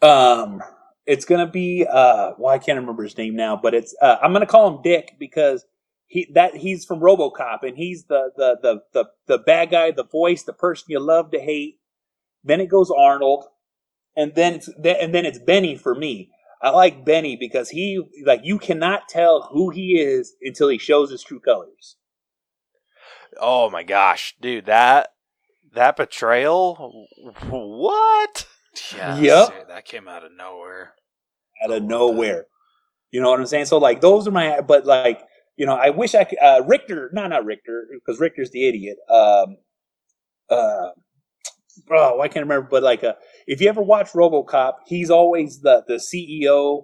Um, 0.00 0.62
it's 1.06 1.26
gonna 1.26 1.46
be 1.46 1.86
uh, 1.90 2.32
well, 2.38 2.54
I 2.54 2.58
can't 2.58 2.78
remember 2.78 3.02
his 3.02 3.18
name 3.18 3.36
now, 3.36 3.58
but 3.60 3.74
it's 3.74 3.94
uh, 4.00 4.16
I'm 4.22 4.32
gonna 4.32 4.46
call 4.46 4.74
him 4.74 4.82
Dick 4.82 5.16
because 5.18 5.66
he 6.06 6.26
that 6.34 6.56
he's 6.56 6.84
from 6.86 7.00
RoboCop 7.00 7.62
and 7.62 7.76
he's 7.76 8.04
the 8.04 8.30
the 8.36 8.58
the 8.62 8.82
the 8.92 9.04
the 9.26 9.38
bad 9.38 9.70
guy, 9.70 9.90
the 9.90 10.04
voice, 10.04 10.42
the 10.42 10.52
person 10.54 10.86
you 10.88 11.00
love 11.00 11.30
to 11.32 11.38
hate. 11.38 11.78
Then 12.42 12.60
it 12.60 12.70
goes 12.70 12.90
Arnold, 12.90 13.44
and 14.16 14.34
then 14.34 14.54
it's 14.54 14.68
and 14.68 15.14
then 15.14 15.26
it's 15.26 15.38
Benny 15.38 15.76
for 15.76 15.94
me. 15.94 16.30
I 16.62 16.70
like 16.70 17.04
Benny 17.04 17.36
because 17.36 17.70
he 17.70 18.02
like 18.24 18.40
you 18.44 18.58
cannot 18.58 19.08
tell 19.08 19.48
who 19.52 19.70
he 19.70 19.98
is 19.98 20.34
until 20.42 20.68
he 20.68 20.78
shows 20.78 21.10
his 21.10 21.22
true 21.22 21.40
colors. 21.40 21.96
Oh 23.40 23.70
my 23.70 23.82
gosh, 23.82 24.36
dude, 24.40 24.66
that 24.66 25.12
that 25.74 25.96
betrayal, 25.96 27.06
what? 27.48 28.46
Yeah, 28.94 29.20
Yep. 29.20 29.68
that 29.68 29.84
came 29.84 30.08
out 30.08 30.24
of 30.24 30.32
nowhere. 30.32 30.94
out 31.62 31.70
of 31.70 31.82
nowhere. 31.82 32.46
You 33.10 33.20
know 33.20 33.30
what 33.30 33.40
I'm 33.40 33.46
saying? 33.46 33.66
So 33.66 33.78
like 33.78 34.00
those 34.00 34.28
are 34.28 34.32
my, 34.32 34.60
but 34.60 34.86
like 34.86 35.22
you 35.56 35.66
know, 35.66 35.74
I 35.74 35.90
wish 35.90 36.14
I 36.14 36.24
could. 36.24 36.38
Uh, 36.40 36.62
Richter, 36.66 37.10
no, 37.12 37.26
not 37.26 37.44
Richter, 37.44 37.86
because 37.94 38.20
Richter's 38.20 38.50
the 38.50 38.66
idiot. 38.68 38.96
Um, 39.10 39.58
uh, 40.50 40.90
oh, 41.92 42.20
I 42.20 42.28
can't 42.28 42.44
remember. 42.46 42.68
But 42.70 42.82
like, 42.82 43.04
uh, 43.04 43.14
if 43.50 43.60
you 43.60 43.68
ever 43.68 43.82
watch 43.82 44.12
RoboCop, 44.12 44.74
he's 44.86 45.10
always 45.10 45.62
the 45.62 45.82
the 45.88 45.94
CEO 45.94 46.82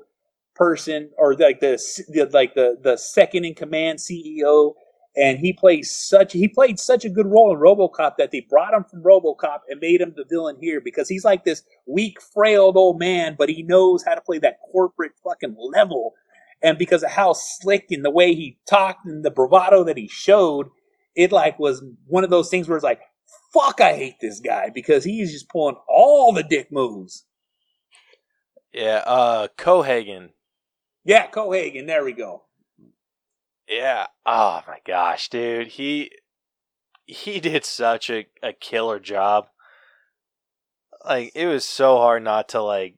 person, 0.57 1.11
or 1.17 1.35
like 1.37 1.61
the, 1.61 1.79
the 2.09 2.29
like 2.33 2.55
the 2.55 2.77
the 2.83 2.97
second 2.97 3.45
in 3.45 3.55
command 3.55 4.01
CEO. 4.01 4.75
And 5.17 5.39
he 5.39 5.53
plays 5.53 5.95
such 5.95 6.33
he 6.33 6.49
played 6.49 6.81
such 6.81 7.05
a 7.05 7.09
good 7.09 7.27
role 7.27 7.53
in 7.55 7.61
RoboCop 7.61 8.17
that 8.19 8.33
they 8.33 8.41
brought 8.51 8.75
him 8.75 8.85
from 8.85 9.05
RoboCop 9.05 9.61
and 9.69 9.81
made 9.81 10.01
him 10.01 10.13
the 10.17 10.25
villain 10.29 10.57
here 10.61 10.81
because 10.81 11.09
he's 11.09 11.25
like 11.25 11.45
this 11.45 11.63
weak, 11.87 12.21
frail 12.21 12.73
old 12.75 12.99
man, 12.99 13.37
but 13.39 13.49
he 13.49 13.63
knows 13.63 14.03
how 14.05 14.17
to 14.17 14.21
play 14.21 14.39
that 14.41 14.59
corporate 14.73 15.13
fucking 15.23 15.57
level. 15.57 16.15
And 16.63 16.79
because 16.79 17.05
of 17.05 17.11
how 17.11 17.33
slick 17.33 17.87
and 17.91 18.05
the 18.05 18.11
way 18.11 18.35
he 18.35 18.59
talked 18.69 19.07
and 19.07 19.25
the 19.25 19.31
bravado 19.31 19.85
that 19.85 19.97
he 19.97 20.09
showed, 20.09 20.67
it 21.15 21.31
like 21.31 21.61
was 21.61 21.85
one 22.09 22.25
of 22.25 22.31
those 22.31 22.51
things 22.51 22.69
where 22.69 22.77
it's 22.77 22.85
like, 22.85 23.01
fuck, 23.53 23.81
I 23.81 23.95
hate 23.95 24.17
this 24.21 24.41
guy 24.41 24.71
because 24.75 25.05
he's 25.05 25.33
just 25.33 25.49
pulling 25.49 25.77
all 25.89 26.33
the 26.33 26.43
dick 26.43 26.71
moves. 26.71 27.25
Yeah, 28.73 29.03
uh, 29.07 29.49
Cohaagen. 29.57 30.31
Yeah, 31.05 31.29
Cohaagen, 31.31 31.87
there 31.87 32.05
we 32.05 32.13
go. 32.13 32.43
Yeah. 33.69 34.07
Oh 34.25 34.63
my 34.67 34.79
gosh, 34.87 35.29
dude. 35.29 35.69
He 35.69 36.11
he 37.07 37.41
did 37.41 37.65
such 37.65 38.11
a, 38.11 38.27
a 38.43 38.53
killer 38.53 38.99
job. 38.99 39.49
Like 41.05 41.33
it 41.35 41.47
was 41.47 41.65
so 41.65 41.99
hard 41.99 42.23
not 42.25 42.49
to 42.51 42.63
like 42.63 42.97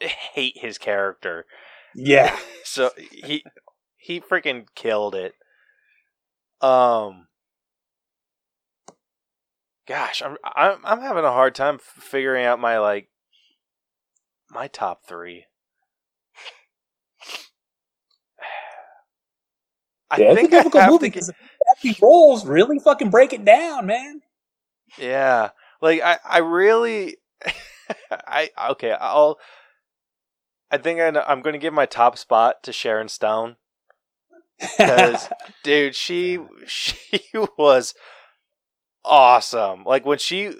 hate 0.00 0.58
his 0.58 0.78
character. 0.78 1.46
Yeah. 1.94 2.36
So 2.64 2.90
he 3.10 3.44
he 3.96 4.20
freaking 4.20 4.66
killed 4.76 5.16
it. 5.16 5.34
Um 6.60 7.26
Gosh, 9.92 10.22
I'm 10.22 10.38
I'm 10.44 10.78
I'm 10.84 11.00
having 11.02 11.24
a 11.24 11.32
hard 11.32 11.54
time 11.54 11.74
f- 11.74 11.82
figuring 11.82 12.46
out 12.46 12.58
my 12.58 12.78
like 12.78 13.10
my 14.50 14.66
top 14.68 15.04
3. 15.06 15.44
I 20.10 20.18
yeah, 20.18 20.32
think 20.32 20.32
it's 20.32 20.42
a 20.44 20.48
I 20.54 20.64
difficult 20.64 20.84
have 20.84 20.92
movie 20.92 21.00
to 21.00 21.10
get, 21.10 21.24
because 21.24 21.30
these 21.82 22.00
roles 22.02 22.46
really 22.46 22.78
fucking 22.78 23.10
break 23.10 23.34
it 23.34 23.44
down, 23.44 23.86
man. 23.86 24.22
Yeah, 24.98 25.50
like 25.80 26.02
I, 26.02 26.18
I 26.24 26.38
really, 26.38 27.18
I 28.10 28.50
okay. 28.72 28.92
I'll. 28.92 29.38
I 30.70 30.78
think 30.78 31.00
I, 31.00 31.10
know- 31.10 31.24
I'm 31.26 31.42
going 31.42 31.52
to 31.54 31.58
give 31.58 31.74
my 31.74 31.86
top 31.86 32.18
spot 32.18 32.62
to 32.64 32.72
Sharon 32.72 33.08
Stone 33.08 33.56
because, 34.78 35.30
dude, 35.62 35.94
she 35.94 36.38
she 36.66 37.20
was 37.58 37.94
awesome. 39.04 39.84
Like 39.84 40.04
when 40.04 40.18
she, 40.18 40.54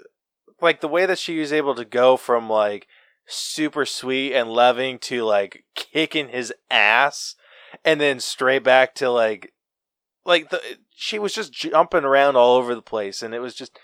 like 0.61 0.81
the 0.81 0.87
way 0.87 1.05
that 1.05 1.19
she 1.19 1.39
was 1.39 1.53
able 1.53 1.75
to 1.75 1.85
go 1.85 2.17
from 2.17 2.49
like 2.49 2.87
super 3.25 3.85
sweet 3.85 4.33
and 4.33 4.49
loving 4.49 4.99
to 4.99 5.23
like 5.23 5.63
kicking 5.75 6.29
his 6.29 6.53
ass, 6.69 7.35
and 7.83 7.99
then 7.99 8.19
straight 8.19 8.63
back 8.63 8.95
to 8.95 9.09
like, 9.09 9.53
like 10.25 10.49
the 10.49 10.61
she 10.95 11.19
was 11.19 11.33
just 11.33 11.51
jumping 11.51 12.03
around 12.03 12.35
all 12.35 12.55
over 12.55 12.75
the 12.75 12.81
place, 12.81 13.21
and 13.21 13.33
it 13.33 13.39
was 13.39 13.55
just 13.55 13.77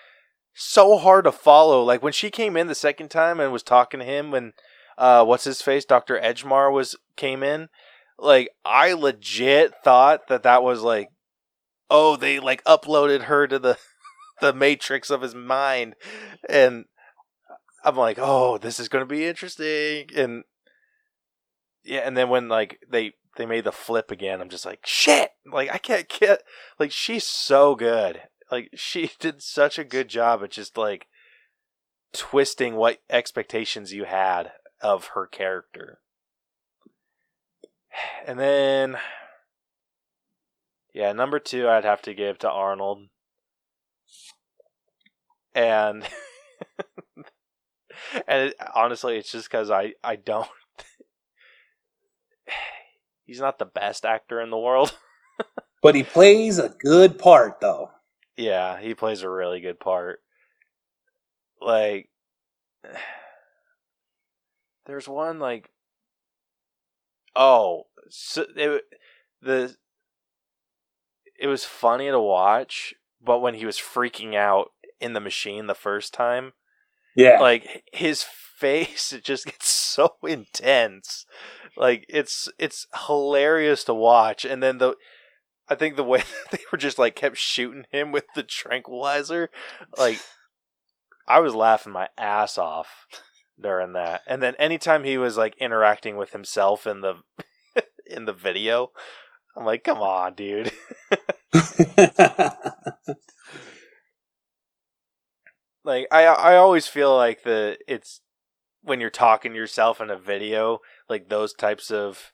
so 0.54 0.98
hard 0.98 1.26
to 1.26 1.32
follow. 1.32 1.84
Like 1.84 2.04
when 2.04 2.14
she 2.14 2.30
came 2.30 2.58
in 2.58 2.68
the 2.68 2.76
second 2.76 3.10
time 3.10 3.40
and 3.40 3.52
was 3.52 3.64
talking 3.64 4.00
to 4.00 4.06
him 4.06 4.32
when 4.32 4.54
uh 4.98 5.24
what's 5.24 5.46
his 5.46 5.62
face 5.62 5.86
Dr. 5.86 6.20
Edgemar 6.20 6.72
was 6.72 6.96
came 7.16 7.44
in, 7.44 7.70
like 8.18 8.50
I 8.66 8.94
legit 8.94 9.74
thought 9.84 10.28
that 10.28 10.44
that 10.44 10.64
was 10.64 10.82
like 10.82 11.10
oh 11.90 12.16
they 12.16 12.40
like 12.40 12.64
uploaded 12.66 13.24
her 13.24 13.48
to 13.48 13.58
the 13.58 13.78
the 14.42 14.54
matrix 14.54 15.10
of 15.10 15.22
his 15.22 15.36
mind 15.36 15.96
and 16.50 16.86
I'm 17.84 17.96
like 17.96 18.18
oh 18.20 18.58
this 18.58 18.80
is 18.80 18.90
going 18.90 19.02
to 19.02 19.14
be 19.14 19.26
interesting 19.26 20.08
and 20.16 20.44
yeah 21.84 22.02
and 22.02 22.16
then 22.16 22.30
when 22.30 22.48
like 22.48 22.80
they 22.90 23.14
they 23.38 23.46
made 23.46 23.64
the 23.64 23.72
flip 23.72 24.12
again 24.12 24.42
I'm 24.42 24.50
just 24.50 24.66
like 24.66 24.82
shit 24.86 25.32
like 25.52 25.74
I 25.74 25.78
can't 25.78 26.10
get 26.10 26.44
like 26.80 26.92
she's 26.92 27.24
so 27.24 27.76
good 27.76 28.22
like 28.52 28.70
she 28.76 29.12
did 29.20 29.42
such 29.42 29.80
a 29.80 29.84
good 29.84 30.08
job 30.08 30.44
at 30.44 30.52
just 30.52 30.78
like 30.78 31.08
twisting 32.14 32.76
what 32.76 33.00
expectations 33.10 33.94
you 33.94 34.06
had 34.06 34.52
of 34.82 35.08
her 35.08 35.28
character. 35.28 36.00
And 38.26 38.40
then 38.40 38.98
yeah, 40.94 41.12
number 41.12 41.40
2 41.40 41.68
I'd 41.68 41.84
have 41.84 42.02
to 42.04 42.14
give 42.14 42.38
to 42.40 42.50
Arnold. 42.50 43.08
And 45.56 46.04
and 48.28 48.50
it, 48.50 48.56
honestly 48.74 49.18
it's 49.18 49.32
just 49.32 49.50
cuz 49.50 49.70
I 49.70 49.94
I 50.04 50.16
don't 50.16 50.50
He's 53.26 53.40
not 53.40 53.60
the 53.60 53.66
best 53.66 54.06
actor 54.06 54.42
in 54.42 54.50
the 54.50 54.58
world. 54.58 54.98
but 55.82 55.96
he 55.96 56.04
plays 56.04 56.58
a 56.60 56.70
good 56.70 57.20
part, 57.20 57.62
though. 57.62 57.92
Yeah, 58.38 58.80
he 58.80 58.96
plays 58.96 59.22
a 59.22 59.30
really 59.30 59.60
good 59.60 59.80
part. 59.80 60.22
Like, 61.62 62.10
there's 64.86 65.08
one 65.08 65.40
like, 65.40 65.70
oh, 67.36 67.88
so 68.10 68.46
it, 68.56 68.84
the 69.42 69.76
it 71.40 71.48
was 71.48 71.64
funny 71.64 72.10
to 72.10 72.20
watch, 72.20 72.94
but 73.24 73.40
when 73.40 73.54
he 73.54 73.66
was 73.66 73.78
freaking 73.78 74.36
out 74.36 74.72
in 75.00 75.14
the 75.14 75.20
machine 75.20 75.68
the 75.68 75.76
first 75.76 76.14
time, 76.14 76.54
Yeah. 77.16 77.40
like 77.40 77.84
his 77.94 78.24
face 78.24 79.14
it 79.18 79.24
just 79.24 79.46
gets 79.46 79.70
so 79.70 80.16
intense. 80.24 81.26
Like 81.78 82.06
it's 82.10 82.50
it's 82.58 82.88
hilarious 83.08 83.84
to 83.86 83.94
watch. 83.94 84.44
And 84.46 84.62
then 84.62 84.78
the 84.80 84.96
i 85.70 85.76
think 85.76 85.96
the 85.96 86.04
way 86.04 86.20
that 86.52 86.58
they 86.58 86.64
were 86.72 86.78
just 86.78 86.98
like 87.00 87.16
kept 87.16 87.38
shooting 87.38 87.86
him 87.92 88.12
with 88.12 88.26
the 88.36 88.42
tranquilizer 88.44 89.50
like 89.98 90.20
i 91.28 91.40
was 91.40 91.54
laughing 91.54 91.94
my 91.94 92.08
ass 92.18 92.58
off 92.58 93.06
during 93.62 93.94
that. 93.94 94.22
And 94.26 94.42
then 94.42 94.56
anytime 94.56 95.04
he 95.04 95.18
was 95.18 95.38
like 95.38 95.56
interacting 95.60 96.18
with 96.18 96.32
himself 96.32 96.88
in 96.88 97.02
the 97.02 97.16
in 98.08 98.26
the 98.26 98.34
video 98.34 98.92
i'm 99.56 99.66
like 99.66 99.84
come 99.84 100.00
on 100.00 100.34
dude 100.34 100.72
like 105.90 106.08
I 106.12 106.26
I 106.26 106.56
always 106.56 106.88
feel 106.88 107.16
like 107.16 107.44
the 107.44 107.78
it's 107.88 108.22
when 108.84 109.02
you're 109.02 109.10
talking 109.10 109.52
to 109.52 109.58
yourself 109.58 110.00
in 110.00 110.10
a 110.10 110.18
video, 110.18 110.80
like 111.10 111.28
those 111.28 111.52
types 111.52 111.92
of 111.92 112.32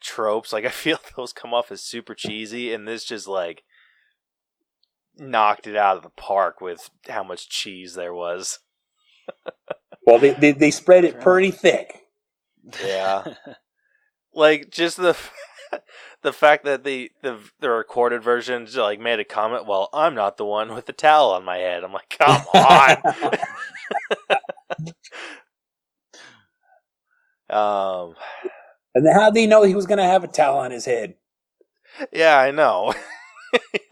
tropes, 0.00 0.52
like 0.52 0.64
I 0.64 0.70
feel 0.70 0.98
those 1.16 1.32
come 1.32 1.52
off 1.52 1.70
as 1.72 1.82
super 1.82 2.14
cheesy 2.14 2.72
and 2.72 2.86
this 2.86 3.04
just 3.04 3.26
like 3.26 3.64
knocked 5.16 5.66
it 5.66 5.76
out 5.76 5.96
of 5.96 6.04
the 6.04 6.10
park 6.10 6.60
with 6.60 6.88
how 7.08 7.24
much 7.24 7.50
cheese 7.50 7.94
there 7.94 8.14
was. 8.14 8.60
well, 10.06 10.18
they, 10.18 10.30
they, 10.30 10.52
they 10.52 10.70
spread 10.70 11.04
it 11.04 11.20
pretty 11.20 11.50
thick. 11.50 12.02
Yeah. 12.84 13.34
like 14.34 14.70
just 14.70 14.96
the 14.96 15.16
the 16.22 16.32
fact 16.32 16.64
that 16.64 16.84
the, 16.84 17.10
the 17.22 17.38
the 17.60 17.70
recorded 17.70 18.22
versions 18.22 18.76
like 18.76 19.00
made 19.00 19.20
a 19.20 19.24
comment, 19.24 19.66
well, 19.66 19.88
I'm 19.92 20.14
not 20.14 20.36
the 20.36 20.44
one 20.44 20.74
with 20.74 20.86
the 20.86 20.92
towel 20.92 21.30
on 21.30 21.44
my 21.44 21.58
head. 21.58 21.84
I'm 21.84 21.92
like, 21.92 22.16
come 22.18 22.42
on. 22.54 22.96
um, 27.50 28.14
and 28.94 29.06
how 29.12 29.30
did 29.30 29.40
he 29.40 29.46
know 29.46 29.62
he 29.62 29.74
was 29.74 29.86
going 29.86 29.98
to 29.98 30.04
have 30.04 30.24
a 30.24 30.28
towel 30.28 30.58
on 30.58 30.70
his 30.70 30.84
head? 30.84 31.14
Yeah, 32.12 32.38
I 32.38 32.50
know. 32.50 32.94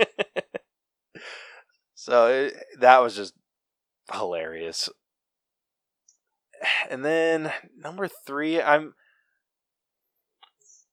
so 1.95 2.29
it, 2.29 2.55
that 2.81 3.03
was 3.03 3.17
just 3.17 3.35
hilarious. 4.13 4.89
And 6.91 7.05
then 7.05 7.53
number 7.77 8.09
three, 8.09 8.63
I'm 8.63 8.95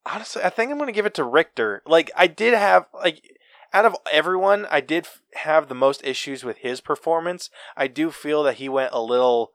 honestly, 0.05 0.43
I 0.43 0.49
think 0.49 0.71
I'm 0.71 0.77
going 0.77 0.88
to 0.88 0.93
give 0.93 1.05
it 1.05 1.13
to 1.15 1.23
Richter. 1.23 1.81
Like, 1.85 2.11
I 2.15 2.27
did 2.27 2.53
have, 2.53 2.85
like, 2.93 3.38
out 3.73 3.85
of 3.85 3.95
everyone, 4.11 4.67
I 4.69 4.81
did 4.81 5.07
have 5.35 5.67
the 5.67 5.75
most 5.75 6.03
issues 6.03 6.43
with 6.43 6.57
his 6.57 6.81
performance. 6.81 7.49
I 7.75 7.88
do 7.88 8.11
feel 8.11 8.43
that 8.43 8.55
he 8.55 8.69
went 8.69 8.93
a 8.93 9.01
little 9.01 9.51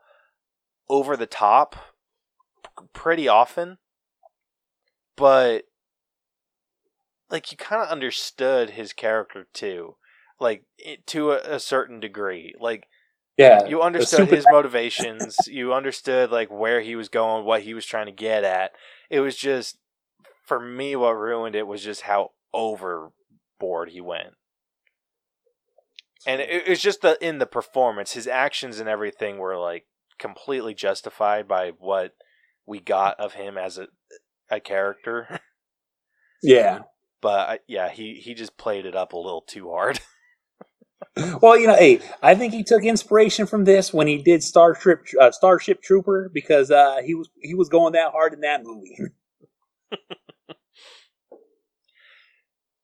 over 0.89 1.17
the 1.17 1.27
top 1.27 1.77
pretty 2.93 3.29
often. 3.29 3.79
But, 5.17 5.65
like, 7.31 7.51
you 7.53 7.59
kind 7.59 7.83
of 7.83 7.89
understood 7.89 8.71
his 8.71 8.93
character 8.93 9.47
too. 9.53 9.97
Like, 10.41 10.65
to 11.07 11.33
a, 11.33 11.57
a 11.57 11.61
certain 11.61 12.01
degree. 12.01 12.55
Like, 12.61 12.89
yeah, 13.37 13.67
you 13.67 13.83
understood 13.83 14.29
his 14.29 14.47
motivations. 14.51 15.37
you 15.47 15.73
understood 15.73 16.31
like 16.31 16.51
where 16.51 16.81
he 16.81 16.97
was 16.97 17.09
going, 17.09 17.45
what 17.45 17.63
he 17.63 17.73
was 17.73 17.87
trying 17.87 18.07
to 18.07 18.13
get 18.13 18.45
at. 18.45 18.73
It 19.11 19.21
was 19.21 19.37
just 19.37 19.79
for 20.49 20.59
me, 20.59 20.97
what 20.97 21.13
ruined 21.13 21.55
it 21.55 21.67
was 21.67 21.85
just 21.85 22.03
how 22.03 22.31
overboard 22.53 23.91
he 23.91 24.01
went. 24.01 24.31
And 26.27 26.41
it, 26.41 26.69
was 26.69 26.81
just 26.81 27.03
the 27.03 27.17
in 27.25 27.39
the 27.39 27.47
performance, 27.47 28.13
his 28.13 28.27
actions 28.27 28.81
and 28.81 28.89
everything 28.89 29.39
were 29.39 29.57
like 29.57 29.85
completely 30.19 30.75
justified 30.75 31.47
by 31.47 31.73
what 31.79 32.13
we 32.67 32.81
got 32.81 33.21
of 33.21 33.35
him 33.35 33.57
as 33.57 33.79
a 33.79 33.89
a 34.51 34.61
character. 34.61 35.41
Yeah, 36.41 36.83
but 37.21 37.65
yeah, 37.67 37.89
he 37.89 38.15
he 38.15 38.33
just 38.35 38.57
played 38.57 38.87
it 38.87 38.95
up 38.95 39.13
a 39.13 39.17
little 39.19 39.41
too 39.43 39.71
hard. 39.71 39.99
well, 41.43 41.59
you 41.59 41.67
know, 41.67 41.75
hey, 41.75 42.01
I 42.23 42.37
think 42.37 42.53
he 42.53 42.63
took 42.63 42.85
inspiration 42.85 43.47
from 43.47 43.65
this 43.65 43.93
when 43.93 44.07
he 44.07 44.19
did 44.19 44.45
Starship 44.45 45.07
uh, 45.21 45.33
Starship 45.33 45.83
Trooper 45.83 46.31
because 46.33 46.71
uh, 46.71 46.99
he 47.05 47.17
was 47.17 47.29
he 47.43 47.55
was 47.55 47.69
going 47.69 47.95
that 47.95 48.13
hard 48.13 48.35
in 48.35 48.41
that 48.43 48.63
movie. 48.63 48.97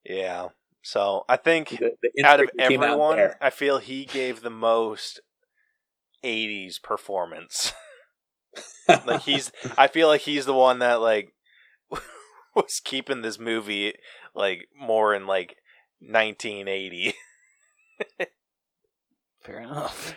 Yeah. 0.04 0.48
So 0.82 1.24
I 1.28 1.36
think 1.36 1.70
the, 1.70 1.92
the 2.02 2.24
out 2.24 2.40
of 2.40 2.50
everyone, 2.58 3.18
out 3.18 3.34
I 3.40 3.50
feel 3.50 3.78
he 3.78 4.04
gave 4.04 4.40
the 4.42 4.50
most 4.50 5.20
'80s 6.22 6.78
performance. 6.82 7.72
like 9.06 9.22
he's, 9.22 9.50
I 9.78 9.86
feel 9.88 10.08
like 10.08 10.22
he's 10.22 10.44
the 10.46 10.54
one 10.54 10.80
that 10.80 11.00
like 11.00 11.32
was 12.54 12.80
keeping 12.84 13.22
this 13.22 13.38
movie 13.38 13.94
like 14.34 14.68
more 14.78 15.14
in 15.14 15.26
like 15.26 15.56
1980. 16.00 17.14
Fair 19.42 19.60
enough. 19.60 20.14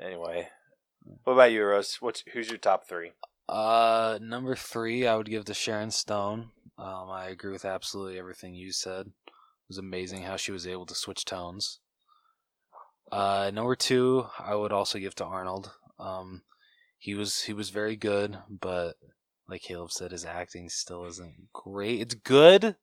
Anyway, 0.00 0.48
what 1.24 1.32
about 1.34 1.52
you, 1.52 1.64
Rose? 1.64 1.96
What's 2.00 2.22
who's 2.32 2.48
your 2.48 2.58
top 2.58 2.88
three? 2.88 3.12
Uh, 3.48 4.18
number 4.20 4.54
three, 4.54 5.06
I 5.06 5.16
would 5.16 5.28
give 5.30 5.44
to 5.46 5.54
Sharon 5.54 5.90
Stone. 5.90 6.50
Um, 6.78 7.10
I 7.10 7.26
agree 7.26 7.52
with 7.52 7.64
absolutely 7.64 8.18
everything 8.18 8.54
you 8.54 8.72
said. 8.72 9.06
It 9.06 9.32
was 9.68 9.78
amazing 9.78 10.22
how 10.22 10.36
she 10.36 10.52
was 10.52 10.66
able 10.66 10.86
to 10.86 10.94
switch 10.94 11.24
tones. 11.24 11.80
Uh, 13.10 13.50
number 13.52 13.74
two, 13.74 14.26
I 14.38 14.54
would 14.54 14.72
also 14.72 14.98
give 14.98 15.14
to 15.16 15.24
Arnold. 15.24 15.72
Um, 15.98 16.42
he 16.98 17.14
was 17.14 17.42
he 17.42 17.52
was 17.52 17.70
very 17.70 17.96
good, 17.96 18.38
but 18.48 18.96
like 19.48 19.62
Caleb 19.62 19.90
said, 19.90 20.12
his 20.12 20.24
acting 20.24 20.68
still 20.68 21.04
isn't 21.06 21.52
great. 21.52 22.00
It's 22.00 22.14
good, 22.14 22.76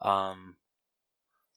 um, 0.00 0.56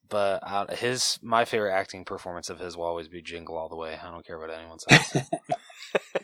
but 0.07 0.41
his 0.77 1.17
my 1.21 1.45
favorite 1.45 1.73
acting 1.73 2.05
performance 2.05 2.49
of 2.49 2.59
his 2.59 2.75
will 2.75 2.85
always 2.85 3.07
be 3.07 3.21
Jingle 3.21 3.57
All 3.57 3.69
the 3.69 3.75
Way. 3.77 3.97
I 4.01 4.11
don't 4.11 4.25
care 4.25 4.37
what 4.39 4.49
anyone 4.51 4.79
says. 4.89 5.29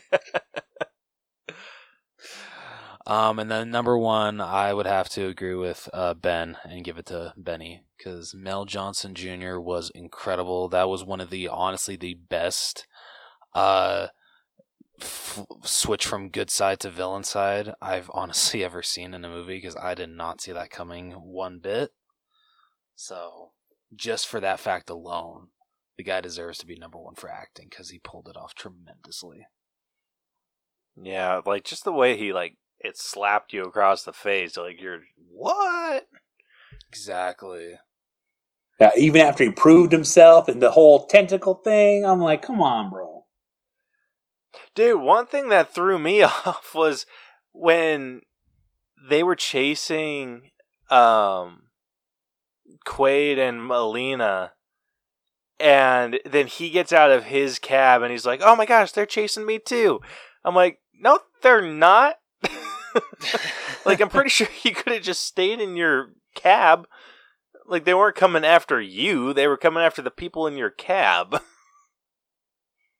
Um, 3.08 3.38
and 3.38 3.50
then 3.50 3.70
number 3.70 3.96
one, 3.96 4.38
I 4.38 4.74
would 4.74 4.84
have 4.84 5.08
to 5.10 5.28
agree 5.28 5.54
with 5.54 5.88
uh, 5.94 6.12
Ben 6.12 6.58
and 6.62 6.84
give 6.84 6.98
it 6.98 7.06
to 7.06 7.32
Benny 7.38 7.84
because 7.96 8.34
Mel 8.34 8.66
Johnson 8.66 9.14
Jr. 9.14 9.58
was 9.58 9.90
incredible. 9.94 10.68
That 10.68 10.90
was 10.90 11.04
one 11.04 11.22
of 11.22 11.30
the 11.30 11.48
honestly 11.48 11.96
the 11.96 12.18
best 12.28 12.86
uh, 13.54 14.08
f- 15.00 15.46
switch 15.62 16.04
from 16.04 16.28
good 16.28 16.50
side 16.50 16.80
to 16.80 16.90
villain 16.90 17.24
side 17.24 17.72
I've 17.80 18.10
honestly 18.12 18.62
ever 18.64 18.82
seen 18.82 19.14
in 19.14 19.24
a 19.24 19.30
movie 19.30 19.56
because 19.56 19.76
I 19.76 19.94
did 19.94 20.10
not 20.10 20.42
see 20.42 20.52
that 20.52 20.70
coming 20.70 21.12
one 21.12 21.60
bit. 21.60 21.92
So 22.94 23.52
just 23.96 24.28
for 24.28 24.38
that 24.40 24.60
fact 24.60 24.90
alone, 24.90 25.48
the 25.96 26.04
guy 26.04 26.20
deserves 26.20 26.58
to 26.58 26.66
be 26.66 26.76
number 26.76 26.98
one 26.98 27.14
for 27.14 27.30
acting 27.30 27.68
because 27.70 27.88
he 27.88 28.00
pulled 28.00 28.28
it 28.28 28.36
off 28.36 28.54
tremendously. 28.54 29.46
Yeah, 30.94 31.40
like 31.46 31.64
just 31.64 31.84
the 31.84 31.92
way 31.92 32.14
he 32.18 32.34
like 32.34 32.56
it 32.80 32.96
slapped 32.96 33.52
you 33.52 33.64
across 33.64 34.02
the 34.02 34.12
face. 34.12 34.56
Like 34.56 34.80
you're 34.80 35.00
what? 35.30 36.06
Exactly. 36.88 37.74
Yeah, 38.80 38.90
even 38.96 39.20
after 39.20 39.44
he 39.44 39.50
proved 39.50 39.92
himself 39.92 40.48
and 40.48 40.62
the 40.62 40.70
whole 40.70 41.06
tentacle 41.06 41.54
thing, 41.54 42.04
I'm 42.04 42.20
like, 42.20 42.42
come 42.42 42.62
on, 42.62 42.90
bro. 42.90 43.24
Dude, 44.74 45.00
one 45.00 45.26
thing 45.26 45.48
that 45.48 45.74
threw 45.74 45.98
me 45.98 46.22
off 46.22 46.74
was 46.74 47.06
when 47.52 48.22
they 49.08 49.22
were 49.22 49.36
chasing 49.36 50.50
um 50.90 51.64
Quaid 52.86 53.38
and 53.38 53.66
Melina 53.66 54.52
and 55.60 56.20
then 56.24 56.46
he 56.46 56.70
gets 56.70 56.92
out 56.92 57.10
of 57.10 57.24
his 57.24 57.58
cab 57.58 58.02
and 58.02 58.12
he's 58.12 58.26
like, 58.26 58.40
"Oh 58.42 58.54
my 58.54 58.66
gosh, 58.66 58.92
they're 58.92 59.06
chasing 59.06 59.44
me 59.44 59.58
too." 59.58 60.00
I'm 60.44 60.54
like, 60.54 60.80
"No, 60.94 61.20
they're 61.42 61.60
not." 61.62 62.17
like 63.84 64.00
I'm 64.00 64.08
pretty 64.08 64.30
sure 64.30 64.48
you 64.62 64.72
could 64.74 64.92
have 64.92 65.02
just 65.02 65.22
stayed 65.24 65.60
in 65.60 65.76
your 65.76 66.12
cab. 66.34 66.86
Like 67.66 67.84
they 67.84 67.94
weren't 67.94 68.16
coming 68.16 68.44
after 68.44 68.80
you; 68.80 69.32
they 69.32 69.46
were 69.46 69.56
coming 69.56 69.82
after 69.82 70.02
the 70.02 70.10
people 70.10 70.46
in 70.46 70.56
your 70.56 70.70
cab. 70.70 71.42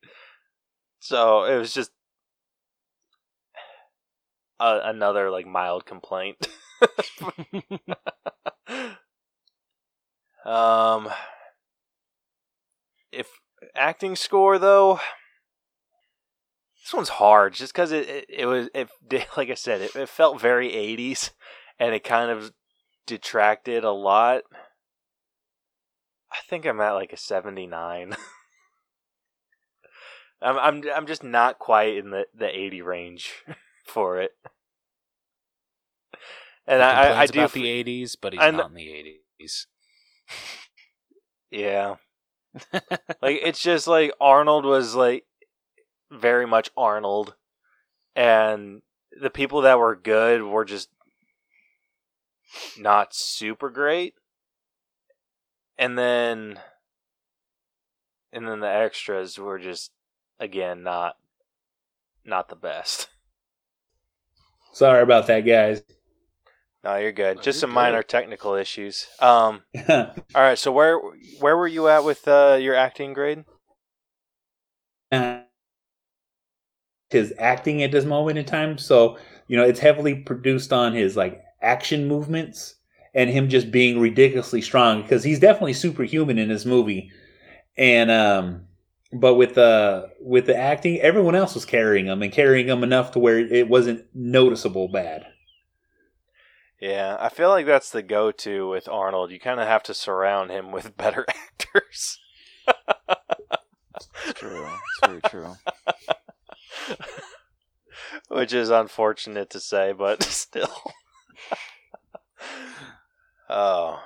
so 1.00 1.44
it 1.44 1.56
was 1.56 1.72
just 1.72 1.90
a- 4.60 4.80
another 4.84 5.30
like 5.30 5.46
mild 5.46 5.86
complaint. 5.86 6.48
um, 10.44 11.08
if 13.12 13.28
acting 13.74 14.16
score 14.16 14.58
though, 14.58 15.00
this 16.88 16.94
one's 16.94 17.10
hard 17.10 17.52
just 17.52 17.74
because 17.74 17.92
it, 17.92 18.08
it, 18.08 18.26
it 18.30 18.46
was 18.46 18.70
it 18.72 18.88
like 19.36 19.50
I 19.50 19.54
said 19.54 19.82
it, 19.82 19.94
it 19.94 20.08
felt 20.08 20.40
very 20.40 20.70
80s 20.70 21.32
and 21.78 21.94
it 21.94 22.02
kind 22.02 22.30
of 22.30 22.54
detracted 23.06 23.84
a 23.84 23.92
lot. 23.92 24.44
I 26.32 26.38
think 26.48 26.64
I'm 26.64 26.80
at 26.80 26.92
like 26.92 27.12
a 27.12 27.18
79. 27.18 28.16
I'm 30.40 30.56
I'm 30.58 30.82
I'm 30.94 31.06
just 31.06 31.22
not 31.22 31.58
quite 31.58 31.98
in 31.98 32.10
the 32.10 32.24
the 32.34 32.48
80 32.48 32.80
range 32.80 33.32
for 33.86 34.18
it. 34.20 34.30
And 36.66 36.82
I, 36.82 37.08
I, 37.08 37.20
I 37.20 37.26
do 37.26 37.40
about 37.40 37.52
the 37.52 37.64
80s, 37.64 38.16
but 38.20 38.32
he's 38.32 38.40
not 38.40 38.70
in 38.70 38.74
the 38.74 39.18
80s. 39.42 39.66
yeah. 41.50 41.96
like 43.20 43.40
it's 43.42 43.60
just 43.60 43.86
like 43.86 44.12
Arnold 44.20 44.64
was 44.64 44.94
like 44.94 45.24
very 46.10 46.46
much 46.46 46.70
Arnold, 46.76 47.34
and 48.14 48.82
the 49.20 49.30
people 49.30 49.62
that 49.62 49.78
were 49.78 49.96
good 49.96 50.42
were 50.42 50.64
just 50.64 50.88
not 52.78 53.14
super 53.14 53.70
great. 53.70 54.14
And 55.76 55.96
then 55.98 56.58
and 58.32 58.48
then 58.48 58.60
the 58.60 58.68
extras 58.68 59.38
were 59.38 59.58
just 59.58 59.90
again 60.38 60.82
not 60.82 61.16
not 62.24 62.48
the 62.48 62.56
best. 62.56 63.08
Sorry 64.72 65.02
about 65.02 65.26
that, 65.26 65.40
guys. 65.40 65.82
No, 66.84 66.96
you're 66.96 67.12
good. 67.12 67.36
No, 67.36 67.42
just 67.42 67.56
you're 67.56 67.60
some 67.60 67.70
good. 67.70 67.74
minor 67.74 68.02
technical 68.02 68.54
issues. 68.54 69.08
Um, 69.18 69.62
all 69.88 70.14
right. 70.34 70.58
So 70.58 70.70
where 70.70 70.98
where 71.40 71.56
were 71.56 71.66
you 71.66 71.88
at 71.88 72.04
with 72.04 72.28
uh, 72.28 72.58
your 72.60 72.74
acting 72.74 73.12
grade? 73.12 73.44
Uh, 75.10 75.40
his 77.10 77.32
acting 77.38 77.82
at 77.82 77.92
this 77.92 78.04
moment 78.04 78.38
in 78.38 78.44
time. 78.44 78.78
So 78.78 79.18
you 79.48 79.56
know, 79.56 79.64
it's 79.64 79.80
heavily 79.80 80.14
produced 80.14 80.72
on 80.72 80.92
his 80.92 81.16
like 81.16 81.42
action 81.60 82.06
movements 82.06 82.74
and 83.14 83.30
him 83.30 83.48
just 83.48 83.70
being 83.70 83.98
ridiculously 83.98 84.60
strong 84.60 85.02
because 85.02 85.24
he's 85.24 85.40
definitely 85.40 85.72
superhuman 85.72 86.38
in 86.38 86.48
this 86.48 86.66
movie. 86.66 87.10
And 87.76 88.10
um 88.10 88.64
but 89.12 89.34
with 89.34 89.54
the 89.54 90.10
with 90.20 90.46
the 90.46 90.56
acting, 90.56 91.00
everyone 91.00 91.34
else 91.34 91.54
was 91.54 91.64
carrying 91.64 92.06
him 92.06 92.22
and 92.22 92.30
carrying 92.30 92.68
him 92.68 92.84
enough 92.84 93.12
to 93.12 93.18
where 93.18 93.38
it 93.38 93.68
wasn't 93.68 94.04
noticeable 94.14 94.88
bad. 94.88 95.26
Yeah, 96.80 97.16
I 97.18 97.28
feel 97.28 97.48
like 97.48 97.66
that's 97.66 97.90
the 97.90 98.02
go-to 98.02 98.68
with 98.68 98.86
Arnold. 98.88 99.32
You 99.32 99.40
kind 99.40 99.58
of 99.58 99.66
have 99.66 99.82
to 99.84 99.94
surround 99.94 100.52
him 100.52 100.70
with 100.70 100.96
better 100.96 101.26
actors. 101.28 102.20
it's 103.96 104.08
true. 104.34 104.64
It's 104.64 105.06
very 105.06 105.20
true. 105.22 105.56
Which 108.28 108.52
is 108.52 108.70
unfortunate 108.70 109.50
to 109.50 109.60
say, 109.60 109.92
but 109.92 110.22
still. 110.22 110.68
oh. 113.50 114.02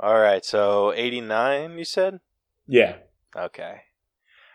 All 0.00 0.20
right, 0.20 0.44
so 0.44 0.92
89 0.92 1.78
you 1.78 1.84
said? 1.84 2.20
Yeah. 2.66 2.96
Okay. 3.36 3.82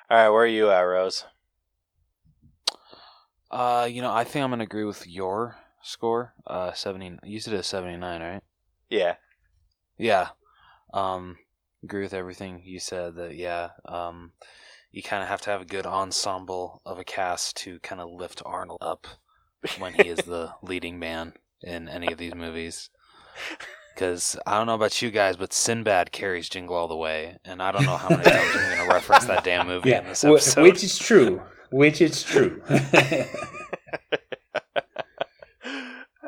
All 0.09 0.17
right, 0.17 0.29
where 0.29 0.43
are 0.43 0.47
you 0.47 0.71
at, 0.71 0.81
Rose? 0.81 1.25
Uh, 3.49 3.87
you 3.89 4.01
know, 4.01 4.13
I 4.13 4.23
think 4.23 4.43
I'm 4.43 4.49
gonna 4.49 4.63
agree 4.63 4.83
with 4.83 5.07
your 5.07 5.57
score. 5.81 6.33
Uh, 6.45 6.73
seventy. 6.73 7.17
You 7.23 7.39
said 7.39 7.53
a 7.53 7.63
seventy 7.63 7.97
nine, 7.97 8.21
right? 8.21 8.43
Yeah. 8.89 9.15
Yeah. 9.97 10.29
Um, 10.93 11.37
agree 11.83 12.03
with 12.03 12.13
everything 12.13 12.61
you 12.65 12.79
said. 12.79 13.15
That 13.15 13.35
yeah. 13.35 13.69
Um, 13.85 14.33
you 14.91 15.03
kind 15.03 15.21
of 15.23 15.29
have 15.29 15.41
to 15.41 15.49
have 15.49 15.61
a 15.61 15.65
good 15.65 15.85
ensemble 15.85 16.81
of 16.85 16.97
a 16.99 17.03
cast 17.03 17.55
to 17.57 17.79
kind 17.79 18.01
of 18.01 18.09
lift 18.09 18.41
Arnold 18.45 18.79
up 18.81 19.07
when 19.79 19.93
he 19.93 20.07
is 20.07 20.19
the 20.19 20.53
leading 20.61 20.97
man 20.99 21.33
in 21.61 21.87
any 21.89 22.11
of 22.11 22.17
these 22.17 22.33
movies. 22.35 22.89
Because 23.93 24.37
I 24.45 24.57
don't 24.57 24.67
know 24.67 24.75
about 24.75 25.01
you 25.01 25.09
guys, 25.11 25.35
but 25.37 25.53
Sinbad 25.53 26.11
carries 26.11 26.49
Jingle 26.49 26.75
All 26.75 26.87
the 26.87 26.95
Way, 26.95 27.37
and 27.43 27.61
I 27.63 27.71
don't 27.71 27.85
know 27.85 27.97
how 27.97 28.09
many 28.09 28.23
times 28.23 28.49
I'm 28.55 28.75
going 28.77 28.87
to 28.87 28.93
reference 28.93 29.25
that 29.25 29.43
damn 29.43 29.67
movie 29.67 29.89
Yeah, 29.89 30.01
in 30.01 30.07
this 30.07 30.23
episode. 30.23 30.61
which 30.63 30.83
is 30.83 30.97
true. 30.97 31.41
Which 31.71 31.99
is 32.01 32.23
true. 32.23 32.61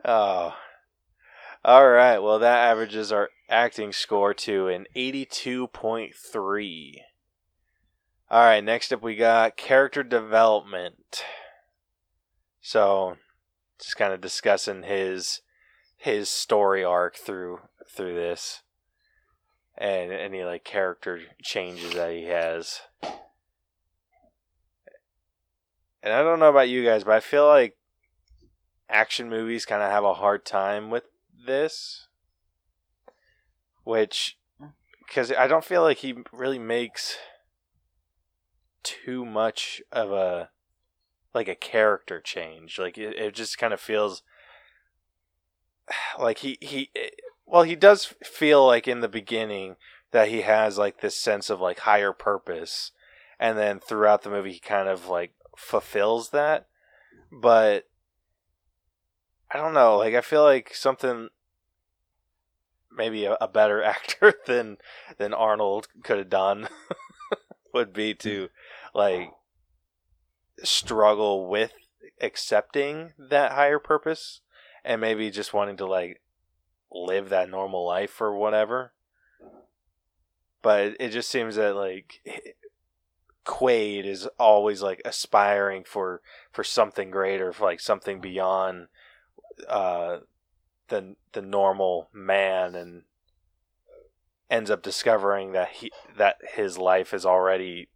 Oh. 0.05 0.53
All 1.63 1.87
right. 1.89 2.17
Well, 2.19 2.39
that 2.39 2.69
averages 2.71 3.11
our 3.11 3.29
acting 3.49 3.91
score 3.93 4.33
to 4.33 4.67
an 4.69 4.85
82.3. 4.95 6.93
All 8.31 8.43
right. 8.43 8.63
Next 8.63 8.93
up, 8.93 9.01
we 9.01 9.15
got 9.15 9.57
character 9.57 10.03
development. 10.03 11.23
So, 12.61 13.17
just 13.79 13.97
kind 13.97 14.13
of 14.13 14.21
discussing 14.21 14.83
his 14.83 15.41
his 15.97 16.29
story 16.29 16.83
arc 16.83 17.15
through 17.15 17.61
through 17.89 18.13
this, 18.13 18.61
and 19.77 20.11
any 20.11 20.43
like 20.43 20.63
character 20.63 21.21
changes 21.41 21.93
that 21.93 22.11
he 22.13 22.25
has. 22.25 22.81
And 26.01 26.13
I 26.13 26.21
don't 26.21 26.39
know 26.39 26.49
about 26.49 26.69
you 26.69 26.85
guys, 26.85 27.03
but 27.03 27.15
I 27.15 27.19
feel 27.19 27.47
like 27.47 27.75
action 28.89 29.29
movies 29.29 29.65
kind 29.65 29.83
of 29.83 29.91
have 29.91 30.03
a 30.03 30.15
hard 30.15 30.45
time 30.45 30.89
with 30.89 31.03
this 31.45 32.07
which 33.83 34.37
because 35.07 35.31
i 35.31 35.47
don't 35.47 35.63
feel 35.63 35.83
like 35.83 35.97
he 35.97 36.15
really 36.31 36.59
makes 36.59 37.17
too 38.83 39.25
much 39.25 39.81
of 39.91 40.11
a 40.11 40.49
like 41.33 41.47
a 41.47 41.55
character 41.55 42.19
change. 42.19 42.79
Like 42.79 42.97
it, 42.97 43.17
it 43.17 43.33
just 43.33 43.57
kind 43.57 43.73
of 43.73 43.79
feels 43.79 44.23
like 46.19 46.39
he 46.39 46.57
he 46.61 46.91
well 47.45 47.63
he 47.63 47.75
does 47.75 48.13
feel 48.23 48.65
like 48.65 48.87
in 48.87 49.01
the 49.01 49.07
beginning 49.07 49.75
that 50.11 50.29
he 50.29 50.41
has 50.41 50.77
like 50.77 51.01
this 51.01 51.17
sense 51.17 51.49
of 51.49 51.59
like 51.59 51.79
higher 51.79 52.13
purpose. 52.13 52.91
And 53.39 53.57
then 53.57 53.79
throughout 53.79 54.23
the 54.23 54.29
movie 54.29 54.53
he 54.53 54.59
kind 54.59 54.89
of 54.89 55.07
like 55.07 55.33
fulfills 55.57 56.31
that. 56.31 56.67
But 57.31 57.87
I 59.51 59.57
don't 59.57 59.73
know. 59.73 59.97
Like 59.97 60.15
I 60.15 60.21
feel 60.21 60.43
like 60.43 60.73
something 60.73 61.29
maybe 62.91 63.25
a, 63.25 63.37
a 63.39 63.47
better 63.47 63.83
actor 63.95 64.33
than 64.45 64.77
than 65.17 65.33
Arnold 65.33 65.87
could 66.03 66.17
have 66.17 66.29
done 66.29 66.67
would 67.73 67.93
be 67.93 68.13
to 68.15 68.41
hmm. 68.41 68.45
Like 68.93 69.31
struggle 70.63 71.47
with 71.47 71.73
accepting 72.21 73.13
that 73.17 73.53
higher 73.53 73.79
purpose 73.79 74.41
and 74.83 75.01
maybe 75.01 75.29
just 75.29 75.53
wanting 75.53 75.77
to 75.77 75.85
like 75.85 76.21
live 76.91 77.29
that 77.29 77.49
normal 77.49 77.85
life 77.85 78.19
or 78.21 78.35
whatever. 78.35 78.93
But 80.61 80.95
it 80.99 81.09
just 81.09 81.29
seems 81.29 81.55
that 81.55 81.75
like 81.75 82.21
Quaid 83.45 84.05
is 84.05 84.27
always 84.37 84.81
like 84.81 85.01
aspiring 85.05 85.83
for 85.85 86.21
for 86.51 86.63
something 86.63 87.09
greater, 87.09 87.53
for 87.53 87.65
like 87.65 87.79
something 87.79 88.19
beyond 88.19 88.87
uh, 89.67 90.19
the 90.89 91.15
the 91.31 91.41
normal 91.41 92.09
man 92.13 92.75
and 92.75 93.03
ends 94.49 94.69
up 94.69 94.81
discovering 94.81 95.53
that 95.53 95.69
he 95.69 95.91
that 96.17 96.37
his 96.53 96.77
life 96.77 97.13
is 97.13 97.25
already 97.25 97.87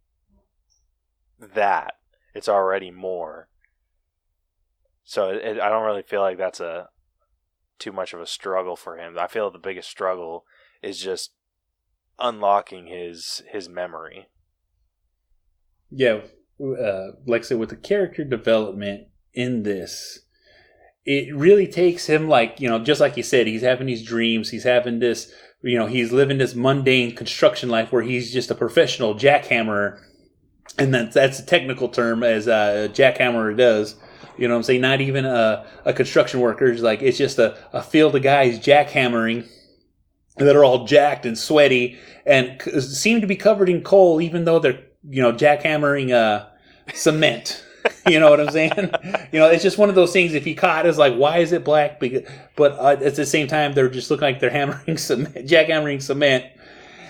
that 1.54 1.94
it's 2.34 2.48
already 2.48 2.90
more. 2.90 3.48
So 5.04 5.30
it, 5.30 5.60
i 5.60 5.68
don't 5.68 5.84
really 5.84 6.02
feel 6.02 6.22
like 6.22 6.38
that's 6.38 6.60
a 6.60 6.88
too 7.78 7.92
much 7.92 8.12
of 8.12 8.20
a 8.20 8.26
struggle 8.26 8.76
for 8.76 8.96
him. 8.96 9.18
I 9.18 9.26
feel 9.26 9.50
the 9.50 9.58
biggest 9.58 9.88
struggle 9.88 10.44
is 10.82 10.98
just 10.98 11.32
unlocking 12.18 12.86
his 12.86 13.42
his 13.50 13.68
memory. 13.68 14.28
Yeah, 15.90 16.20
uh, 16.60 17.08
like 17.26 17.42
I 17.42 17.44
said, 17.44 17.58
with 17.58 17.70
the 17.70 17.76
character 17.76 18.24
development 18.24 19.08
in 19.32 19.62
this, 19.62 20.20
it 21.04 21.34
really 21.34 21.66
takes 21.66 22.06
him 22.06 22.28
like 22.28 22.60
you 22.60 22.68
know, 22.68 22.78
just 22.78 23.00
like 23.00 23.16
you 23.16 23.22
said, 23.22 23.46
he's 23.46 23.62
having 23.62 23.86
these 23.86 24.04
dreams, 24.04 24.50
he's 24.50 24.64
having 24.64 24.98
this, 24.98 25.32
you 25.62 25.78
know, 25.78 25.86
he's 25.86 26.12
living 26.12 26.38
this 26.38 26.54
mundane 26.54 27.14
construction 27.14 27.68
life 27.68 27.92
where 27.92 28.02
he's 28.02 28.32
just 28.32 28.50
a 28.50 28.54
professional 28.54 29.14
jackhammerer, 29.14 30.00
and 30.78 30.92
that's 30.94 31.14
that's 31.14 31.38
a 31.38 31.46
technical 31.46 31.88
term 31.88 32.22
as 32.22 32.46
a 32.46 32.90
jackhammerer 32.92 33.56
does. 33.56 33.96
You 34.36 34.48
know 34.48 34.54
what 34.54 34.58
I'm 34.58 34.62
saying? 34.64 34.80
Not 34.80 35.00
even 35.00 35.24
a, 35.24 35.64
a 35.84 35.92
construction 35.92 36.40
worker. 36.40 36.66
It's 36.66 36.82
like 36.82 37.02
it's 37.02 37.18
just 37.18 37.38
a, 37.38 37.56
a 37.72 37.82
field 37.82 38.16
of 38.16 38.22
guys 38.22 38.58
jackhammering 38.58 39.48
that 40.36 40.56
are 40.56 40.64
all 40.64 40.86
jacked 40.86 41.24
and 41.26 41.38
sweaty 41.38 41.98
and 42.26 42.60
c- 42.60 42.80
seem 42.80 43.20
to 43.20 43.26
be 43.26 43.36
covered 43.36 43.68
in 43.68 43.82
coal, 43.82 44.20
even 44.20 44.44
though 44.44 44.58
they're 44.58 44.82
you 45.08 45.22
know 45.22 45.32
jackhammering 45.32 46.12
uh, 46.12 46.46
cement. 46.92 47.62
you 48.08 48.18
know 48.18 48.30
what 48.30 48.40
I'm 48.40 48.50
saying? 48.50 48.72
you 49.30 49.38
know, 49.38 49.48
it's 49.48 49.62
just 49.62 49.78
one 49.78 49.88
of 49.90 49.94
those 49.94 50.12
things. 50.12 50.34
If 50.34 50.46
you 50.46 50.54
caught, 50.54 50.86
it's 50.86 50.98
like, 50.98 51.14
why 51.14 51.38
is 51.38 51.52
it 51.52 51.64
black? 51.64 52.00
Because, 52.00 52.22
but 52.56 52.72
uh, 52.72 53.04
at 53.04 53.14
the 53.14 53.26
same 53.26 53.46
time, 53.46 53.74
they're 53.74 53.90
just 53.90 54.10
looking 54.10 54.26
like 54.26 54.40
they're 54.40 54.50
hammering 54.50 54.96
cement, 54.96 55.34
jackhammering 55.46 56.02
cement, 56.02 56.46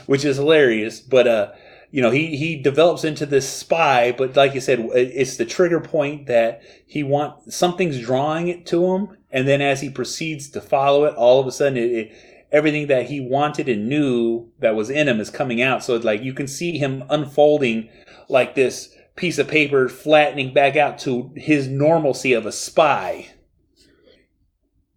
which 0.07 0.25
is 0.25 0.37
hilarious. 0.37 1.01
But 1.01 1.29
uh, 1.29 1.53
you 1.95 2.03
know, 2.03 2.11
he 2.11 2.37
he 2.37 2.61
develops 2.61 3.05
into 3.05 3.25
this 3.25 3.49
spy. 3.49 4.11
But 4.11 4.35
like 4.35 4.53
you 4.53 4.61
said, 4.61 4.81
it's 4.95 5.37
the 5.37 5.45
trigger 5.45 5.79
point 5.79 6.27
that 6.27 6.61
he 6.89 7.05
want 7.05 7.53
something's 7.53 8.01
drawing 8.01 8.49
it 8.49 8.67
to 8.67 8.85
him, 8.85 9.17
and 9.31 9.47
then 9.47 9.61
as 9.61 9.81
he 9.81 9.91
proceeds 9.91 10.51
to 10.51 10.61
follow 10.61 11.05
it, 11.05 11.15
all 11.15 11.39
of 11.39 11.47
a 11.47 11.53
sudden 11.53 11.77
it, 11.77 11.93
it 11.93 12.13
everything 12.51 12.89
that 12.89 13.07
he 13.07 13.21
wanted 13.21 13.69
and 13.69 13.89
knew 13.89 14.51
that 14.59 14.75
was 14.75 14.91
in 14.91 15.07
him 15.07 15.21
is 15.21 15.31
coming 15.31 15.63
out. 15.63 15.85
So 15.85 15.95
it's 15.95 16.05
like 16.05 16.21
you 16.21 16.35
can 16.35 16.49
see 16.49 16.79
him 16.79 17.05
unfolding 17.11 17.89
like 18.29 18.57
this 18.57 18.93
piece 19.15 19.39
of 19.39 19.47
paper 19.47 19.89
flattening 19.89 20.53
back 20.53 20.75
out 20.75 20.99
to 20.99 21.31
his 21.37 21.69
normalcy 21.69 22.33
of 22.33 22.45
a 22.45 22.51
spy. 22.51 23.29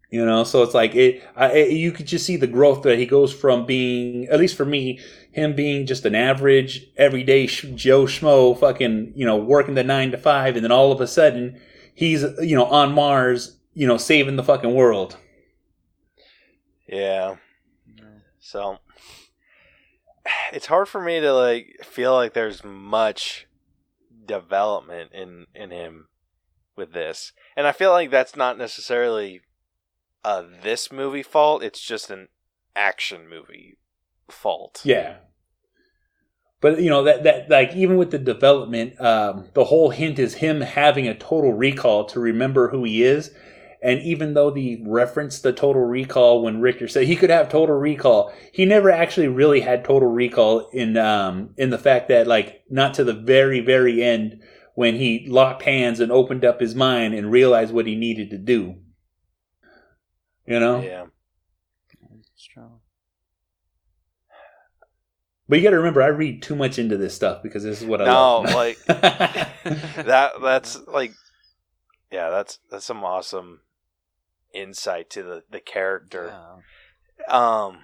You 0.10 0.26
know, 0.26 0.46
so 0.46 0.64
it's 0.64 0.74
like 0.74 0.96
it, 0.96 1.22
I, 1.36 1.52
it. 1.52 1.72
You 1.74 1.92
could 1.92 2.08
just 2.08 2.26
see 2.26 2.38
the 2.38 2.48
growth 2.48 2.84
that 2.84 2.98
he 2.98 3.06
goes 3.06 3.34
from 3.34 3.66
being, 3.66 4.26
at 4.30 4.40
least 4.40 4.56
for 4.56 4.66
me, 4.66 5.00
him 5.38 5.56
being 5.56 5.86
just 5.86 6.06
an 6.06 6.16
average, 6.16 6.88
everyday 6.98 7.46
Joe 7.46 8.06
Schmo, 8.06 8.60
fucking, 8.60 9.14
you 9.16 9.26
know, 9.26 9.38
working 9.38 9.76
the 9.76 9.84
nine 9.84 10.12
to 10.12 10.18
five, 10.18 10.56
and 10.56 10.64
then 10.64 10.72
all 10.72 10.92
of 10.92 11.00
a 11.00 11.08
sudden, 11.08 11.62
he's, 11.94 12.24
you 12.42 12.56
know, 12.56 12.66
on 12.66 12.92
Mars, 12.92 13.58
you 13.74 13.86
know, 13.88 13.98
saving 13.98 14.36
the 14.36 14.44
fucking 14.44 14.74
world. 14.74 15.18
Yeah. 16.88 17.36
So 18.40 18.80
it's 20.52 20.66
hard 20.66 20.88
for 20.88 21.02
me 21.02 21.20
to 21.20 21.34
like 21.34 21.78
feel 21.84 22.14
like 22.14 22.34
there's 22.34 22.64
much 22.64 23.48
development 24.26 25.12
in 25.14 25.46
in 25.54 25.70
him 25.70 26.08
with 26.76 26.94
this. 26.94 27.34
And 27.56 27.68
I 27.68 27.72
feel 27.72 27.92
like 27.92 28.10
that's 28.10 28.36
not 28.36 28.58
necessarily 28.58 29.42
a 30.24 30.44
this 30.64 30.92
movie 30.92 31.24
fault, 31.24 31.62
it's 31.62 31.82
just 31.82 32.10
an 32.10 32.30
action 32.76 33.30
movie 33.30 33.78
fault. 34.30 34.82
Yeah. 34.84 35.18
But 36.60 36.82
you 36.82 36.90
know 36.90 37.04
that 37.04 37.24
that 37.24 37.50
like 37.50 37.76
even 37.76 37.98
with 37.98 38.12
the 38.12 38.18
development, 38.18 39.00
um, 39.00 39.48
the 39.54 39.66
whole 39.66 39.92
hint 39.92 40.18
is 40.20 40.36
him 40.36 40.62
having 40.62 41.08
a 41.08 41.14
total 41.18 41.54
recall 41.54 42.06
to 42.06 42.20
remember 42.20 42.70
who 42.70 42.84
he 42.84 43.04
is, 43.04 43.32
And 43.82 44.02
even 44.02 44.34
though 44.34 44.50
the 44.50 44.82
reference 44.86 45.40
the 45.40 45.54
total 45.54 45.84
recall 45.84 46.42
when 46.42 46.62
Richter 46.62 46.88
said 46.88 47.06
he 47.06 47.16
could 47.16 47.30
have 47.30 47.50
total 47.50 47.76
recall, 47.76 48.34
he 48.52 48.66
never 48.66 48.90
actually 48.90 49.28
really 49.28 49.62
had 49.62 49.86
total 49.86 50.10
recall 50.10 50.68
in 50.74 50.98
um 50.98 51.52
in 51.58 51.70
the 51.70 51.78
fact 51.78 52.08
that 52.10 52.28
like 52.28 52.64
not 52.70 52.96
to 52.96 53.04
the 53.04 53.14
very 53.14 53.60
very 53.60 54.04
end 54.04 54.42
when 54.74 54.96
he 54.96 55.28
locked 55.30 55.64
hands 55.64 56.00
and 56.00 56.12
opened 56.12 56.44
up 56.44 56.60
his 56.60 56.76
mind 56.76 57.14
and 57.14 57.32
realized 57.32 57.74
what 57.74 57.88
he 57.88 57.96
needed 57.96 58.30
to 58.32 58.38
do. 58.38 58.76
You 60.46 60.60
know? 60.60 60.82
Yeah. 60.82 61.06
But 65.50 65.58
you 65.60 65.64
got 65.64 65.70
to 65.72 65.78
remember, 65.78 66.02
I 66.02 66.08
read 66.08 66.42
too 66.42 66.56
much 66.56 66.78
into 66.78 66.98
this 66.98 67.16
stuff 67.16 67.42
because 67.42 67.64
this 67.64 67.82
is 67.82 67.88
what 67.88 68.02
I 68.02 68.06
No, 68.06 68.42
love. 68.42 68.54
like 68.54 68.78
that 68.86 70.32
that's 70.42 70.78
like 70.88 71.14
yeah, 72.12 72.30
that's 72.30 72.60
that's 72.70 72.86
some 72.86 73.04
awesome 73.04 73.62
insight 74.54 75.10
to 75.12 75.24
the 75.24 75.44
the 75.50 75.60
character. 75.60 76.34
Yeah. 77.30 77.66
Um 77.68 77.80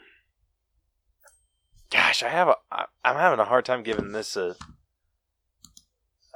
gosh, 1.90 2.22
I 2.22 2.30
have 2.30 2.50
a 2.50 2.56
I, 2.72 2.86
I'm 3.06 3.16
having 3.16 3.40
a 3.40 3.46
hard 3.46 3.64
time 3.66 3.84
giving 3.84 4.12
this 4.12 4.36
a 4.36 4.56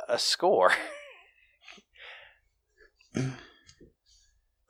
a 0.08 0.18
score. 0.18 0.72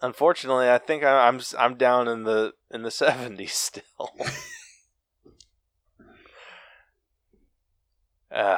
Unfortunately, 0.01 0.69
I 0.69 0.77
think 0.77 1.03
I, 1.03 1.27
I'm 1.27 1.39
I'm 1.57 1.75
down 1.75 2.07
in 2.07 2.23
the 2.23 2.53
in 2.71 2.84
the 2.84 2.89
70s 2.89 3.49
still. 3.49 3.84
uh, 8.31 8.57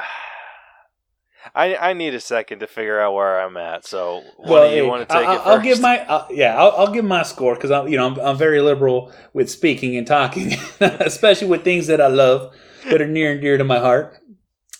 I 1.54 1.76
I 1.76 1.92
need 1.94 2.14
a 2.14 2.20
second 2.20 2.60
to 2.60 2.66
figure 2.66 3.00
out 3.00 3.14
where 3.14 3.40
I'm 3.40 3.56
at. 3.56 3.86
So, 3.86 4.22
what 4.36 4.68
do 4.68 4.76
you 4.76 4.82
hey, 4.82 4.88
want 4.88 5.08
to 5.08 5.14
take 5.14 5.26
I, 5.26 5.36
it 5.36 5.40
1st 5.40 5.46
I'll 5.46 5.60
give 5.60 5.80
my 5.80 5.98
uh, 6.06 6.26
yeah, 6.30 6.56
I'll, 6.56 6.72
I'll 6.72 6.92
give 6.92 7.04
my 7.04 7.22
score 7.22 7.54
because 7.54 7.70
I'm 7.70 7.88
you 7.88 7.96
know 7.96 8.06
I'm, 8.06 8.20
I'm 8.20 8.36
very 8.36 8.60
liberal 8.60 9.12
with 9.32 9.50
speaking 9.50 9.96
and 9.96 10.06
talking, 10.06 10.54
especially 10.80 11.48
with 11.48 11.64
things 11.64 11.86
that 11.86 12.00
I 12.00 12.08
love 12.08 12.54
that 12.88 13.00
are 13.00 13.08
near 13.08 13.32
and 13.32 13.40
dear 13.40 13.56
to 13.58 13.64
my 13.64 13.78
heart. 13.78 14.16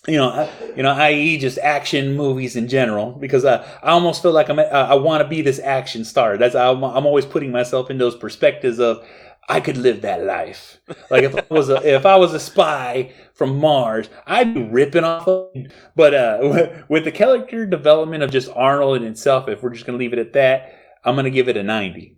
You 0.09 0.17
know, 0.17 0.31
I, 0.31 0.51
you 0.77 0.83
know, 0.83 0.93
i.e., 0.93 1.37
just 1.37 1.59
action 1.59 2.17
movies 2.17 2.57
in 2.57 2.69
general, 2.69 3.13
because 3.13 3.45
I, 3.45 3.57
I 3.83 3.91
almost 3.91 4.23
feel 4.23 4.33
like 4.33 4.49
I'm, 4.49 4.59
I, 4.59 4.65
I 4.65 4.95
want 4.95 5.23
to 5.23 5.29
be 5.29 5.43
this 5.43 5.59
action 5.59 6.07
star. 6.07 6.39
That's 6.39 6.55
I'm, 6.55 6.83
I'm 6.83 7.05
always 7.05 7.27
putting 7.27 7.53
myself 7.53 7.91
in 7.91 7.99
those 7.99 8.17
perspectives 8.17 8.81
of 8.81 9.07
I 9.49 9.61
could 9.61 9.77
live 9.77 10.03
that 10.03 10.25
life. 10.25 10.81
Like 11.11 11.25
if 11.25 11.35
I 11.35 11.45
was 11.51 11.69
a 11.69 11.77
if 11.83 12.07
I 12.07 12.17
was 12.17 12.35
a 12.35 12.41
spy 12.41 13.13
from 13.35 13.59
Mars, 13.59 14.09
I'd 14.27 14.55
be 14.55 14.63
ripping 14.63 15.05
off. 15.05 15.27
Of, 15.27 15.49
but 15.97 16.15
uh, 16.15 16.69
with 16.89 17.05
the 17.05 17.13
character 17.13 17.67
development 17.67 18.23
of 18.23 18.31
just 18.31 18.51
Arnold 18.55 18.99
in 18.99 19.05
itself, 19.05 19.49
if 19.49 19.63
we're 19.63 19.71
just 19.71 19.87
gonna 19.87 19.99
leave 19.99 20.13
it 20.13 20.19
at 20.19 20.33
that, 20.35 20.75
I'm 21.05 21.17
gonna 21.17 21.31
give 21.31 21.49
it 21.49 21.57
a 21.57 21.63
ninety. 21.63 22.17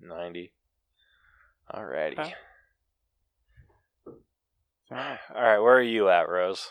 90. 0.00 0.52
Alrighty. 1.74 2.18
Okay. 2.18 2.34
All 4.90 4.96
right, 5.34 5.58
where 5.58 5.76
are 5.76 5.82
you 5.82 6.08
at, 6.08 6.28
Rose? 6.28 6.70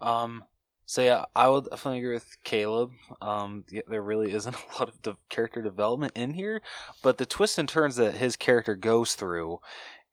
Um, 0.00 0.44
so 0.86 1.02
yeah, 1.02 1.24
I 1.34 1.48
would 1.48 1.64
definitely 1.64 2.00
agree 2.00 2.14
with 2.14 2.36
Caleb. 2.44 2.92
Um, 3.22 3.64
there 3.88 4.02
really 4.02 4.32
isn't 4.32 4.56
a 4.74 4.78
lot 4.78 4.88
of 4.88 5.00
de- 5.02 5.16
character 5.28 5.62
development 5.62 6.12
in 6.14 6.32
here, 6.34 6.62
but 7.02 7.18
the 7.18 7.26
twists 7.26 7.58
and 7.58 7.68
turns 7.68 7.96
that 7.96 8.14
his 8.16 8.36
character 8.36 8.74
goes 8.74 9.14
through 9.14 9.60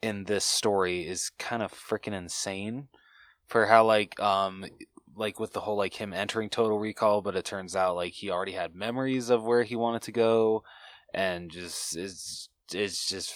in 0.02 0.24
this 0.26 0.46
story 0.46 1.08
is 1.08 1.32
kind 1.38 1.62
of 1.62 1.72
freaking 1.74 2.14
insane. 2.14 2.88
For 3.48 3.66
how 3.66 3.86
like 3.86 4.20
um 4.20 4.66
like 5.16 5.40
with 5.40 5.54
the 5.54 5.60
whole 5.62 5.76
like 5.78 5.96
him 5.96 6.14
entering 6.14 6.50
Total 6.50 6.80
Recall, 6.80 7.22
but 7.22 7.36
it 7.36 7.46
turns 7.46 7.76
out 7.76 7.96
like 7.96 8.14
he 8.14 8.30
already 8.30 8.54
had 8.54 8.76
memories 8.76 9.30
of 9.30 9.44
where 9.44 9.64
he 9.64 9.76
wanted 9.76 10.04
to 10.04 10.12
go, 10.14 10.64
and 11.14 11.52
just 11.52 11.98
it's 11.98 12.50
it's 12.74 13.08
just 13.08 13.34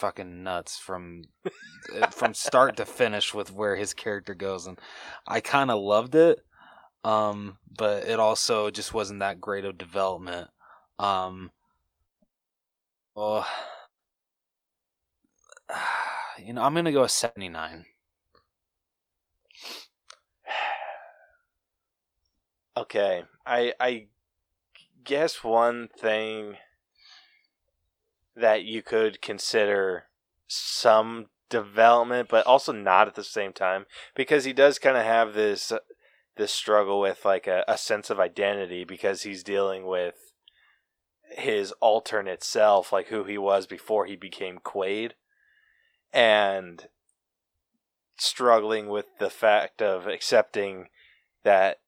fucking 0.00 0.42
nuts 0.42 0.78
from 0.78 1.22
from 2.10 2.32
start 2.34 2.76
to 2.78 2.86
finish 2.86 3.34
with 3.34 3.52
where 3.52 3.76
his 3.76 3.92
character 3.94 4.34
goes 4.34 4.66
and 4.66 4.78
I 5.28 5.40
kind 5.40 5.70
of 5.70 5.80
loved 5.80 6.14
it 6.14 6.40
um 7.04 7.58
but 7.78 8.04
it 8.04 8.18
also 8.20 8.70
just 8.70 8.94
wasn't 8.94 9.20
that 9.20 9.40
great 9.40 9.64
of 9.66 9.78
development. 9.78 10.48
Um 10.98 11.50
well 13.14 13.46
you 16.38 16.52
know 16.52 16.62
I'm 16.62 16.74
to 16.86 16.92
go 16.92 17.04
a 17.04 17.08
79 17.08 17.84
Okay, 22.76 23.24
I 23.44 23.74
I 23.80 24.06
guess 25.04 25.44
one 25.44 25.88
thing 25.98 26.56
that 28.36 28.64
you 28.64 28.82
could 28.82 29.20
consider 29.20 30.04
some 30.46 31.26
development, 31.48 32.28
but 32.28 32.46
also 32.46 32.72
not 32.72 33.08
at 33.08 33.14
the 33.14 33.24
same 33.24 33.52
time, 33.52 33.86
because 34.14 34.44
he 34.44 34.52
does 34.52 34.78
kind 34.78 34.96
of 34.96 35.04
have 35.04 35.34
this 35.34 35.72
uh, 35.72 35.78
this 36.36 36.52
struggle 36.52 37.00
with 37.00 37.24
like 37.24 37.46
a, 37.46 37.64
a 37.68 37.76
sense 37.76 38.08
of 38.08 38.18
identity 38.18 38.84
because 38.84 39.22
he's 39.22 39.42
dealing 39.42 39.86
with 39.86 40.14
his 41.36 41.72
alternate 41.80 42.42
self, 42.42 42.92
like 42.92 43.08
who 43.08 43.24
he 43.24 43.36
was 43.36 43.66
before 43.66 44.06
he 44.06 44.16
became 44.16 44.58
Quaid, 44.58 45.12
and 46.12 46.88
struggling 48.16 48.88
with 48.88 49.06
the 49.18 49.30
fact 49.30 49.80
of 49.80 50.06
accepting 50.06 50.88
that 51.42 51.80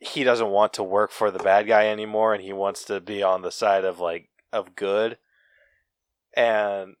he 0.00 0.24
doesn't 0.24 0.50
want 0.50 0.72
to 0.72 0.82
work 0.82 1.10
for 1.10 1.30
the 1.30 1.38
bad 1.38 1.66
guy 1.66 1.86
anymore 1.86 2.34
and 2.34 2.42
he 2.42 2.52
wants 2.52 2.84
to 2.84 3.00
be 3.00 3.22
on 3.22 3.42
the 3.42 3.50
side 3.50 3.84
of 3.84 3.98
like 3.98 4.28
of 4.52 4.74
good 4.74 5.18
and 6.36 6.94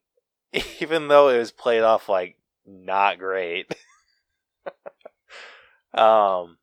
even 0.80 1.08
though 1.08 1.28
it 1.28 1.38
was 1.38 1.52
played 1.52 1.82
off 1.82 2.08
like 2.08 2.36
not 2.66 3.18
great 3.18 3.72
um 5.94 6.58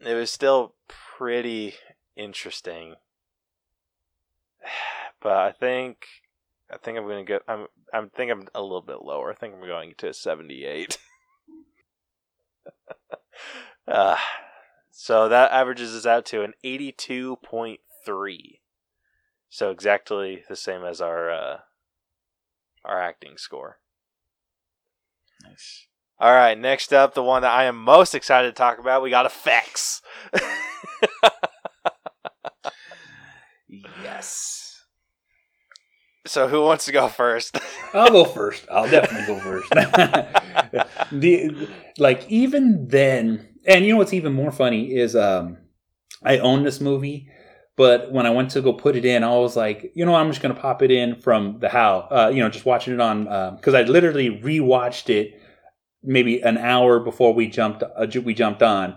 it 0.00 0.14
was 0.14 0.30
still 0.30 0.74
pretty 0.88 1.74
interesting. 2.16 2.94
But 5.20 5.36
i 5.36 5.52
think 5.52 5.98
i 6.68 6.76
think 6.78 6.98
i'm 6.98 7.06
gonna 7.06 7.22
get 7.22 7.42
i'm 7.46 7.68
i'm 7.94 8.10
think 8.10 8.32
i'm 8.32 8.48
a 8.56 8.60
little 8.60 8.82
bit 8.82 9.02
lower. 9.02 9.30
I 9.30 9.36
think 9.36 9.54
i'm 9.54 9.60
going 9.60 9.94
to 9.98 10.08
a 10.08 10.12
78 10.14 10.98
uh 13.86 14.16
so 14.92 15.28
that 15.30 15.50
averages 15.52 15.94
us 15.96 16.04
out 16.04 16.26
to 16.26 16.42
an 16.42 16.52
82.3. 16.62 17.78
So 19.48 19.70
exactly 19.70 20.44
the 20.48 20.54
same 20.54 20.84
as 20.84 21.00
our 21.00 21.30
uh, 21.30 21.58
our 22.84 23.00
acting 23.00 23.36
score. 23.36 23.78
nice 25.44 25.86
All 26.18 26.32
right, 26.32 26.58
next 26.58 26.92
up, 26.92 27.14
the 27.14 27.22
one 27.22 27.42
that 27.42 27.52
I 27.52 27.64
am 27.64 27.76
most 27.76 28.14
excited 28.14 28.48
to 28.48 28.54
talk 28.54 28.78
about, 28.78 29.02
we 29.02 29.10
got 29.10 29.26
effects. 29.26 30.02
yes 34.02 34.62
so 36.26 36.48
who 36.48 36.62
wants 36.62 36.84
to 36.86 36.92
go 36.92 37.08
first? 37.08 37.58
I'll 37.92 38.10
go 38.10 38.24
first. 38.24 38.66
I'll 38.70 38.88
definitely 38.88 39.26
go 39.26 39.40
first. 39.40 39.70
the 41.12 41.68
like 41.98 42.28
even 42.30 42.88
then, 42.88 43.48
and 43.66 43.84
you 43.84 43.92
know 43.92 43.98
what's 43.98 44.12
even 44.12 44.32
more 44.32 44.52
funny 44.52 44.94
is 44.94 45.16
um, 45.16 45.58
I 46.22 46.38
own 46.38 46.62
this 46.62 46.80
movie, 46.80 47.28
but 47.76 48.12
when 48.12 48.26
I 48.26 48.30
went 48.30 48.50
to 48.52 48.60
go 48.60 48.72
put 48.72 48.96
it 48.96 49.04
in, 49.04 49.24
I 49.24 49.34
was 49.36 49.56
like, 49.56 49.92
you 49.94 50.04
know, 50.04 50.14
I'm 50.14 50.28
just 50.30 50.42
gonna 50.42 50.54
pop 50.54 50.82
it 50.82 50.90
in 50.90 51.16
from 51.16 51.58
the 51.60 51.68
how, 51.68 52.08
Uh, 52.10 52.30
you 52.32 52.42
know, 52.42 52.48
just 52.48 52.66
watching 52.66 52.94
it 52.94 53.00
on 53.00 53.56
because 53.56 53.74
I 53.74 53.82
literally 53.82 54.30
rewatched 54.30 55.08
it 55.10 55.40
maybe 56.02 56.40
an 56.40 56.58
hour 56.58 57.00
before 57.00 57.32
we 57.32 57.46
jumped 57.46 57.82
uh, 57.82 58.06
we 58.24 58.34
jumped 58.34 58.62
on, 58.62 58.96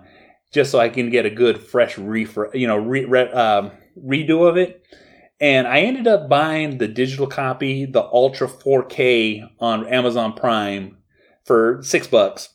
just 0.52 0.72
so 0.72 0.80
I 0.80 0.90
can 0.90 1.10
get 1.10 1.26
a 1.26 1.30
good 1.30 1.62
fresh 1.62 1.98
refresh, 1.98 2.54
you 2.54 2.68
know, 2.68 2.78
re- 2.78 3.06
re- 3.06 3.32
um, 3.32 3.72
redo 3.98 4.48
of 4.48 4.58
it. 4.58 4.84
And 5.40 5.68
I 5.68 5.82
ended 5.82 6.08
up 6.08 6.30
buying 6.30 6.78
the 6.78 6.88
digital 6.88 7.28
copy, 7.28 7.86
the 7.86 8.04
Ultra 8.04 8.48
4K 8.48 9.50
on 9.60 9.86
Amazon 9.88 10.34
Prime 10.34 10.98
for 11.46 11.80
six 11.84 12.08
bucks. 12.08 12.50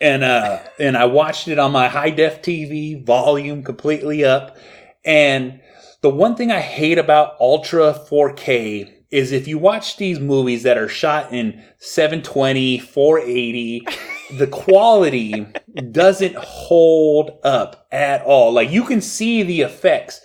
And 0.00 0.22
uh 0.22 0.58
and 0.78 0.94
I 0.96 1.06
watched 1.06 1.48
it 1.48 1.58
on 1.58 1.72
my 1.72 1.88
high 1.88 2.10
def 2.10 2.42
TV, 2.42 3.02
volume 3.04 3.62
completely 3.62 4.24
up. 4.24 4.58
And 5.06 5.60
the 6.02 6.10
one 6.10 6.34
thing 6.34 6.50
I 6.50 6.60
hate 6.60 6.98
about 6.98 7.40
Ultra 7.40 7.94
4K 7.94 8.92
is 9.10 9.32
if 9.32 9.46
you 9.46 9.56
watch 9.56 9.96
these 9.96 10.18
movies 10.18 10.64
that 10.64 10.76
are 10.76 10.88
shot 10.88 11.32
in 11.32 11.64
720, 11.78 12.78
480, 12.78 13.86
the 14.36 14.48
quality 14.48 15.46
doesn't 15.92 16.34
hold 16.36 17.38
up 17.44 17.86
at 17.92 18.22
all. 18.22 18.52
Like 18.52 18.70
you 18.70 18.84
can 18.84 19.00
see 19.00 19.42
the 19.42 19.60
effects, 19.60 20.20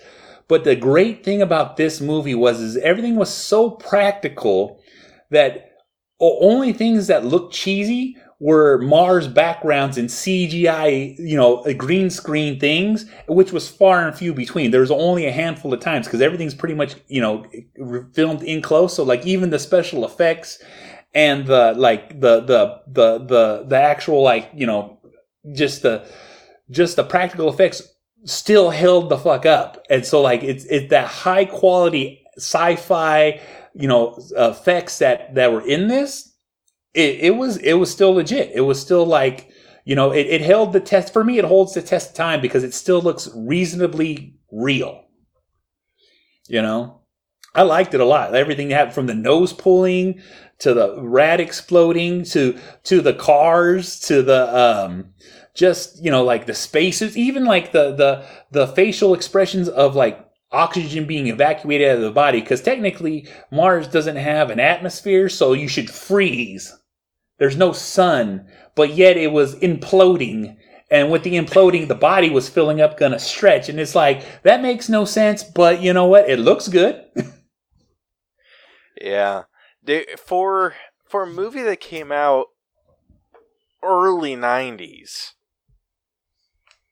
but 0.47 0.63
the 0.63 0.75
great 0.75 1.23
thing 1.23 1.41
about 1.41 1.77
this 1.77 2.01
movie 2.01 2.35
was 2.35 2.59
is 2.59 2.77
everything 2.77 3.15
was 3.15 3.33
so 3.33 3.69
practical 3.69 4.81
that 5.29 5.71
only 6.19 6.73
things 6.73 7.07
that 7.07 7.25
looked 7.25 7.53
cheesy 7.53 8.17
were 8.41 8.79
Mars 8.79 9.27
backgrounds 9.27 9.99
and 9.99 10.09
CGI, 10.09 11.15
you 11.19 11.37
know, 11.37 11.63
green 11.77 12.09
screen 12.09 12.59
things, 12.59 13.05
which 13.27 13.51
was 13.51 13.69
far 13.69 14.07
and 14.07 14.17
few 14.17 14.33
between. 14.33 14.71
There 14.71 14.81
was 14.81 14.89
only 14.89 15.27
a 15.27 15.31
handful 15.31 15.71
of 15.71 15.79
times 15.79 16.07
because 16.07 16.21
everything's 16.21 16.55
pretty 16.55 16.73
much, 16.73 16.95
you 17.07 17.21
know, 17.21 17.45
filmed 18.13 18.41
in 18.41 18.63
close. 18.63 18.95
So 18.95 19.03
like 19.03 19.27
even 19.27 19.51
the 19.51 19.59
special 19.59 20.03
effects 20.05 20.57
and 21.13 21.45
the 21.45 21.75
like 21.77 22.19
the 22.19 22.41
the 22.41 22.81
the 22.87 23.19
the 23.19 23.65
the 23.67 23.79
actual 23.79 24.23
like 24.23 24.49
you 24.55 24.65
know 24.65 24.99
just 25.53 25.83
the 25.83 26.03
just 26.71 26.95
the 26.95 27.03
practical 27.03 27.47
effects 27.47 27.83
still 28.25 28.71
held 28.71 29.09
the 29.09 29.19
fuck 29.19 29.45
up. 29.45 29.85
And 29.87 30.03
so 30.03 30.19
like 30.19 30.41
it's 30.41 30.65
it's 30.65 30.89
that 30.89 31.05
high 31.05 31.45
quality 31.45 32.23
sci-fi, 32.37 33.39
you 33.75 33.87
know, 33.87 34.19
effects 34.35 34.97
that 34.97 35.35
that 35.35 35.53
were 35.53 35.61
in 35.61 35.89
this. 35.89 36.30
It, 36.93 37.19
it 37.21 37.35
was 37.35 37.57
it 37.57 37.73
was 37.73 37.91
still 37.91 38.13
legit. 38.13 38.51
It 38.53 38.61
was 38.61 38.81
still 38.81 39.05
like 39.05 39.49
you 39.85 39.95
know 39.95 40.11
it, 40.11 40.27
it 40.27 40.41
held 40.41 40.73
the 40.73 40.79
test 40.79 41.13
for 41.13 41.23
me. 41.23 41.37
It 41.37 41.45
holds 41.45 41.73
the 41.73 41.81
test 41.81 42.09
of 42.09 42.15
time 42.15 42.41
because 42.41 42.63
it 42.63 42.73
still 42.73 43.01
looks 43.01 43.29
reasonably 43.35 44.35
real. 44.51 45.05
You 46.47 46.61
know, 46.61 47.01
I 47.55 47.61
liked 47.63 47.93
it 47.93 48.01
a 48.01 48.05
lot. 48.05 48.35
Everything 48.35 48.69
happened 48.69 48.95
from 48.95 49.07
the 49.07 49.13
nose 49.13 49.53
pulling 49.53 50.21
to 50.61 50.73
the 50.73 51.01
rat 51.01 51.39
exploding 51.39 52.23
to 52.23 52.57
to 52.83 53.01
the 53.01 53.13
cars 53.13 53.99
to 54.01 54.21
the 54.21 54.55
um 54.57 55.13
just 55.55 56.01
you 56.03 56.11
know 56.11 56.23
like 56.23 56.45
the 56.45 56.53
spaces 56.53 57.17
even 57.17 57.45
like 57.45 57.71
the 57.71 57.93
the 57.95 58.25
the 58.51 58.67
facial 58.67 59.13
expressions 59.13 59.67
of 59.67 59.95
like 59.95 60.23
oxygen 60.51 61.05
being 61.05 61.27
evacuated 61.27 61.89
out 61.89 61.95
of 61.95 62.01
the 62.01 62.11
body 62.11 62.41
because 62.41 62.61
technically 62.61 63.27
mars 63.51 63.87
doesn't 63.87 64.17
have 64.17 64.49
an 64.49 64.59
atmosphere 64.59 65.27
so 65.27 65.53
you 65.53 65.67
should 65.67 65.89
freeze 65.89 66.77
there's 67.41 67.57
no 67.57 67.71
sun 67.71 68.47
but 68.75 68.93
yet 68.93 69.17
it 69.17 69.31
was 69.31 69.55
imploding 69.55 70.55
and 70.91 71.09
with 71.09 71.23
the 71.23 71.33
imploding 71.33 71.87
the 71.87 71.95
body 71.95 72.29
was 72.29 72.47
filling 72.47 72.79
up 72.79 72.99
gonna 72.99 73.17
stretch 73.17 73.67
and 73.67 73.79
it's 73.79 73.95
like 73.95 74.43
that 74.43 74.61
makes 74.61 74.87
no 74.87 75.05
sense 75.05 75.43
but 75.43 75.81
you 75.81 75.91
know 75.91 76.05
what 76.05 76.29
it 76.29 76.37
looks 76.37 76.67
good 76.67 77.03
yeah 79.01 79.41
for 80.19 80.75
for 81.09 81.23
a 81.23 81.27
movie 81.27 81.63
that 81.63 81.79
came 81.79 82.11
out 82.11 82.45
early 83.83 84.35
90s 84.35 85.31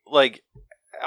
like 0.08 0.42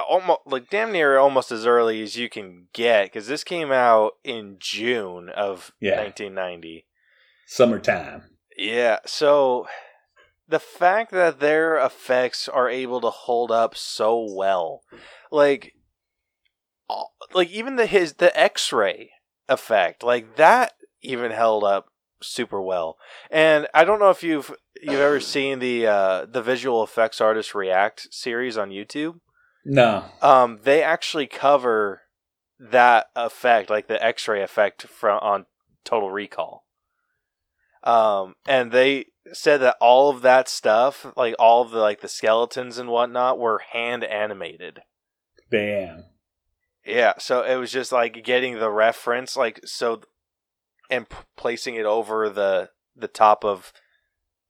almost 0.08 0.42
like 0.46 0.70
damn 0.70 0.92
near 0.92 1.18
almost 1.18 1.50
as 1.50 1.66
early 1.66 2.00
as 2.00 2.16
you 2.16 2.28
can 2.28 2.68
get 2.72 3.06
because 3.06 3.26
this 3.26 3.42
came 3.42 3.72
out 3.72 4.12
in 4.22 4.56
June 4.60 5.28
of 5.28 5.72
yeah. 5.80 5.98
1990. 5.98 6.86
Summertime. 7.46 8.31
Yeah, 8.56 8.98
so 9.06 9.66
the 10.48 10.58
fact 10.58 11.10
that 11.12 11.40
their 11.40 11.78
effects 11.78 12.48
are 12.48 12.68
able 12.68 13.00
to 13.00 13.10
hold 13.10 13.50
up 13.50 13.76
so 13.76 14.26
well, 14.28 14.82
like, 15.30 15.74
like 17.32 17.50
even 17.50 17.76
the 17.76 17.86
his 17.86 18.14
the 18.14 18.38
X-ray 18.38 19.10
effect, 19.48 20.02
like 20.02 20.36
that 20.36 20.72
even 21.00 21.30
held 21.30 21.64
up 21.64 21.86
super 22.20 22.60
well. 22.60 22.98
And 23.30 23.66
I 23.74 23.84
don't 23.84 23.98
know 23.98 24.10
if 24.10 24.22
you've 24.22 24.54
you've 24.80 25.00
ever 25.00 25.20
seen 25.20 25.58
the 25.58 25.86
uh, 25.86 26.26
the 26.26 26.42
visual 26.42 26.82
effects 26.82 27.20
artist 27.20 27.54
react 27.54 28.12
series 28.12 28.58
on 28.58 28.70
YouTube. 28.70 29.20
No. 29.64 30.04
Um, 30.20 30.60
they 30.62 30.82
actually 30.82 31.26
cover 31.26 32.02
that 32.58 33.06
effect, 33.16 33.70
like 33.70 33.88
the 33.88 34.02
X-ray 34.04 34.42
effect 34.42 34.82
from 34.82 35.18
on 35.20 35.46
Total 35.84 36.10
Recall. 36.10 36.61
Um, 37.84 38.34
and 38.46 38.70
they 38.70 39.06
said 39.32 39.58
that 39.58 39.76
all 39.80 40.10
of 40.10 40.22
that 40.22 40.48
stuff, 40.48 41.06
like 41.16 41.34
all 41.38 41.62
of 41.62 41.70
the 41.70 41.80
like 41.80 42.00
the 42.00 42.08
skeletons 42.08 42.78
and 42.78 42.88
whatnot, 42.88 43.38
were 43.38 43.62
hand 43.72 44.04
animated. 44.04 44.82
Bam. 45.50 46.04
Yeah, 46.84 47.14
so 47.18 47.42
it 47.42 47.56
was 47.56 47.70
just 47.70 47.92
like 47.92 48.24
getting 48.24 48.58
the 48.58 48.70
reference, 48.70 49.36
like 49.36 49.60
so 49.64 50.02
and 50.90 51.08
p- 51.08 51.16
placing 51.36 51.76
it 51.76 51.86
over 51.86 52.28
the 52.28 52.70
the 52.96 53.08
top 53.08 53.44
of 53.44 53.72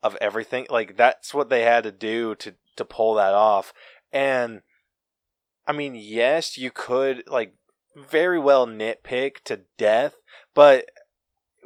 of 0.03 0.17
everything. 0.21 0.67
Like 0.71 0.97
that's 0.97 1.35
what 1.35 1.51
they 1.51 1.63
had 1.63 1.85
to 1.85 1.93
do 1.93 2.35
to 2.37 2.55
to 2.77 2.85
pull 2.85 3.15
that 3.15 3.35
off. 3.35 3.73
And 4.13 4.63
I 5.67 5.73
mean, 5.73 5.95
yes, 5.95 6.57
you 6.57 6.71
could 6.71 7.25
like 7.27 7.55
very 7.97 8.39
well 8.39 8.67
nitpick 8.67 9.43
to 9.45 9.61
death, 9.77 10.15
but 10.55 10.91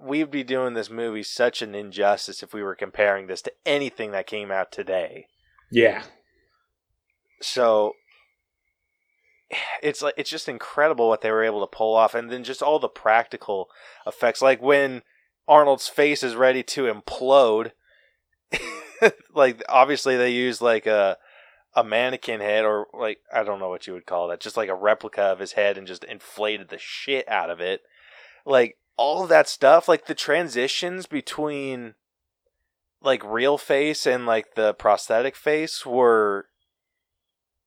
we'd 0.00 0.30
be 0.30 0.44
doing 0.44 0.74
this 0.74 0.90
movie 0.90 1.22
such 1.22 1.62
an 1.62 1.74
injustice 1.74 2.42
if 2.42 2.52
we 2.52 2.62
were 2.62 2.74
comparing 2.74 3.26
this 3.26 3.42
to 3.42 3.52
anything 3.64 4.12
that 4.12 4.26
came 4.26 4.50
out 4.50 4.70
today. 4.70 5.26
Yeah. 5.70 6.02
So 7.40 7.92
it's 9.82 10.02
like 10.02 10.14
it's 10.16 10.30
just 10.30 10.48
incredible 10.48 11.08
what 11.08 11.20
they 11.20 11.30
were 11.30 11.44
able 11.44 11.60
to 11.60 11.76
pull 11.76 11.94
off 11.94 12.14
and 12.14 12.30
then 12.30 12.42
just 12.44 12.62
all 12.62 12.78
the 12.78 12.88
practical 12.88 13.68
effects 14.06 14.42
like 14.42 14.60
when 14.60 15.02
Arnold's 15.46 15.88
face 15.88 16.22
is 16.22 16.34
ready 16.34 16.62
to 16.64 16.92
implode 16.92 17.70
like 19.34 19.62
obviously 19.68 20.16
they 20.16 20.30
use 20.30 20.60
like 20.60 20.86
a 20.86 21.16
a 21.74 21.84
mannequin 21.84 22.40
head 22.40 22.64
or 22.64 22.86
like 22.92 23.18
I 23.32 23.44
don't 23.44 23.60
know 23.60 23.68
what 23.68 23.86
you 23.86 23.92
would 23.92 24.06
call 24.06 24.28
that 24.28 24.40
just 24.40 24.56
like 24.56 24.68
a 24.68 24.74
replica 24.74 25.22
of 25.22 25.38
his 25.38 25.52
head 25.52 25.78
and 25.78 25.86
just 25.86 26.04
inflated 26.04 26.68
the 26.68 26.78
shit 26.78 27.28
out 27.28 27.50
of 27.50 27.60
it 27.60 27.82
like 28.44 28.78
all 28.96 29.22
of 29.22 29.28
that 29.28 29.48
stuff 29.48 29.88
like 29.88 30.06
the 30.06 30.14
transitions 30.14 31.06
between 31.06 31.94
like 33.02 33.22
real 33.24 33.58
face 33.58 34.06
and 34.06 34.26
like 34.26 34.54
the 34.54 34.74
prosthetic 34.74 35.36
face 35.36 35.84
were 35.84 36.46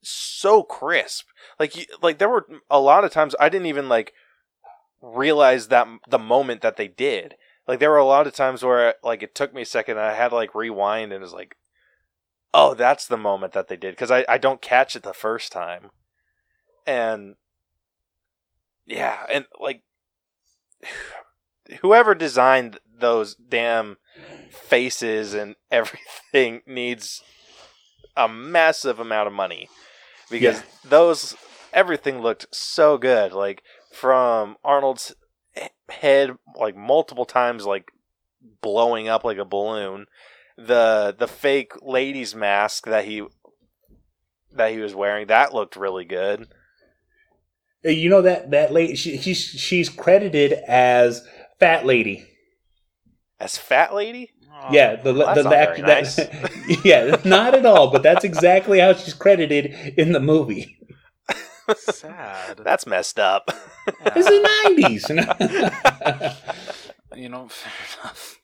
so 0.02 0.64
crisp. 0.64 1.28
Like 1.60 1.76
you, 1.76 1.86
like 2.02 2.18
there 2.18 2.30
were 2.30 2.46
a 2.70 2.80
lot 2.80 3.04
of 3.04 3.12
times 3.12 3.36
I 3.40 3.50
didn't 3.50 3.68
even 3.68 3.90
like 3.90 4.14
realize 5.02 5.68
that 5.68 5.88
the 6.08 6.20
moment 6.20 6.62
that 6.62 6.78
they 6.78 6.88
did. 6.88 7.36
Like 7.68 7.80
there 7.80 7.92
were 7.92 7.98
a 7.98 8.06
lot 8.06 8.28
of 8.28 8.34
times 8.34 8.64
where 8.64 8.96
like 9.04 9.22
it 9.24 9.36
took 9.36 9.54
me 9.54 9.62
a 9.62 9.66
second 9.66 9.98
and 9.98 10.06
I 10.06 10.14
had 10.14 10.30
to 10.30 10.36
like 10.36 10.56
rewind 10.56 11.14
and 11.14 11.22
was 11.22 11.34
like, 11.34 11.56
oh, 12.54 12.74
that's 12.74 13.06
the 13.06 13.18
moment 13.18 13.54
that 13.54 13.68
they 13.68 13.78
did 13.78 13.92
because 13.92 14.12
I 14.12 14.26
I 14.28 14.38
don't 14.38 14.62
catch 14.62 14.96
it 14.96 15.04
the 15.04 15.14
first 15.14 15.52
time, 15.52 15.92
and 16.88 17.36
yeah, 18.86 19.26
and 19.32 19.46
like 19.60 19.84
whoever 21.82 22.16
designed 22.16 22.80
those 23.00 23.36
damn 23.36 23.98
faces 24.52 25.34
and 25.34 25.56
everything 25.72 26.62
needs 26.66 27.24
a 28.16 28.28
massive 28.28 29.00
amount 29.00 29.28
of 29.28 29.34
money 29.34 29.70
because 30.30 30.58
yeah. 30.58 30.90
those 30.90 31.36
everything 31.74 32.20
looked 32.20 32.48
so 32.52 32.98
good. 32.98 33.32
Like 33.32 33.64
from 33.92 34.58
Arnold's 34.64 35.16
head, 35.90 36.32
like 36.56 36.76
multiple 36.76 37.26
times, 37.26 37.66
like 37.66 37.92
blowing 38.62 39.08
up 39.08 39.24
like 39.24 39.38
a 39.38 39.46
balloon. 39.46 40.06
The 40.58 41.16
the 41.18 41.28
fake 41.28 41.74
lady's 41.82 42.36
mask 42.36 42.86
that 42.86 43.06
he 43.06 43.24
that 44.52 44.72
he 44.72 44.80
was 44.80 44.96
wearing 44.96 45.28
that 45.28 45.54
looked 45.54 45.76
really 45.76 46.06
good. 46.06 46.48
Uh, 47.86 47.90
you 47.90 48.10
know 48.10 48.22
that 48.22 48.52
that 48.52 48.74
lady 48.74 48.96
she, 48.96 49.18
she's 49.18 49.40
she's 49.40 49.90
credited 49.90 50.54
as 50.68 51.26
Fat 51.60 51.86
Lady. 51.86 52.26
As 53.40 53.58
Fat 53.58 53.94
Lady? 53.94 54.32
Oh, 54.52 54.68
yeah, 54.72 54.96
the 54.96 55.14
well, 55.14 55.34
the, 55.34 55.44
the 55.44 55.56
act, 55.56 55.80
nice. 55.80 56.16
that, 56.18 56.82
yeah, 56.84 57.16
not 57.24 57.56
at 57.56 57.66
all. 57.66 57.90
But 57.90 58.04
that's 58.04 58.26
exactly 58.26 58.80
how 58.80 58.94
she's 58.94 59.14
credited 59.14 59.68
in 59.98 60.12
the 60.12 60.20
movie. 60.20 60.78
Sad. 61.78 62.58
That's 62.64 62.88
messed 62.88 63.20
up. 63.20 63.50
Yeah. 63.50 64.12
It's 64.16 64.28
the 64.28 64.40
nineties. 64.66 65.10
you 67.16 67.30
know, 67.30 67.48
fair 67.48 67.74
enough. 68.04 68.40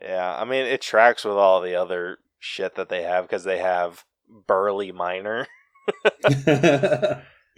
Yeah, 0.00 0.36
I 0.38 0.44
mean 0.44 0.66
it 0.66 0.80
tracks 0.80 1.24
with 1.24 1.34
all 1.34 1.60
the 1.60 1.74
other 1.74 2.18
shit 2.38 2.74
that 2.76 2.88
they 2.88 3.02
have 3.02 3.24
because 3.24 3.44
they 3.44 3.58
have 3.58 4.04
burly 4.46 4.92
miner, 4.92 5.46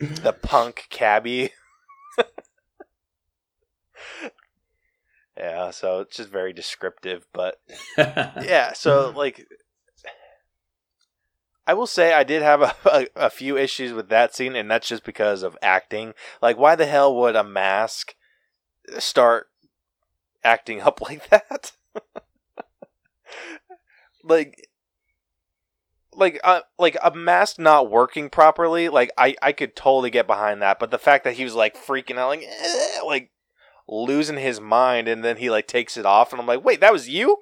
the 0.01 0.37
punk 0.43 0.87
cabbie. 0.91 1.51
Yeah, 5.37 5.71
so 5.71 6.01
it's 6.01 6.19
just 6.19 6.29
very 6.29 6.53
descriptive, 6.53 7.27
but 7.33 7.59
yeah, 7.99 8.75
so 8.75 9.13
like 9.17 9.47
I 11.67 11.75
will 11.75 11.87
say 11.87 12.13
I 12.13 12.25
did 12.25 12.43
have 12.43 12.61
a, 12.63 12.75
a, 12.85 13.07
a, 13.17 13.31
few 13.31 13.57
issues 13.57 13.93
with 13.93 14.09
that 14.09 14.35
scene, 14.35 14.57
and 14.57 14.71
that's 14.71 14.89
just 14.89 15.05
because 15.05 15.43
of 15.43 15.57
acting. 15.63 16.15
Like, 16.41 16.59
why 16.59 16.75
the 16.75 16.87
hell 16.87 17.15
would 17.17 17.37
a 17.37 17.45
mask 17.45 18.15
start 18.99 19.47
acting 20.45 20.81
up 20.81 21.01
like 21.01 21.29
that? 21.31 21.73
like, 24.25 24.69
like, 26.15 26.41
uh, 26.45 26.61
like 26.79 26.97
a 27.03 27.15
mask 27.15 27.59
not 27.59 27.91
working 27.91 28.31
properly. 28.31 28.89
Like, 28.89 29.11
I, 29.17 29.35
I 29.43 29.53
could 29.53 29.75
totally 29.77 30.11
get 30.11 30.27
behind 30.27 30.63
that, 30.63 30.79
but 30.79 30.91
the 30.91 30.99
fact 30.99 31.25
that 31.25 31.35
he 31.35 31.45
was 31.45 31.55
like 31.55 31.77
freaking 31.77 32.19
out, 32.19 32.29
like, 32.29 32.43
eh, 32.45 33.01
like 33.05 33.31
losing 33.89 34.39
his 34.39 34.61
mind 34.61 35.09
and 35.09 35.25
then 35.25 35.37
he 35.37 35.51
like 35.51 35.67
takes 35.67 35.97
it 35.97 36.07
off 36.07 36.33
and 36.33 36.41
I'm 36.41 36.47
like, 36.47 36.65
"Wait, 36.65 36.81
that 36.81 36.93
was 36.93 37.09
you?" 37.09 37.39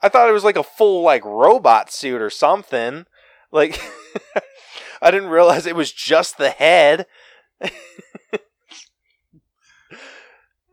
I 0.00 0.08
thought 0.08 0.28
it 0.28 0.34
was 0.34 0.44
like 0.44 0.56
a 0.56 0.62
full 0.62 1.02
like 1.02 1.24
robot 1.24 1.92
suit 1.92 2.20
or 2.20 2.30
something. 2.30 3.06
Like 3.50 3.80
I 5.02 5.10
didn't 5.10 5.30
realize 5.30 5.66
it 5.66 5.76
was 5.76 5.92
just 5.92 6.38
the 6.38 6.50
head. 6.50 7.06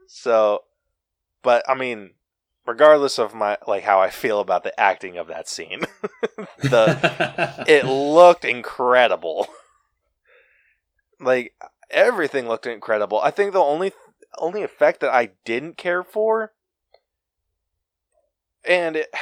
so, 0.07 0.63
but 1.41 1.63
I 1.67 1.75
mean, 1.75 2.11
regardless 2.65 3.17
of 3.19 3.33
my 3.33 3.57
like 3.67 3.83
how 3.83 3.99
I 3.99 4.09
feel 4.09 4.39
about 4.39 4.63
the 4.63 4.77
acting 4.79 5.17
of 5.17 5.27
that 5.27 5.47
scene, 5.47 5.81
the 6.59 7.63
it 7.67 7.85
looked 7.85 8.45
incredible. 8.45 9.47
Like 11.19 11.55
everything 11.89 12.47
looked 12.47 12.65
incredible. 12.65 13.19
I 13.21 13.31
think 13.31 13.53
the 13.53 13.59
only 13.59 13.93
only 14.37 14.63
effect 14.63 14.99
that 14.99 15.13
I 15.13 15.31
didn't 15.45 15.77
care 15.77 16.03
for 16.03 16.51
and 18.67 18.95
it 18.97 19.13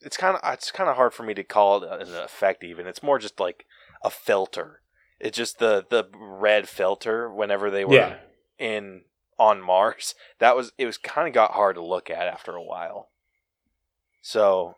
it's 0.00 0.16
kind 0.16 0.36
of 0.36 0.52
it's 0.52 0.70
kind 0.70 0.88
of 0.88 0.96
hard 0.96 1.12
for 1.12 1.22
me 1.22 1.34
to 1.34 1.44
call 1.44 1.82
it 1.84 2.08
an 2.08 2.14
effect 2.14 2.64
even. 2.64 2.86
It's 2.86 3.02
more 3.02 3.18
just 3.18 3.38
like 3.38 3.66
a 4.02 4.10
filter. 4.10 4.80
It's 5.18 5.36
just 5.36 5.58
the 5.58 5.84
the 5.88 6.08
red 6.14 6.68
filter 6.68 7.30
whenever 7.32 7.70
they 7.70 7.84
were 7.84 7.94
Yeah. 7.94 8.16
in 8.58 9.02
on 9.40 9.62
Mars. 9.62 10.14
That 10.38 10.54
was 10.54 10.72
it 10.78 10.84
was 10.84 10.98
kind 10.98 11.26
of 11.26 11.34
got 11.34 11.52
hard 11.52 11.74
to 11.74 11.84
look 11.84 12.10
at 12.10 12.28
after 12.28 12.54
a 12.54 12.62
while. 12.62 13.08
So 14.20 14.76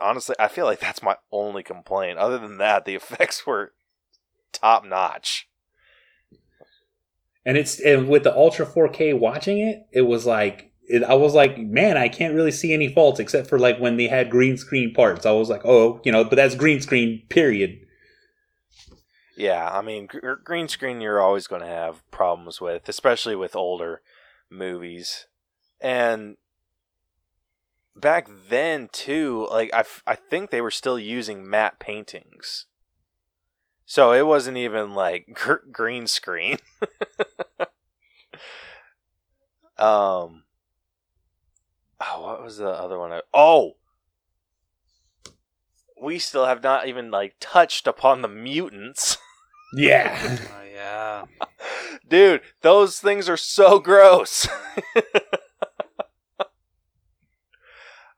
honestly, 0.00 0.34
I 0.40 0.48
feel 0.48 0.64
like 0.64 0.80
that's 0.80 1.02
my 1.02 1.16
only 1.30 1.62
complaint. 1.62 2.18
Other 2.18 2.38
than 2.38 2.56
that, 2.58 2.86
the 2.86 2.94
effects 2.96 3.46
were 3.46 3.74
top 4.52 4.84
notch. 4.84 5.46
and 7.44 7.58
it's 7.58 7.78
and 7.78 8.08
with 8.08 8.24
the 8.24 8.34
ultra 8.34 8.64
4K 8.64 9.16
watching 9.16 9.58
it, 9.58 9.86
it 9.92 10.02
was 10.02 10.24
like 10.24 10.72
it, 10.86 11.02
I 11.02 11.14
was 11.14 11.34
like, 11.34 11.58
man, 11.58 11.98
I 11.98 12.08
can't 12.08 12.34
really 12.34 12.52
see 12.52 12.72
any 12.72 12.88
faults 12.88 13.20
except 13.20 13.48
for 13.48 13.58
like 13.58 13.78
when 13.78 13.98
they 13.98 14.08
had 14.08 14.30
green 14.30 14.56
screen 14.56 14.94
parts. 14.94 15.26
I 15.26 15.32
was 15.32 15.50
like, 15.50 15.64
oh, 15.66 16.00
you 16.04 16.12
know, 16.12 16.24
but 16.24 16.36
that's 16.36 16.54
green 16.54 16.80
screen. 16.80 17.22
Period. 17.28 17.83
Yeah, 19.36 19.68
I 19.70 19.82
mean, 19.82 20.06
gr- 20.06 20.34
green 20.34 20.68
screen 20.68 21.00
you're 21.00 21.20
always 21.20 21.46
going 21.46 21.62
to 21.62 21.66
have 21.68 22.08
problems 22.10 22.60
with, 22.60 22.88
especially 22.88 23.34
with 23.36 23.56
older 23.56 24.00
movies. 24.50 25.26
And 25.80 26.36
back 27.96 28.28
then 28.48 28.88
too, 28.92 29.46
like 29.50 29.72
I, 29.74 29.80
f- 29.80 30.02
I 30.06 30.14
think 30.14 30.50
they 30.50 30.60
were 30.60 30.70
still 30.70 30.98
using 30.98 31.48
matte 31.48 31.78
paintings. 31.80 32.66
So 33.86 34.12
it 34.12 34.26
wasn't 34.26 34.56
even 34.56 34.94
like 34.94 35.26
gr- 35.34 35.66
green 35.70 36.06
screen. 36.06 36.58
um 39.78 40.44
Oh, 42.00 42.22
what 42.22 42.42
was 42.42 42.58
the 42.58 42.68
other 42.68 42.98
one? 42.98 43.12
I- 43.12 43.22
Oh, 43.32 43.76
we 46.00 46.18
still 46.18 46.46
have 46.46 46.62
not 46.62 46.86
even 46.86 47.10
like 47.10 47.36
touched 47.40 47.86
upon 47.86 48.22
the 48.22 48.28
mutants. 48.28 49.16
Yeah. 49.74 50.38
Oh, 50.38 50.62
yeah. 50.72 51.24
Dude, 52.08 52.42
those 52.62 53.00
things 53.00 53.28
are 53.28 53.36
so 53.36 53.78
gross. 53.80 54.46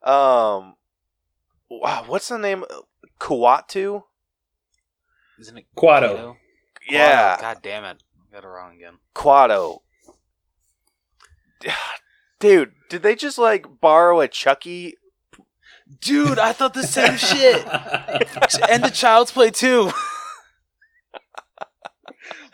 um 0.03 0.74
wow, 1.70 2.05
what's 2.07 2.28
the 2.28 2.39
name? 2.39 2.65
Kuatu? 3.19 4.03
Isn't 5.39 5.59
it 5.59 5.66
Quado. 5.77 6.01
Kato? 6.01 6.37
Yeah, 6.89 7.39
God 7.41 7.59
damn 7.62 7.85
it. 7.85 8.03
I 8.20 8.35
got 8.35 8.45
it 8.45 8.49
wrong 8.49 8.74
again. 8.77 8.99
Quado. 9.15 9.78
Dude, 12.39 12.73
did 12.91 13.03
they 13.03 13.15
just 13.15 13.39
like 13.39 13.81
borrow 13.81 14.20
a 14.20 14.28
Chucky? 14.28 14.97
Dude, 16.01 16.39
I 16.39 16.53
thought 16.53 16.74
the 16.74 16.83
same 16.83 17.16
shit. 17.16 17.66
and 18.69 18.85
the 18.85 18.91
Child's 18.93 19.33
Play 19.33 19.51
too. 19.51 19.91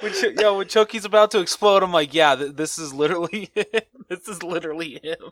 When 0.02 0.12
Ch- 0.12 0.40
yo, 0.40 0.58
when 0.58 0.68
Chucky's 0.68 1.04
about 1.04 1.30
to 1.32 1.40
explode, 1.40 1.82
I'm 1.82 1.92
like, 1.92 2.12
yeah, 2.12 2.34
th- 2.34 2.56
this 2.56 2.78
is 2.78 2.92
literally 2.92 3.50
him. 3.54 3.64
This 4.08 4.28
is 4.28 4.42
literally 4.42 5.00
him. 5.02 5.30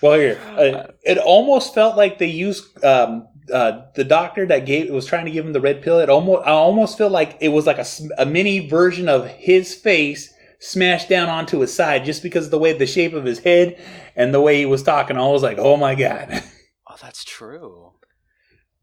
Well, 0.00 0.18
here, 0.18 0.40
uh, 0.56 0.92
it 1.02 1.18
almost 1.18 1.74
felt 1.74 1.96
like 1.96 2.18
they 2.18 2.26
used 2.26 2.84
um, 2.84 3.26
uh, 3.52 3.82
the 3.94 4.04
doctor 4.04 4.46
that 4.46 4.64
gave 4.64 4.90
was 4.90 5.06
trying 5.06 5.24
to 5.24 5.30
give 5.30 5.44
him 5.44 5.52
the 5.52 5.60
red 5.60 5.82
pill. 5.82 5.98
It 5.98 6.08
almost, 6.08 6.46
I 6.46 6.50
almost 6.50 6.96
feel 6.96 7.10
like 7.10 7.36
it 7.40 7.48
was 7.48 7.66
like 7.66 7.78
a 8.16 8.26
mini 8.26 8.68
version 8.68 9.08
of 9.08 9.26
his 9.26 9.74
face 9.74 10.32
smashed 10.60 11.08
down 11.08 11.28
onto 11.28 11.60
his 11.60 11.74
side, 11.74 12.04
just 12.04 12.22
because 12.22 12.46
of 12.46 12.50
the 12.50 12.58
way 12.58 12.72
the 12.72 12.86
shape 12.86 13.12
of 13.12 13.24
his 13.24 13.40
head 13.40 13.80
and 14.16 14.32
the 14.32 14.40
way 14.40 14.58
he 14.58 14.66
was 14.66 14.82
talking. 14.82 15.16
I 15.16 15.26
was 15.28 15.42
like, 15.42 15.58
oh 15.58 15.76
my 15.76 15.94
god. 15.94 16.42
Oh, 16.90 16.96
that's 17.02 17.22
true. 17.22 17.92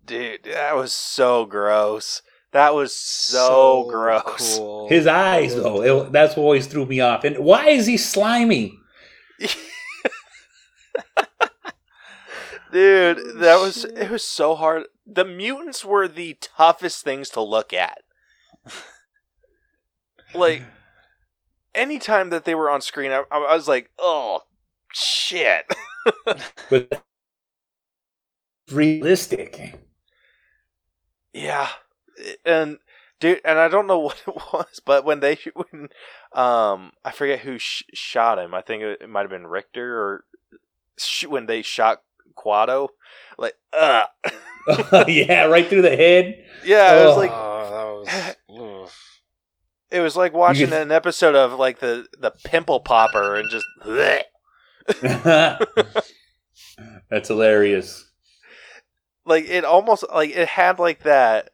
Dude, 0.06 0.44
that 0.44 0.76
was 0.76 0.94
so 0.94 1.45
gross. 1.45 2.22
That 2.56 2.73
was 2.73 2.95
so, 2.95 3.86
gross. 3.90 4.57
Cool. 4.57 4.88
His 4.88 5.07
eyes, 5.07 5.53
though, 5.53 5.84
it, 5.84 6.14
that's 6.14 6.38
what 6.38 6.44
always 6.44 6.68
threw 6.68 6.86
me 6.86 7.02
off. 7.02 7.26
And 7.26 7.40
why 7.40 7.68
is 7.68 7.86
he 7.86 7.98
slimy? 7.98 8.80
Dude, 12.72 13.40
that 13.40 13.60
was 13.60 13.84
it 13.84 14.10
was 14.10 14.23
so 14.23 14.56
hard. 14.56 14.84
The 15.06 15.26
mutants 15.26 15.84
were 15.84 16.07
the 16.07 16.38
toughest 16.40 17.03
things 17.03 17.27
to 17.32 17.41
look 17.41 17.73
at. 17.73 17.98
Like 20.34 20.64
anytime 21.73 22.30
that 22.30 22.45
they 22.45 22.56
were 22.56 22.69
on 22.69 22.80
screen, 22.82 23.11
I, 23.11 23.23
I 23.32 23.53
was 23.56 23.68
like, 23.68 23.90
"Oh, 23.99 24.44
shit." 24.94 25.65
But 26.69 27.03
realistic. 28.72 29.76
Yeah, 31.34 31.69
and 32.46 32.78
dude, 33.20 33.42
and 33.46 33.58
I 33.60 33.68
don't 33.68 33.88
know 33.88 34.00
what 34.08 34.22
it 34.28 34.36
was, 34.54 34.80
but 34.86 35.06
when 35.06 35.20
they 35.20 35.38
when 35.54 35.90
um 36.34 36.92
I 37.04 37.12
forget 37.14 37.40
who 37.40 37.58
sh- 37.60 37.84
shot 37.94 38.40
him. 38.40 38.54
I 38.54 38.62
think 38.62 38.84
it, 38.84 39.02
it 39.02 39.10
might 39.10 39.22
have 39.22 39.30
been 39.30 39.48
Richter 39.48 40.00
or 40.02 40.24
sh- 40.98 41.26
when 41.28 41.46
they 41.46 41.62
shot 41.62 42.02
Kuato. 42.38 42.90
Like, 43.38 43.54
uh 43.74 44.06
yeah, 45.08 45.46
right 45.46 45.68
through 45.68 45.84
the 45.84 45.96
head. 45.96 46.44
yeah, 46.66 47.02
it 47.02 47.06
was 47.06 47.16
Oh. 47.16 47.20
like 47.20 47.32
Oh, 47.32 48.04
that 48.06 48.38
was. 48.50 48.90
ugh. 48.90 48.90
it 49.92 50.00
was 50.02 50.16
like 50.16 50.34
watching 50.34 50.74
an 50.74 50.92
episode 50.92 51.36
of 51.36 51.54
like 51.60 51.80
the 51.80 52.08
the 52.20 52.32
pimple 52.44 52.80
popper 52.80 53.36
and 53.36 53.50
just 53.50 53.66
bleh. 53.84 54.24
That's 57.10 57.28
hilarious. 57.30 58.10
like 59.26 59.46
it 59.48 59.64
almost 59.66 60.04
like 60.14 60.32
it 60.32 60.48
had 60.48 60.80
like 60.80 61.04
that. 61.04 61.50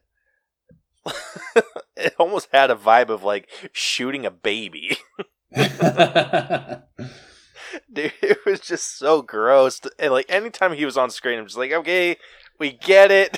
it 1.95 2.13
almost 2.19 2.49
had 2.51 2.71
a 2.71 2.75
vibe 2.75 3.09
of 3.09 3.23
like 3.23 3.49
shooting 3.71 4.25
a 4.25 4.31
baby. 4.31 4.97
Dude, 7.93 8.13
it 8.21 8.37
was 8.45 8.59
just 8.59 8.97
so 8.97 9.21
gross. 9.21 9.81
And 9.99 10.11
like 10.11 10.25
anytime 10.29 10.73
he 10.73 10.85
was 10.85 10.97
on 10.97 11.09
screen, 11.09 11.39
I'm 11.39 11.45
just 11.45 11.57
like, 11.57 11.71
okay, 11.71 12.17
we 12.59 12.71
get 12.73 13.11
it. 13.11 13.37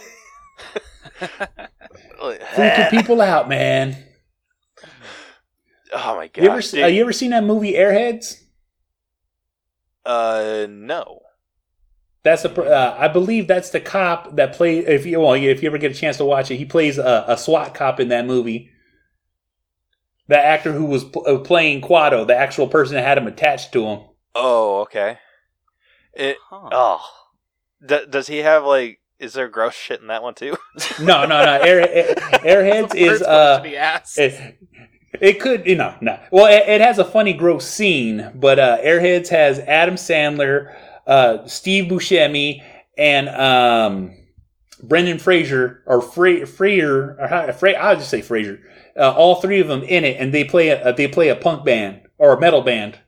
Freaking 2.19 2.89
people 2.89 3.21
out, 3.21 3.47
man. 3.47 4.03
oh 5.93 6.15
my 6.15 6.27
god! 6.27 6.43
You 6.43 6.49
ever, 6.49 6.83
uh, 6.83 6.87
you 6.87 7.01
ever 7.01 7.13
seen 7.13 7.31
that 7.31 7.43
movie 7.43 7.73
Airheads? 7.73 8.41
uh, 10.05 10.67
no. 10.69 11.21
That's 12.23 12.45
a, 12.45 12.61
uh, 12.63 12.95
I 12.97 13.09
believe 13.09 13.47
that's 13.47 13.71
the 13.71 13.81
cop 13.81 14.35
that 14.37 14.53
plays. 14.53 14.85
If 14.87 15.05
you 15.05 15.19
well, 15.19 15.33
if 15.33 15.61
you 15.61 15.67
ever 15.69 15.77
get 15.77 15.91
a 15.91 15.95
chance 15.95 16.17
to 16.17 16.25
watch 16.25 16.49
it, 16.51 16.55
he 16.57 16.65
plays 16.65 16.97
a, 16.97 17.25
a 17.27 17.37
SWAT 17.37 17.73
cop 17.73 17.99
in 17.99 18.07
that 18.09 18.25
movie. 18.25 18.69
The 20.29 20.37
actor 20.39 20.71
who 20.71 20.85
was 20.85 21.03
pl- 21.03 21.25
uh, 21.27 21.39
playing 21.39 21.81
Kuato, 21.81 22.25
the 22.25 22.35
actual 22.35 22.67
person 22.67 22.95
that 22.95 23.03
had 23.03 23.17
him 23.17 23.27
attached 23.27 23.73
to 23.73 23.85
him. 23.85 23.99
Oh, 24.33 24.81
okay. 24.81 25.17
It. 26.13 26.37
Huh. 26.49 26.69
Oh, 26.71 27.05
D- 27.85 28.05
does 28.09 28.27
he 28.27 28.37
have 28.37 28.63
like? 28.63 29.01
Is 29.19 29.33
there 29.33 29.47
gross 29.49 29.73
shit 29.73 29.99
in 30.01 30.07
that 30.07 30.23
one 30.23 30.33
too? 30.33 30.55
No, 31.01 31.25
no, 31.25 31.43
no. 31.43 31.59
Air, 31.61 31.81
Air- 31.89 32.15
Airheads 32.63 32.95
is 32.95 33.21
uh, 33.21 33.57
question 33.59 33.71
he 33.71 33.77
asked. 33.77 34.17
it, 34.17 34.57
it 35.19 35.39
could 35.41 35.65
you 35.65 35.75
know 35.75 35.93
no. 36.01 36.17
Well, 36.31 36.45
it, 36.45 36.67
it 36.69 36.81
has 36.81 36.99
a 36.99 37.05
funny 37.05 37.33
gross 37.33 37.67
scene, 37.67 38.31
but 38.33 38.59
uh, 38.59 38.77
Airheads 38.81 39.27
has 39.29 39.59
Adam 39.59 39.95
Sandler, 39.95 40.73
uh, 41.07 41.45
Steve 41.47 41.85
Buscemi, 41.91 42.63
and 42.97 43.29
um, 43.29 44.15
Brendan 44.83 45.19
Fraser 45.19 45.83
or 45.85 46.01
Fra- 46.01 46.45
Freer 46.45 47.17
or 47.19 47.27
how, 47.27 47.51
Fra- 47.51 47.73
I'll 47.73 47.95
just 47.95 48.09
say 48.09 48.21
Fraser. 48.21 48.59
Uh, 48.97 49.11
all 49.11 49.41
three 49.41 49.59
of 49.59 49.67
them 49.67 49.81
in 49.83 50.03
it, 50.03 50.17
and 50.19 50.33
they 50.33 50.43
play 50.43 50.69
a 50.69 50.93
they 50.93 51.07
play 51.07 51.29
a 51.29 51.35
punk 51.35 51.65
band 51.65 52.01
or 52.17 52.33
a 52.33 52.39
metal 52.39 52.61
band. 52.61 52.99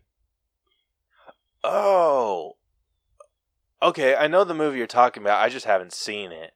Oh. 1.63 2.55
Okay, 3.81 4.15
I 4.15 4.27
know 4.27 4.43
the 4.43 4.53
movie 4.53 4.77
you're 4.77 4.87
talking 4.87 5.21
about. 5.21 5.41
I 5.43 5.49
just 5.49 5.65
haven't 5.65 5.93
seen 5.93 6.31
it. 6.31 6.51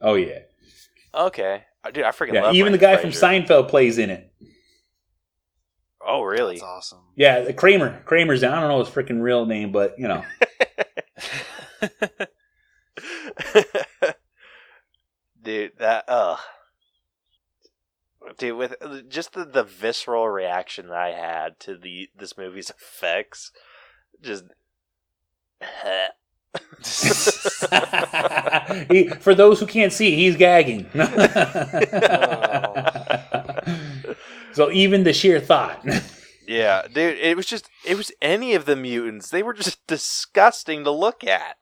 Oh 0.00 0.14
yeah, 0.14 0.40
Okay, 1.14 1.64
dude, 1.92 2.04
I 2.04 2.10
freaking 2.10 2.34
yeah. 2.34 2.42
love 2.42 2.54
Even 2.54 2.72
the 2.72 2.78
Brendan 2.78 2.96
guy 2.96 3.02
from 3.02 3.10
Seinfeld 3.10 3.68
plays 3.68 3.98
in 3.98 4.10
it. 4.10 4.32
Oh, 6.04 6.22
really? 6.22 6.54
That's 6.54 6.64
awesome. 6.64 6.98
Yeah, 7.14 7.42
the 7.42 7.52
Kramer. 7.52 8.02
Kramer's. 8.04 8.42
I 8.42 8.60
don't 8.60 8.68
know 8.68 8.80
his 8.80 8.88
freaking 8.88 9.22
real 9.22 9.46
name, 9.46 9.70
but 9.70 9.96
you 9.98 10.08
know. 10.08 10.24
dude, 15.42 15.72
that 15.78 16.04
uh, 16.08 16.36
dude, 18.38 18.56
with 18.56 18.74
just 19.08 19.32
the, 19.32 19.44
the 19.44 19.64
visceral 19.64 20.28
reaction 20.28 20.86
that 20.88 20.96
I 20.96 21.10
had 21.10 21.58
to 21.60 21.76
the 21.76 22.08
this 22.16 22.38
movie's 22.38 22.70
effects, 22.70 23.52
just. 24.20 24.44
he, 28.90 29.08
for 29.20 29.34
those 29.34 29.60
who 29.60 29.66
can't 29.66 29.92
see, 29.92 30.16
he's 30.16 30.36
gagging. 30.36 30.86
so 34.52 34.70
even 34.70 35.04
the 35.04 35.12
sheer 35.12 35.40
thought. 35.40 35.84
Yeah, 36.46 36.86
dude, 36.92 37.18
it 37.18 37.36
was 37.36 37.46
just 37.46 37.68
it 37.86 37.96
was 37.96 38.12
any 38.20 38.54
of 38.54 38.64
the 38.64 38.76
mutants. 38.76 39.30
They 39.30 39.42
were 39.42 39.54
just 39.54 39.86
disgusting 39.86 40.84
to 40.84 40.90
look 40.90 41.24
at. 41.24 41.56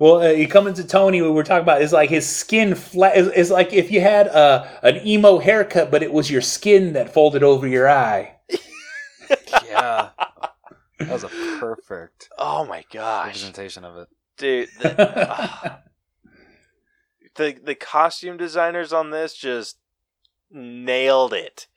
Well, 0.00 0.22
uh, 0.22 0.30
you 0.30 0.48
come 0.48 0.66
into 0.66 0.82
Tony. 0.82 1.20
We're 1.20 1.42
talking 1.42 1.62
about 1.62 1.82
is 1.82 1.92
like 1.92 2.08
his 2.08 2.26
skin 2.26 2.74
flat. 2.74 3.18
Is, 3.18 3.28
is 3.28 3.50
like 3.50 3.74
if 3.74 3.92
you 3.92 4.00
had 4.00 4.28
a 4.28 4.66
an 4.82 5.06
emo 5.06 5.38
haircut, 5.38 5.90
but 5.90 6.02
it 6.02 6.10
was 6.10 6.30
your 6.30 6.40
skin 6.40 6.94
that 6.94 7.12
folded 7.12 7.42
over 7.44 7.68
your 7.68 7.88
eye. 7.88 8.34
Yeah. 9.64 10.10
That 10.98 11.08
was 11.08 11.22
a 11.22 11.28
perfect 11.28 12.28
Oh 12.36 12.64
my 12.66 12.84
gosh, 12.92 13.26
representation 13.26 13.84
of 13.84 13.96
it. 13.96 14.08
dude! 14.36 14.68
The, 14.80 14.94
ah. 15.30 15.80
the 17.36 17.56
the 17.62 17.76
costume 17.76 18.36
designers 18.36 18.92
on 18.92 19.10
this 19.10 19.34
just 19.36 19.78
nailed 20.50 21.32
it 21.32 21.68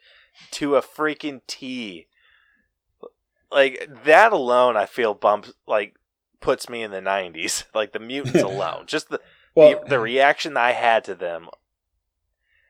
to 0.51 0.77
a 0.77 0.81
freaking 0.81 1.41
T. 1.45 2.07
Like 3.51 3.87
that 4.05 4.33
alone, 4.33 4.75
I 4.75 4.87
feel 4.87 5.13
bumps 5.13 5.53
like 5.67 5.95
puts 6.43 6.69
me 6.69 6.83
in 6.83 6.91
the 6.91 7.01
'90s. 7.01 7.63
Like 7.73 7.91
the 7.93 7.99
mutants 7.99 8.41
alone, 8.51 8.85
just 8.85 9.09
the 9.09 9.19
Well, 9.55 9.81
the, 9.83 9.89
the 9.89 9.99
reaction 9.99 10.55
I 10.57 10.71
had 10.73 11.03
to 11.05 11.15
them, 11.15 11.47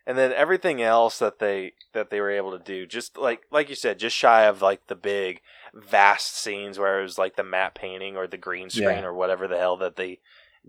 and 0.07 0.17
then 0.17 0.31
everything 0.31 0.81
else 0.81 1.19
that 1.19 1.39
they 1.39 1.73
that 1.93 2.09
they 2.09 2.21
were 2.21 2.31
able 2.31 2.57
to 2.57 2.63
do, 2.63 2.85
just 2.85 3.17
like 3.17 3.41
like 3.51 3.69
you 3.69 3.75
said, 3.75 3.99
just 3.99 4.15
shy 4.15 4.43
of 4.43 4.61
like 4.61 4.87
the 4.87 4.95
big 4.95 5.41
vast 5.73 6.35
scenes 6.37 6.77
where 6.79 6.99
it 6.99 7.03
was 7.03 7.17
like 7.17 7.35
the 7.35 7.43
matte 7.43 7.75
painting 7.75 8.15
or 8.15 8.27
the 8.27 8.37
green 8.37 8.69
screen 8.69 8.99
Yeah. 8.99 9.05
or 9.05 9.13
whatever 9.13 9.47
the 9.47 9.57
hell 9.57 9.75
that 9.77 9.95
they 9.95 10.19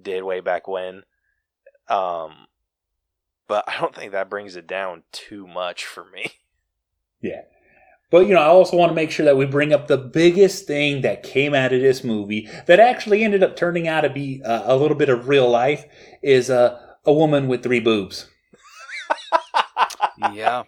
did 0.01 0.23
way 0.25 0.41
back 0.41 0.67
when. 0.67 1.05
Um, 1.89 2.47
but 3.47 3.65
I 3.69 3.79
don't 3.79 3.95
think 3.95 4.13
that 4.13 4.31
brings 4.31 4.57
it 4.57 4.67
down 4.67 5.03
too 5.13 5.47
much 5.47 5.85
for 5.85 6.05
me. 6.05 6.33
Yeah. 7.21 7.41
But, 8.11 8.27
you 8.29 8.35
know, 8.35 8.41
I 8.41 8.47
also 8.47 8.77
want 8.77 8.91
to 8.91 8.95
make 8.95 9.11
sure 9.11 9.27
that 9.27 9.37
we 9.37 9.45
bring 9.47 9.73
up 9.73 9.89
the 9.89 9.97
biggest 9.99 10.67
thing 10.67 11.01
that 11.01 11.23
came 11.25 11.53
out 11.55 11.73
of 11.73 11.81
this 11.81 12.05
movie 12.05 12.49
that 12.67 12.79
actually 12.79 13.25
ended 13.25 13.43
up 13.43 13.57
turning 13.57 13.89
out 13.89 14.03
to 14.03 14.11
be 14.11 14.43
uh, 14.45 14.63
a 14.73 14.77
little 14.77 14.97
bit 14.97 15.09
of 15.09 15.29
real 15.29 15.49
life 15.51 15.85
is 16.23 16.49
uh, 16.49 16.79
a 17.05 17.13
woman 17.13 17.49
with 17.49 17.63
three 17.63 17.81
boobs. 17.81 18.29
Yeah. 20.33 20.65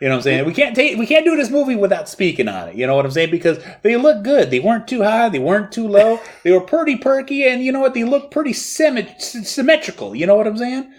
You 0.00 0.08
know 0.08 0.14
what 0.14 0.20
I'm 0.20 0.22
saying? 0.22 0.46
We 0.46 0.54
can't 0.54 0.74
take 0.74 0.98
we 0.98 1.06
can't 1.06 1.26
do 1.26 1.36
this 1.36 1.50
movie 1.50 1.76
without 1.76 2.08
speaking 2.08 2.48
on 2.48 2.70
it. 2.70 2.74
You 2.74 2.86
know 2.86 2.96
what 2.96 3.04
I'm 3.04 3.10
saying? 3.10 3.30
Because 3.30 3.62
they 3.82 3.96
look 3.96 4.22
good. 4.24 4.50
They 4.50 4.58
weren't 4.60 4.88
too 4.88 5.02
high. 5.02 5.28
They 5.28 5.38
weren't 5.38 5.72
too 5.72 5.86
low. 5.86 6.20
They 6.42 6.52
were 6.52 6.62
pretty 6.62 6.96
perky, 6.96 7.46
and 7.46 7.62
you 7.62 7.70
know 7.70 7.80
what? 7.80 7.92
They 7.92 8.04
look 8.04 8.30
pretty 8.30 8.52
symmet- 8.52 9.20
symmetrical. 9.20 10.14
You 10.14 10.26
know 10.26 10.36
what 10.36 10.46
I'm 10.46 10.56
saying? 10.56 10.90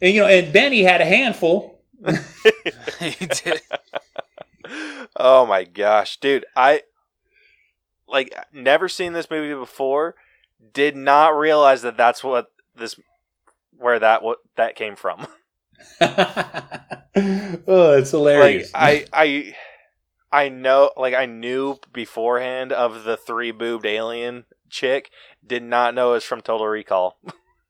And 0.00 0.14
you 0.14 0.20
know, 0.20 0.28
and 0.28 0.52
Benny 0.52 0.82
had 0.82 1.00
a 1.00 1.04
handful. 1.04 1.82
he 3.00 3.26
did. 3.26 3.60
Oh 5.16 5.46
my 5.46 5.64
gosh, 5.64 6.18
dude! 6.18 6.44
I 6.56 6.82
like 8.06 8.34
never 8.52 8.88
seen 8.88 9.12
this 9.12 9.30
movie 9.30 9.54
before. 9.54 10.14
Did 10.72 10.96
not 10.96 11.36
realize 11.36 11.82
that 11.82 11.96
that's 11.96 12.24
what 12.24 12.50
this 12.76 12.98
where 13.76 13.98
that 13.98 14.22
what 14.22 14.38
that 14.56 14.76
came 14.76 14.96
from. 14.96 15.26
oh, 16.00 17.96
it's 17.96 18.10
hilarious. 18.10 18.72
Like 18.74 19.08
I 19.12 19.12
I 19.12 19.54
I 20.30 20.48
know 20.48 20.90
like 20.96 21.14
I 21.14 21.26
knew 21.26 21.78
beforehand 21.92 22.72
of 22.72 23.04
the 23.04 23.16
three 23.16 23.50
boobed 23.50 23.86
alien 23.86 24.44
chick. 24.68 25.10
Did 25.46 25.62
not 25.62 25.94
know 25.94 26.10
it 26.10 26.14
was 26.14 26.24
from 26.24 26.40
Total 26.40 26.66
Recall. 26.66 27.18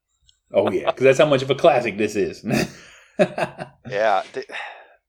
oh 0.52 0.70
yeah, 0.70 0.86
because 0.86 1.04
that's 1.04 1.18
how 1.18 1.26
much 1.26 1.42
of 1.42 1.50
a 1.50 1.54
classic 1.54 1.98
this 1.98 2.16
is. 2.16 2.44
Yeah, 3.88 4.22
th- 4.32 4.50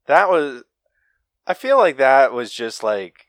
that 0.07 0.29
was. 0.29 0.63
I 1.49 1.55
feel 1.55 1.79
like 1.79 1.97
that 1.97 2.31
was 2.31 2.53
just 2.53 2.83
like 2.83 3.25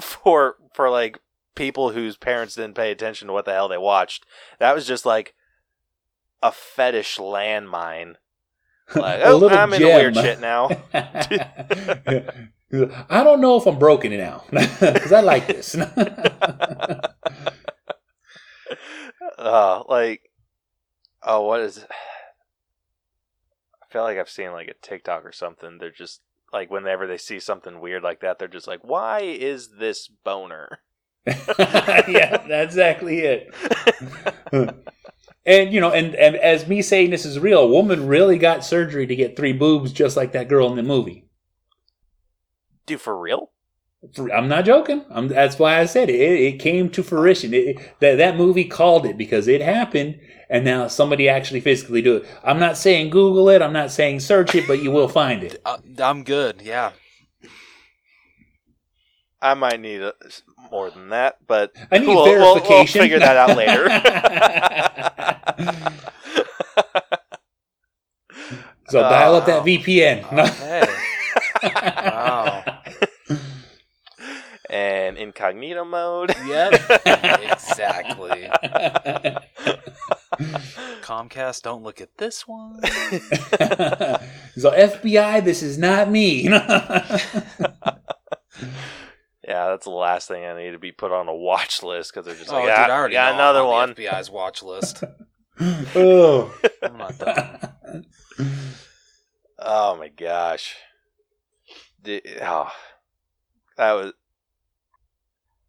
for 0.00 0.56
for 0.72 0.88
like 0.88 1.18
people 1.54 1.90
whose 1.90 2.16
parents 2.16 2.54
didn't 2.54 2.76
pay 2.76 2.90
attention 2.90 3.28
to 3.28 3.34
what 3.34 3.44
the 3.44 3.52
hell 3.52 3.68
they 3.68 3.76
watched. 3.76 4.24
That 4.58 4.74
was 4.74 4.86
just 4.86 5.04
like 5.04 5.34
a 6.42 6.50
fetish 6.50 7.18
landmine. 7.18 8.14
Like, 8.94 9.20
oh, 9.22 9.50
I'm 9.50 9.74
into 9.74 9.84
gem. 9.84 9.96
weird 9.96 10.14
shit 10.14 10.40
now. 10.40 10.70
I 10.94 12.24
don't 13.22 13.42
know 13.42 13.58
if 13.58 13.66
I'm 13.66 13.78
broken 13.78 14.16
now 14.16 14.44
because 14.50 15.12
I 15.12 15.20
like 15.20 15.46
this. 15.46 15.76
uh, 19.36 19.82
like, 19.86 20.30
oh, 21.22 21.42
what 21.42 21.60
is? 21.60 21.84
I 23.82 23.92
feel 23.92 24.04
like 24.04 24.16
I've 24.16 24.30
seen 24.30 24.52
like 24.52 24.68
a 24.68 24.74
TikTok 24.80 25.26
or 25.26 25.32
something. 25.32 25.76
They're 25.76 25.90
just 25.90 26.22
like 26.52 26.70
whenever 26.70 27.06
they 27.06 27.18
see 27.18 27.38
something 27.38 27.80
weird 27.80 28.02
like 28.02 28.20
that, 28.20 28.38
they're 28.38 28.48
just 28.48 28.66
like, 28.66 28.80
"Why 28.82 29.20
is 29.20 29.70
this 29.78 30.08
boner?" 30.08 30.80
yeah, 31.26 32.42
that's 32.48 32.74
exactly 32.74 33.20
it. 33.20 33.54
and 35.46 35.72
you 35.72 35.80
know, 35.80 35.92
and, 35.92 36.14
and 36.14 36.36
as 36.36 36.66
me 36.66 36.82
saying 36.82 37.10
this 37.10 37.24
is 37.24 37.38
real, 37.38 37.60
a 37.60 37.68
woman 37.68 38.06
really 38.06 38.38
got 38.38 38.64
surgery 38.64 39.06
to 39.06 39.16
get 39.16 39.36
three 39.36 39.52
boobs 39.52 39.92
just 39.92 40.16
like 40.16 40.32
that 40.32 40.48
girl 40.48 40.70
in 40.70 40.76
the 40.76 40.82
movie. 40.82 41.26
Dude, 42.86 43.00
for 43.00 43.18
real? 43.18 43.50
For- 44.14 44.32
I'm 44.32 44.48
not 44.48 44.64
joking. 44.64 45.04
I'm, 45.10 45.28
that's 45.28 45.58
why 45.58 45.80
I 45.80 45.86
said 45.86 46.08
it. 46.08 46.20
It, 46.20 46.40
it 46.54 46.58
came 46.60 46.88
to 46.90 47.02
fruition. 47.02 47.52
It, 47.52 47.78
that 48.00 48.16
that 48.16 48.36
movie 48.36 48.64
called 48.64 49.04
it 49.06 49.18
because 49.18 49.48
it 49.48 49.60
happened, 49.60 50.20
and 50.48 50.64
now 50.64 50.86
somebody 50.86 51.28
actually 51.28 51.60
physically 51.60 52.00
do 52.00 52.18
it. 52.18 52.26
I'm 52.44 52.60
not 52.60 52.76
saying 52.76 53.10
Google 53.10 53.48
it. 53.48 53.60
I'm 53.60 53.72
not 53.72 53.90
saying 53.90 54.20
search 54.20 54.54
it, 54.54 54.68
but 54.68 54.80
you 54.82 54.92
will 54.92 55.08
find 55.08 55.42
it. 55.42 55.60
Uh, 55.64 55.78
I'm 55.98 56.22
good. 56.22 56.62
Yeah. 56.62 56.92
I 59.40 59.54
might 59.54 59.80
need 59.80 60.00
a, 60.00 60.14
more 60.70 60.90
than 60.90 61.10
that, 61.10 61.36
but 61.46 61.72
I 61.92 61.98
need 61.98 62.08
we'll, 62.08 62.24
we'll- 62.24 62.60
we'll 62.68 62.86
figure 62.86 63.18
that 63.20 63.36
out 63.36 63.56
later. 63.56 63.88
so 68.88 69.00
dial 69.00 69.36
up 69.36 69.46
that 69.46 69.58
Oh. 69.62 69.64
VPN. 69.64 70.24
Okay. 70.32 70.94
wow. 72.10 72.77
And 74.88 75.18
incognito 75.18 75.84
mode. 75.84 76.34
Yep. 76.46 76.72
exactly. 77.06 78.48
Comcast, 81.02 81.62
don't 81.62 81.82
look 81.82 82.00
at 82.00 82.16
this 82.16 82.46
one. 82.46 82.80
so 84.56 84.70
FBI, 84.70 85.44
this 85.44 85.62
is 85.62 85.76
not 85.78 86.10
me. 86.10 86.44
Yeah, 86.44 87.28
that's 89.68 89.84
the 89.84 89.90
last 89.90 90.28
thing 90.28 90.44
I 90.44 90.56
need 90.56 90.72
to 90.72 90.78
be 90.78 90.92
put 90.92 91.12
on 91.12 91.28
a 91.28 91.34
watch 91.34 91.82
list 91.82 92.12
because 92.12 92.26
they're 92.26 92.34
just 92.34 92.50
oh, 92.50 92.56
like, 92.56 92.64
dude, 92.64 92.72
"Ah, 92.72 92.84
I 92.84 92.90
already 92.90 93.14
got 93.14 93.32
another 93.34 93.60
on 93.60 93.66
one. 93.66 93.94
The 93.94 94.04
FBI's 94.04 94.30
watch 94.30 94.62
list. 94.62 95.02
oh. 95.60 96.54
I'm 96.82 96.98
not 96.98 97.18
done. 97.18 98.04
Oh 99.58 99.96
my 99.96 100.08
gosh. 100.08 100.76
The- 102.02 102.22
oh, 102.42 102.70
that 103.76 103.92
was 103.94 104.12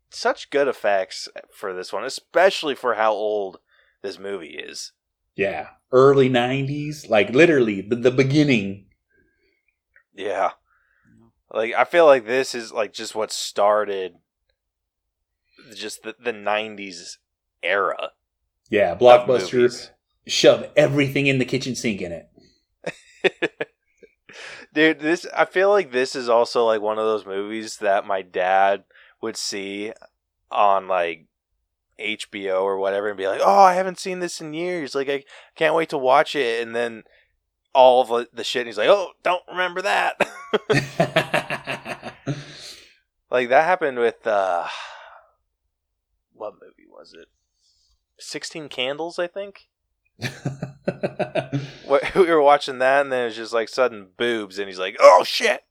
such 0.09 0.49
good 0.49 0.67
effects 0.67 1.27
for 1.51 1.73
this 1.73 1.93
one, 1.93 2.03
especially 2.03 2.75
for 2.75 2.95
how 2.95 3.11
old 3.11 3.59
this 4.01 4.19
movie 4.19 4.55
is. 4.57 4.91
Yeah, 5.35 5.67
early 5.91 6.29
'90s, 6.29 7.09
like 7.09 7.29
literally 7.29 7.81
the, 7.81 7.95
the 7.95 8.11
beginning. 8.11 8.85
Yeah. 10.13 10.51
Like 11.51 11.73
I 11.73 11.83
feel 11.85 12.05
like 12.05 12.25
this 12.25 12.53
is 12.53 12.71
like 12.71 12.93
just 12.93 13.15
what 13.15 13.31
started 13.31 14.15
just 15.73 16.03
the, 16.03 16.15
the 16.19 16.33
90s 16.33 17.17
era. 17.63 18.11
Yeah, 18.69 18.95
blockbusters 18.95 19.89
shove 20.27 20.69
everything 20.75 21.27
in 21.27 21.39
the 21.39 21.45
kitchen 21.45 21.75
sink 21.75 22.01
in 22.01 22.11
it. 22.11 22.29
Dude, 24.73 24.99
this 24.99 25.25
I 25.35 25.45
feel 25.45 25.69
like 25.69 25.91
this 25.91 26.15
is 26.15 26.29
also 26.29 26.65
like 26.65 26.81
one 26.81 26.99
of 26.99 27.05
those 27.05 27.25
movies 27.25 27.77
that 27.77 28.05
my 28.05 28.21
dad 28.21 28.83
would 29.21 29.37
see 29.37 29.93
on 30.51 30.87
like 30.87 31.25
HBO 31.99 32.61
or 32.63 32.77
whatever 32.77 33.09
and 33.09 33.17
be 33.17 33.27
like, 33.27 33.41
"Oh, 33.43 33.61
I 33.63 33.73
haven't 33.73 33.99
seen 33.99 34.19
this 34.19 34.39
in 34.41 34.53
years. 34.53 34.95
Like 34.95 35.09
I 35.09 35.23
can't 35.55 35.75
wait 35.75 35.89
to 35.89 35.97
watch 35.97 36.35
it." 36.35 36.61
And 36.65 36.75
then 36.75 37.03
all 37.73 38.03
the 38.03 38.27
the 38.33 38.43
shit 38.43 38.61
and 38.61 38.67
he's 38.67 38.77
like, 38.77 38.89
"Oh, 38.89 39.11
don't 39.23 39.43
remember 39.49 39.81
that." 39.81 40.15
Like 43.31 43.49
that 43.49 43.65
happened 43.65 43.99
with 43.99 44.25
uh 44.25 44.67
what 46.33 46.55
movie 46.55 46.89
was 46.89 47.13
it? 47.13 47.27
Sixteen 48.17 48.69
Candles, 48.69 49.19
I 49.19 49.27
think. 49.27 49.67
We 52.15 52.25
were 52.25 52.41
watching 52.41 52.79
that, 52.79 53.01
and 53.01 53.11
then 53.11 53.27
it's 53.27 53.35
just 53.35 53.53
like 53.53 53.69
sudden 53.69 54.09
boobs, 54.17 54.59
and 54.59 54.67
he's 54.67 54.79
like, 54.79 54.95
"Oh 54.99 55.23
shit!" 55.23 55.61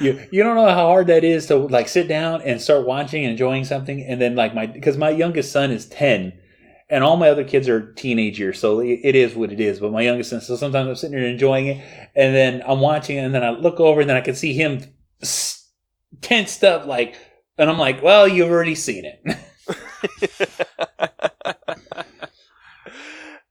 You 0.00 0.26
you 0.30 0.42
don't 0.42 0.56
know 0.56 0.68
how 0.68 0.86
hard 0.86 1.06
that 1.08 1.24
is 1.24 1.46
to 1.46 1.56
like 1.56 1.88
sit 1.88 2.08
down 2.08 2.42
and 2.42 2.60
start 2.60 2.86
watching 2.86 3.24
and 3.24 3.32
enjoying 3.32 3.64
something, 3.64 4.02
and 4.02 4.20
then 4.20 4.34
like 4.34 4.54
my 4.54 4.66
because 4.66 4.96
my 4.96 5.10
youngest 5.10 5.52
son 5.52 5.70
is 5.70 5.86
ten, 5.86 6.32
and 6.88 7.04
all 7.04 7.16
my 7.16 7.30
other 7.30 7.44
kids 7.44 7.68
are 7.68 7.92
teenage 7.92 8.38
years, 8.38 8.58
so 8.58 8.80
it 8.80 9.00
it 9.02 9.14
is 9.14 9.34
what 9.34 9.52
it 9.52 9.60
is. 9.60 9.80
But 9.80 9.92
my 9.92 10.02
youngest 10.02 10.30
son, 10.30 10.40
so 10.40 10.56
sometimes 10.56 10.88
I'm 10.88 10.96
sitting 10.96 11.16
there 11.16 11.26
enjoying 11.26 11.66
it, 11.66 11.84
and 12.14 12.34
then 12.34 12.62
I'm 12.66 12.80
watching, 12.80 13.16
it, 13.18 13.20
and 13.20 13.34
then 13.34 13.44
I 13.44 13.50
look 13.50 13.80
over, 13.80 14.00
and 14.00 14.10
then 14.10 14.16
I 14.16 14.20
can 14.20 14.34
see 14.34 14.52
him 14.52 14.82
tensed 16.20 16.64
up, 16.64 16.86
like, 16.86 17.16
and 17.58 17.70
I'm 17.70 17.78
like, 17.78 18.02
well, 18.02 18.28
you've 18.28 18.50
already 18.50 18.74
seen 18.74 19.04
it. 19.04 19.38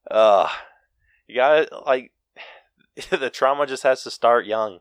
Uh 0.10 0.48
you 1.28 1.36
got 1.36 1.68
to 1.68 1.80
like 1.86 2.12
the 3.10 3.30
trauma 3.30 3.66
just 3.68 3.84
has 3.84 4.04
to 4.04 4.12
start 4.12 4.46
young. 4.46 4.80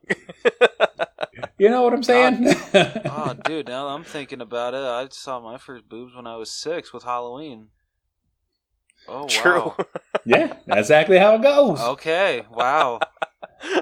you 1.59 1.69
know 1.69 1.83
what 1.83 1.93
I'm 1.93 2.03
saying? 2.03 2.47
oh, 2.75 3.35
dude, 3.45 3.69
now 3.69 3.89
I'm 3.89 4.05
thinking 4.05 4.41
about 4.41 4.75
it, 4.75 4.79
I 4.83 5.07
saw 5.11 5.41
my 5.41 5.59
first 5.59 5.89
boobs 5.89 6.15
when 6.15 6.27
I 6.27 6.37
was 6.37 6.51
six 6.51 6.93
with 6.93 7.05
Halloween. 7.05 7.69
Oh, 9.09 9.27
True. 9.29 9.75
wow. 9.77 9.77
yeah, 10.25 10.47
that's 10.67 10.81
exactly 10.81 11.19
how 11.19 11.35
it 11.35 11.43
goes. 11.43 11.81
Okay, 11.81 12.43
wow. 12.51 13.01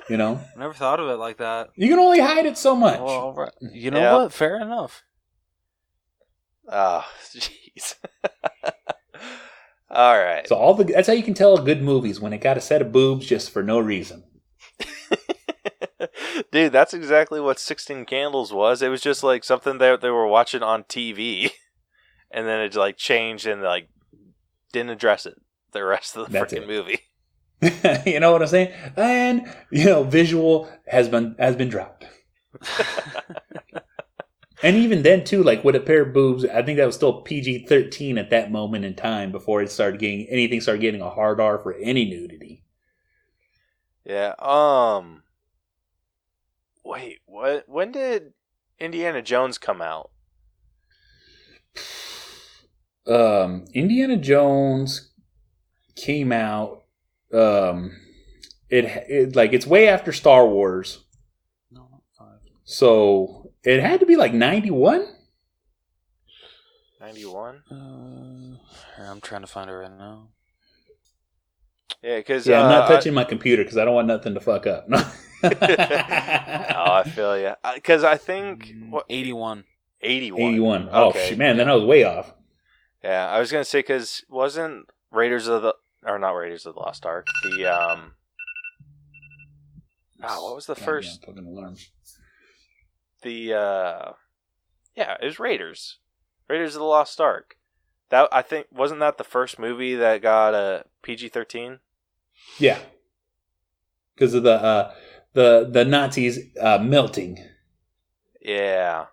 You 0.08 0.16
know, 0.16 0.40
Never 0.56 0.72
thought 0.74 0.98
of 1.00 1.08
it 1.08 1.16
like 1.16 1.38
that. 1.38 1.70
you 1.76 1.88
can 1.88 1.98
only 1.98 2.20
hide 2.20 2.46
it 2.46 2.56
so 2.58 2.74
much. 2.74 2.98
Well, 2.98 3.08
all 3.08 3.32
right. 3.34 3.52
You 3.60 3.90
know 3.90 4.00
Yeah. 4.00 4.16
what? 4.16 4.32
Fair 4.32 4.60
enough. 4.60 5.02
Oh, 6.68 7.04
jeez. 7.34 7.94
All 9.92 10.18
right. 10.18 10.48
So 10.48 10.56
all 10.56 10.74
the 10.74 10.84
that's 10.84 11.06
how 11.06 11.12
you 11.12 11.22
can 11.22 11.34
tell 11.34 11.58
a 11.58 11.62
good 11.62 11.82
movies 11.82 12.18
when 12.18 12.32
it 12.32 12.40
got 12.40 12.56
a 12.56 12.62
set 12.62 12.80
of 12.80 12.92
boobs 12.92 13.26
just 13.26 13.50
for 13.50 13.62
no 13.62 13.78
reason. 13.78 14.24
Dude, 16.50 16.72
that's 16.72 16.94
exactly 16.94 17.40
what 17.40 17.58
16 17.58 18.06
Candles 18.06 18.52
was. 18.52 18.80
It 18.80 18.88
was 18.88 19.02
just 19.02 19.22
like 19.22 19.44
something 19.44 19.78
that 19.78 20.00
they 20.00 20.10
were 20.10 20.26
watching 20.26 20.62
on 20.62 20.84
TV 20.84 21.50
and 22.30 22.46
then 22.46 22.60
it 22.60 22.74
like 22.74 22.96
changed 22.96 23.46
and 23.46 23.62
like 23.62 23.88
didn't 24.72 24.90
address 24.90 25.26
it 25.26 25.34
the 25.72 25.84
rest 25.84 26.16
of 26.16 26.26
the 26.26 26.32
That's 26.32 26.52
freaking 26.52 26.62
it. 26.62 26.68
movie. 26.68 27.00
you 28.10 28.18
know 28.18 28.32
what 28.32 28.42
I'm 28.42 28.48
saying? 28.48 28.72
And 28.96 29.46
you 29.70 29.84
know, 29.84 30.04
visual 30.04 30.70
has 30.86 31.08
been 31.08 31.36
has 31.38 31.54
been 31.54 31.68
dropped. 31.68 32.06
And 34.62 34.76
even 34.76 35.02
then 35.02 35.24
too, 35.24 35.42
like 35.42 35.64
with 35.64 35.74
a 35.74 35.80
pair 35.80 36.02
of 36.02 36.12
boobs, 36.14 36.44
I 36.44 36.62
think 36.62 36.78
that 36.78 36.86
was 36.86 36.94
still 36.94 37.20
PG 37.22 37.66
thirteen 37.66 38.16
at 38.16 38.30
that 38.30 38.52
moment 38.52 38.84
in 38.84 38.94
time 38.94 39.32
before 39.32 39.60
it 39.60 39.70
started 39.70 40.00
getting 40.00 40.26
anything 40.28 40.60
started 40.60 40.80
getting 40.80 41.00
a 41.00 41.10
hard 41.10 41.40
R 41.40 41.58
for 41.58 41.74
any 41.74 42.04
nudity. 42.08 42.62
Yeah. 44.04 44.34
Um 44.38 45.22
Wait, 46.84 47.20
what 47.26 47.68
when 47.68 47.92
did 47.92 48.32
Indiana 48.78 49.22
Jones 49.22 49.58
come 49.58 49.82
out? 49.82 50.10
Um 53.06 53.64
Indiana 53.74 54.16
Jones 54.16 55.12
came 55.96 56.32
out 56.32 56.82
um 57.34 57.96
it, 58.70 58.84
it 59.08 59.36
like 59.36 59.52
it's 59.52 59.66
way 59.66 59.88
after 59.88 60.12
Star 60.12 60.46
Wars. 60.46 61.04
No, 61.70 61.88
not 61.90 62.02
five. 62.16 62.38
So 62.64 63.41
it 63.64 63.80
had 63.80 64.00
to 64.00 64.06
be 64.06 64.16
like 64.16 64.32
91? 64.34 65.06
91? 67.00 67.62
Uh, 67.70 68.56
I'm 69.10 69.20
trying 69.20 69.40
to 69.42 69.46
find 69.46 69.68
it 69.70 69.74
right 69.74 69.90
now. 69.90 70.28
Yeah, 72.02 72.20
cuz 72.22 72.46
Yeah, 72.48 72.60
I'm 72.62 72.68
not 72.68 72.84
uh, 72.84 72.88
touching 72.88 73.14
my 73.14 73.24
computer 73.24 73.62
because 73.62 73.76
I 73.78 73.84
don't 73.84 73.94
want 73.94 74.08
nothing 74.08 74.34
to 74.34 74.40
fuck 74.40 74.66
up. 74.66 74.86
oh, 75.44 76.92
I 76.92 77.02
feel 77.04 77.38
you. 77.38 77.54
Cuz 77.82 78.02
I 78.04 78.16
think 78.16 78.74
Mm, 78.76 78.90
what 78.90 79.06
81. 79.08 79.64
81. 80.00 80.40
81. 80.54 80.88
Oh, 80.92 81.10
Okay. 81.10 81.28
shit, 81.28 81.38
man, 81.38 81.56
then 81.56 81.68
I 81.68 81.74
was 81.74 81.84
way 81.84 82.04
off. 82.04 82.32
Yeah, 83.04 83.28
I 83.28 83.38
was 83.40 83.50
gonna 83.52 83.64
say 83.64 83.80
because 83.80 84.24
wasn't 84.28 84.88
Raiders 85.10 85.46
of 85.48 85.62
the 85.62 85.74
or 86.04 86.18
not 86.18 86.32
Raiders 86.32 86.66
of 86.66 86.74
the 86.74 86.80
Lost 86.80 87.04
Ark 87.06 87.26
the 87.44 87.66
um 87.66 88.14
ah 90.22 90.40
what 90.42 90.54
was 90.54 90.66
the 90.66 90.74
Goddamn 90.74 90.84
first 90.84 91.24
fucking 91.26 91.46
alarm. 91.46 91.76
The 93.22 93.54
uh 93.54 94.12
yeah 94.96 95.16
it 95.20 95.24
was 95.24 95.38
Raiders 95.40 95.98
Raiders 96.48 96.74
of 96.74 96.80
the 96.80 96.86
Lost 96.86 97.20
Ark 97.20 97.56
that 98.10 98.28
I 98.32 98.42
think 98.42 98.66
wasn't 98.70 99.00
that 99.00 99.16
the 99.18 99.24
first 99.24 99.58
movie 99.58 99.94
that 99.94 100.20
got 100.22 100.54
a 100.54 100.84
PG 101.02 101.28
thirteen 101.30 101.78
Yeah. 102.58 102.78
Because 104.14 104.34
of 104.34 104.42
the 104.42 104.52
uh, 104.62 104.92
the 105.32 105.68
the 105.70 105.84
Nazis 105.84 106.38
uh, 106.60 106.78
melting. 106.78 107.38
yeah 108.40 109.06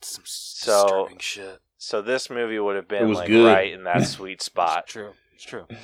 Some 0.00 0.22
So- 0.24 0.84
disturbing 1.06 1.18
shit. 1.18 1.58
so 1.78 2.00
this 2.02 2.30
movie 2.30 2.58
would 2.58 2.76
have 2.76 2.88
been 2.88 3.08
was 3.08 3.18
like 3.18 3.28
good. 3.28 3.46
right 3.46 3.72
in 3.72 3.84
that 3.84 4.06
sweet 4.16 4.40
spot 4.42 4.84
It's 4.84 4.92
true. 4.92 5.12
It's 5.34 5.44
true. 5.44 5.66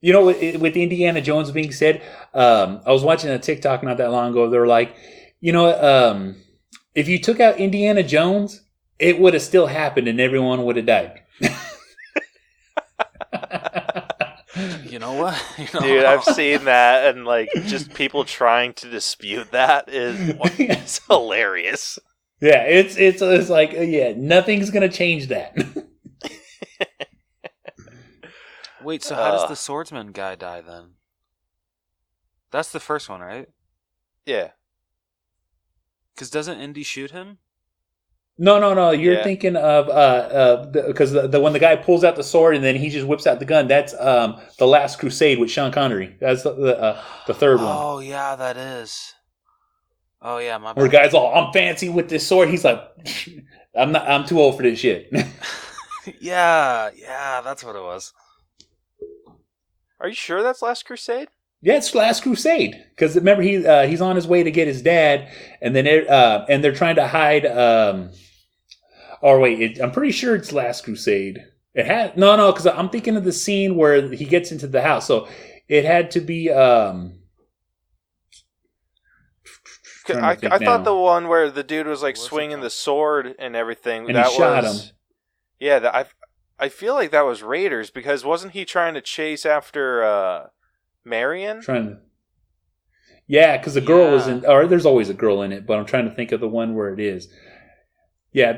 You 0.00 0.12
know, 0.12 0.26
with, 0.26 0.60
with 0.60 0.76
Indiana 0.76 1.20
Jones 1.20 1.50
being 1.50 1.72
said, 1.72 2.00
um, 2.32 2.80
I 2.86 2.92
was 2.92 3.02
watching 3.02 3.30
a 3.30 3.38
TikTok 3.40 3.82
not 3.82 3.96
that 3.96 4.12
long 4.12 4.30
ago. 4.30 4.48
They 4.48 4.56
were 4.56 4.68
like, 4.68 4.94
you 5.40 5.50
know, 5.52 5.66
um, 5.74 6.36
if 6.98 7.08
you 7.08 7.18
took 7.18 7.38
out 7.40 7.58
Indiana 7.58 8.02
Jones, 8.02 8.62
it 8.98 9.20
would 9.20 9.34
have 9.34 9.42
still 9.42 9.66
happened 9.68 10.08
and 10.08 10.20
everyone 10.20 10.64
would 10.64 10.76
have 10.76 10.86
died. 10.86 11.22
You 14.84 14.98
know 14.98 15.12
what? 15.12 15.40
You 15.58 15.66
know, 15.74 15.80
dude 15.80 16.04
I've 16.04 16.24
seen 16.24 16.64
that 16.64 17.14
and 17.14 17.24
like 17.24 17.48
just 17.66 17.94
people 17.94 18.24
trying 18.24 18.72
to 18.74 18.90
dispute 18.90 19.52
that 19.52 19.88
is 19.88 20.18
it's 20.58 21.00
hilarious 21.06 21.98
yeah, 22.40 22.62
it's 22.64 22.96
it's 22.96 23.20
it's 23.22 23.48
like 23.50 23.74
uh, 23.74 23.80
yeah, 23.82 24.14
nothing's 24.16 24.70
gonna 24.70 24.88
change 24.88 25.28
that. 25.28 25.56
Wait, 28.82 29.02
so 29.02 29.14
how 29.14 29.22
Uh. 29.22 29.30
does 29.38 29.48
the 29.48 29.56
swordsman 29.56 30.12
guy 30.12 30.34
die 30.36 30.60
then? 30.60 30.94
That's 32.50 32.70
the 32.72 32.80
first 32.80 33.08
one, 33.08 33.20
right? 33.20 33.48
yeah 34.26 34.50
Because 36.18 36.30
doesn't 36.30 36.58
Indy 36.58 36.82
shoot 36.82 37.12
him? 37.12 37.38
No, 38.38 38.58
no, 38.58 38.74
no. 38.74 38.90
You're 38.90 39.14
Yeah. 39.14 39.22
thinking 39.22 39.54
of 39.54 39.88
uh, 39.88 40.66
because 40.72 41.12
the, 41.12 41.28
the 41.28 41.38
when 41.40 41.52
the 41.52 41.60
guy 41.60 41.76
pulls 41.76 42.02
out 42.02 42.16
the 42.16 42.24
sword 42.24 42.56
and 42.56 42.64
then 42.64 42.74
he 42.74 42.88
just 42.88 43.06
whips 43.06 43.24
out 43.24 43.38
the 43.38 43.44
gun. 43.44 43.68
That's 43.68 43.94
um, 44.00 44.40
the 44.58 44.66
Last 44.66 44.98
Crusade 44.98 45.38
with 45.38 45.48
Sean 45.48 45.70
Connery. 45.70 46.16
That's 46.20 46.42
the 46.42 46.54
the, 46.54 46.80
uh, 46.80 47.04
the 47.28 47.34
third 47.34 47.58
one. 47.58 47.68
Oh 47.70 48.00
yeah, 48.00 48.34
that 48.34 48.56
is. 48.56 49.14
Oh 50.20 50.38
yeah, 50.38 50.58
my 50.58 50.72
Where 50.72 50.86
bad. 50.86 51.04
guys 51.04 51.14
all 51.14 51.32
I'm 51.32 51.52
fancy 51.52 51.88
with 51.88 52.08
this 52.08 52.26
sword. 52.26 52.48
He's 52.48 52.64
like, 52.64 52.82
I'm 53.76 53.92
not. 53.92 54.08
I'm 54.08 54.24
too 54.26 54.40
old 54.40 54.56
for 54.56 54.64
this 54.64 54.80
shit. 54.80 55.08
yeah, 56.20 56.90
yeah, 56.96 57.42
that's 57.42 57.62
what 57.62 57.76
it 57.76 57.82
was. 57.82 58.12
are 60.00 60.08
you 60.08 60.14
sure 60.16 60.42
that's 60.42 60.62
Last 60.62 60.84
Crusade 60.84 61.28
yeah, 61.60 61.76
it's 61.76 61.94
Last 61.94 62.22
Crusade 62.22 62.84
because 62.90 63.16
remember 63.16 63.42
he 63.42 63.66
uh, 63.66 63.86
he's 63.86 64.00
on 64.00 64.16
his 64.16 64.26
way 64.26 64.42
to 64.42 64.50
get 64.50 64.68
his 64.68 64.82
dad, 64.82 65.30
and 65.60 65.74
then 65.74 65.86
it, 65.86 66.08
uh, 66.08 66.46
and 66.48 66.62
they're 66.62 66.74
trying 66.74 66.96
to 66.96 67.06
hide. 67.06 67.46
Um, 67.46 68.10
or 69.20 69.40
wait, 69.40 69.60
it, 69.60 69.80
I'm 69.80 69.90
pretty 69.90 70.12
sure 70.12 70.36
it's 70.36 70.52
Last 70.52 70.84
Crusade. 70.84 71.44
It 71.74 71.86
had 71.86 72.16
no, 72.16 72.36
no, 72.36 72.52
because 72.52 72.66
I'm 72.66 72.88
thinking 72.88 73.16
of 73.16 73.24
the 73.24 73.32
scene 73.32 73.76
where 73.76 74.10
he 74.12 74.24
gets 74.24 74.52
into 74.52 74.66
the 74.66 74.82
house. 74.82 75.06
So 75.06 75.28
it 75.68 75.84
had 75.84 76.12
to 76.12 76.20
be. 76.20 76.50
Um, 76.50 77.14
trying 80.06 80.38
to 80.38 80.52
I, 80.52 80.56
I 80.56 80.58
thought 80.58 80.84
the 80.84 80.94
one 80.94 81.28
where 81.28 81.50
the 81.50 81.62
dude 81.62 81.86
was 81.86 82.02
like 82.02 82.14
What's 82.14 82.26
it 82.26 82.28
swinging 82.28 82.60
the 82.60 82.70
sword 82.70 83.34
and 83.38 83.54
everything. 83.54 84.06
And 84.06 84.08
he 84.08 84.14
that 84.14 84.30
shot 84.30 84.62
was, 84.64 84.88
him. 84.88 84.96
Yeah, 85.58 85.78
that, 85.80 85.94
I 85.94 86.04
I 86.58 86.68
feel 86.68 86.94
like 86.94 87.10
that 87.10 87.26
was 87.26 87.42
Raiders 87.42 87.90
because 87.90 88.24
wasn't 88.24 88.52
he 88.52 88.64
trying 88.64 88.94
to 88.94 89.00
chase 89.00 89.44
after 89.44 90.04
uh, 90.04 90.46
Marion? 91.08 91.60
trying 91.62 91.86
to. 91.88 91.98
Yeah, 93.26 93.58
because 93.58 93.74
the 93.74 93.80
girl 93.80 94.10
was 94.10 94.26
Yeah. 94.26 94.34
in, 94.34 94.46
or 94.46 94.66
there's 94.66 94.86
always 94.86 95.10
a 95.10 95.14
girl 95.14 95.42
in 95.42 95.52
it, 95.52 95.66
but 95.66 95.78
I'm 95.78 95.84
trying 95.86 96.08
to 96.08 96.14
think 96.14 96.32
of 96.32 96.40
the 96.40 96.48
one 96.48 96.74
where 96.74 96.92
it 96.94 97.00
is. 97.00 97.28
Yeah, 98.32 98.52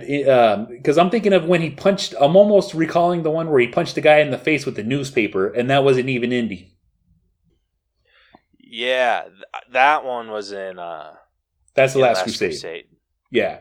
because 0.69 0.99
I'm 0.99 1.11
thinking 1.11 1.33
of 1.33 1.47
when 1.47 1.61
he 1.63 1.71
punched. 1.71 2.15
I'm 2.21 2.37
almost 2.37 2.75
recalling 2.75 3.23
the 3.23 3.31
one 3.31 3.49
where 3.51 3.61
he 3.61 3.69
punched 3.69 3.95
the 3.95 4.01
guy 4.01 4.19
in 4.19 4.31
the 4.31 4.39
face 4.39 4.67
with 4.67 4.77
the 4.77 4.83
newspaper, 4.83 5.49
and 5.49 5.71
that 5.71 5.85
wasn't 5.85 6.09
even 6.09 6.33
Indy. 6.33 6.77
Yeah, 8.59 9.23
th- 9.23 9.73
that 9.73 10.05
one 10.05 10.31
was 10.31 10.53
in 10.53 10.79
uh, 10.79 11.13
That's 11.75 11.93
the 11.95 12.01
yeah, 12.01 12.07
Last, 12.07 12.23
Crusade. 12.25 12.87
Yeah. 13.31 13.61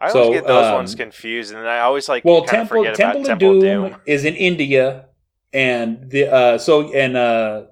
I 0.00 0.08
always 0.10 0.26
So, 0.26 0.32
get 0.32 0.46
those 0.46 0.66
um, 0.66 0.74
ones 0.74 0.94
confused, 0.94 1.54
and 1.54 1.66
I 1.68 1.80
always 1.80 2.08
like 2.08 2.24
Well, 2.24 2.44
Temple 2.44 2.78
forget 2.78 2.94
Temple 2.96 3.20
about 3.22 3.32
of 3.32 3.38
Temple 3.38 3.60
Doom, 3.60 3.88
Doom. 3.90 3.96
is 4.06 4.24
in 4.24 4.34
India, 4.34 5.06
and 5.52 6.10
the 6.10 6.32
uh, 6.32 6.58
so 6.58 6.92
and 6.92 7.16
uh, 7.16 7.64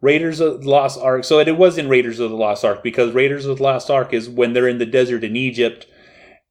Raiders 0.00 0.40
of 0.40 0.62
the 0.62 0.68
Lost 0.68 0.98
Ark. 0.98 1.24
So 1.24 1.38
it 1.38 1.56
was 1.56 1.78
in 1.78 1.88
Raiders 1.88 2.20
of 2.20 2.30
the 2.30 2.36
Lost 2.36 2.64
Ark 2.64 2.82
because 2.82 3.12
Raiders 3.12 3.46
of 3.46 3.58
the 3.58 3.62
Lost 3.62 3.90
Ark 3.90 4.12
is 4.12 4.28
when 4.28 4.52
they're 4.52 4.68
in 4.68 4.78
the 4.78 4.86
desert 4.86 5.24
in 5.24 5.36
Egypt, 5.36 5.86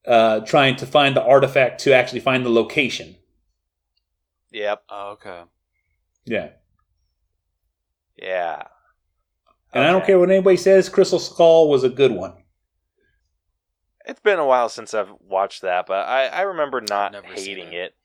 uh, 0.05 0.41
trying 0.41 0.75
to 0.77 0.85
find 0.85 1.15
the 1.15 1.23
artifact 1.23 1.81
to 1.81 1.93
actually 1.93 2.19
find 2.19 2.45
the 2.45 2.49
location. 2.49 3.15
Yep. 4.51 4.83
Oh, 4.89 5.09
okay. 5.11 5.43
Yeah. 6.25 6.49
Yeah. 8.15 8.63
And 9.73 9.83
I 9.83 9.91
don't 9.91 10.05
care 10.05 10.17
what 10.19 10.31
anybody 10.31 10.57
says, 10.57 10.89
Crystal 10.89 11.19
Skull 11.19 11.69
was 11.69 11.83
a 11.83 11.89
good 11.89 12.11
one. 12.11 12.33
It's 14.05 14.19
been 14.19 14.39
a 14.39 14.45
while 14.45 14.69
since 14.69 14.95
I've 14.95 15.11
watched 15.21 15.61
that, 15.61 15.85
but 15.85 16.07
I, 16.07 16.25
I 16.25 16.41
remember 16.41 16.81
not 16.81 17.11
Never 17.11 17.27
hating 17.27 17.73
it. 17.73 17.75
it. 17.75 17.95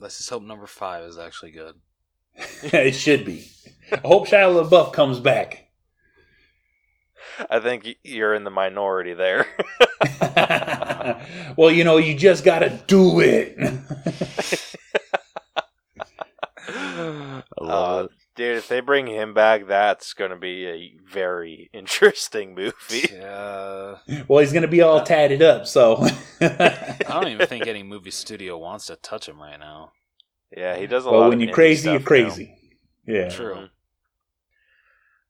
Let's 0.00 0.18
just 0.18 0.30
hope 0.30 0.42
number 0.42 0.66
five 0.66 1.04
is 1.04 1.18
actually 1.18 1.52
good. 1.52 1.76
it 2.62 2.92
should 2.92 3.24
be. 3.24 3.48
I 3.92 4.00
hope 4.04 4.26
Shia 4.28 4.68
LaBeouf 4.68 4.92
comes 4.92 5.20
back. 5.20 5.68
I 7.50 7.60
think 7.60 7.88
you're 8.02 8.34
in 8.34 8.44
the 8.44 8.50
minority 8.50 9.14
there. 9.14 9.46
well, 11.56 11.70
you 11.70 11.84
know, 11.84 11.96
you 11.96 12.14
just 12.14 12.44
got 12.44 12.60
to 12.60 12.82
do 12.86 13.20
it. 13.20 13.56
I 16.68 17.42
Uh, 17.60 18.08
dude, 18.36 18.56
if 18.56 18.68
they 18.68 18.80
bring 18.80 19.06
him 19.06 19.34
back, 19.34 19.66
that's 19.66 20.12
going 20.14 20.30
to 20.30 20.36
be 20.36 20.66
a 20.66 20.94
very 21.06 21.70
interesting 21.74 22.54
movie. 22.54 23.08
Yeah. 23.12 23.96
well, 24.28 24.40
he's 24.40 24.52
going 24.52 24.62
to 24.62 24.68
be 24.68 24.82
all 24.82 25.02
tatted 25.02 25.42
up, 25.42 25.66
so. 25.66 25.96
I 26.40 26.96
don't 27.08 27.28
even 27.28 27.46
think 27.46 27.66
any 27.66 27.82
movie 27.82 28.10
studio 28.10 28.58
wants 28.58 28.86
to 28.86 28.96
touch 28.96 29.28
him 29.28 29.40
right 29.40 29.58
now. 29.58 29.92
Yeah, 30.56 30.76
he 30.76 30.86
does 30.86 31.04
a 31.06 31.10
well, 31.10 31.20
lot 31.20 31.28
when 31.30 31.38
of 31.38 31.42
you're 31.42 31.50
indie 31.50 31.54
crazy, 31.54 31.90
you're 31.90 32.00
stuff 32.00 32.02
now. 32.02 32.06
crazy. 32.08 32.56
Yeah. 33.06 33.28
True. 33.28 33.54
Mhm. 33.54 33.70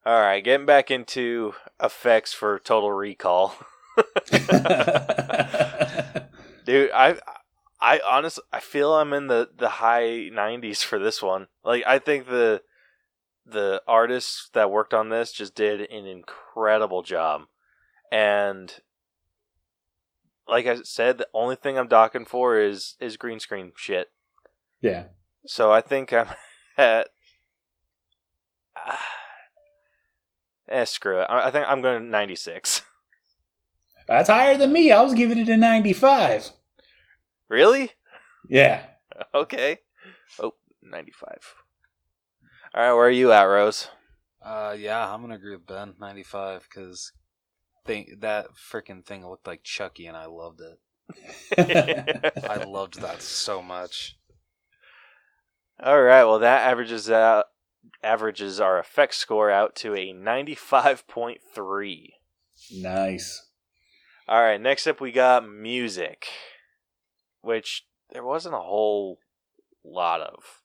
All 0.06 0.20
right, 0.20 0.44
getting 0.44 0.66
back 0.66 0.90
into 0.90 1.54
effects 1.82 2.34
for 2.34 2.58
Total 2.58 2.92
Recall. 2.92 3.56
Dude, 6.66 6.90
I 6.92 7.16
I 7.80 8.00
honestly 8.06 8.42
I 8.52 8.60
feel 8.60 8.92
I'm 8.94 9.12
in 9.14 9.28
the 9.28 9.48
the 9.56 9.68
high 9.68 10.28
90s 10.32 10.84
for 10.84 10.98
this 10.98 11.22
one. 11.22 11.48
Like 11.64 11.84
I 11.86 11.98
think 11.98 12.26
the 12.26 12.60
the 13.46 13.82
artists 13.86 14.48
that 14.54 14.70
worked 14.70 14.94
on 14.94 15.08
this 15.10 15.32
just 15.32 15.54
did 15.54 15.80
an 15.80 16.06
incredible 16.06 17.02
job. 17.02 17.42
And 18.10 18.72
like 20.48 20.66
I 20.66 20.82
said, 20.82 21.18
the 21.18 21.28
only 21.34 21.56
thing 21.56 21.78
I'm 21.78 21.88
docking 21.88 22.24
for 22.24 22.58
is 22.58 22.96
is 23.00 23.16
green 23.16 23.40
screen 23.40 23.72
shit. 23.76 24.08
yeah. 24.80 25.04
So 25.46 25.70
I 25.72 25.80
think 25.82 26.12
I'm 26.12 26.28
at. 26.78 27.08
eh, 30.68 30.84
screw 30.84 31.20
it. 31.20 31.26
I 31.28 31.48
I 31.48 31.50
think 31.50 31.66
I'm 31.68 31.82
going 31.82 32.02
to 32.02 32.08
96. 32.08 32.82
That's 34.08 34.28
higher 34.28 34.56
than 34.56 34.72
me. 34.72 34.90
I 34.92 35.00
was 35.00 35.14
giving 35.14 35.38
it 35.38 35.48
a 35.48 35.56
95. 35.56 36.50
Really? 37.48 37.92
Yeah. 38.48 38.82
Okay. 39.32 39.78
Oh, 40.40 40.54
95. 40.82 41.38
All 42.74 42.82
right, 42.82 42.92
where 42.92 43.06
are 43.06 43.10
you 43.10 43.30
at, 43.30 43.44
Rose? 43.44 43.88
Uh, 44.42 44.74
yeah, 44.76 45.12
I'm 45.12 45.20
gonna 45.20 45.36
agree 45.36 45.54
with 45.54 45.64
Ben. 45.66 45.94
95 46.00 46.66
because 46.68 47.12
think 47.86 48.20
that 48.20 48.48
freaking 48.54 49.04
thing 49.04 49.24
looked 49.24 49.46
like 49.46 49.62
Chucky, 49.62 50.06
and 50.08 50.16
I 50.16 50.26
loved 50.26 50.60
it. 50.60 50.80
I 52.50 52.64
loved 52.64 53.00
that 53.00 53.22
so 53.22 53.62
much. 53.62 54.18
All 55.80 56.02
right, 56.02 56.24
well 56.24 56.40
that 56.40 56.68
averages 56.68 57.08
out 57.08 57.46
averages 58.02 58.60
our 58.60 58.80
effect 58.80 59.14
score 59.14 59.52
out 59.52 59.76
to 59.76 59.94
a 59.94 60.12
95.3. 60.12 62.08
nice. 62.72 63.50
All 64.26 64.42
right, 64.42 64.60
next 64.60 64.88
up 64.88 65.00
we 65.00 65.12
got 65.12 65.48
music, 65.48 66.26
which 67.40 67.86
there 68.10 68.24
wasn't 68.24 68.56
a 68.56 68.60
whole 68.60 69.20
lot 69.84 70.20
of. 70.20 70.63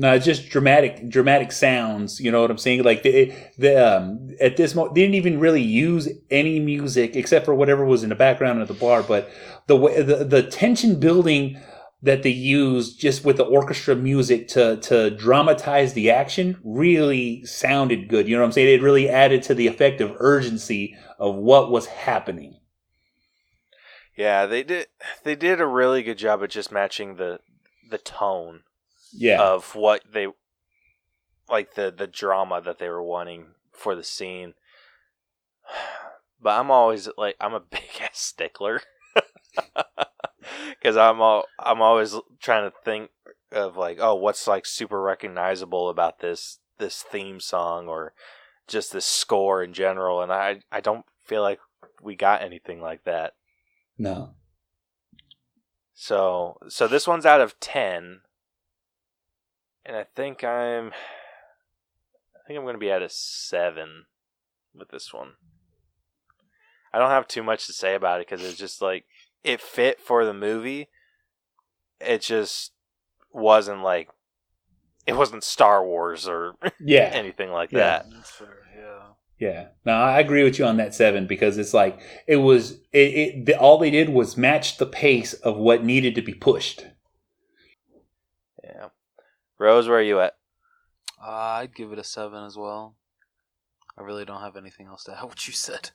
No, 0.00 0.14
it's 0.14 0.24
just 0.24 0.48
dramatic, 0.48 1.10
dramatic 1.10 1.52
sounds. 1.52 2.22
You 2.22 2.30
know 2.30 2.40
what 2.40 2.50
I'm 2.50 2.56
saying? 2.56 2.84
Like 2.84 3.02
the 3.02 3.34
the 3.58 3.98
um, 3.98 4.30
at 4.40 4.56
this 4.56 4.74
moment, 4.74 4.94
they 4.94 5.02
didn't 5.02 5.16
even 5.16 5.38
really 5.38 5.60
use 5.60 6.08
any 6.30 6.58
music 6.58 7.16
except 7.16 7.44
for 7.44 7.54
whatever 7.54 7.84
was 7.84 8.02
in 8.02 8.08
the 8.08 8.14
background 8.14 8.62
of 8.62 8.68
the 8.68 8.72
bar. 8.72 9.02
But 9.02 9.30
the 9.66 9.76
way 9.76 10.00
the, 10.00 10.24
the 10.24 10.42
tension 10.42 10.98
building 10.98 11.60
that 12.00 12.22
they 12.22 12.30
used 12.30 12.98
just 12.98 13.26
with 13.26 13.36
the 13.36 13.44
orchestra 13.44 13.94
music 13.94 14.48
to 14.48 14.78
to 14.78 15.10
dramatize 15.10 15.92
the 15.92 16.10
action 16.10 16.58
really 16.64 17.44
sounded 17.44 18.08
good. 18.08 18.26
You 18.26 18.36
know 18.36 18.40
what 18.40 18.46
I'm 18.46 18.52
saying? 18.52 18.80
It 18.80 18.82
really 18.82 19.06
added 19.06 19.42
to 19.42 19.54
the 19.54 19.66
effect 19.66 20.00
of 20.00 20.16
urgency 20.18 20.96
of 21.18 21.34
what 21.34 21.70
was 21.70 21.84
happening. 21.84 22.58
Yeah, 24.16 24.46
they 24.46 24.62
did 24.62 24.86
they 25.24 25.34
did 25.34 25.60
a 25.60 25.66
really 25.66 26.02
good 26.02 26.16
job 26.16 26.42
at 26.42 26.48
just 26.48 26.72
matching 26.72 27.16
the 27.16 27.40
the 27.90 27.98
tone 27.98 28.62
Yeah, 29.12 29.40
of 29.42 29.74
what 29.74 30.02
they 30.12 30.28
like 31.48 31.74
the 31.74 31.92
the 31.96 32.06
drama 32.06 32.60
that 32.60 32.78
they 32.78 32.88
were 32.88 33.02
wanting 33.02 33.48
for 33.72 33.94
the 33.94 34.04
scene. 34.04 34.54
But 36.42 36.58
I'm 36.58 36.70
always 36.70 37.06
like 37.18 37.36
I'm 37.38 37.52
a 37.52 37.60
big 37.70 37.90
ass 38.00 38.18
stickler. 38.18 38.80
Because 40.70 40.96
I'm 40.96 41.20
all 41.20 41.44
I'm 41.58 41.82
always 41.82 42.14
trying 42.40 42.70
to 42.70 42.76
think 42.84 43.10
of 43.52 43.76
like 43.76 43.98
oh 44.00 44.14
what's 44.14 44.46
like 44.46 44.64
super 44.64 45.00
recognizable 45.02 45.90
about 45.90 46.20
this 46.20 46.60
this 46.78 47.02
theme 47.02 47.40
song 47.40 47.88
or 47.88 48.14
just 48.66 48.92
this 48.92 49.04
score 49.04 49.62
in 49.62 49.74
general, 49.74 50.22
and 50.22 50.32
I 50.32 50.60
I 50.72 50.80
don't 50.80 51.04
feel 51.26 51.42
like 51.42 51.60
we 52.02 52.16
got 52.16 52.42
anything 52.42 52.80
like 52.80 53.04
that. 53.04 53.34
no, 53.98 54.34
So 55.94 56.56
so 56.68 56.88
this 56.88 57.06
one's 57.06 57.26
out 57.26 57.40
of 57.40 57.58
ten, 57.60 58.22
and 59.90 59.98
I 59.98 60.04
think 60.14 60.44
I'm 60.44 60.92
I 60.92 62.46
think 62.46 62.56
I'm 62.58 62.64
gonna 62.64 62.78
be 62.78 62.92
at 62.92 63.02
a 63.02 63.08
seven 63.08 64.04
with 64.72 64.90
this 64.90 65.12
one. 65.12 65.32
I 66.92 67.00
don't 67.00 67.10
have 67.10 67.26
too 67.26 67.42
much 67.42 67.66
to 67.66 67.72
say 67.72 67.96
about 67.96 68.20
it 68.20 68.28
because 68.28 68.44
it's 68.44 68.58
just 68.58 68.80
like 68.80 69.04
it 69.42 69.60
fit 69.60 70.00
for 70.00 70.24
the 70.24 70.32
movie. 70.32 70.88
It 72.00 72.20
just 72.20 72.70
wasn't 73.32 73.82
like 73.82 74.08
it 75.06 75.14
wasn't 75.14 75.42
Star 75.42 75.84
Wars 75.84 76.28
or 76.28 76.54
yeah, 76.80 77.10
anything 77.12 77.50
like 77.50 77.72
Yeah. 77.72 77.78
that. 77.78 78.06
That's 78.14 78.30
fair. 78.30 78.58
Yeah. 78.76 79.06
Yeah, 79.40 79.68
no, 79.86 79.94
I 79.94 80.20
agree 80.20 80.44
with 80.44 80.58
you 80.58 80.66
on 80.66 80.76
that 80.76 80.94
seven 80.94 81.26
because 81.26 81.58
it's 81.58 81.74
like 81.74 81.98
it 82.28 82.36
was 82.36 82.72
it, 82.92 82.98
it 82.98 83.46
the, 83.46 83.58
all 83.58 83.78
they 83.78 83.90
did 83.90 84.10
was 84.10 84.36
match 84.36 84.76
the 84.76 84.86
pace 84.86 85.32
of 85.32 85.56
what 85.56 85.82
needed 85.82 86.14
to 86.14 86.22
be 86.22 86.34
pushed. 86.34 86.84
Yeah. 89.60 89.66
Rose, 89.66 89.88
where 89.88 89.98
are 89.98 90.02
you 90.02 90.20
at? 90.20 90.34
Uh, 91.22 91.30
I'd 91.30 91.74
give 91.74 91.92
it 91.92 91.98
a 91.98 92.04
seven 92.04 92.44
as 92.44 92.56
well. 92.56 92.96
I 93.98 94.02
really 94.02 94.24
don't 94.24 94.40
have 94.40 94.56
anything 94.56 94.86
else 94.86 95.04
to 95.04 95.12
add. 95.18 95.24
What 95.24 95.46
you 95.46 95.52
said, 95.52 95.90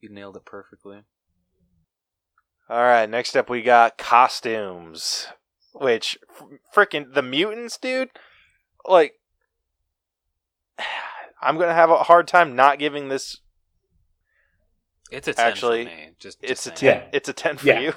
you 0.00 0.08
nailed 0.08 0.36
it 0.36 0.44
perfectly. 0.44 1.02
All 2.68 2.82
right, 2.82 3.08
next 3.08 3.36
up 3.36 3.50
we 3.50 3.60
got 3.62 3.98
costumes, 3.98 5.26
which 5.74 6.18
freaking 6.74 7.12
the 7.12 7.22
mutants, 7.22 7.76
dude. 7.76 8.08
Like, 8.86 9.14
I'm 11.42 11.58
gonna 11.58 11.74
have 11.74 11.90
a 11.90 11.98
hard 12.04 12.26
time 12.26 12.56
not 12.56 12.78
giving 12.78 13.08
this. 13.10 13.36
It's 15.10 15.28
a 15.28 15.34
ten 15.34 15.44
Actually, 15.46 15.84
for 15.84 15.90
me. 15.90 16.08
Just, 16.18 16.38
It's 16.42 16.66
a 16.66 16.70
ten. 16.70 16.76
saying. 16.78 17.02
It's 17.12 17.28
a 17.28 17.32
ten 17.34 17.58
for 17.58 17.66
Yeah. 17.66 17.80
you. 17.80 17.92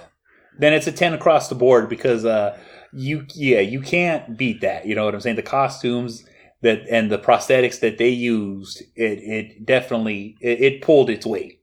Then 0.59 0.73
it's 0.73 0.85
a 0.87 0.91
ten 0.91 1.13
across 1.13 1.47
the 1.47 1.55
board 1.55 1.87
because 1.87 2.25
uh 2.25 2.59
you 2.97 3.25
yeah 3.35 3.59
you 3.59 3.81
can't 3.81 4.37
beat 4.37 4.61
that. 4.61 4.85
You 4.85 4.95
know 4.95 5.05
what 5.05 5.13
I'm 5.13 5.21
saying? 5.21 5.35
The 5.35 5.41
costumes 5.43 6.25
that 6.61 6.87
and 6.89 7.11
the 7.11 7.19
prosthetics 7.19 7.79
that 7.81 7.97
they 7.97 8.09
used 8.09 8.81
it 8.95 9.19
it 9.19 9.65
definitely 9.65 10.37
it, 10.41 10.61
it 10.61 10.81
pulled 10.81 11.09
its 11.09 11.25
weight. 11.25 11.59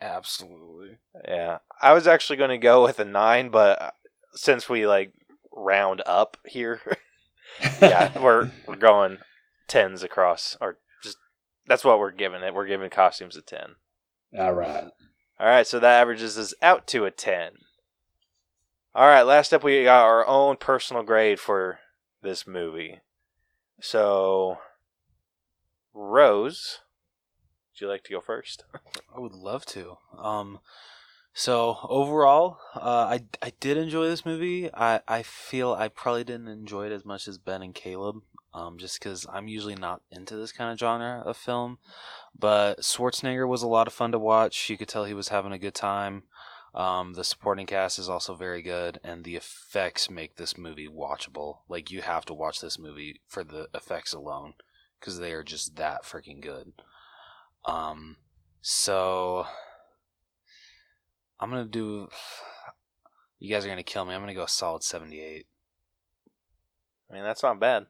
Absolutely. 0.00 0.98
Yeah, 1.26 1.58
I 1.80 1.92
was 1.92 2.06
actually 2.06 2.36
gonna 2.36 2.58
go 2.58 2.84
with 2.84 2.98
a 2.98 3.04
nine, 3.04 3.50
but 3.50 3.82
uh, 3.82 3.90
since 4.34 4.68
we 4.68 4.86
like 4.86 5.12
round 5.52 6.02
up 6.06 6.36
here, 6.44 6.80
yeah, 7.82 8.16
we're 8.22 8.50
we're 8.66 8.76
going 8.76 9.18
tens 9.66 10.02
across, 10.02 10.56
or 10.60 10.78
just 11.02 11.16
that's 11.66 11.84
what 11.84 11.98
we're 11.98 12.12
giving 12.12 12.42
it. 12.42 12.54
We're 12.54 12.66
giving 12.66 12.90
costumes 12.90 13.36
a 13.36 13.42
ten. 13.42 13.76
all 14.38 14.52
right. 14.52 14.84
All 15.40 15.46
right, 15.46 15.66
so 15.66 15.78
that 15.78 16.00
averages 16.00 16.36
us 16.36 16.52
out 16.60 16.88
to 16.88 17.04
a 17.04 17.12
10. 17.12 17.52
All 18.94 19.06
right, 19.06 19.22
last 19.22 19.52
up, 19.52 19.62
we 19.62 19.84
got 19.84 20.04
our 20.04 20.26
own 20.26 20.56
personal 20.56 21.02
grade 21.02 21.38
for 21.38 21.78
this 22.22 22.46
movie. 22.46 23.00
So, 23.80 24.58
Rose, 25.94 26.80
would 27.72 27.80
you 27.80 27.88
like 27.88 28.02
to 28.04 28.12
go 28.12 28.20
first? 28.20 28.64
I 29.16 29.20
would 29.20 29.32
love 29.34 29.64
to. 29.66 29.98
Um, 30.16 30.60
So 31.34 31.78
overall, 31.84 32.58
uh, 32.74 33.06
I 33.14 33.20
I 33.42 33.52
did 33.60 33.76
enjoy 33.78 34.06
this 34.08 34.26
movie. 34.26 34.70
I 34.74 35.00
I 35.08 35.22
feel 35.22 35.72
I 35.72 35.88
probably 35.88 36.24
didn't 36.24 36.48
enjoy 36.48 36.86
it 36.86 36.92
as 36.92 37.04
much 37.04 37.28
as 37.28 37.38
Ben 37.38 37.62
and 37.62 37.74
Caleb, 37.74 38.22
um, 38.54 38.78
just 38.78 38.98
because 38.98 39.26
I'm 39.32 39.48
usually 39.48 39.76
not 39.76 40.02
into 40.10 40.36
this 40.36 40.52
kind 40.52 40.72
of 40.72 40.78
genre 40.78 41.22
of 41.24 41.36
film. 41.36 41.78
But 42.38 42.80
Schwarzenegger 42.80 43.46
was 43.48 43.62
a 43.62 43.68
lot 43.68 43.86
of 43.86 43.92
fun 43.94 44.12
to 44.12 44.18
watch. 44.18 44.70
You 44.70 44.76
could 44.78 44.88
tell 44.88 45.04
he 45.04 45.14
was 45.14 45.28
having 45.28 45.52
a 45.52 45.58
good 45.58 45.74
time. 45.74 46.24
Um, 46.78 47.14
the 47.14 47.24
supporting 47.24 47.66
cast 47.66 47.98
is 47.98 48.08
also 48.08 48.36
very 48.36 48.62
good, 48.62 49.00
and 49.02 49.24
the 49.24 49.34
effects 49.34 50.08
make 50.08 50.36
this 50.36 50.56
movie 50.56 50.86
watchable. 50.88 51.58
Like 51.68 51.90
you 51.90 52.02
have 52.02 52.24
to 52.26 52.34
watch 52.34 52.60
this 52.60 52.78
movie 52.78 53.20
for 53.26 53.42
the 53.42 53.68
effects 53.74 54.12
alone, 54.12 54.54
because 54.98 55.18
they 55.18 55.32
are 55.32 55.42
just 55.42 55.74
that 55.74 56.04
freaking 56.04 56.40
good. 56.40 56.72
Um, 57.64 58.16
so 58.60 59.44
I'm 61.40 61.50
gonna 61.50 61.64
do. 61.64 62.08
You 63.40 63.52
guys 63.52 63.66
are 63.66 63.68
gonna 63.68 63.82
kill 63.82 64.04
me. 64.04 64.14
I'm 64.14 64.20
gonna 64.20 64.32
go 64.32 64.44
a 64.44 64.48
solid 64.48 64.84
78. 64.84 65.46
I 67.10 67.14
mean, 67.14 67.24
that's 67.24 67.42
not 67.42 67.58
bad. 67.58 67.86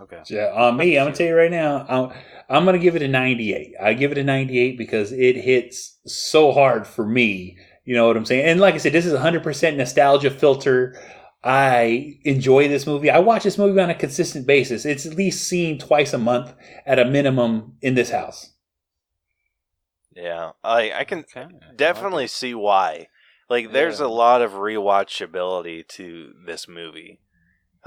Okay. 0.00 0.22
Yeah, 0.28 0.52
on 0.54 0.76
me, 0.76 0.98
I'm 0.98 1.06
gonna 1.06 1.16
tell 1.16 1.26
you 1.28 1.36
right 1.36 1.50
now, 1.50 1.86
I'm, 1.88 2.18
I'm 2.48 2.64
gonna 2.64 2.78
give 2.78 2.96
it 2.96 3.02
a 3.02 3.08
98. 3.08 3.74
I 3.80 3.94
give 3.94 4.10
it 4.10 4.18
a 4.18 4.24
98 4.24 4.76
because 4.76 5.12
it 5.12 5.36
hits 5.36 5.98
so 6.04 6.50
hard 6.50 6.84
for 6.84 7.06
me. 7.06 7.58
You 7.88 7.94
know 7.94 8.06
what 8.06 8.18
I'm 8.18 8.26
saying? 8.26 8.44
And 8.44 8.60
like 8.60 8.74
I 8.74 8.76
said, 8.76 8.92
this 8.92 9.06
is 9.06 9.14
100% 9.14 9.76
nostalgia 9.78 10.30
filter. 10.30 10.94
I 11.42 12.18
enjoy 12.22 12.68
this 12.68 12.86
movie. 12.86 13.08
I 13.08 13.18
watch 13.18 13.44
this 13.44 13.56
movie 13.56 13.80
on 13.80 13.88
a 13.88 13.94
consistent 13.94 14.46
basis. 14.46 14.84
It's 14.84 15.06
at 15.06 15.14
least 15.14 15.48
seen 15.48 15.78
twice 15.78 16.12
a 16.12 16.18
month 16.18 16.52
at 16.84 16.98
a 16.98 17.06
minimum 17.06 17.78
in 17.80 17.94
this 17.94 18.10
house. 18.10 18.52
Yeah, 20.14 20.50
I 20.62 20.92
I 20.92 21.04
can 21.04 21.20
Okay. 21.20 21.46
definitely 21.76 22.26
see 22.26 22.52
why. 22.54 23.08
Like, 23.48 23.72
there's 23.72 24.00
Yeah. 24.00 24.06
a 24.06 24.08
lot 24.08 24.42
of 24.42 24.52
rewatchability 24.52 25.88
to 25.88 26.34
this 26.44 26.68
movie. 26.68 27.20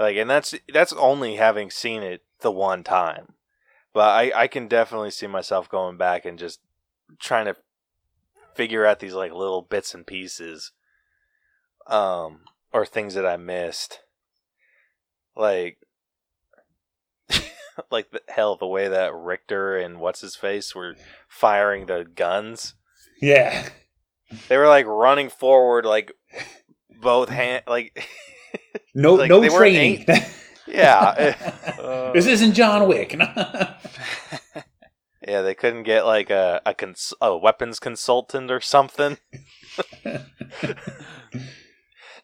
Like, 0.00 0.16
and 0.16 0.28
that's 0.28 0.52
that's 0.72 0.92
only 0.94 1.36
having 1.36 1.70
seen 1.70 2.02
it 2.02 2.22
the 2.40 2.50
one 2.50 2.82
time. 2.82 3.34
But 3.92 4.08
I 4.08 4.32
I 4.34 4.46
can 4.48 4.66
definitely 4.66 5.12
see 5.12 5.28
myself 5.28 5.68
going 5.68 5.96
back 5.96 6.24
and 6.24 6.40
just 6.40 6.58
trying 7.20 7.44
to 7.46 7.54
figure 8.54 8.84
out 8.86 9.00
these 9.00 9.14
like 9.14 9.32
little 9.32 9.62
bits 9.62 9.94
and 9.94 10.06
pieces, 10.06 10.72
um, 11.86 12.40
or 12.72 12.84
things 12.86 13.14
that 13.14 13.26
I 13.26 13.36
missed. 13.36 14.00
Like, 15.36 15.78
like 17.90 18.10
the 18.10 18.20
hell, 18.28 18.56
the 18.56 18.66
way 18.66 18.88
that 18.88 19.14
Richter 19.14 19.76
and 19.76 19.98
what's 20.00 20.20
his 20.20 20.36
face 20.36 20.74
were 20.74 20.96
firing 21.28 21.86
the 21.86 22.04
guns. 22.14 22.74
Yeah. 23.20 23.68
They 24.48 24.56
were 24.56 24.68
like 24.68 24.86
running 24.86 25.28
forward, 25.30 25.84
like 25.84 26.12
both 27.00 27.28
hand, 27.30 27.64
like 27.66 28.06
No, 28.94 29.14
Like, 29.16 29.28
no 29.30 29.46
training. 29.48 30.04
yeah, 30.66 31.34
this 32.14 32.26
isn't 32.26 32.52
John 32.54 32.88
Wick. 32.88 33.16
Yeah. 35.26 35.42
They 35.42 35.54
couldn't 35.54 35.84
get 35.84 36.06
like 36.06 36.30
a 36.30 36.60
a, 36.64 36.74
cons- 36.74 37.14
a 37.20 37.36
weapons 37.36 37.78
consultant 37.78 38.50
or 38.50 38.60
something. 38.60 39.18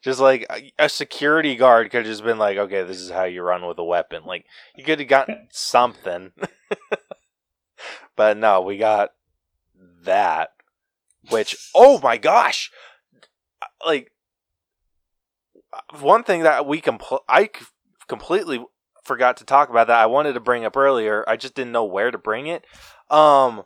just 0.03 0.20
like 0.20 0.47
a, 0.51 0.73
a 0.79 0.89
security 0.89 1.57
guard 1.57 1.91
could 1.91 1.99
have 1.99 2.07
just 2.07 2.25
been 2.25 2.39
like, 2.39 2.57
okay, 2.57 2.83
this 2.85 2.99
is 2.99 3.11
how 3.11 3.25
you 3.25 3.43
run 3.43 3.66
with 3.66 3.79
a 3.79 3.85
weapon. 3.85 4.25
Like 4.25 4.47
you 4.77 4.85
could 4.85 5.01
have 5.01 5.09
gotten 5.09 5.49
something, 5.53 6.33
but 8.16 8.37
no, 8.37 8.61
we 8.61 8.79
got 8.79 9.11
that. 10.03 10.51
Which, 11.31 11.57
oh 11.75 12.01
my 12.01 12.16
gosh, 12.16 12.70
like 13.85 14.12
one 16.01 16.25
thing 16.25 16.43
that 16.45 16.66
we 16.66 16.81
compl- 16.81 17.25
I 17.29 17.51
completely 18.07 18.65
forgot 19.09 19.39
to 19.39 19.45
talk 19.45 19.71
about 19.71 19.89
that 19.89 19.99
I 19.99 20.07
wanted 20.07 20.35
to 20.35 20.41
bring 20.41 20.65
up 20.65 20.77
earlier. 20.77 21.25
I 21.27 21.37
just 21.37 21.55
didn't 21.55 21.73
know 21.73 21.85
where 21.85 22.13
to 22.13 22.19
bring 22.19 22.47
it. 22.47 22.65
Um, 23.11 23.65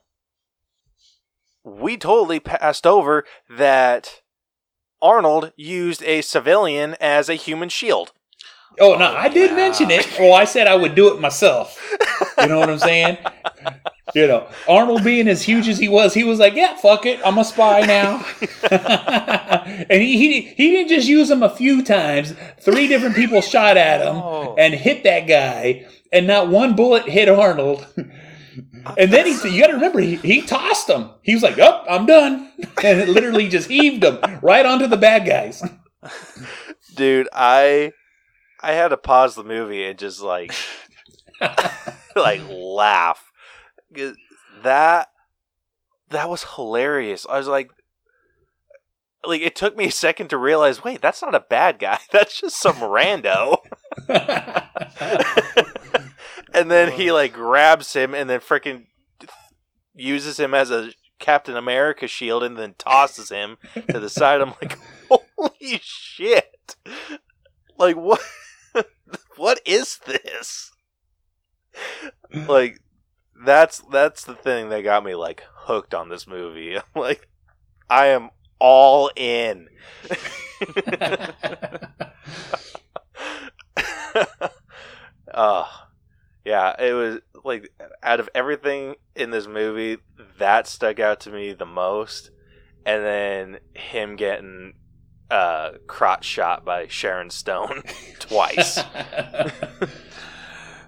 we 1.65 1.99
totally 1.99 2.41
passed 2.41 2.87
over 2.87 3.25
that 3.51 4.23
Arnold 5.03 5.53
used 5.57 6.03
a 6.05 6.23
civilian 6.23 6.97
as 7.01 7.29
a 7.29 7.35
human 7.35 7.69
shield. 7.69 8.13
oh, 8.81 8.95
no, 8.95 9.15
I 9.15 9.29
did 9.29 9.51
yeah. 9.51 9.57
mention 9.57 9.91
it. 9.91 10.09
Oh, 10.19 10.33
I 10.33 10.45
said 10.45 10.67
I 10.67 10.77
would 10.77 10.95
do 10.95 11.13
it 11.13 11.21
myself. 11.21 11.79
You 12.41 12.47
know 12.47 12.59
what 12.59 12.71
I'm 12.71 12.79
saying? 12.79 13.19
You 14.15 14.27
know, 14.27 14.49
Arnold 14.69 15.05
being 15.05 15.27
as 15.29 15.43
huge 15.43 15.69
as 15.69 15.79
he 15.79 15.89
was, 15.89 16.13
he 16.15 16.23
was 16.25 16.39
like, 16.39 16.55
"Yeah, 16.55 16.77
fuck 16.77 17.07
it, 17.07 17.19
I'm 17.25 17.39
a 17.39 17.45
spy 17.45 17.81
now." 17.81 18.25
and 19.91 20.03
he, 20.03 20.19
he 20.19 20.41
he 20.43 20.71
didn't 20.71 20.89
just 20.91 21.09
use 21.09 21.31
him 21.31 21.43
a 21.43 21.49
few 21.49 21.83
times. 21.83 22.35
Three 22.61 22.89
different 22.89 23.15
people 23.17 23.41
shot 23.41 23.77
at 23.77 24.01
him 24.07 24.17
Oh. 24.17 24.55
and 24.59 24.75
hit 24.75 25.05
that 25.05 25.27
guy, 25.27 25.87
and 26.13 26.27
not 26.27 26.49
one 26.49 26.77
bullet 26.77 27.05
hit 27.09 27.29
Arnold. 27.29 27.87
And 28.99 29.13
then 29.13 29.27
he, 29.27 29.33
you 29.49 29.61
got 29.63 29.69
to 29.69 29.75
remember, 29.75 30.01
he, 30.01 30.17
he 30.17 30.43
tossed 30.43 30.91
him. 30.91 31.09
He 31.23 31.35
was 31.35 31.43
like, 31.43 31.59
"Up, 31.59 31.87
I'm 31.89 32.05
done," 32.05 32.51
and 32.85 33.01
it 33.01 33.09
literally 33.09 33.49
just 33.49 33.69
heaved 33.71 34.05
him 34.05 34.19
right 34.43 34.67
onto 34.67 34.89
the 34.89 34.97
bad 34.99 35.25
guys. 35.25 35.63
Dude, 36.97 37.29
I 37.33 37.93
I 38.61 38.73
had 38.73 38.89
to 38.89 38.97
pause 38.99 39.35
the 39.37 39.45
movie 39.45 39.85
and 39.87 39.99
just 39.99 40.21
like 40.21 40.53
like 42.17 42.43
laugh. 42.51 43.32
That 44.63 45.09
that 46.11 46.29
was 46.29 46.45
hilarious. 46.55 47.27
I 47.29 47.39
was 47.39 47.49
like 47.49 47.71
like 49.25 49.41
it 49.41 49.57
took 49.57 49.77
me 49.77 49.87
a 49.87 49.93
second 49.93 50.29
to 50.29 50.37
realize, 50.37 50.85
wait, 50.85 51.01
that's 51.01 51.23
not 51.23 51.35
a 51.35 51.41
bad 51.41 51.79
guy. 51.79 51.99
That's 52.13 52.41
just 52.41 52.61
some 52.61 52.77
rando. 52.77 53.59
and 56.55 56.71
then 56.71 56.93
he 56.93 57.13
like 57.13 57.33
grabs 57.33 57.93
him 57.93 58.15
and 58.15 58.29
then 58.29 58.41
freaking 58.41 58.87
uses 59.95 60.41
him 60.41 60.55
as 60.55 60.71
a 60.71 60.93
Captain 61.19 61.57
America 61.57 62.09
shield 62.09 62.43
and 62.43 62.57
then 62.57 62.75
tosses 62.79 63.31
him 63.31 63.59
to 63.89 64.01
the 64.01 64.09
side. 64.09 64.41
I'm 64.41 64.55
like, 64.61 64.79
holy 65.09 65.81
shit! 65.83 66.77
Like 67.79 67.97
what? 67.97 68.21
what 69.37 69.61
is 69.65 69.99
this? 70.07 70.73
Like 72.33 72.81
that's 73.45 73.79
that's 73.91 74.25
the 74.25 74.35
thing 74.35 74.69
that 74.71 74.83
got 74.83 75.05
me 75.05 75.15
like 75.15 75.45
hooked 75.55 75.95
on 75.95 76.09
this 76.09 76.27
movie. 76.27 76.77
I'm 76.77 76.83
like, 76.95 77.29
I 77.89 78.07
am 78.07 78.31
all 78.59 79.11
in. 79.17 79.69
uh 85.35 85.67
yeah, 86.45 86.75
it 86.81 86.93
was 86.93 87.21
like 87.45 87.73
out 88.03 88.21
of 88.21 88.29
everything 88.35 88.97
in 89.15 89.31
this 89.31 89.47
movie, 89.47 89.99
that 90.39 90.67
stuck 90.67 90.99
out 90.99 91.21
to 91.21 91.31
me 91.31 91.53
the 91.53 91.67
most. 91.67 92.31
And 92.85 93.05
then 93.05 93.59
him 93.75 94.17
getting 94.17 94.75
uh, 95.31 95.73
crotch 95.87 96.25
shot 96.25 96.65
by 96.65 96.89
Sharon 96.89 97.31
Stone 97.31 97.85
twice. 98.19 98.81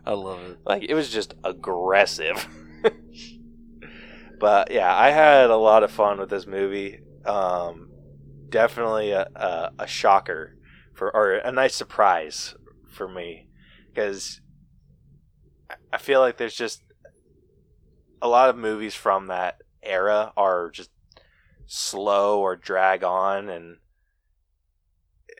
I 0.06 0.12
love 0.12 0.40
it. 0.42 0.58
like 0.64 0.84
it 0.88 0.94
was 0.94 1.10
just 1.10 1.34
aggressive. 1.44 2.46
but 4.38 4.70
yeah, 4.70 4.94
I 4.94 5.10
had 5.10 5.50
a 5.50 5.56
lot 5.56 5.82
of 5.82 5.90
fun 5.90 6.18
with 6.18 6.30
this 6.30 6.46
movie. 6.46 7.00
Um, 7.24 7.90
definitely 8.50 9.12
a, 9.12 9.26
a, 9.34 9.70
a 9.80 9.86
shocker 9.86 10.56
for 10.92 11.14
or 11.14 11.34
a 11.34 11.50
nice 11.50 11.74
surprise 11.74 12.54
for 12.90 13.08
me 13.08 13.48
because 13.92 14.40
I 15.92 15.98
feel 15.98 16.20
like 16.20 16.36
there's 16.36 16.54
just 16.54 16.82
a 18.20 18.28
lot 18.28 18.48
of 18.50 18.56
movies 18.56 18.94
from 18.94 19.26
that 19.26 19.58
era 19.82 20.32
are 20.36 20.70
just 20.70 20.90
slow 21.66 22.40
or 22.40 22.56
drag 22.56 23.02
on 23.02 23.48
and 23.48 23.78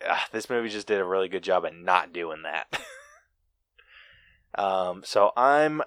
uh, 0.09 0.19
this 0.33 0.51
movie 0.51 0.69
just 0.69 0.87
did 0.87 1.01
a 1.01 1.05
really 1.05 1.29
good 1.29 1.43
job 1.43 1.65
at 1.65 1.75
not 1.75 2.13
doing 2.13 2.43
that. 2.43 2.67
um, 4.57 5.03
so 5.05 5.33
I'm 5.37 5.83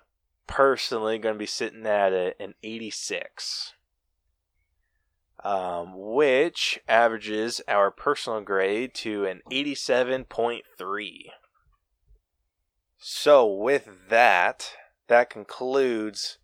personally 0.48 1.18
going 1.18 1.36
to 1.36 1.40
be 1.40 1.46
sitting 1.46 1.86
at 1.86 2.14
a, 2.14 2.34
an 2.42 2.56
86, 2.64 3.74
um, 5.44 5.94
which 5.96 6.80
averages 6.88 7.62
our 7.68 7.92
personal 7.92 8.42
grade 8.42 8.94
to 8.96 9.26
an 9.26 9.42
87.3. 9.52 10.62
So, 13.00 13.46
with 13.46 13.90
that, 14.10 14.72
that 15.08 15.30
concludes 15.30 16.40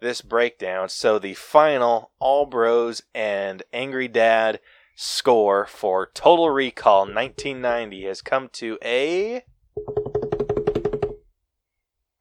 this 0.00 0.22
breakdown. 0.22 0.88
So, 0.88 1.18
the 1.18 1.34
final 1.34 2.10
All 2.18 2.46
Bros 2.46 3.02
and 3.14 3.62
Angry 3.72 4.08
Dad 4.08 4.60
score 4.96 5.66
for 5.66 6.10
Total 6.14 6.50
Recall 6.50 7.00
1990 7.00 8.04
has 8.06 8.22
come 8.22 8.48
to 8.54 8.78
a. 8.82 9.44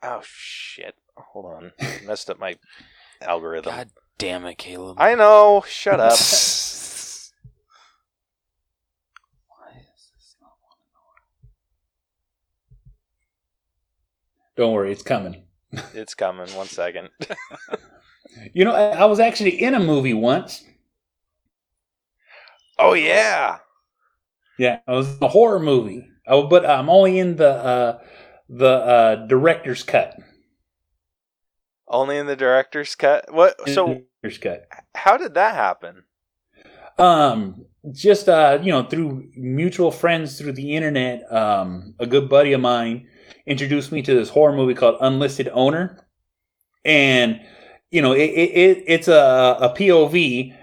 Oh 0.01 0.21
shit! 0.23 0.95
Hold 1.17 1.45
on, 1.45 1.71
I 1.81 1.99
messed 2.05 2.29
up 2.29 2.39
my 2.39 2.55
algorithm. 3.21 3.73
God 3.73 3.89
damn 4.17 4.45
it, 4.45 4.57
Caleb! 4.57 4.97
I 4.99 5.15
know. 5.15 5.63
Shut 5.67 5.99
up. 5.99 6.17
Don't 14.59 14.73
worry, 14.73 14.91
it's 14.91 15.03
coming. 15.03 15.43
it's 15.93 16.13
coming. 16.13 16.53
One 16.53 16.67
second. 16.67 17.07
you 18.53 18.65
know, 18.65 18.73
I, 18.73 19.05
was 19.05 19.21
actually 19.21 19.51
in 19.51 19.73
a 19.73 19.79
movie 19.79 20.13
once. 20.13 20.65
Oh 22.77 22.91
yeah, 22.91 23.59
yeah. 24.57 24.79
It 24.85 24.91
was 24.91 25.17
a 25.21 25.29
horror 25.29 25.61
movie. 25.61 26.09
Oh, 26.27 26.47
but 26.47 26.65
I'm 26.65 26.89
only 26.89 27.19
in 27.19 27.37
the. 27.37 27.49
Uh, 27.49 27.99
the 28.49 28.67
uh, 28.67 29.15
director's 29.27 29.83
cut. 29.83 30.17
Only 31.87 32.17
in 32.17 32.25
the 32.25 32.35
director's 32.35 32.95
cut. 32.95 33.31
What? 33.31 33.55
So 33.69 34.03
director's 34.21 34.37
cut. 34.39 34.67
how 34.95 35.17
did 35.17 35.35
that 35.35 35.55
happen? 35.55 36.03
Um, 36.97 37.65
just 37.91 38.27
uh, 38.27 38.59
you 38.61 38.71
know, 38.71 38.83
through 38.83 39.29
mutual 39.35 39.91
friends 39.91 40.37
through 40.37 40.53
the 40.53 40.75
internet. 40.75 41.31
Um, 41.31 41.95
a 41.99 42.05
good 42.05 42.27
buddy 42.27 42.53
of 42.53 42.61
mine 42.61 43.07
introduced 43.45 43.91
me 43.91 44.01
to 44.01 44.13
this 44.13 44.29
horror 44.29 44.55
movie 44.55 44.73
called 44.73 44.97
Unlisted 44.99 45.49
Owner, 45.53 46.05
and 46.83 47.39
you 47.91 48.01
know, 48.01 48.11
it, 48.11 48.21
it, 48.21 48.49
it 48.51 48.83
it's 48.87 49.07
a 49.07 49.57
a 49.61 49.73
POV. 49.75 50.55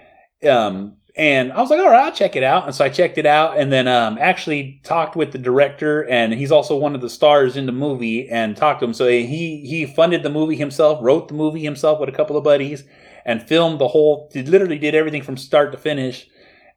Um, 0.47 0.96
and 1.17 1.51
I 1.51 1.59
was 1.59 1.69
like, 1.69 1.79
all 1.79 1.89
right, 1.89 2.05
I'll 2.05 2.11
check 2.11 2.35
it 2.35 2.43
out. 2.43 2.65
And 2.65 2.75
so 2.75 2.85
I 2.85 2.89
checked 2.89 3.17
it 3.17 3.25
out 3.25 3.57
and 3.57 3.71
then 3.71 3.87
um, 3.87 4.17
actually 4.19 4.79
talked 4.83 5.15
with 5.15 5.31
the 5.31 5.37
director, 5.37 6.07
and 6.07 6.33
he's 6.33 6.51
also 6.51 6.77
one 6.77 6.93
of 6.93 7.01
the 7.01 7.09
stars 7.09 7.57
in 7.57 7.65
the 7.65 7.71
movie, 7.71 8.29
and 8.29 8.55
talked 8.55 8.81
to 8.81 8.85
him. 8.85 8.93
So 8.93 9.07
he 9.07 9.65
he 9.67 9.85
funded 9.85 10.23
the 10.23 10.29
movie 10.29 10.55
himself, 10.55 10.99
wrote 11.01 11.27
the 11.27 11.33
movie 11.33 11.63
himself 11.63 11.99
with 11.99 12.09
a 12.09 12.11
couple 12.11 12.37
of 12.37 12.43
buddies, 12.43 12.83
and 13.25 13.41
filmed 13.41 13.79
the 13.79 13.87
whole. 13.87 14.29
He 14.31 14.43
literally 14.43 14.77
did 14.77 14.95
everything 14.95 15.23
from 15.23 15.37
start 15.37 15.71
to 15.71 15.77
finish. 15.77 16.27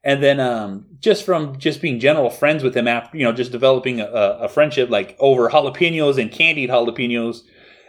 And 0.02 0.22
then 0.22 0.40
um, 0.40 0.86
just 0.98 1.26
from 1.26 1.58
just 1.58 1.82
being 1.82 2.00
general 2.00 2.30
friends 2.30 2.62
with 2.62 2.74
him 2.74 2.88
after, 2.88 3.18
you 3.18 3.24
know, 3.24 3.32
just 3.32 3.52
developing 3.52 4.00
a, 4.00 4.06
a 4.06 4.48
friendship 4.48 4.88
like 4.88 5.14
over 5.20 5.50
jalapenos 5.50 6.16
and 6.16 6.32
candied 6.32 6.70
jalapenos 6.70 7.42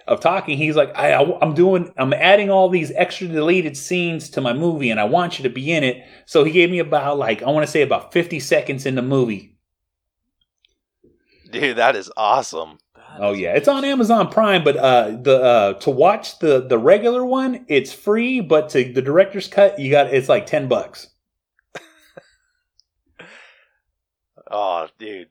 of 0.08 0.20
talking, 0.20 0.58
he's 0.58 0.76
like, 0.76 0.96
I, 0.96 1.14
I'm 1.42 1.54
doing, 1.54 1.94
I'm 1.98 2.14
adding 2.14 2.50
all 2.50 2.70
these 2.70 2.92
extra 2.96 3.28
deleted 3.28 3.78
scenes 3.78 4.30
to 4.32 4.42
my 4.42 4.54
movie, 4.54 4.90
and 4.90 5.00
I 5.00 5.06
want 5.06 5.40
you 5.40 5.44
to 5.44 5.50
be 5.50 5.72
in 5.72 5.84
it. 5.84 6.04
So 6.26 6.44
he 6.44 6.52
gave 6.52 6.70
me 6.70 6.80
about 6.80 7.18
like 7.18 7.44
I 7.44 7.50
want 7.50 7.66
to 7.66 7.72
say 7.72 7.82
about 7.82 8.14
50 8.14 8.40
seconds 8.40 8.86
in 8.86 8.96
the 8.96 9.02
movie. 9.02 9.58
Dude, 11.52 11.78
that 11.78 11.96
is 11.96 12.12
awesome. 12.16 12.78
Oh 13.20 13.34
yeah, 13.34 13.56
it's 13.56 13.68
on 13.68 13.84
Amazon 13.84 14.30
Prime, 14.30 14.64
but 14.64 14.78
uh, 14.78 15.18
the 15.22 15.42
uh, 15.42 15.74
to 15.80 15.90
watch 15.90 16.40
the 16.40 16.62
the 16.62 16.78
regular 16.78 17.26
one, 17.26 17.66
it's 17.68 17.92
free, 17.92 18.40
but 18.40 18.70
to 18.70 18.92
the 18.94 19.02
director's 19.02 19.48
cut, 19.50 19.78
you 19.78 19.92
got 19.92 20.14
it's 20.14 20.30
like 20.30 20.46
ten 20.46 20.68
bucks. 20.68 21.08
Oh, 24.54 24.88
dude. 25.00 25.31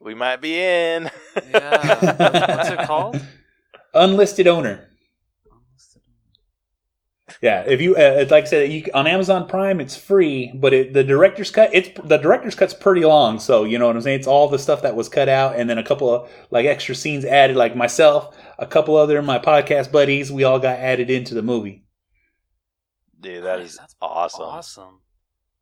We 0.00 0.14
might 0.14 0.40
be 0.40 0.58
in. 0.58 1.10
Yeah. 1.50 2.56
What's 2.56 2.70
it 2.70 2.86
called? 2.86 3.20
Unlisted 3.94 4.46
owner. 4.46 4.88
Yeah, 7.40 7.62
if 7.66 7.80
you 7.80 7.96
uh, 7.96 8.26
like 8.30 8.44
I 8.44 8.46
said, 8.46 8.72
you 8.72 8.84
on 8.92 9.06
Amazon 9.06 9.46
Prime, 9.48 9.80
it's 9.80 9.96
free, 9.96 10.52
but 10.54 10.74
it, 10.74 10.92
the 10.92 11.04
director's 11.04 11.50
cut, 11.50 11.70
it's 11.72 11.88
the 12.04 12.18
director's 12.18 12.54
cut's 12.54 12.74
pretty 12.74 13.04
long, 13.04 13.38
so 13.38 13.64
you 13.64 13.78
know 13.78 13.86
what 13.86 13.96
I'm 13.96 14.02
saying. 14.02 14.18
It's 14.18 14.26
all 14.26 14.48
the 14.48 14.58
stuff 14.58 14.82
that 14.82 14.96
was 14.96 15.08
cut 15.08 15.28
out, 15.28 15.56
and 15.56 15.70
then 15.70 15.78
a 15.78 15.82
couple 15.84 16.12
of 16.12 16.30
like 16.50 16.66
extra 16.66 16.94
scenes 16.94 17.24
added. 17.24 17.56
Like 17.56 17.76
myself, 17.76 18.36
a 18.58 18.66
couple 18.66 18.96
other 18.96 19.22
my 19.22 19.38
podcast 19.38 19.90
buddies, 19.92 20.30
we 20.32 20.44
all 20.44 20.58
got 20.58 20.78
added 20.80 21.08
into 21.08 21.34
the 21.34 21.42
movie. 21.42 21.84
Dude, 23.18 23.44
that 23.44 23.60
Nice, 23.60 23.70
is 23.70 23.76
that's 23.76 23.94
awesome. 24.02 24.42
Awesome. 24.42 25.00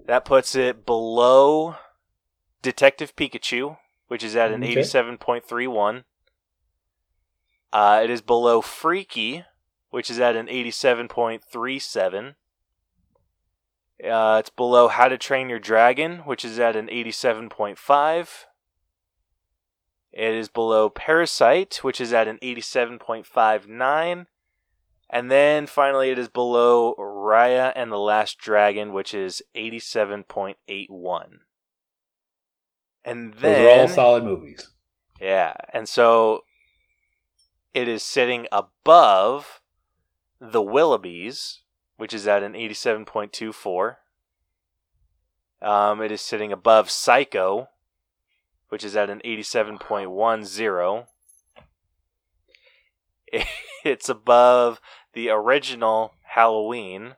That 0.05 0.25
puts 0.25 0.53
it 0.55 0.85
below 0.85 1.77
Detective 2.61 3.15
Pikachu, 3.15 3.77
which 4.07 4.23
is 4.23 4.35
at 4.35 4.51
an 4.51 4.63
Okay. 4.63 4.81
87.31. 4.81 6.03
Uh, 7.71 8.01
it 8.03 8.09
is 8.09 8.21
below 8.21 8.61
Freaky, 8.61 9.45
which 9.93 10.09
is 10.09 10.19
at 10.19 10.35
an 10.35 10.47
87.37. 10.47 12.33
Uh, 14.03 14.37
it's 14.39 14.49
below 14.49 14.87
How 14.87 15.07
to 15.07 15.19
Train 15.19 15.49
Your 15.49 15.59
Dragon, 15.59 16.21
which 16.25 16.43
is 16.43 16.57
at 16.57 16.75
an 16.75 16.87
87.5. 16.87 18.27
It 20.11 20.33
is 20.33 20.49
below 20.49 20.89
Parasite, 20.89 21.83
which 21.83 22.01
is 22.01 22.11
at 22.11 22.27
an 22.27 22.39
87.59. 22.41 24.25
And 25.11 25.29
then 25.29 25.67
finally, 25.67 26.09
it 26.09 26.17
is 26.17 26.27
below 26.27 26.95
Raya 26.97 27.71
and 27.75 27.91
the 27.91 27.99
Last 27.99 28.39
Dragon, 28.39 28.93
which 28.93 29.13
is 29.13 29.43
87.81. 29.55 30.55
And 33.05 33.33
Those 33.35 33.41
then. 33.41 33.77
are 33.77 33.81
all 33.81 33.87
solid 33.87 34.23
movies. 34.23 34.71
Yeah, 35.21 35.53
and 35.71 35.87
so 35.87 36.45
it 37.75 37.87
is 37.87 38.01
sitting 38.01 38.47
above 38.51 39.59
the 40.51 40.61
Willoughbys, 40.61 41.59
which 41.95 42.13
is 42.13 42.27
at 42.27 42.43
an 42.43 42.53
87.24. 42.53 43.95
Um, 45.61 46.01
it 46.01 46.11
is 46.11 46.19
sitting 46.19 46.51
above 46.51 46.89
Psycho, 46.89 47.69
which 48.67 48.83
is 48.83 48.95
at 48.95 49.09
an 49.09 49.21
87.10. 49.23 51.05
It's 53.85 54.07
above 54.07 54.79
the 55.11 55.29
original 55.29 56.13
Halloween. 56.21 57.15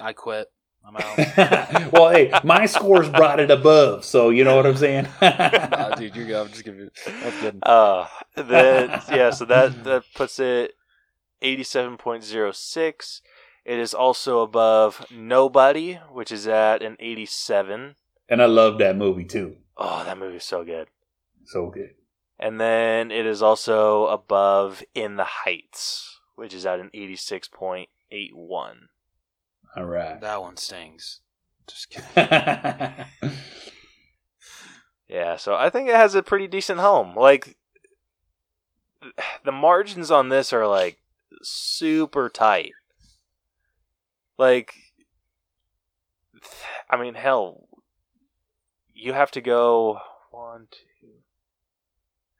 I 0.00 0.12
quit. 0.12 0.46
I'm 0.86 0.96
out. 0.96 1.92
well, 1.92 2.10
hey, 2.10 2.32
my 2.44 2.66
scores 2.66 3.08
brought 3.08 3.40
it 3.40 3.50
above, 3.50 4.04
so 4.04 4.30
you 4.30 4.44
know 4.44 4.54
what 4.54 4.64
I'm 4.64 4.76
saying. 4.76 5.08
Nah, 5.20 5.96
dude, 5.96 6.14
you're 6.14 6.26
good. 6.26 6.36
I'm 6.36 6.48
just 6.50 6.64
giving. 6.64 6.88
That's 7.04 7.40
good. 7.40 7.58
Uh, 7.64 8.06
then 8.36 8.90
yeah, 9.10 9.30
so 9.30 9.44
that 9.46 9.82
that 9.82 10.04
puts 10.14 10.38
it 10.38 10.74
eighty-seven 11.42 11.96
point 11.96 12.24
zero 12.24 12.52
six. 12.52 13.20
It 13.64 13.78
is 13.78 13.94
also 13.94 14.40
above 14.40 15.06
Nobody, 15.10 15.94
which 16.12 16.30
is 16.30 16.46
at 16.46 16.82
an 16.82 16.96
eighty-seven. 17.00 17.96
and 18.28 18.42
I 18.42 18.46
love 18.46 18.78
that 18.78 18.96
movie 18.96 19.24
too. 19.24 19.56
Oh, 19.76 20.04
that 20.04 20.18
movie 20.18 20.36
is 20.36 20.44
so 20.44 20.64
good. 20.64 20.88
So 21.44 21.70
good. 21.70 21.90
And 22.38 22.60
then 22.60 23.10
it 23.10 23.26
is 23.26 23.42
also 23.42 24.06
above 24.06 24.82
In 24.94 25.16
the 25.16 25.24
Heights, 25.24 26.20
which 26.36 26.52
is 26.54 26.66
at 26.66 26.80
an 26.80 26.90
eighty-six 26.94 27.48
point 27.48 27.88
eight 28.10 28.34
one. 28.34 28.88
All 29.76 29.84
right. 29.86 30.20
that 30.20 30.40
one 30.42 30.56
stings. 30.56 31.20
Just 31.66 31.90
kidding. 31.90 33.06
Yeah, 35.08 35.36
so 35.36 35.54
I 35.54 35.70
think 35.70 35.88
it 35.88 35.94
has 35.94 36.14
a 36.14 36.22
pretty 36.22 36.46
decent 36.46 36.80
home. 36.80 37.14
Like 37.14 37.56
the 39.44 39.52
margins 39.52 40.10
on 40.10 40.28
this 40.30 40.52
are 40.52 40.66
like 40.66 40.98
super 41.42 42.28
tight. 42.28 42.72
Like 44.38 44.74
I 46.90 46.96
mean, 46.96 47.14
hell, 47.14 47.68
you 48.92 49.12
have 49.12 49.30
to 49.32 49.40
go 49.40 49.98
one, 50.30 50.68
two. 50.70 51.08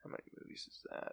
How 0.02 0.10
many 0.10 0.22
movies 0.40 0.66
is 0.68 0.80
that? 0.90 1.12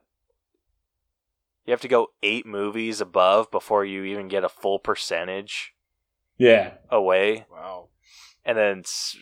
You 1.65 1.71
have 1.71 1.81
to 1.81 1.87
go 1.87 2.07
eight 2.23 2.45
movies 2.45 2.99
above 2.99 3.51
before 3.51 3.85
you 3.85 4.03
even 4.03 4.27
get 4.27 4.43
a 4.43 4.49
full 4.49 4.79
percentage 4.79 5.73
yeah. 6.37 6.73
away 6.89 7.45
Wow. 7.51 7.89
and 8.43 8.57
then 8.57 8.79
it's 8.79 9.15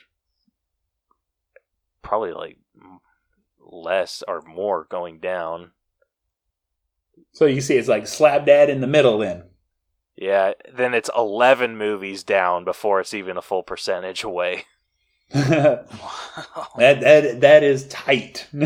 probably 2.02 2.32
like 2.32 2.58
less 3.60 4.24
or 4.28 4.42
more 4.42 4.88
going 4.90 5.20
down. 5.20 5.72
So 7.34 7.46
you 7.46 7.62
see, 7.62 7.76
it's 7.76 7.88
like 7.88 8.08
slab 8.08 8.46
dad 8.46 8.70
in 8.70 8.82
the 8.82 8.88
middle. 8.88 9.18
Then. 9.20 9.44
Yeah, 10.16 10.54
then 10.74 10.94
it's 10.94 11.10
11 11.16 11.78
movies 11.78 12.24
down 12.24 12.66
before 12.66 13.00
it's 13.00 13.14
even 13.14 13.38
a 13.38 13.42
full 13.42 13.64
percentage 13.64 14.24
away. 14.24 14.66
wow. 15.34 15.86
that 16.78 17.02
that 17.02 17.42
that 17.42 17.64
is 17.64 17.88
tight. 17.88 18.48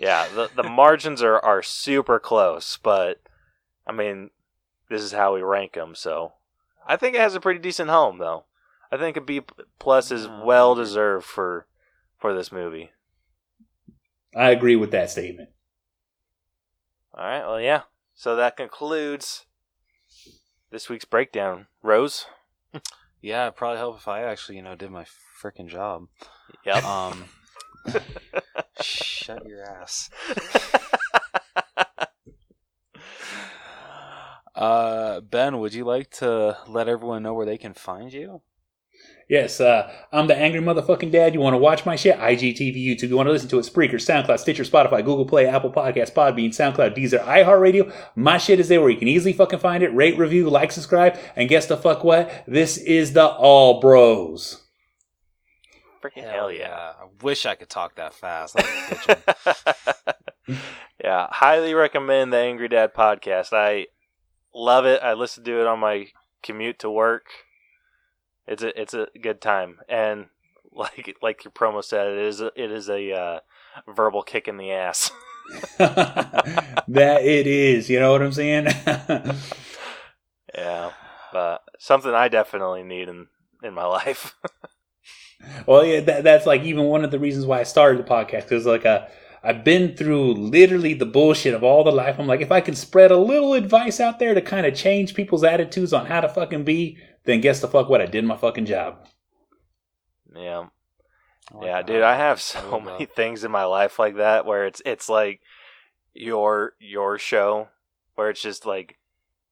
Yeah, 0.00 0.28
the 0.28 0.48
the 0.54 0.62
margins 0.62 1.22
are 1.22 1.40
are 1.40 1.60
super 1.60 2.20
close, 2.20 2.78
but 2.80 3.20
I 3.84 3.90
mean, 3.90 4.30
this 4.88 5.02
is 5.02 5.10
how 5.10 5.34
we 5.34 5.42
rank 5.42 5.72
them. 5.72 5.96
So 5.96 6.34
I 6.86 6.94
think 6.96 7.16
it 7.16 7.20
has 7.20 7.34
a 7.34 7.40
pretty 7.40 7.58
decent 7.58 7.90
home, 7.90 8.18
though. 8.18 8.44
I 8.92 8.96
think 8.96 9.16
a 9.16 9.20
B 9.20 9.40
plus 9.80 10.12
is 10.12 10.26
Oh, 10.26 10.44
well 10.44 10.76
deserved 10.76 11.26
for 11.26 11.66
for 12.16 12.32
this 12.32 12.52
movie. 12.52 12.92
I 14.36 14.50
agree 14.50 14.76
with 14.76 14.92
that 14.92 15.10
statement. 15.10 15.48
All 17.18 17.24
right, 17.24 17.44
well, 17.44 17.60
yeah. 17.60 17.82
So 18.14 18.36
that 18.36 18.56
concludes 18.56 19.46
this 20.70 20.88
week's 20.88 21.04
breakdown. 21.04 21.66
Rose. 21.82 22.26
Yeah, 23.20 23.46
it'd 23.46 23.56
probably 23.56 23.78
help 23.78 23.96
if 23.96 24.06
I 24.06 24.22
actually, 24.22 24.56
you 24.56 24.62
know, 24.62 24.76
did 24.76 24.92
my 24.92 25.04
freaking 25.42 25.66
job. 25.66 26.06
Yep. 26.64 26.84
Um, 26.84 27.24
shut 28.80 29.44
your 29.48 29.64
ass. 29.64 30.10
Uh, 34.54 35.20
Ben, 35.20 35.60
would 35.60 35.72
you 35.72 35.84
like 35.84 36.10
to 36.10 36.58
let 36.66 36.88
everyone 36.88 37.22
know 37.22 37.32
where 37.32 37.46
they 37.46 37.58
can 37.58 37.74
find 37.74 38.12
you? 38.12 38.42
Yes, 39.28 39.60
uh, 39.60 39.92
I'm 40.10 40.26
the 40.26 40.34
angry 40.34 40.60
motherfucking 40.60 41.12
dad. 41.12 41.34
You 41.34 41.40
want 41.40 41.52
to 41.52 41.58
watch 41.58 41.84
my 41.84 41.96
shit? 41.96 42.18
IGTV, 42.18 42.74
YouTube. 42.76 43.10
You 43.10 43.16
want 43.16 43.26
to 43.26 43.32
listen 43.32 43.50
to 43.50 43.58
it? 43.58 43.66
Spreaker, 43.66 43.94
SoundCloud, 43.94 44.38
Stitcher, 44.38 44.64
Spotify, 44.64 45.04
Google 45.04 45.26
Play, 45.26 45.46
Apple 45.46 45.70
Podcasts, 45.70 46.14
Podbean, 46.14 46.48
SoundCloud, 46.48 46.96
Deezer, 46.96 47.22
iHeartRadio. 47.24 47.92
My 48.16 48.38
shit 48.38 48.58
is 48.58 48.68
there 48.68 48.80
where 48.80 48.88
you 48.88 48.96
can 48.96 49.08
easily 49.08 49.34
fucking 49.34 49.58
find 49.58 49.82
it. 49.82 49.94
Rate, 49.94 50.16
review, 50.16 50.48
like, 50.48 50.72
subscribe, 50.72 51.18
and 51.36 51.46
guess 51.46 51.66
the 51.66 51.76
fuck 51.76 52.04
what? 52.04 52.44
This 52.46 52.78
is 52.78 53.12
the 53.12 53.26
All 53.26 53.80
Bros. 53.80 54.62
Freaking 56.02 56.30
hell 56.30 56.50
yeah. 56.50 56.92
I 56.98 57.06
wish 57.22 57.44
I 57.44 57.54
could 57.54 57.68
talk 57.68 57.96
that 57.96 58.14
fast. 58.14 58.54
That 58.54 58.64
was 58.64 59.56
bitchin'. 59.56 60.58
yeah, 61.04 61.26
highly 61.30 61.74
recommend 61.74 62.32
the 62.32 62.38
Angry 62.38 62.68
Dad 62.68 62.94
podcast. 62.94 63.52
I 63.52 63.88
love 64.54 64.86
it. 64.86 65.02
I 65.02 65.12
listen 65.12 65.44
to 65.44 65.60
it 65.60 65.66
on 65.66 65.80
my 65.80 66.08
commute 66.42 66.78
to 66.78 66.90
work. 66.90 67.26
It's 68.48 68.62
a 68.62 68.80
it's 68.80 68.94
a 68.94 69.08
good 69.20 69.40
time, 69.40 69.78
and 69.88 70.26
like 70.72 71.16
like 71.22 71.44
your 71.44 71.52
promo 71.52 71.84
said, 71.84 72.08
it 72.08 72.18
is 72.18 72.40
a, 72.40 72.50
it 72.56 72.72
is 72.72 72.88
a 72.88 73.12
uh, 73.12 73.40
verbal 73.86 74.22
kick 74.22 74.48
in 74.48 74.56
the 74.56 74.72
ass. 74.72 75.10
that 75.78 77.20
it 77.22 77.46
is. 77.46 77.88
You 77.88 78.00
know 78.00 78.12
what 78.12 78.22
I'm 78.22 78.32
saying? 78.32 78.66
yeah, 80.54 80.90
but 81.32 81.62
something 81.78 82.12
I 82.12 82.28
definitely 82.28 82.82
need 82.82 83.08
in 83.08 83.28
in 83.62 83.74
my 83.74 83.84
life. 83.84 84.34
Well, 85.66 85.84
yeah, 85.84 86.00
that, 86.00 86.24
that's 86.24 86.46
like 86.46 86.62
even 86.62 86.84
one 86.84 87.04
of 87.04 87.10
the 87.10 87.18
reasons 87.18 87.46
why 87.46 87.60
I 87.60 87.64
started 87.64 87.98
the 87.98 88.08
podcast 88.08 88.42
because 88.42 88.66
like 88.66 88.84
uh, 88.84 89.06
I've 89.42 89.64
been 89.64 89.96
through 89.96 90.34
literally 90.34 90.94
the 90.94 91.06
bullshit 91.06 91.54
of 91.54 91.62
all 91.62 91.84
the 91.84 91.92
life. 91.92 92.16
I'm 92.18 92.26
like, 92.26 92.40
if 92.40 92.50
I 92.52 92.60
can 92.60 92.74
spread 92.74 93.10
a 93.10 93.16
little 93.16 93.54
advice 93.54 94.00
out 94.00 94.18
there 94.18 94.34
to 94.34 94.42
kind 94.42 94.66
of 94.66 94.74
change 94.74 95.14
people's 95.14 95.44
attitudes 95.44 95.92
on 95.92 96.06
how 96.06 96.20
to 96.20 96.28
fucking 96.28 96.64
be, 96.64 96.98
then 97.28 97.40
guess 97.40 97.60
the 97.60 97.68
fuck 97.68 97.88
what? 97.88 98.00
I 98.00 98.06
did 98.06 98.24
my 98.24 98.36
fucking 98.36 98.66
job. 98.66 99.06
yeah. 100.34 100.64
I 101.52 101.56
like 101.56 101.64
Yeah, 101.66 101.76
that. 101.82 101.86
dude, 101.86 102.02
I 102.02 102.16
have 102.16 102.40
so 102.40 102.60
love 102.70 102.84
many 102.84 103.04
that. 103.06 103.14
things 103.16 103.44
in 103.44 103.50
my 103.50 103.64
life 103.64 103.98
like 103.98 104.16
that 104.16 104.44
where 104.46 104.66
it's 104.66 104.82
it's 104.84 105.08
like 105.08 105.40
your 106.14 106.72
your 106.80 107.18
show 107.18 107.68
where 108.16 108.30
it's 108.30 108.42
just 108.42 108.66
like 108.66 108.98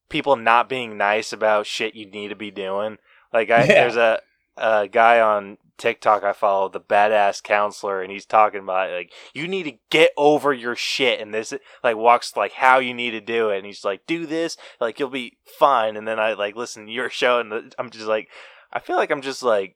people 0.09 0.35
not 0.35 0.69
being 0.69 0.97
nice 0.97 1.31
about 1.33 1.65
shit 1.65 1.95
you 1.95 2.09
need 2.09 2.29
to 2.29 2.35
be 2.35 2.51
doing. 2.51 2.97
Like 3.33 3.49
I 3.49 3.59
Yeah. 3.65 3.65
there's 3.65 3.95
a 3.95 4.19
a 4.57 4.87
guy 4.87 5.19
on 5.21 5.57
TikTok 5.77 6.23
I 6.23 6.33
follow, 6.33 6.69
the 6.69 6.79
badass 6.79 7.41
counselor, 7.43 8.01
and 8.01 8.11
he's 8.11 8.25
talking 8.25 8.61
about 8.61 8.91
like 8.91 9.11
you 9.33 9.47
need 9.47 9.63
to 9.63 9.77
get 9.89 10.11
over 10.17 10.53
your 10.53 10.75
shit, 10.75 11.19
and 11.21 11.33
this 11.33 11.53
like 11.83 11.95
walks 11.97 12.35
like 12.35 12.53
how 12.53 12.79
you 12.79 12.93
need 12.93 13.11
to 13.11 13.21
do 13.21 13.49
it, 13.49 13.57
and 13.57 13.65
he's 13.65 13.83
like 13.85 14.05
do 14.07 14.25
this, 14.25 14.57
like 14.79 14.99
you'll 14.99 15.09
be 15.09 15.37
fine. 15.59 15.95
And 15.95 16.07
then 16.07 16.19
I 16.19 16.33
like 16.33 16.55
listen 16.55 16.85
to 16.85 16.91
your 16.91 17.09
show, 17.11 17.39
and 17.39 17.51
the, 17.51 17.71
I'm 17.77 17.89
just 17.89 18.05
like, 18.05 18.29
I 18.71 18.79
feel 18.79 18.95
like 18.95 19.11
I'm 19.11 19.21
just 19.21 19.43
like 19.43 19.75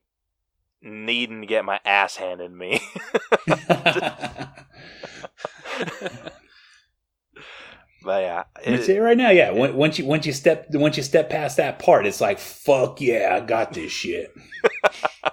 needing 0.82 1.42
to 1.42 1.48
get 1.48 1.64
my 1.66 1.80
ass 1.86 2.16
handed 2.16 2.52
me. 2.52 2.82
but 8.04 8.22
yeah, 8.22 8.44
it, 8.64 8.90
it 8.90 9.00
right 9.00 9.18
now. 9.18 9.30
Yeah, 9.30 9.52
When- 9.52 9.76
once 9.76 10.00
you 10.00 10.06
once 10.06 10.26
you 10.26 10.34
step 10.34 10.68
once 10.72 10.98
you 10.98 11.04
step 11.04 11.30
past 11.30 11.58
that 11.58 11.80
part, 11.80 12.06
it's 12.06 12.22
like 12.22 12.40
fuck 12.40 13.00
yeah, 13.02 13.30
I 13.36 13.46
got 13.46 13.74
this 13.74 13.92
shit. 13.92 14.34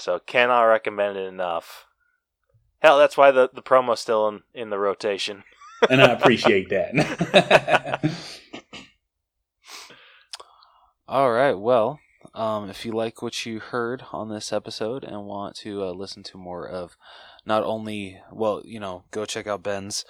yeah. 0.00 0.04
So 0.04 0.18
cannot 0.18 0.62
recommend 0.62 1.16
it 1.16 1.26
enough. 1.26 1.86
Hell, 2.80 2.98
that's 2.98 3.16
why 3.16 3.30
the 3.30 3.50
the 3.52 3.62
promo's 3.62 4.00
still 4.00 4.28
in 4.28 4.42
in 4.54 4.70
the 4.70 4.78
rotation. 4.78 5.44
and 5.90 6.02
I 6.02 6.12
appreciate 6.12 6.68
that. 6.70 8.04
All 11.08 11.32
right. 11.32 11.54
Well, 11.54 11.98
um, 12.34 12.70
if 12.70 12.84
you 12.84 12.92
like 12.92 13.22
what 13.22 13.44
you 13.44 13.58
heard 13.58 14.04
on 14.12 14.28
this 14.28 14.52
episode 14.52 15.04
and 15.04 15.26
want 15.26 15.56
to 15.56 15.82
uh, 15.82 15.90
listen 15.92 16.22
to 16.24 16.38
more 16.38 16.66
of 16.66 16.96
not 17.44 17.64
only, 17.64 18.20
well, 18.30 18.62
you 18.64 18.78
know, 18.78 19.04
go 19.10 19.24
check 19.24 19.46
out 19.46 19.62
Ben's 19.62 20.04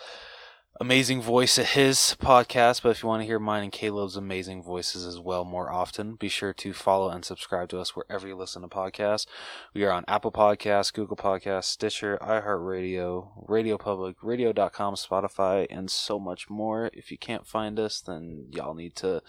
amazing 0.81 1.21
voice 1.21 1.59
at 1.59 1.67
his 1.67 2.17
podcast, 2.19 2.83
but 2.83 2.89
if 2.89 3.03
you 3.03 3.09
want 3.09 3.21
to 3.21 3.27
hear 3.27 3.39
mine 3.39 3.65
and 3.65 3.71
Caleb's 3.71 4.17
amazing 4.17 4.63
voices 4.63 5.05
as 5.05 5.21
well 5.21 5.45
more 5.45 5.71
often, 5.71 6.15
be 6.15 6.31
sure 6.31 6.55
to 6.55 6.73
follow 6.73 7.11
and 7.11 7.23
subscribe 7.23 7.69
to 7.69 7.79
us 7.79 7.95
wherever 7.95 8.27
you 8.27 8.35
listen 8.35 8.63
to 8.63 8.69
podcasts. 8.69 9.27
We 9.75 9.85
are 9.85 9.93
on 9.93 10.07
Apple 10.09 10.33
Podcasts, 10.33 10.91
Google 10.91 11.19
Podcasts, 11.19 11.65
Stitcher, 11.65 12.19
iHeartRadio, 12.23 13.29
Radio 13.47 13.77
Public, 13.77 14.17
Radio.com, 14.23 14.95
Spotify, 14.95 15.67
and 15.69 15.91
so 15.91 16.19
much 16.19 16.49
more. 16.49 16.89
If 16.95 17.11
you 17.11 17.19
can't 17.19 17.47
find 17.47 17.79
us, 17.79 18.01
then 18.01 18.47
y'all 18.51 18.75
need 18.75 18.97
to 18.97 19.21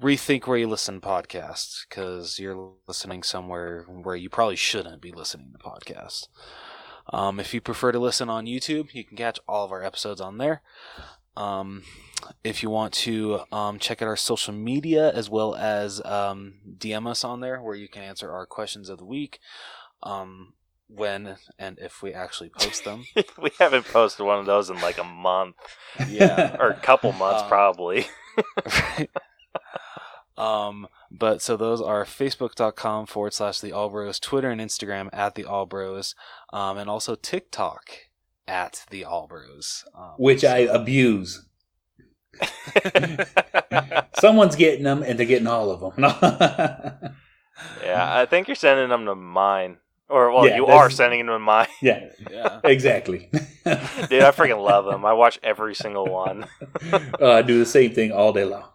rethink 0.00 0.46
where 0.46 0.56
you 0.56 0.68
listen 0.68 1.02
to 1.02 1.06
podcasts 1.06 1.86
because 1.86 2.38
you're 2.38 2.72
listening 2.88 3.22
somewhere 3.22 3.84
where 3.88 4.16
you 4.16 4.30
probably 4.30 4.56
shouldn't 4.56 5.02
be 5.02 5.12
listening 5.12 5.52
to 5.52 5.58
podcasts. 5.58 6.28
Um, 7.12 7.38
if 7.38 7.54
you 7.54 7.60
prefer 7.60 7.92
to 7.92 7.98
listen 7.98 8.28
on 8.28 8.46
YouTube, 8.46 8.92
you 8.94 9.04
can 9.04 9.16
catch 9.16 9.38
all 9.48 9.64
of 9.64 9.72
our 9.72 9.82
episodes 9.82 10.20
on 10.20 10.38
there. 10.38 10.62
Um, 11.36 11.82
if 12.42 12.62
you 12.62 12.70
want 12.70 12.92
to 12.94 13.40
um, 13.52 13.78
check 13.78 14.00
out 14.00 14.08
our 14.08 14.16
social 14.16 14.54
media 14.54 15.12
as 15.12 15.28
well 15.28 15.54
as 15.54 16.02
um, 16.04 16.54
DM 16.78 17.06
us 17.08 17.24
on 17.24 17.40
there, 17.40 17.60
where 17.60 17.74
you 17.74 17.88
can 17.88 18.02
answer 18.02 18.32
our 18.32 18.46
questions 18.46 18.88
of 18.88 18.98
the 18.98 19.04
week, 19.04 19.38
um, 20.02 20.54
when 20.88 21.36
and 21.58 21.78
if 21.78 22.02
we 22.02 22.12
actually 22.14 22.48
post 22.48 22.84
them. 22.84 23.04
we 23.38 23.50
haven't 23.58 23.86
posted 23.86 24.24
one 24.24 24.38
of 24.38 24.46
those 24.46 24.70
in 24.70 24.80
like 24.80 24.98
a 24.98 25.04
month 25.04 25.56
yeah. 26.08 26.56
or 26.60 26.70
a 26.70 26.80
couple 26.80 27.12
months, 27.12 27.42
Um, 27.42 27.48
probably. 27.48 28.06
Right. 28.64 29.10
um, 30.36 30.88
but 31.10 31.40
so 31.42 31.56
those 31.56 31.80
are 31.80 32.04
facebook.com 32.04 33.06
forward 33.06 33.32
slash 33.34 33.60
the 33.60 33.72
All 33.72 33.88
Bros, 33.88 34.18
Twitter 34.20 34.50
and 34.50 34.60
Instagram 34.60 35.08
at 35.12 35.34
the 35.34 35.44
All 35.44 35.66
Bros, 35.66 36.14
um, 36.52 36.78
and 36.78 36.90
also 36.90 37.14
TikTok 37.14 37.90
at 38.46 38.84
the 38.90 39.04
All 39.04 39.26
Bros. 39.26 39.84
Um, 39.96 40.12
Which 40.18 40.44
I 40.44 40.58
abuse. 40.58 41.46
Someone's 44.18 44.56
getting 44.56 44.84
them, 44.84 45.02
and 45.02 45.18
they're 45.18 45.26
getting 45.26 45.46
all 45.46 45.70
of 45.70 45.80
them. 45.80 45.92
yeah, 47.82 48.18
I 48.18 48.26
think 48.26 48.48
you're 48.48 48.54
sending 48.54 48.88
them 48.88 49.06
to 49.06 49.14
mine, 49.14 49.78
or 50.08 50.30
well, 50.30 50.46
Yeah, 50.46 50.56
you 50.56 50.66
are 50.66 50.90
sending 50.90 51.20
them 51.20 51.34
to 51.34 51.38
mine. 51.38 51.68
yeah, 51.82 52.10
yeah. 52.30 52.60
exactly. 52.64 53.30
Dude, 53.32 53.42
I 53.64 54.30
freaking 54.32 54.62
love 54.62 54.84
them. 54.84 55.04
I 55.04 55.12
watch 55.12 55.38
every 55.42 55.74
single 55.74 56.06
one. 56.06 56.46
uh, 56.92 57.32
I 57.32 57.42
do 57.42 57.58
the 57.58 57.66
same 57.66 57.92
thing 57.94 58.12
all 58.12 58.32
day 58.32 58.44
long. 58.44 58.68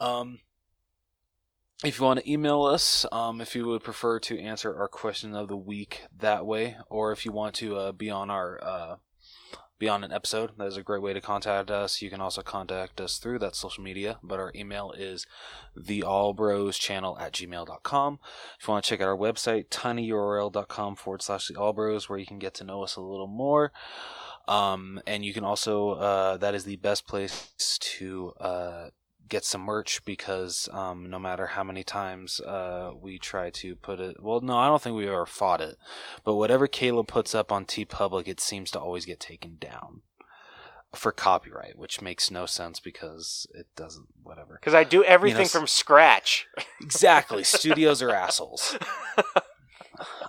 Um, 0.00 0.40
if 1.84 1.98
you 1.98 2.04
want 2.04 2.20
to 2.20 2.30
email 2.30 2.62
us, 2.62 3.04
um, 3.12 3.40
if 3.40 3.54
you 3.54 3.66
would 3.66 3.84
prefer 3.84 4.18
to 4.20 4.40
answer 4.40 4.76
our 4.78 4.88
question 4.88 5.34
of 5.34 5.48
the 5.48 5.56
week 5.56 6.02
that 6.16 6.46
way, 6.46 6.76
or 6.88 7.12
if 7.12 7.26
you 7.26 7.32
want 7.32 7.54
to 7.56 7.76
uh, 7.76 7.92
be 7.92 8.08
on 8.10 8.30
our 8.30 8.58
uh, 8.62 8.96
be 9.78 9.88
on 9.88 10.02
an 10.02 10.12
episode, 10.12 10.52
that 10.56 10.66
is 10.66 10.78
a 10.78 10.82
great 10.82 11.02
way 11.02 11.12
to 11.12 11.20
contact 11.20 11.70
us. 11.70 12.00
You 12.00 12.08
can 12.08 12.20
also 12.20 12.40
contact 12.40 12.98
us 12.98 13.18
through 13.18 13.40
that 13.40 13.54
social 13.54 13.84
media, 13.84 14.18
but 14.22 14.40
our 14.40 14.50
email 14.54 14.92
is 14.92 15.26
theallbroschannel 15.78 17.20
at 17.20 17.32
gmail.com. 17.34 18.18
If 18.58 18.66
you 18.66 18.72
want 18.72 18.84
to 18.84 18.88
check 18.88 19.02
out 19.02 19.08
our 19.08 19.16
website, 19.16 19.68
tinyurl.com 19.68 20.96
forward 20.96 21.20
slash 21.20 21.48
the 21.48 21.54
allbros, 21.54 22.08
where 22.08 22.18
you 22.18 22.26
can 22.26 22.38
get 22.38 22.54
to 22.54 22.64
know 22.64 22.82
us 22.82 22.96
a 22.96 23.02
little 23.02 23.26
more. 23.26 23.70
Um, 24.48 25.00
and 25.06 25.24
you 25.24 25.34
can 25.34 25.44
also, 25.44 25.90
uh, 25.90 26.36
that 26.38 26.54
is 26.54 26.64
the 26.64 26.76
best 26.76 27.06
place 27.06 27.52
to, 27.98 28.32
uh, 28.40 28.88
get 29.28 29.44
some 29.44 29.60
merch 29.60 30.04
because 30.04 30.68
um, 30.72 31.10
no 31.10 31.18
matter 31.18 31.46
how 31.46 31.64
many 31.64 31.82
times 31.82 32.40
uh, 32.40 32.90
we 33.00 33.18
try 33.18 33.50
to 33.50 33.74
put 33.76 34.00
it 34.00 34.22
well 34.22 34.40
no 34.40 34.56
i 34.56 34.66
don't 34.68 34.80
think 34.82 34.96
we 34.96 35.08
ever 35.08 35.26
fought 35.26 35.60
it 35.60 35.76
but 36.24 36.34
whatever 36.34 36.66
caleb 36.66 37.08
puts 37.08 37.34
up 37.34 37.50
on 37.50 37.64
TeePublic 37.64 38.28
it 38.28 38.40
seems 38.40 38.70
to 38.70 38.80
always 38.80 39.04
get 39.04 39.20
taken 39.20 39.56
down 39.58 40.02
for 40.94 41.12
copyright, 41.12 41.76
which 41.76 42.00
makes 42.00 42.30
no 42.30 42.46
sense 42.46 42.80
because 42.80 43.46
it 43.52 43.66
doesn't. 43.76 44.06
Whatever. 44.22 44.54
Because 44.54 44.72
I 44.72 44.84
do 44.84 45.04
everything 45.04 45.42
s- 45.42 45.52
from 45.52 45.66
scratch. 45.66 46.46
Exactly. 46.80 47.44
Studios 47.44 48.00
are 48.00 48.12
assholes. 48.12 48.78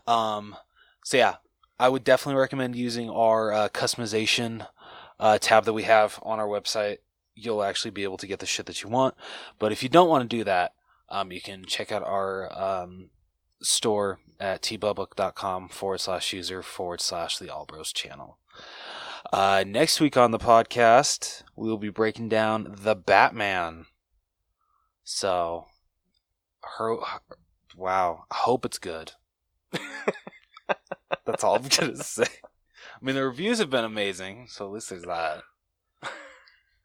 Um, 0.07 0.55
so 1.03 1.17
yeah, 1.17 1.35
I 1.79 1.89
would 1.89 2.03
definitely 2.03 2.39
recommend 2.39 2.75
using 2.75 3.09
our 3.09 3.51
uh, 3.51 3.69
customization 3.69 4.65
uh, 5.19 5.37
tab 5.39 5.65
that 5.65 5.73
we 5.73 5.83
have 5.83 6.19
on 6.23 6.39
our 6.39 6.47
website. 6.47 6.97
You'll 7.39 7.63
actually 7.63 7.91
be 7.91 8.03
able 8.03 8.17
to 8.17 8.27
get 8.27 8.39
the 8.39 8.45
shit 8.45 8.65
that 8.65 8.81
you 8.83 8.89
want. 8.89 9.15
But 9.59 9.71
if 9.71 9.83
you 9.83 9.89
don't 9.89 10.09
want 10.09 10.29
to 10.29 10.37
do 10.37 10.43
that, 10.43 10.73
um, 11.09 11.31
you 11.31 11.39
can 11.39 11.65
check 11.65 11.91
out 11.91 12.03
our 12.03 12.51
um, 12.57 13.09
store 13.61 14.19
at 14.39 14.61
teepublic.com 14.61 15.69
forward 15.69 15.99
slash 15.99 16.33
user 16.33 16.61
forward 16.61 17.01
slash 17.01 17.37
the 17.37 17.47
Allbros 17.47 17.93
channel. 17.93 18.37
Uh, 19.31 19.63
next 19.67 19.99
week 19.99 20.15
on 20.15 20.31
the 20.31 20.39
podcast, 20.39 21.43
we 21.55 21.67
will 21.67 21.77
be 21.77 21.89
breaking 21.89 22.29
down 22.29 22.75
the 22.77 22.95
Batman. 22.95 23.85
So, 25.03 25.65
her, 26.77 26.97
wow, 27.75 28.25
I 28.31 28.35
hope 28.35 28.65
it's 28.65 28.79
good. 28.79 29.13
That's 31.25 31.43
all 31.43 31.55
I'm 31.55 31.67
gonna 31.67 31.95
say. 32.03 32.23
I 32.23 33.05
mean, 33.05 33.15
the 33.15 33.25
reviews 33.25 33.59
have 33.59 33.69
been 33.69 33.83
amazing, 33.83 34.47
so 34.49 34.65
at 34.65 34.71
least 34.71 34.89
there's 34.89 35.03
that. 35.03 35.43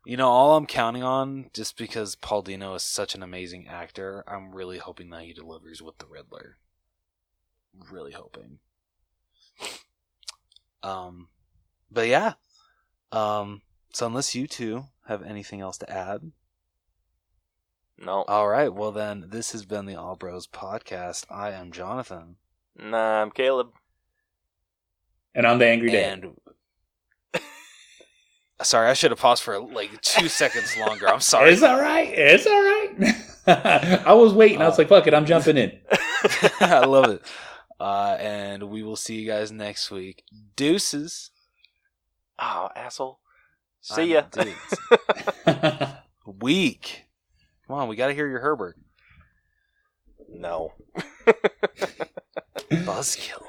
You 0.04 0.16
know, 0.16 0.28
all 0.28 0.56
I'm 0.56 0.66
counting 0.66 1.02
on, 1.02 1.50
just 1.52 1.76
because 1.76 2.16
Paul 2.16 2.42
Dano 2.42 2.74
is 2.74 2.82
such 2.82 3.14
an 3.14 3.22
amazing 3.22 3.68
actor, 3.68 4.24
I'm 4.26 4.52
really 4.54 4.78
hoping 4.78 5.10
that 5.10 5.22
he 5.22 5.32
delivers 5.32 5.80
with 5.80 5.98
the 5.98 6.06
Riddler. 6.06 6.56
Really 7.90 8.12
hoping. 8.12 8.58
Um, 10.82 11.28
but 11.90 12.08
yeah. 12.08 12.34
Um, 13.12 13.62
so 13.92 14.06
unless 14.06 14.34
you 14.34 14.48
two 14.48 14.86
have 15.06 15.22
anything 15.22 15.60
else 15.60 15.78
to 15.78 15.90
add, 15.90 16.32
no. 17.96 18.24
all 18.26 18.48
right. 18.48 18.72
Well, 18.72 18.90
then 18.90 19.26
this 19.28 19.52
has 19.52 19.64
been 19.64 19.86
the 19.86 19.94
All 19.94 20.16
Bros 20.16 20.48
podcast. 20.48 21.26
I 21.30 21.52
am 21.52 21.70
Jonathan, 21.70 22.36
Nah, 22.76 23.22
I'm 23.22 23.30
Caleb. 23.30 23.72
And 25.34 25.46
I'm 25.46 25.58
the 25.58 25.66
angry 25.66 25.90
dad. 25.90 26.24
And 28.62 28.66
sorry, 28.68 28.88
I 28.88 28.92
should 28.92 29.10
have 29.10 29.18
paused 29.18 29.42
for 29.42 29.58
like 29.58 30.00
two 30.02 30.28
seconds 30.28 30.76
longer. 30.76 31.08
I'm 31.08 31.18
sorry. 31.18 31.52
It's 31.52 31.62
all 31.62 31.80
right. 31.80 32.08
It's 32.08 32.46
all 32.46 32.52
right. 32.62 34.00
I 34.06 34.12
was 34.14 34.32
waiting. 34.32 34.62
I 34.62 34.68
was 34.68 34.78
like, 34.78 34.88
fuck 34.88 35.04
it. 35.08 35.14
I'm 35.14 35.26
jumping 35.26 35.56
in. 35.56 35.80
I 36.60 36.84
love 36.84 37.10
it. 37.10 37.22
Uh, 37.80 38.16
and 38.20 38.62
we 38.70 38.84
will 38.84 38.94
see 38.94 39.16
you 39.16 39.26
guys 39.26 39.50
next 39.50 39.90
week. 39.90 40.22
Deuces. 40.54 41.30
Oh, 42.38 42.68
asshole. 42.76 43.18
I 43.90 43.94
See 43.96 44.12
ya. 44.12 44.22
Weak. 46.40 47.06
Come 47.66 47.76
on, 47.76 47.88
we 47.88 47.96
got 47.96 48.06
to 48.06 48.14
hear 48.14 48.28
your 48.28 48.38
Herbert. 48.38 48.76
no. 50.28 50.72
Buzzkill. 52.70 53.42